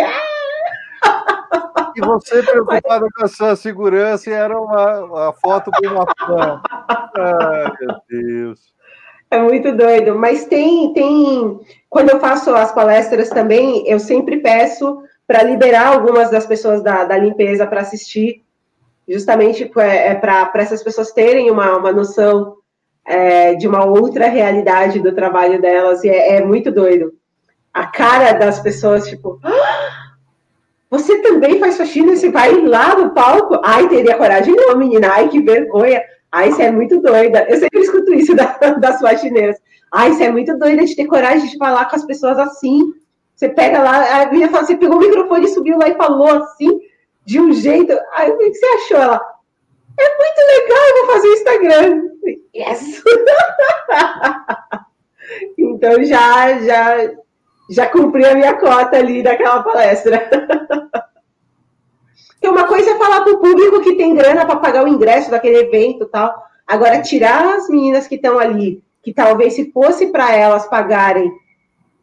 E 1.95 2.01
você 2.01 2.43
preocupado 2.43 3.07
com 3.15 3.25
a 3.25 3.29
sua 3.29 3.55
segurança 3.55 4.31
e 4.31 4.33
era 4.33 4.59
uma, 4.59 5.01
uma 5.01 5.33
foto 5.35 5.71
com 5.71 5.89
uma 5.89 6.07
fã. 6.19 6.63
Ai, 7.19 7.73
meu 7.81 7.97
Deus. 8.09 8.61
É 9.31 9.39
muito 9.41 9.77
doido. 9.77 10.19
Mas 10.19 10.47
tem, 10.47 10.95
tem. 10.95 11.61
Quando 11.91 12.11
eu 12.11 12.19
faço 12.19 12.55
as 12.55 12.73
palestras 12.73 13.29
também, 13.29 13.87
eu 13.87 14.01
sempre 14.01 14.39
peço 14.39 15.03
para 15.27 15.43
liberar 15.43 15.89
algumas 15.89 16.31
das 16.31 16.47
pessoas 16.47 16.83
da, 16.83 17.05
da 17.05 17.19
limpeza 17.19 17.67
para 17.67 17.83
assistir, 17.83 18.43
justamente 19.07 19.71
é, 19.79 20.13
é 20.13 20.15
para 20.15 20.51
essas 20.55 20.83
pessoas 20.83 21.13
terem 21.13 21.51
uma, 21.51 21.77
uma 21.77 21.93
noção 21.93 22.56
é, 23.07 23.55
de 23.55 23.69
uma 23.69 23.85
outra 23.85 24.27
realidade 24.27 25.01
do 25.01 25.15
trabalho 25.15 25.61
delas, 25.61 26.03
e 26.03 26.09
é, 26.09 26.37
é 26.37 26.45
muito 26.45 26.73
doido. 26.73 27.13
A 27.73 27.87
cara 27.87 28.33
das 28.33 28.59
pessoas, 28.61 29.07
tipo, 29.07 29.39
ah, 29.45 30.07
você 30.91 31.21
também 31.21 31.59
faz 31.59 31.77
faxina, 31.77 32.17
você 32.17 32.31
vai 32.31 32.61
lá 32.63 32.97
no 32.97 33.11
palco? 33.11 33.61
Ai, 33.65 33.89
teria 33.89 34.17
coragem 34.17 34.55
não, 34.55 34.77
menina, 34.77 35.11
ai, 35.13 35.29
que 35.29 35.41
vergonha. 35.41 36.03
Ai, 36.33 36.51
você 36.51 36.65
é 36.65 36.71
muito 36.71 37.01
doida. 37.01 37.47
Eu 37.49 37.59
sempre 37.59 37.81
escuto 37.81 38.13
isso 38.13 38.35
da, 38.35 38.47
das 38.81 39.01
faxineiras. 39.01 39.57
Ai, 39.93 40.13
você 40.13 40.25
é 40.25 40.33
muito 40.33 40.57
doida 40.59 40.85
de 40.85 40.97
ter 40.97 41.07
coragem 41.07 41.49
de 41.49 41.59
falar 41.59 41.87
com 41.87 41.97
as 41.97 42.05
pessoas 42.05 42.39
assim. 42.39 42.93
Você 43.35 43.49
pega 43.49 43.83
lá, 43.83 44.23
a 44.23 44.27
menina 44.27 44.51
fala, 44.51 44.65
você 44.65 44.77
pegou 44.77 44.97
o 44.97 45.01
microfone, 45.01 45.49
subiu 45.49 45.79
lá 45.79 45.89
e 45.89 45.95
falou 45.95 46.29
assim, 46.29 46.81
de 47.25 47.41
um 47.41 47.53
jeito. 47.53 47.93
Ai, 48.15 48.31
o 48.31 48.39
que 48.39 48.55
você 48.55 48.67
achou? 48.67 48.97
Ela, 48.97 49.21
é 49.99 50.17
muito 50.17 50.39
legal, 50.39 50.89
eu 50.89 50.97
vou 50.97 51.07
fazer 51.15 51.29
Instagram. 51.29 52.03
Yes! 52.55 53.03
então 55.59 56.05
já, 56.05 56.59
já, 56.61 57.11
já 57.71 57.89
cumpri 57.89 58.25
a 58.25 58.35
minha 58.35 58.55
cota 58.55 58.97
ali 58.97 59.23
daquela 59.23 59.63
palestra. 59.63 60.31
Porque 62.29 62.49
uma 62.49 62.69
coisa 62.69 62.91
é 62.91 62.99
falar 62.99 63.23
para 63.23 63.33
o 63.33 63.41
público 63.41 63.81
que 63.81 63.97
tem 63.97 64.15
grana 64.15 64.47
para 64.47 64.57
pagar 64.57 64.85
o 64.85 64.89
ingresso 64.89 65.31
daquele 65.31 65.59
evento 65.59 66.05
e 66.05 66.09
tal. 66.09 66.35
Agora, 66.67 67.01
tirar 67.01 67.57
as 67.57 67.69
meninas 67.69 68.07
que 68.07 68.17
estão 68.17 68.39
ali, 68.39 68.83
que 69.03 69.13
talvez 69.13 69.55
se 69.55 69.73
fosse 69.73 70.09
para 70.09 70.35
elas 70.35 70.69
pagarem 70.69 71.31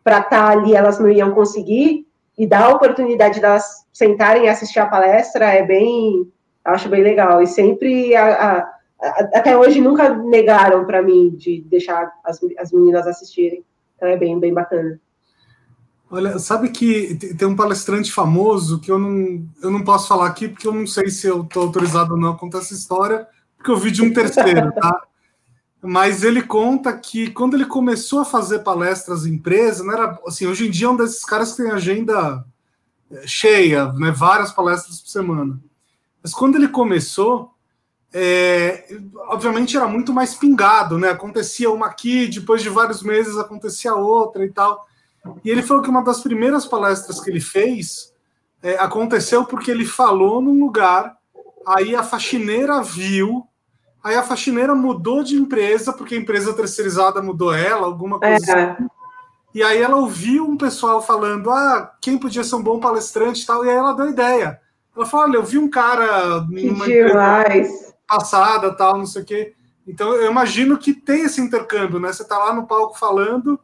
para 0.04 0.20
estar 0.20 0.30
tá 0.30 0.50
ali, 0.50 0.76
elas 0.76 1.00
não 1.00 1.10
iam 1.10 1.32
conseguir, 1.32 2.06
e 2.38 2.48
dar 2.48 2.64
a 2.64 2.70
oportunidade 2.70 3.40
de 3.40 3.46
elas 3.46 3.86
sentarem 3.94 4.46
e 4.46 4.50
assistir 4.50 4.80
a 4.80 4.86
palestra 4.86 5.46
é 5.46 5.64
bem, 5.64 6.32
acho 6.64 6.90
bem 6.90 7.04
legal. 7.04 7.42
E 7.42 7.48
sempre, 7.48 8.16
a, 8.16 8.26
a, 8.26 8.58
a, 8.60 9.30
até 9.36 9.58
hoje, 9.58 9.82
nunca 9.82 10.14
negaram 10.16 10.86
para 10.86 11.02
mim 11.02 11.32
de 11.32 11.62
deixar 11.62 12.12
as, 12.24 12.40
as 12.58 12.72
meninas 12.72 13.08
assistirem. 13.08 13.64
Então 13.96 14.08
é 14.08 14.18
bem, 14.18 14.40
bem 14.40 14.54
bacana. 14.54 15.00
Olha, 16.10 16.38
sabe 16.38 16.70
que 16.70 17.16
tem 17.16 17.48
um 17.48 17.56
palestrante 17.56 18.12
famoso 18.12 18.80
que 18.80 18.92
eu 18.92 19.00
não, 19.00 19.48
eu 19.64 19.72
não 19.72 19.84
posso 19.84 20.08
falar 20.08 20.28
aqui 20.28 20.48
porque 20.48 20.68
eu 20.68 20.74
não 20.74 20.86
sei 20.86 21.10
se 21.10 21.26
eu 21.26 21.42
estou 21.42 21.64
autorizado 21.64 22.14
ou 22.14 22.20
não 22.20 22.34
a 22.34 22.38
contar 22.38 22.60
essa 22.60 22.74
história, 22.74 23.28
porque 23.58 23.72
eu 23.72 23.78
vi 23.78 23.90
de 23.90 24.04
um 24.04 24.14
terceiro, 24.14 24.72
tá? 24.74 25.02
Mas 25.82 26.24
ele 26.24 26.44
conta 26.44 26.94
que 26.94 27.32
quando 27.32 27.56
ele 27.56 27.66
começou 27.66 28.20
a 28.20 28.26
fazer 28.26 28.60
palestras 28.60 29.26
em 29.26 29.34
empresa, 29.34 29.84
não 29.84 29.92
era 29.92 30.20
assim, 30.28 30.46
hoje 30.46 30.68
em 30.68 30.70
dia 30.70 30.86
é 30.86 30.90
um 30.92 30.96
desses 30.96 31.26
caras 31.26 31.54
que 31.54 31.64
tem 31.64 31.72
agenda 31.72 32.46
é, 33.12 33.26
cheia, 33.26 33.92
né, 33.94 34.12
várias 34.12 34.52
palestras 34.52 35.02
por 35.02 35.10
semana. 35.10 35.60
Mas 36.24 36.34
quando 36.34 36.56
ele 36.56 36.70
começou, 36.70 37.54
é, 38.14 38.88
obviamente 39.28 39.76
era 39.76 39.88
muito 39.88 40.14
mais 40.14 40.34
pingado, 40.34 40.98
né? 40.98 41.10
Acontecia 41.10 41.70
uma 41.70 41.88
aqui, 41.88 42.28
depois 42.28 42.62
de 42.62 42.70
vários 42.70 43.04
meses 43.04 43.38
acontecia 43.38 43.94
outra 43.94 44.46
e 44.46 44.50
tal. 44.50 44.88
E 45.44 45.50
ele 45.50 45.62
falou 45.62 45.84
que 45.84 45.90
uma 45.90 46.04
das 46.04 46.22
primeiras 46.22 46.66
palestras 46.66 47.20
que 47.20 47.30
ele 47.30 47.42
fez 47.42 48.14
é, 48.62 48.76
aconteceu 48.76 49.46
porque 49.46 49.72
ele 49.72 49.86
falou 49.86 50.42
num 50.42 50.60
lugar, 50.60 51.18
aí 51.68 51.96
a 51.96 52.04
faxineira 52.04 52.82
viu, 52.82 53.46
aí 54.04 54.16
a 54.16 54.24
faxineira 54.24 54.76
mudou 54.76 55.24
de 55.24 55.36
empresa, 55.36 55.92
porque 55.92 56.16
a 56.16 56.20
empresa 56.20 56.54
terceirizada 56.54 57.22
mudou 57.22 57.54
ela, 57.54 57.86
alguma 57.86 58.20
coisa 58.20 58.52
é. 58.52 58.72
assim. 58.72 58.88
E 59.56 59.62
aí 59.62 59.82
ela 59.82 59.98
ouviu 59.98 60.46
um 60.46 60.58
pessoal 60.58 61.02
falando, 61.02 61.52
ah, 61.52 61.96
quem 62.02 62.18
podia 62.18 62.44
ser 62.44 62.56
um 62.56 62.64
bom 62.64 62.80
palestrante 62.80 63.44
e 63.44 63.46
tal, 63.46 63.64
e 63.66 63.70
aí 63.70 63.76
ela 63.76 63.94
deu 63.94 64.10
ideia. 64.10 64.60
Ela 64.96 65.06
falou, 65.06 65.28
olha, 65.28 65.38
eu 65.38 65.44
vi 65.44 65.58
um 65.58 65.70
cara 65.70 66.42
numa 66.42 66.86
empresa 66.86 67.94
passada, 68.08 68.76
tal, 68.76 68.98
não 68.98 69.06
sei 69.06 69.22
o 69.22 69.26
quê. 69.26 69.54
Então 69.88 70.14
eu 70.14 70.30
imagino 70.30 70.78
que 70.78 70.94
tem 70.94 71.24
esse 71.24 71.42
intercâmbio, 71.42 72.00
né? 72.00 72.14
Você 72.14 72.24
está 72.24 72.38
lá 72.38 72.54
no 72.54 72.68
palco 72.68 72.98
falando, 72.98 73.60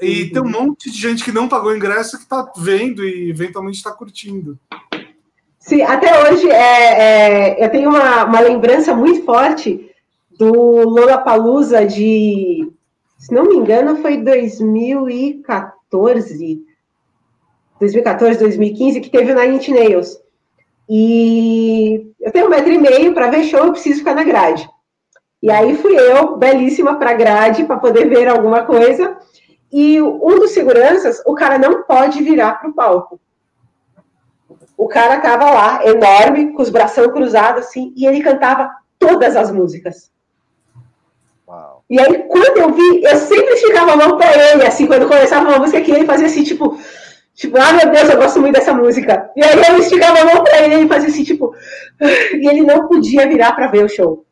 e 0.00 0.24
uhum. 0.24 0.30
tem 0.30 0.42
um 0.42 0.50
monte 0.50 0.90
de 0.90 0.98
gente 0.98 1.22
que 1.24 1.30
não 1.32 1.48
pagou 1.48 1.74
ingresso 1.74 2.16
que 2.16 2.24
está 2.24 2.52
vendo 2.56 3.04
e 3.04 3.30
eventualmente 3.30 3.78
está 3.78 3.92
curtindo. 3.92 4.58
Sim, 5.58 5.82
até 5.82 6.28
hoje 6.28 6.50
é, 6.50 7.56
é, 7.56 7.64
eu 7.64 7.70
tenho 7.70 7.88
uma, 7.88 8.24
uma 8.24 8.40
lembrança 8.40 8.94
muito 8.94 9.24
forte 9.24 9.90
do 10.38 10.52
Lollapalooza 10.52 11.86
de, 11.86 12.70
se 13.16 13.32
não 13.32 13.44
me 13.44 13.54
engano, 13.54 13.96
foi 13.96 14.18
2014, 14.18 16.62
2014, 17.80 18.38
2015, 18.38 19.00
que 19.00 19.10
teve 19.10 19.32
o 19.32 19.40
Nine 19.40 19.58
Nails. 19.68 20.22
E 20.88 22.12
eu 22.20 22.30
tenho 22.30 22.46
um 22.46 22.50
metro 22.50 22.72
e 22.72 22.78
meio 22.78 23.14
para 23.14 23.30
ver 23.30 23.44
show, 23.44 23.60
eu 23.60 23.72
preciso 23.72 24.00
ficar 24.00 24.14
na 24.14 24.24
grade. 24.24 24.68
E 25.42 25.50
aí 25.50 25.76
fui 25.76 25.94
eu, 25.94 26.36
belíssima, 26.36 26.96
para 26.96 27.10
a 27.10 27.14
grade, 27.14 27.64
para 27.64 27.76
poder 27.76 28.08
ver 28.08 28.28
alguma 28.28 28.62
coisa. 28.62 29.18
E 29.72 30.00
um 30.00 30.38
dos 30.38 30.52
seguranças, 30.52 31.22
o 31.26 31.34
cara 31.34 31.58
não 31.58 31.82
pode 31.82 32.22
virar 32.22 32.54
para 32.54 32.70
o 32.70 32.72
palco. 32.72 33.20
O 34.76 34.88
cara 34.88 35.20
tava 35.20 35.50
lá, 35.50 35.84
enorme, 35.84 36.52
com 36.52 36.62
os 36.62 36.70
braços 36.70 37.06
cruzados, 37.08 37.66
assim, 37.66 37.92
e 37.96 38.06
ele 38.06 38.22
cantava 38.22 38.70
todas 38.98 39.36
as 39.36 39.50
músicas. 39.50 40.10
Uau. 41.46 41.84
E 41.90 42.00
aí, 42.00 42.24
quando 42.24 42.58
eu 42.58 42.72
vi, 42.72 43.02
eu 43.04 43.16
sempre 43.16 43.54
esticava 43.54 43.92
a 43.92 43.96
mão 43.96 44.16
para 44.16 44.32
ele, 44.50 44.66
assim, 44.66 44.86
quando 44.86 45.06
começava 45.06 45.48
uma 45.48 45.58
música 45.58 45.80
que 45.80 45.90
ele 45.90 46.06
fazia 46.06 46.26
assim, 46.26 46.42
tipo, 46.42 46.78
tipo, 47.34 47.58
ah, 47.58 47.72
meu 47.72 47.90
Deus, 47.90 48.08
eu 48.08 48.16
gosto 48.16 48.40
muito 48.40 48.54
dessa 48.54 48.72
música. 48.72 49.30
E 49.36 49.44
aí 49.44 49.58
eu 49.68 49.78
esticava 49.78 50.20
a 50.20 50.24
mão 50.24 50.44
para 50.44 50.62
ele, 50.62 50.74
e 50.74 50.78
ele 50.78 50.88
fazia 50.88 51.08
assim, 51.08 51.24
tipo, 51.24 51.54
e 52.00 52.48
ele 52.48 52.62
não 52.62 52.88
podia 52.88 53.28
virar 53.28 53.52
para 53.52 53.68
ver 53.68 53.84
o 53.84 53.88
show. 53.88 54.24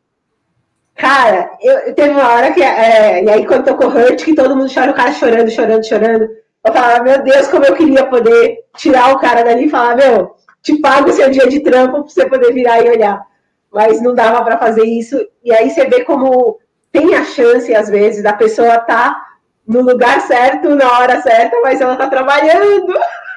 Cara, 0.95 1.51
eu, 1.61 1.93
teve 1.95 2.11
uma 2.11 2.33
hora 2.33 2.51
que. 2.51 2.61
É, 2.61 3.23
e 3.23 3.29
aí, 3.29 3.45
quando 3.45 3.65
tocou 3.65 3.87
Hurt, 3.87 4.23
que 4.23 4.35
todo 4.35 4.55
mundo 4.55 4.73
chora, 4.73 4.91
o 4.91 4.93
cara 4.93 5.11
chorando, 5.11 5.49
chorando, 5.49 5.85
chorando. 5.85 6.29
Eu 6.65 6.71
falava, 6.71 7.03
meu 7.03 7.21
Deus, 7.23 7.47
como 7.47 7.65
eu 7.65 7.75
queria 7.75 8.05
poder 8.05 8.59
tirar 8.77 9.11
o 9.13 9.19
cara 9.19 9.43
dali 9.43 9.65
e 9.65 9.69
falar, 9.69 9.97
meu, 9.97 10.35
te 10.61 10.79
pago 10.79 11.09
o 11.09 11.13
seu 11.13 11.29
dia 11.29 11.47
de 11.47 11.59
trampo 11.59 12.03
pra 12.03 12.09
você 12.09 12.25
poder 12.29 12.53
virar 12.53 12.81
e 12.81 12.89
olhar. 12.89 13.21
Mas 13.71 14.01
não 14.01 14.13
dava 14.13 14.43
para 14.43 14.57
fazer 14.57 14.85
isso. 14.85 15.19
E 15.43 15.51
aí 15.51 15.69
você 15.69 15.85
vê 15.85 16.05
como 16.05 16.59
tem 16.91 17.15
a 17.15 17.25
chance, 17.25 17.73
às 17.73 17.89
vezes, 17.89 18.23
da 18.23 18.33
pessoa 18.33 18.77
tá 18.77 19.19
no 19.67 19.81
lugar 19.81 20.21
certo, 20.21 20.75
na 20.75 20.99
hora 20.99 21.21
certa, 21.21 21.59
mas 21.61 21.81
ela 21.81 21.95
tá 21.95 22.07
trabalhando. 22.07 22.93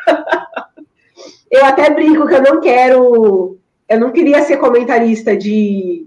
eu 1.51 1.65
até 1.65 1.90
brinco 1.90 2.27
que 2.27 2.35
eu 2.35 2.43
não 2.43 2.61
quero. 2.61 3.59
Eu 3.89 4.01
não 4.01 4.11
queria 4.11 4.43
ser 4.43 4.57
comentarista 4.57 5.36
de 5.36 6.07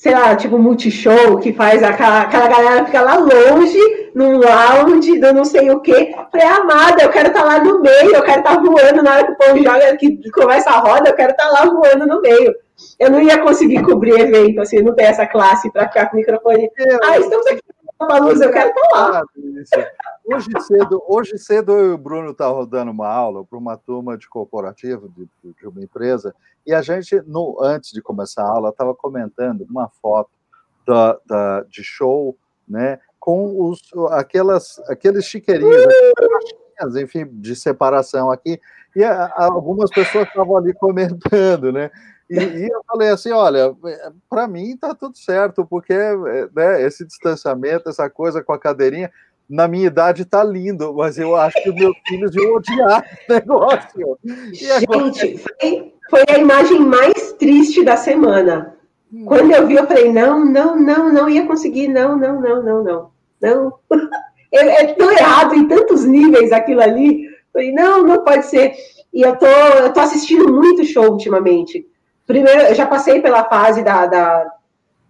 sei 0.00 0.12
lá, 0.12 0.34
tipo 0.34 0.58
multishow, 0.58 1.36
que 1.36 1.52
faz 1.52 1.82
aquela, 1.82 2.22
aquela 2.22 2.48
galera 2.48 2.86
fica 2.86 3.02
lá 3.02 3.16
longe, 3.16 3.78
num 4.14 4.38
lounge, 4.38 5.18
do 5.18 5.34
não 5.34 5.44
sei 5.44 5.70
o 5.70 5.80
quê. 5.80 6.14
Falei, 6.32 6.46
amada, 6.46 7.02
eu 7.02 7.10
quero 7.10 7.28
estar 7.28 7.40
tá 7.40 7.46
lá 7.46 7.62
no 7.62 7.82
meio, 7.82 8.14
eu 8.14 8.22
quero 8.22 8.38
estar 8.38 8.56
tá 8.56 8.62
voando 8.62 9.02
na 9.02 9.12
hora 9.12 9.26
que 9.26 9.32
o 9.32 9.36
povo 9.36 9.62
joga, 9.62 9.96
que 9.98 10.30
começa 10.30 10.70
a 10.70 10.78
roda, 10.78 11.10
eu 11.10 11.14
quero 11.14 11.32
estar 11.32 11.44
tá 11.44 11.50
lá 11.50 11.66
voando 11.66 12.06
no 12.06 12.18
meio. 12.22 12.54
Eu 12.98 13.10
não 13.10 13.20
ia 13.20 13.42
conseguir 13.42 13.82
cobrir 13.82 14.18
evento, 14.18 14.62
assim, 14.62 14.80
não 14.80 14.94
tem 14.94 15.04
essa 15.04 15.26
classe 15.26 15.70
para 15.70 15.86
ficar 15.86 16.06
com 16.06 16.16
o 16.16 16.20
microfone. 16.20 16.70
Ah, 17.04 17.18
estamos 17.18 17.46
aqui 17.46 17.60
eu 18.00 18.52
quero 18.52 18.70
estar 18.70 19.08
lá. 19.10 19.22
Hoje 20.24 20.48
cedo, 20.60 21.02
hoje 21.06 21.38
cedo 21.38 21.72
eu 21.72 21.90
e 21.90 21.92
o 21.92 21.98
Bruno 21.98 22.32
tá 22.32 22.46
rodando 22.46 22.90
uma 22.90 23.08
aula 23.08 23.44
para 23.44 23.58
uma 23.58 23.76
turma 23.76 24.16
de 24.16 24.28
corporativo 24.28 25.08
de, 25.08 25.28
de 25.42 25.66
uma 25.66 25.82
empresa 25.82 26.34
e 26.66 26.72
a 26.72 26.82
gente, 26.82 27.20
no, 27.26 27.58
antes 27.62 27.90
de 27.90 28.00
começar 28.00 28.42
a 28.42 28.48
aula, 28.48 28.70
estava 28.70 28.94
comentando 28.94 29.66
uma 29.68 29.88
foto 30.00 30.30
da, 30.86 31.18
da, 31.26 31.62
de 31.62 31.82
show, 31.82 32.36
né, 32.68 32.98
com 33.18 33.68
os, 33.68 33.80
aquelas, 34.10 34.78
aqueles 34.88 35.24
chiqueirinhos, 35.24 35.92
enfim, 36.96 37.26
de 37.32 37.54
separação 37.56 38.30
aqui, 38.30 38.60
e 38.94 39.04
a, 39.04 39.32
algumas 39.36 39.90
pessoas 39.90 40.26
estavam 40.28 40.56
ali 40.56 40.72
comentando, 40.74 41.72
né, 41.72 41.90
e, 42.30 42.38
e, 42.38 42.68
eu 42.68 42.82
falei 42.86 43.08
assim, 43.08 43.32
olha, 43.32 43.74
para 44.28 44.46
mim 44.46 44.76
tá 44.76 44.94
tudo 44.94 45.18
certo, 45.18 45.66
porque 45.66 45.94
né, 46.54 46.82
esse 46.82 47.04
distanciamento, 47.04 47.88
essa 47.88 48.08
coisa 48.08 48.42
com 48.42 48.52
a 48.52 48.58
cadeirinha, 48.58 49.10
na 49.50 49.66
minha 49.66 49.88
idade 49.88 50.24
tá 50.24 50.44
lindo, 50.44 50.94
mas 50.94 51.18
eu 51.18 51.34
acho 51.34 51.60
que 51.60 51.70
os 51.70 51.74
meus 51.74 51.96
filhos 52.06 52.34
iam 52.36 52.54
odiar 52.54 53.04
o 53.28 53.32
negócio. 53.32 54.18
Agora... 54.82 55.12
Gente, 55.12 55.38
foi, 55.38 55.92
foi, 56.08 56.24
a 56.28 56.38
imagem 56.38 56.78
mais 56.78 57.32
triste 57.32 57.84
da 57.84 57.96
semana. 57.96 58.76
Hum. 59.12 59.24
Quando 59.24 59.50
eu 59.50 59.66
vi, 59.66 59.74
eu 59.74 59.88
falei, 59.88 60.12
não, 60.12 60.44
não, 60.44 60.78
não, 60.78 61.12
não 61.12 61.28
ia 61.28 61.46
conseguir, 61.48 61.88
não, 61.88 62.16
não, 62.16 62.40
não, 62.40 62.62
não, 62.62 62.84
não, 62.84 63.10
não. 63.40 63.78
é, 64.52 64.84
é 64.84 64.94
tão 64.94 65.10
errado 65.10 65.54
em 65.56 65.66
tantos 65.66 66.04
níveis 66.04 66.52
aquilo 66.52 66.80
ali. 66.80 67.28
Falei, 67.52 67.72
não, 67.72 68.04
não 68.04 68.22
pode 68.22 68.46
ser. 68.46 68.72
E 69.12 69.22
eu 69.22 69.36
tô, 69.36 69.46
eu 69.46 69.92
tô 69.92 69.98
assistindo 69.98 70.52
muito 70.52 70.84
show 70.84 71.10
ultimamente. 71.10 71.84
Primeiro, 72.30 72.60
eu 72.60 72.74
já 72.76 72.86
passei 72.86 73.20
pela 73.20 73.42
fase 73.42 73.82
da, 73.82 74.06
da 74.06 74.46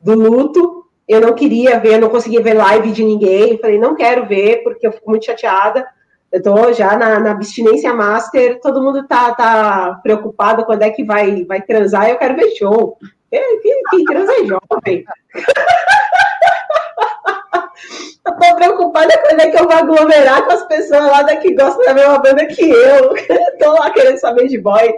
do 0.00 0.14
luto. 0.14 0.86
Eu 1.06 1.20
não 1.20 1.34
queria 1.34 1.78
ver, 1.78 1.98
não 1.98 2.08
conseguia 2.08 2.40
ver 2.40 2.54
live 2.54 2.92
de 2.92 3.04
ninguém. 3.04 3.58
Falei, 3.58 3.78
não 3.78 3.94
quero 3.94 4.24
ver, 4.24 4.62
porque 4.62 4.86
eu 4.86 4.92
fico 4.92 5.10
muito 5.10 5.26
chateada. 5.26 5.86
Eu 6.32 6.42
tô 6.42 6.72
já 6.72 6.96
na, 6.96 7.20
na 7.20 7.32
abstinência 7.32 7.92
master, 7.92 8.58
todo 8.62 8.82
mundo 8.82 9.06
tá, 9.06 9.34
tá 9.34 10.00
preocupado 10.02 10.64
quando 10.64 10.80
é 10.80 10.88
que 10.88 11.04
vai, 11.04 11.44
vai 11.44 11.60
transar, 11.60 12.08
eu 12.08 12.16
quero 12.16 12.36
ver 12.36 12.52
show. 12.52 12.96
Quem, 13.30 13.82
quem 13.90 14.04
transa 14.04 14.32
é 14.32 14.46
jovem. 14.46 15.04
eu 18.24 18.32
tô 18.32 18.56
preocupada 18.56 19.18
quando 19.18 19.40
é 19.40 19.50
que 19.50 19.58
eu 19.58 19.64
vou 19.64 19.76
aglomerar 19.76 20.46
com 20.46 20.52
as 20.52 20.66
pessoas 20.66 21.04
lá 21.04 21.20
da 21.20 21.36
que 21.36 21.54
gostam 21.54 21.84
da 21.84 21.92
mesma 21.92 22.18
banda 22.18 22.46
que 22.46 22.70
eu. 22.70 23.12
tô 23.60 23.72
lá 23.72 23.90
querendo 23.90 24.16
saber 24.16 24.48
de 24.48 24.56
boy. 24.56 24.90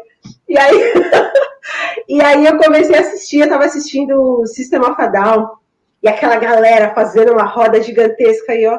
E 0.48 0.58
aí, 0.58 0.92
e 2.08 2.20
aí 2.20 2.46
eu 2.46 2.58
comecei 2.58 2.96
a 2.96 3.00
assistir, 3.00 3.40
eu 3.40 3.48
tava 3.48 3.64
assistindo 3.64 4.40
o 4.40 4.46
Sistema 4.46 4.94
Fadal, 4.94 5.58
e 6.02 6.08
aquela 6.08 6.36
galera 6.36 6.94
fazendo 6.94 7.32
uma 7.32 7.44
roda 7.44 7.82
gigantesca 7.82 8.52
aí, 8.52 8.66
ó. 8.66 8.78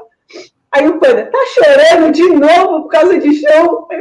Aí 0.72 0.88
o 0.88 1.00
Panda, 1.00 1.30
tá 1.30 1.38
chorando 1.54 2.12
de 2.12 2.28
novo 2.30 2.84
por 2.84 2.90
causa 2.90 3.20
de 3.20 3.34
show? 3.36 3.88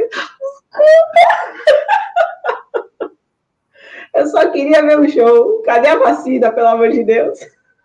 Eu 4.13 4.27
só 4.27 4.49
queria 4.51 4.81
ver 4.81 4.99
o 4.99 5.09
show. 5.09 5.61
Cadê 5.63 5.87
a 5.87 5.97
vacina, 5.97 6.51
pelo 6.51 6.67
amor 6.67 6.89
de 6.89 7.03
Deus? 7.03 7.39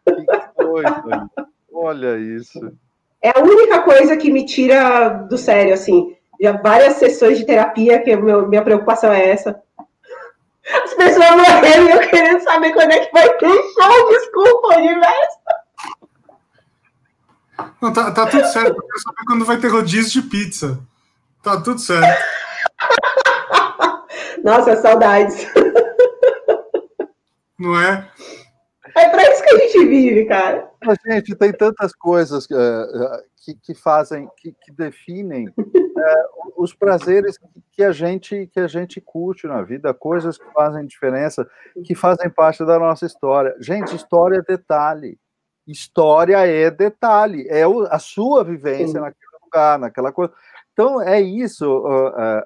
Que 0.05 0.27
coisa. 0.55 1.31
Olha 1.73 2.19
isso. 2.19 2.61
É 3.23 3.31
a 3.31 3.43
única 3.43 3.83
coisa 3.83 4.17
que 4.17 4.31
me 4.31 4.45
tira 4.45 5.09
do 5.09 5.39
sério, 5.39 5.73
assim. 5.73 6.15
Já 6.41 6.53
várias 6.53 6.95
sessões 6.95 7.39
de 7.39 7.47
terapia, 7.47 8.01
que 8.01 8.15
meu, 8.15 8.47
minha 8.47 8.63
preocupação 8.63 9.13
é 9.13 9.31
essa. 9.31 9.61
As 10.73 10.95
pessoas 10.95 11.37
morrendo 11.37 11.89
e 11.89 11.91
eu 11.93 12.01
querendo 12.01 12.41
saber 12.43 12.73
quando 12.73 12.93
é 12.93 13.07
que 13.07 13.13
vai 13.13 13.29
ter 13.37 13.49
show. 13.49 14.09
Desculpa, 14.11 14.77
universo. 14.77 15.39
Não, 17.81 17.93
tá, 17.93 18.11
tá 18.11 18.27
tudo 18.27 18.47
certo. 18.47 18.77
Eu 18.77 18.87
quero 18.87 19.01
saber 19.01 19.25
quando 19.27 19.45
vai 19.45 19.57
ter 19.59 19.69
rodízio 19.69 20.23
de 20.23 20.29
pizza. 20.29 20.79
Tá 21.43 21.61
tudo 21.61 21.81
certo. 21.81 22.23
Nossa, 24.45 24.77
saudades. 24.77 25.47
Não 27.59 27.81
é? 27.81 28.09
É 28.97 29.09
para 29.09 29.31
isso 29.31 29.43
que 29.43 29.55
a 29.55 29.59
gente 29.59 29.87
vive, 29.87 30.25
cara. 30.27 30.69
Mas, 30.85 30.99
gente, 31.07 31.35
tem 31.35 31.53
tantas 31.53 31.93
coisas 31.93 32.47
uh, 32.47 33.23
que, 33.45 33.55
que, 33.55 33.75
fazem, 33.75 34.29
que, 34.37 34.53
que 34.53 34.73
definem 34.73 35.49
uh, 35.49 36.53
os 36.57 36.75
prazeres 36.75 37.39
que 37.73 37.83
a 37.83 37.93
gente 37.93 38.49
que 38.53 38.61
a 38.61 38.67
gente 38.67 39.01
curte 39.01 39.47
na 39.47 39.63
vida, 39.63 39.95
coisas 39.95 40.37
que 40.39 40.53
fazem 40.53 40.87
diferença, 40.87 41.49
que 41.85 41.95
fazem 41.95 42.29
parte 42.29 42.65
da 42.65 42.79
nossa 42.79 43.07
história. 43.07 43.55
Gente, 43.61 43.95
história 43.95 44.39
é 44.39 44.43
detalhe. 44.43 45.19
História 45.67 46.47
é 46.47 46.71
detalhe, 46.71 47.47
é 47.49 47.63
a 47.91 47.99
sua 47.99 48.43
vivência 48.43 48.87
Sim. 48.87 49.01
naquele 49.01 49.45
lugar, 49.45 49.79
naquela 49.79 50.13
coisa. 50.13 50.33
Então, 50.73 51.03
é 51.03 51.21
isso. 51.21 51.67
Uh, 51.67 52.09
uh, 52.09 52.43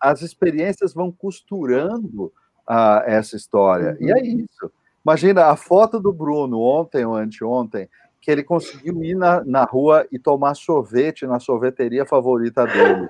as 0.00 0.22
experiências 0.22 0.94
vão 0.94 1.12
costurando 1.12 2.32
uh, 2.68 3.02
essa 3.04 3.36
história. 3.36 3.96
E 4.00 4.10
é 4.10 4.14
uhum. 4.14 4.40
isso. 4.40 4.72
Imagina 5.04 5.46
a 5.46 5.56
foto 5.56 6.00
do 6.00 6.12
Bruno 6.12 6.60
ontem 6.60 7.04
ou 7.04 7.14
anteontem, 7.14 7.88
que 8.20 8.30
ele 8.30 8.42
conseguiu 8.42 9.02
ir 9.02 9.14
na, 9.14 9.42
na 9.44 9.64
rua 9.64 10.06
e 10.12 10.18
tomar 10.18 10.54
sorvete 10.54 11.26
na 11.26 11.40
sorveteria 11.40 12.04
favorita 12.04 12.66
dele. 12.66 13.08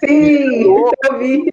Sim, 0.00 0.64
eu 0.64 1.18
vi. 1.18 1.50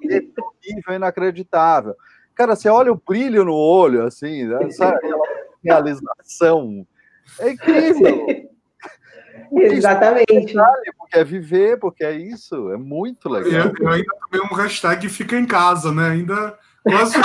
Nível 0.66 0.96
inacreditável. 0.96 1.96
Cara, 2.34 2.56
você 2.56 2.68
olha 2.68 2.92
o 2.92 3.02
brilho 3.08 3.46
no 3.46 3.54
olho, 3.54 4.04
assim, 4.04 4.46
né? 4.46 4.70
sabe? 4.72 4.98
aquela 4.98 5.28
realização 5.64 6.86
é 7.40 7.52
incrível. 7.52 8.50
Exatamente. 9.52 10.58
É 10.58 10.92
porque 10.98 11.18
é 11.18 11.24
viver, 11.24 11.80
porque 11.80 12.04
é 12.04 12.12
isso, 12.14 12.72
é 12.72 12.78
muito 12.78 13.30
legal. 13.30 13.68
Eu, 13.68 13.74
eu 13.80 13.90
ainda 13.90 14.12
também 14.20 14.48
um 14.52 14.56
hashtag 14.56 15.08
fica 15.08 15.38
em 15.38 15.46
casa, 15.46 15.92
né? 15.92 16.10
Ainda 16.10 16.58
quase. 16.84 17.18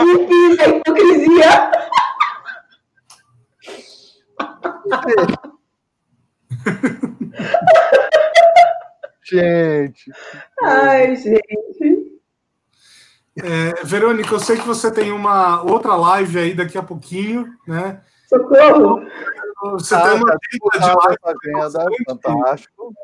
Enfim, 0.00 0.56
a 0.60 0.68
hipocrisia. 0.68 1.70
gente. 9.24 10.12
Ai, 10.62 11.16
gente. 11.16 12.20
É, 13.42 13.84
Verônica, 13.84 14.34
eu 14.34 14.40
sei 14.40 14.56
que 14.56 14.66
você 14.66 14.90
tem 14.90 15.12
uma 15.12 15.62
outra 15.62 15.94
live 15.94 16.38
aí 16.38 16.54
daqui 16.54 16.76
a 16.76 16.82
pouquinho, 16.82 17.54
né? 17.66 18.00
Socorro! 18.28 19.00
Você 19.72 19.94
ah, 19.94 20.00
tem 20.00 20.12
uma 20.12 20.36
vida 20.50 20.70
de 20.74 20.80
live 20.80 21.16
bastante, 21.52 22.04
fantástico. 22.04 22.94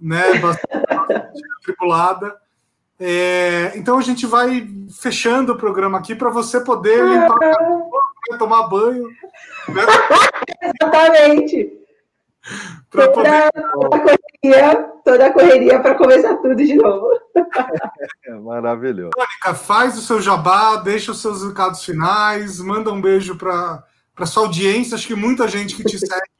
Né, 0.00 0.38
bastante 0.38 1.42
tripulada. 1.62 2.36
É, 2.98 3.72
então 3.76 3.98
a 3.98 4.02
gente 4.02 4.26
vai 4.26 4.68
fechando 5.00 5.52
o 5.52 5.56
programa 5.56 5.98
aqui 5.98 6.14
para 6.14 6.28
você 6.30 6.60
poder 6.60 7.02
limpar, 7.02 7.38
tomar 8.38 8.68
banho. 8.68 9.08
Né? 9.68 9.82
Exatamente. 10.62 11.80
Para 12.90 13.08
poder. 13.08 13.50
Toda, 13.52 14.74
toda 15.04 15.26
a 15.26 15.32
correria 15.32 15.80
para 15.80 15.94
começar 15.94 16.36
tudo 16.36 16.56
de 16.56 16.74
novo. 16.74 17.08
É 18.24 18.34
maravilhoso. 18.34 19.10
Mônica, 19.16 19.54
faz 19.54 19.98
o 19.98 20.02
seu 20.02 20.20
jabá, 20.20 20.76
deixa 20.76 21.12
os 21.12 21.20
seus 21.20 21.44
recados 21.44 21.84
finais, 21.84 22.58
manda 22.60 22.90
um 22.90 23.00
beijo 23.00 23.36
para 23.36 23.84
sua 24.26 24.44
audiência. 24.44 24.94
Acho 24.94 25.06
que 25.06 25.14
muita 25.14 25.46
gente 25.46 25.76
que 25.76 25.84
te 25.84 25.98
segue 26.00 26.30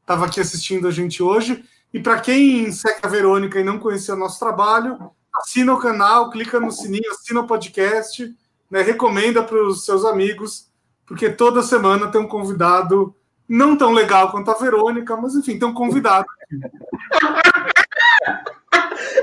estava 0.00 0.26
aqui 0.26 0.40
assistindo 0.40 0.88
a 0.88 0.90
gente 0.90 1.22
hoje. 1.22 1.64
E 1.92 2.00
para 2.00 2.20
quem 2.20 2.72
segue 2.72 3.00
a 3.02 3.08
Verônica 3.08 3.58
e 3.60 3.64
não 3.64 3.78
conhecia 3.78 4.14
o 4.14 4.18
nosso 4.18 4.38
trabalho, 4.38 5.10
assina 5.36 5.72
o 5.72 5.78
canal, 5.78 6.30
clica 6.30 6.58
no 6.58 6.70
sininho, 6.70 7.10
assina 7.10 7.40
o 7.40 7.46
podcast, 7.46 8.34
né, 8.70 8.82
recomenda 8.82 9.42
para 9.42 9.62
os 9.62 9.84
seus 9.84 10.04
amigos, 10.04 10.68
porque 11.06 11.30
toda 11.30 11.62
semana 11.62 12.08
tem 12.08 12.20
um 12.20 12.28
convidado 12.28 13.14
não 13.48 13.76
tão 13.76 13.92
legal 13.92 14.30
quanto 14.30 14.50
a 14.50 14.54
Verônica, 14.54 15.16
mas 15.16 15.34
enfim, 15.34 15.58
tem 15.58 15.68
um 15.68 15.74
convidado. 15.74 16.26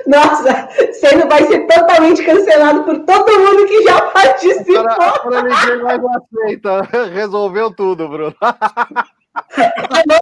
Nossa, 0.05 0.69
você 0.91 1.15
não 1.15 1.27
vai 1.27 1.45
ser 1.45 1.65
totalmente 1.67 2.23
cancelado 2.23 2.83
por 2.83 2.99
todo 2.99 3.39
mundo 3.39 3.65
que 3.65 3.83
já 3.83 4.01
participou. 4.01 4.79
Agora, 4.79 5.13
agora 5.15 5.43
ninguém 5.43 5.83
mais 5.83 6.01
aceita. 6.05 6.81
Resolveu 7.13 7.71
tudo, 7.73 8.07
Bruno. 8.07 8.35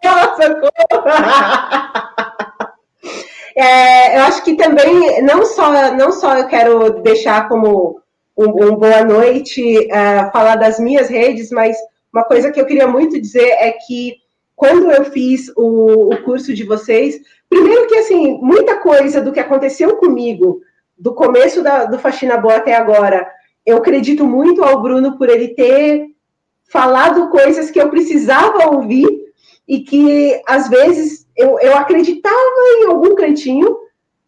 Nossa, 0.04 0.60
é, 3.56 4.18
eu 4.18 4.24
acho 4.24 4.44
que 4.44 4.56
também, 4.56 5.22
não 5.24 5.46
só, 5.46 5.92
não 5.94 6.12
só 6.12 6.38
eu 6.38 6.48
quero 6.48 7.02
deixar 7.02 7.48
como 7.48 7.99
um, 8.40 8.72
um 8.72 8.76
boa 8.76 9.04
noite, 9.04 9.62
uh, 9.88 10.32
falar 10.32 10.56
das 10.56 10.80
minhas 10.80 11.10
redes, 11.10 11.52
mas 11.52 11.76
uma 12.12 12.24
coisa 12.24 12.50
que 12.52 12.60
eu 12.60 12.66
queria 12.66 12.88
muito 12.88 13.20
dizer 13.20 13.50
é 13.60 13.74
que 13.74 14.16
quando 14.56 14.90
eu 14.90 15.06
fiz 15.06 15.52
o, 15.58 16.14
o 16.14 16.24
curso 16.24 16.54
de 16.54 16.64
vocês, 16.64 17.20
primeiro 17.50 17.88
que 17.88 17.96
assim, 17.96 18.40
muita 18.42 18.78
coisa 18.78 19.22
do 19.22 19.34
que 19.34 19.42
aconteceu 19.42 19.98
comigo, 19.98 20.62
do 20.98 21.14
começo 21.14 21.62
da, 21.62 21.84
do 21.84 22.00
Faxina 22.00 22.38
Boa 22.38 22.56
até 22.56 22.76
agora, 22.76 23.30
eu 23.66 23.78
acredito 23.78 24.26
muito 24.26 24.64
ao 24.64 24.82
Bruno 24.82 25.18
por 25.18 25.30
ele 25.30 25.50
ter 25.50 26.08
falado 26.72 27.30
coisas 27.30 27.70
que 27.70 27.80
eu 27.80 27.90
precisava 27.90 28.70
ouvir 28.70 29.08
e 29.68 29.82
que 29.82 30.42
às 30.48 30.70
vezes 30.70 31.28
eu, 31.36 31.60
eu 31.60 31.76
acreditava 31.76 32.36
em 32.80 32.86
algum 32.86 33.16
cantinho 33.16 33.78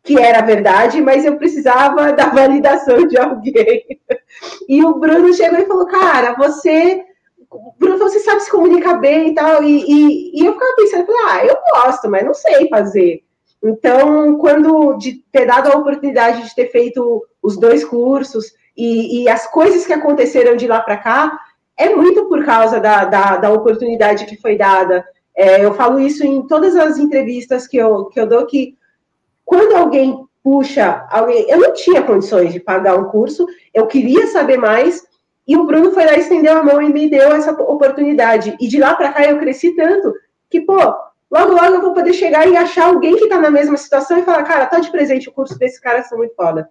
que 0.04 0.20
era 0.20 0.42
verdade, 0.42 1.02
mas 1.02 1.26
eu 1.26 1.38
precisava 1.38 2.12
da 2.14 2.28
validação 2.28 3.08
de 3.08 3.18
alguém. 3.18 3.86
E 4.68 4.84
o 4.84 4.96
Bruno 4.96 5.34
chegou 5.34 5.60
e 5.60 5.66
falou: 5.66 5.86
Cara, 5.88 6.36
você 6.36 7.06
Bruno 7.78 7.98
você 7.98 8.20
sabe 8.20 8.42
se 8.42 8.52
comunicar 8.52 8.96
bem 8.96 9.30
e 9.30 9.36
tal. 9.36 9.64
E, 9.64 9.84
e, 9.88 10.42
e 10.42 10.46
eu 10.46 10.54
ficava 10.54 10.76
pensando, 10.76 11.08
ah, 11.28 11.46
eu 11.46 11.58
gosto, 11.74 12.10
mas 12.10 12.24
não 12.24 12.34
sei 12.34 12.70
fazer. 12.70 13.24
Então, 13.64 14.38
quando 14.38 14.94
de 14.98 15.24
ter 15.32 15.46
dado 15.46 15.72
a 15.72 15.78
oportunidade 15.78 16.44
de 16.44 16.56
ter 16.56 16.72
feito 16.72 17.24
os 17.44 17.58
dois 17.60 17.84
cursos 17.84 18.54
e, 18.76 19.24
e 19.24 19.30
as 19.30 19.46
coisas 19.48 19.86
que 19.86 19.94
aconteceram 19.94 20.56
de 20.56 20.68
lá 20.68 20.80
para 20.80 20.98
cá, 20.98 21.38
é 21.78 21.94
muito 21.94 22.26
por 22.28 22.44
causa 22.46 22.80
da, 22.80 23.06
da, 23.06 23.38
da 23.38 23.52
oportunidade 23.52 24.26
que 24.26 24.38
foi 24.38 24.58
dada. 24.58 25.06
É, 25.36 25.64
eu 25.64 25.74
falo 25.74 26.00
isso 26.00 26.26
em 26.26 26.46
todas 26.48 26.76
as 26.76 26.98
entrevistas 26.98 27.68
que 27.68 27.78
eu, 27.78 28.06
que 28.06 28.20
eu 28.20 28.28
dou, 28.28 28.46
que 28.46 28.76
quando 29.52 29.76
alguém 29.76 30.18
puxa 30.42 31.06
alguém, 31.10 31.46
eu 31.50 31.60
não 31.60 31.74
tinha 31.74 32.02
condições 32.02 32.54
de 32.54 32.60
pagar 32.62 32.98
um 32.98 33.10
curso, 33.10 33.46
eu 33.74 33.86
queria 33.86 34.26
saber 34.28 34.56
mais, 34.56 35.06
e 35.46 35.58
o 35.58 35.66
Bruno 35.66 35.92
foi 35.92 36.06
lá, 36.06 36.14
estendeu 36.14 36.58
a 36.58 36.64
mão 36.64 36.82
e 36.82 36.88
me 36.88 37.10
deu 37.10 37.34
essa 37.34 37.52
oportunidade. 37.52 38.56
E 38.62 38.68
de 38.70 38.80
lá 38.80 38.96
para 38.96 39.12
cá 39.12 39.26
eu 39.26 39.40
cresci 39.40 39.76
tanto 39.76 40.14
que, 40.50 40.62
pô, 40.62 40.78
logo, 41.30 41.52
logo 41.52 41.76
eu 41.76 41.82
vou 41.82 41.94
poder 41.94 42.14
chegar 42.14 42.48
e 42.48 42.56
achar 42.56 42.86
alguém 42.86 43.18
que 43.18 43.26
está 43.26 43.42
na 43.42 43.52
mesma 43.52 43.76
situação 43.76 44.20
e 44.20 44.24
falar, 44.24 44.44
cara, 44.44 44.68
tá 44.68 44.80
de 44.80 44.90
presente, 44.90 45.28
o 45.28 45.34
curso 45.34 45.60
desse 45.60 45.82
cara 45.82 46.02
são 46.04 46.18
muito 46.18 46.34
foda. 46.34 46.70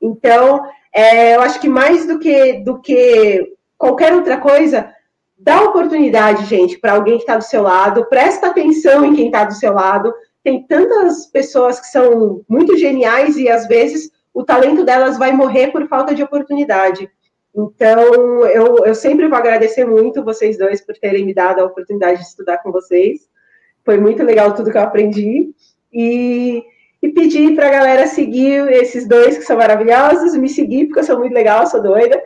Então, 0.00 0.62
é, 0.94 1.34
eu 1.34 1.40
acho 1.40 1.58
que 1.60 1.68
mais 1.68 2.06
do 2.06 2.20
que, 2.20 2.60
do 2.62 2.80
que 2.80 3.54
qualquer 3.76 4.14
outra 4.14 4.36
coisa, 4.36 4.88
dá 5.36 5.62
oportunidade, 5.62 6.46
gente, 6.46 6.78
para 6.78 6.92
alguém 6.92 7.16
que 7.16 7.24
está 7.24 7.36
do 7.36 7.42
seu 7.42 7.62
lado, 7.64 8.06
presta 8.06 8.46
atenção 8.46 9.04
em 9.04 9.16
quem 9.16 9.26
está 9.26 9.42
do 9.42 9.54
seu 9.54 9.72
lado. 9.72 10.14
Tem 10.42 10.66
tantas 10.66 11.26
pessoas 11.26 11.80
que 11.80 11.86
são 11.86 12.42
muito 12.48 12.76
geniais 12.76 13.36
e 13.36 13.48
às 13.48 13.66
vezes 13.66 14.10
o 14.32 14.44
talento 14.44 14.84
delas 14.84 15.18
vai 15.18 15.32
morrer 15.32 15.68
por 15.68 15.86
falta 15.88 16.14
de 16.14 16.22
oportunidade. 16.22 17.10
Então, 17.54 18.46
eu, 18.46 18.86
eu 18.86 18.94
sempre 18.94 19.26
vou 19.26 19.36
agradecer 19.36 19.84
muito 19.84 20.24
vocês 20.24 20.56
dois 20.56 20.80
por 20.80 20.96
terem 20.96 21.24
me 21.24 21.34
dado 21.34 21.60
a 21.60 21.64
oportunidade 21.64 22.20
de 22.20 22.26
estudar 22.26 22.58
com 22.58 22.70
vocês. 22.70 23.28
Foi 23.84 23.98
muito 23.98 24.22
legal 24.22 24.54
tudo 24.54 24.70
que 24.70 24.78
eu 24.78 24.82
aprendi. 24.82 25.50
E, 25.92 26.62
e 27.02 27.08
pedir 27.08 27.56
para 27.56 27.66
a 27.66 27.70
galera 27.70 28.06
seguir 28.06 28.70
esses 28.72 29.06
dois 29.08 29.36
que 29.36 29.42
são 29.42 29.56
maravilhosos, 29.56 30.36
me 30.36 30.48
seguir, 30.48 30.86
porque 30.86 31.00
eu 31.00 31.04
sou 31.04 31.18
muito 31.18 31.34
legal, 31.34 31.66
sou 31.66 31.82
doida. 31.82 32.22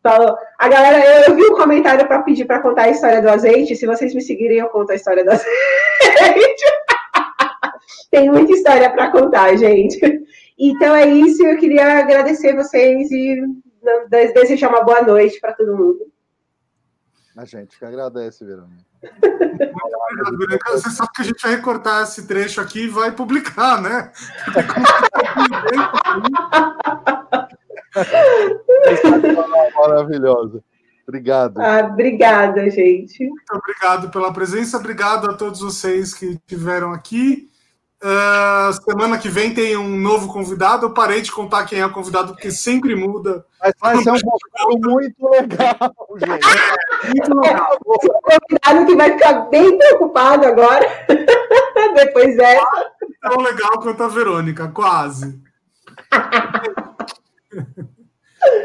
Falou, 0.00 0.36
a 0.58 0.68
galera, 0.68 1.04
eu, 1.04 1.32
eu 1.32 1.34
vi 1.34 1.42
um 1.42 1.56
comentário 1.56 2.06
para 2.06 2.22
pedir 2.22 2.44
para 2.44 2.60
contar 2.60 2.82
a 2.84 2.90
história 2.90 3.20
do 3.20 3.28
azeite. 3.28 3.74
Se 3.74 3.84
vocês 3.84 4.14
me 4.14 4.20
seguirem, 4.20 4.58
eu 4.58 4.68
conto 4.68 4.92
a 4.92 4.94
história 4.94 5.24
do 5.24 5.30
azeite. 5.32 6.64
Tem 8.10 8.30
muita 8.30 8.52
história 8.52 8.90
para 8.90 9.10
contar, 9.10 9.56
gente. 9.56 9.98
Então 10.58 10.94
é 10.94 11.06
isso, 11.06 11.46
eu 11.46 11.56
queria 11.56 11.98
agradecer 11.98 12.56
vocês 12.56 13.10
e 13.12 13.40
desejar 14.34 14.70
uma 14.70 14.82
boa 14.82 15.02
noite 15.02 15.38
para 15.40 15.52
todo 15.52 15.76
mundo. 15.76 16.10
A 17.36 17.44
gente 17.44 17.78
que 17.78 17.84
agradece, 17.84 18.44
Verônica. 18.44 18.84
Você 20.72 20.90
sabe 20.90 21.10
que 21.14 21.22
a 21.22 21.24
gente 21.24 21.40
vai 21.40 21.54
recortar 21.54 22.02
esse 22.02 22.26
trecho 22.26 22.60
aqui 22.60 22.86
e 22.86 22.88
vai 22.88 23.12
publicar, 23.12 23.80
né? 23.80 24.10
Maravilhosa. 29.76 30.64
Obrigado. 31.06 31.60
Ah, 31.60 31.88
obrigada, 31.90 32.68
gente. 32.68 33.24
Muito 33.24 33.54
obrigado 33.54 34.10
pela 34.10 34.32
presença, 34.32 34.76
obrigado 34.76 35.30
a 35.30 35.34
todos 35.34 35.60
vocês 35.60 36.12
que 36.12 36.26
estiveram 36.26 36.92
aqui. 36.92 37.48
Uh, 38.00 38.72
semana 38.84 39.18
que 39.18 39.28
vem 39.28 39.52
tem 39.52 39.76
um 39.76 39.98
novo 39.98 40.28
convidado. 40.28 40.86
Eu 40.86 40.94
parei 40.94 41.20
de 41.20 41.32
contar 41.32 41.64
quem 41.64 41.80
é 41.80 41.86
o 41.86 41.92
convidado, 41.92 42.32
porque 42.32 42.48
sempre 42.50 42.94
muda. 42.94 43.44
Mas 43.60 43.74
vai 43.80 43.96
ser 43.96 44.12
um 44.12 44.20
convidado 44.20 44.78
muito 44.88 45.28
legal, 45.28 45.92
gente. 46.16 46.46
Muito 47.06 47.40
legal. 47.40 47.76
É, 48.30 48.38
convidado 48.38 48.86
que 48.86 48.94
vai 48.94 49.10
ficar 49.12 49.32
bem 49.50 49.76
preocupado 49.76 50.46
agora, 50.46 50.86
depois 51.96 52.36
dessa. 52.36 52.92
Tão 53.20 53.42
legal 53.42 53.80
quanto 53.80 54.04
a 54.04 54.08
Verônica, 54.08 54.68
quase. 54.68 55.42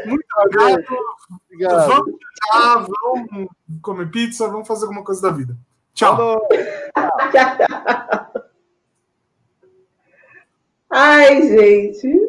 muito 0.06 0.24
obrigado. 0.38 0.84
obrigado. 1.50 1.88
Vamos 1.88 2.14
jantar, 2.52 2.86
vamos 3.02 3.48
comer 3.82 4.08
pizza, 4.12 4.46
vamos 4.46 4.68
fazer 4.68 4.84
alguma 4.84 5.02
coisa 5.02 5.22
da 5.22 5.30
vida. 5.30 5.56
Tchau. 5.92 6.40
Ai, 10.96 11.42
gente. 11.48 12.06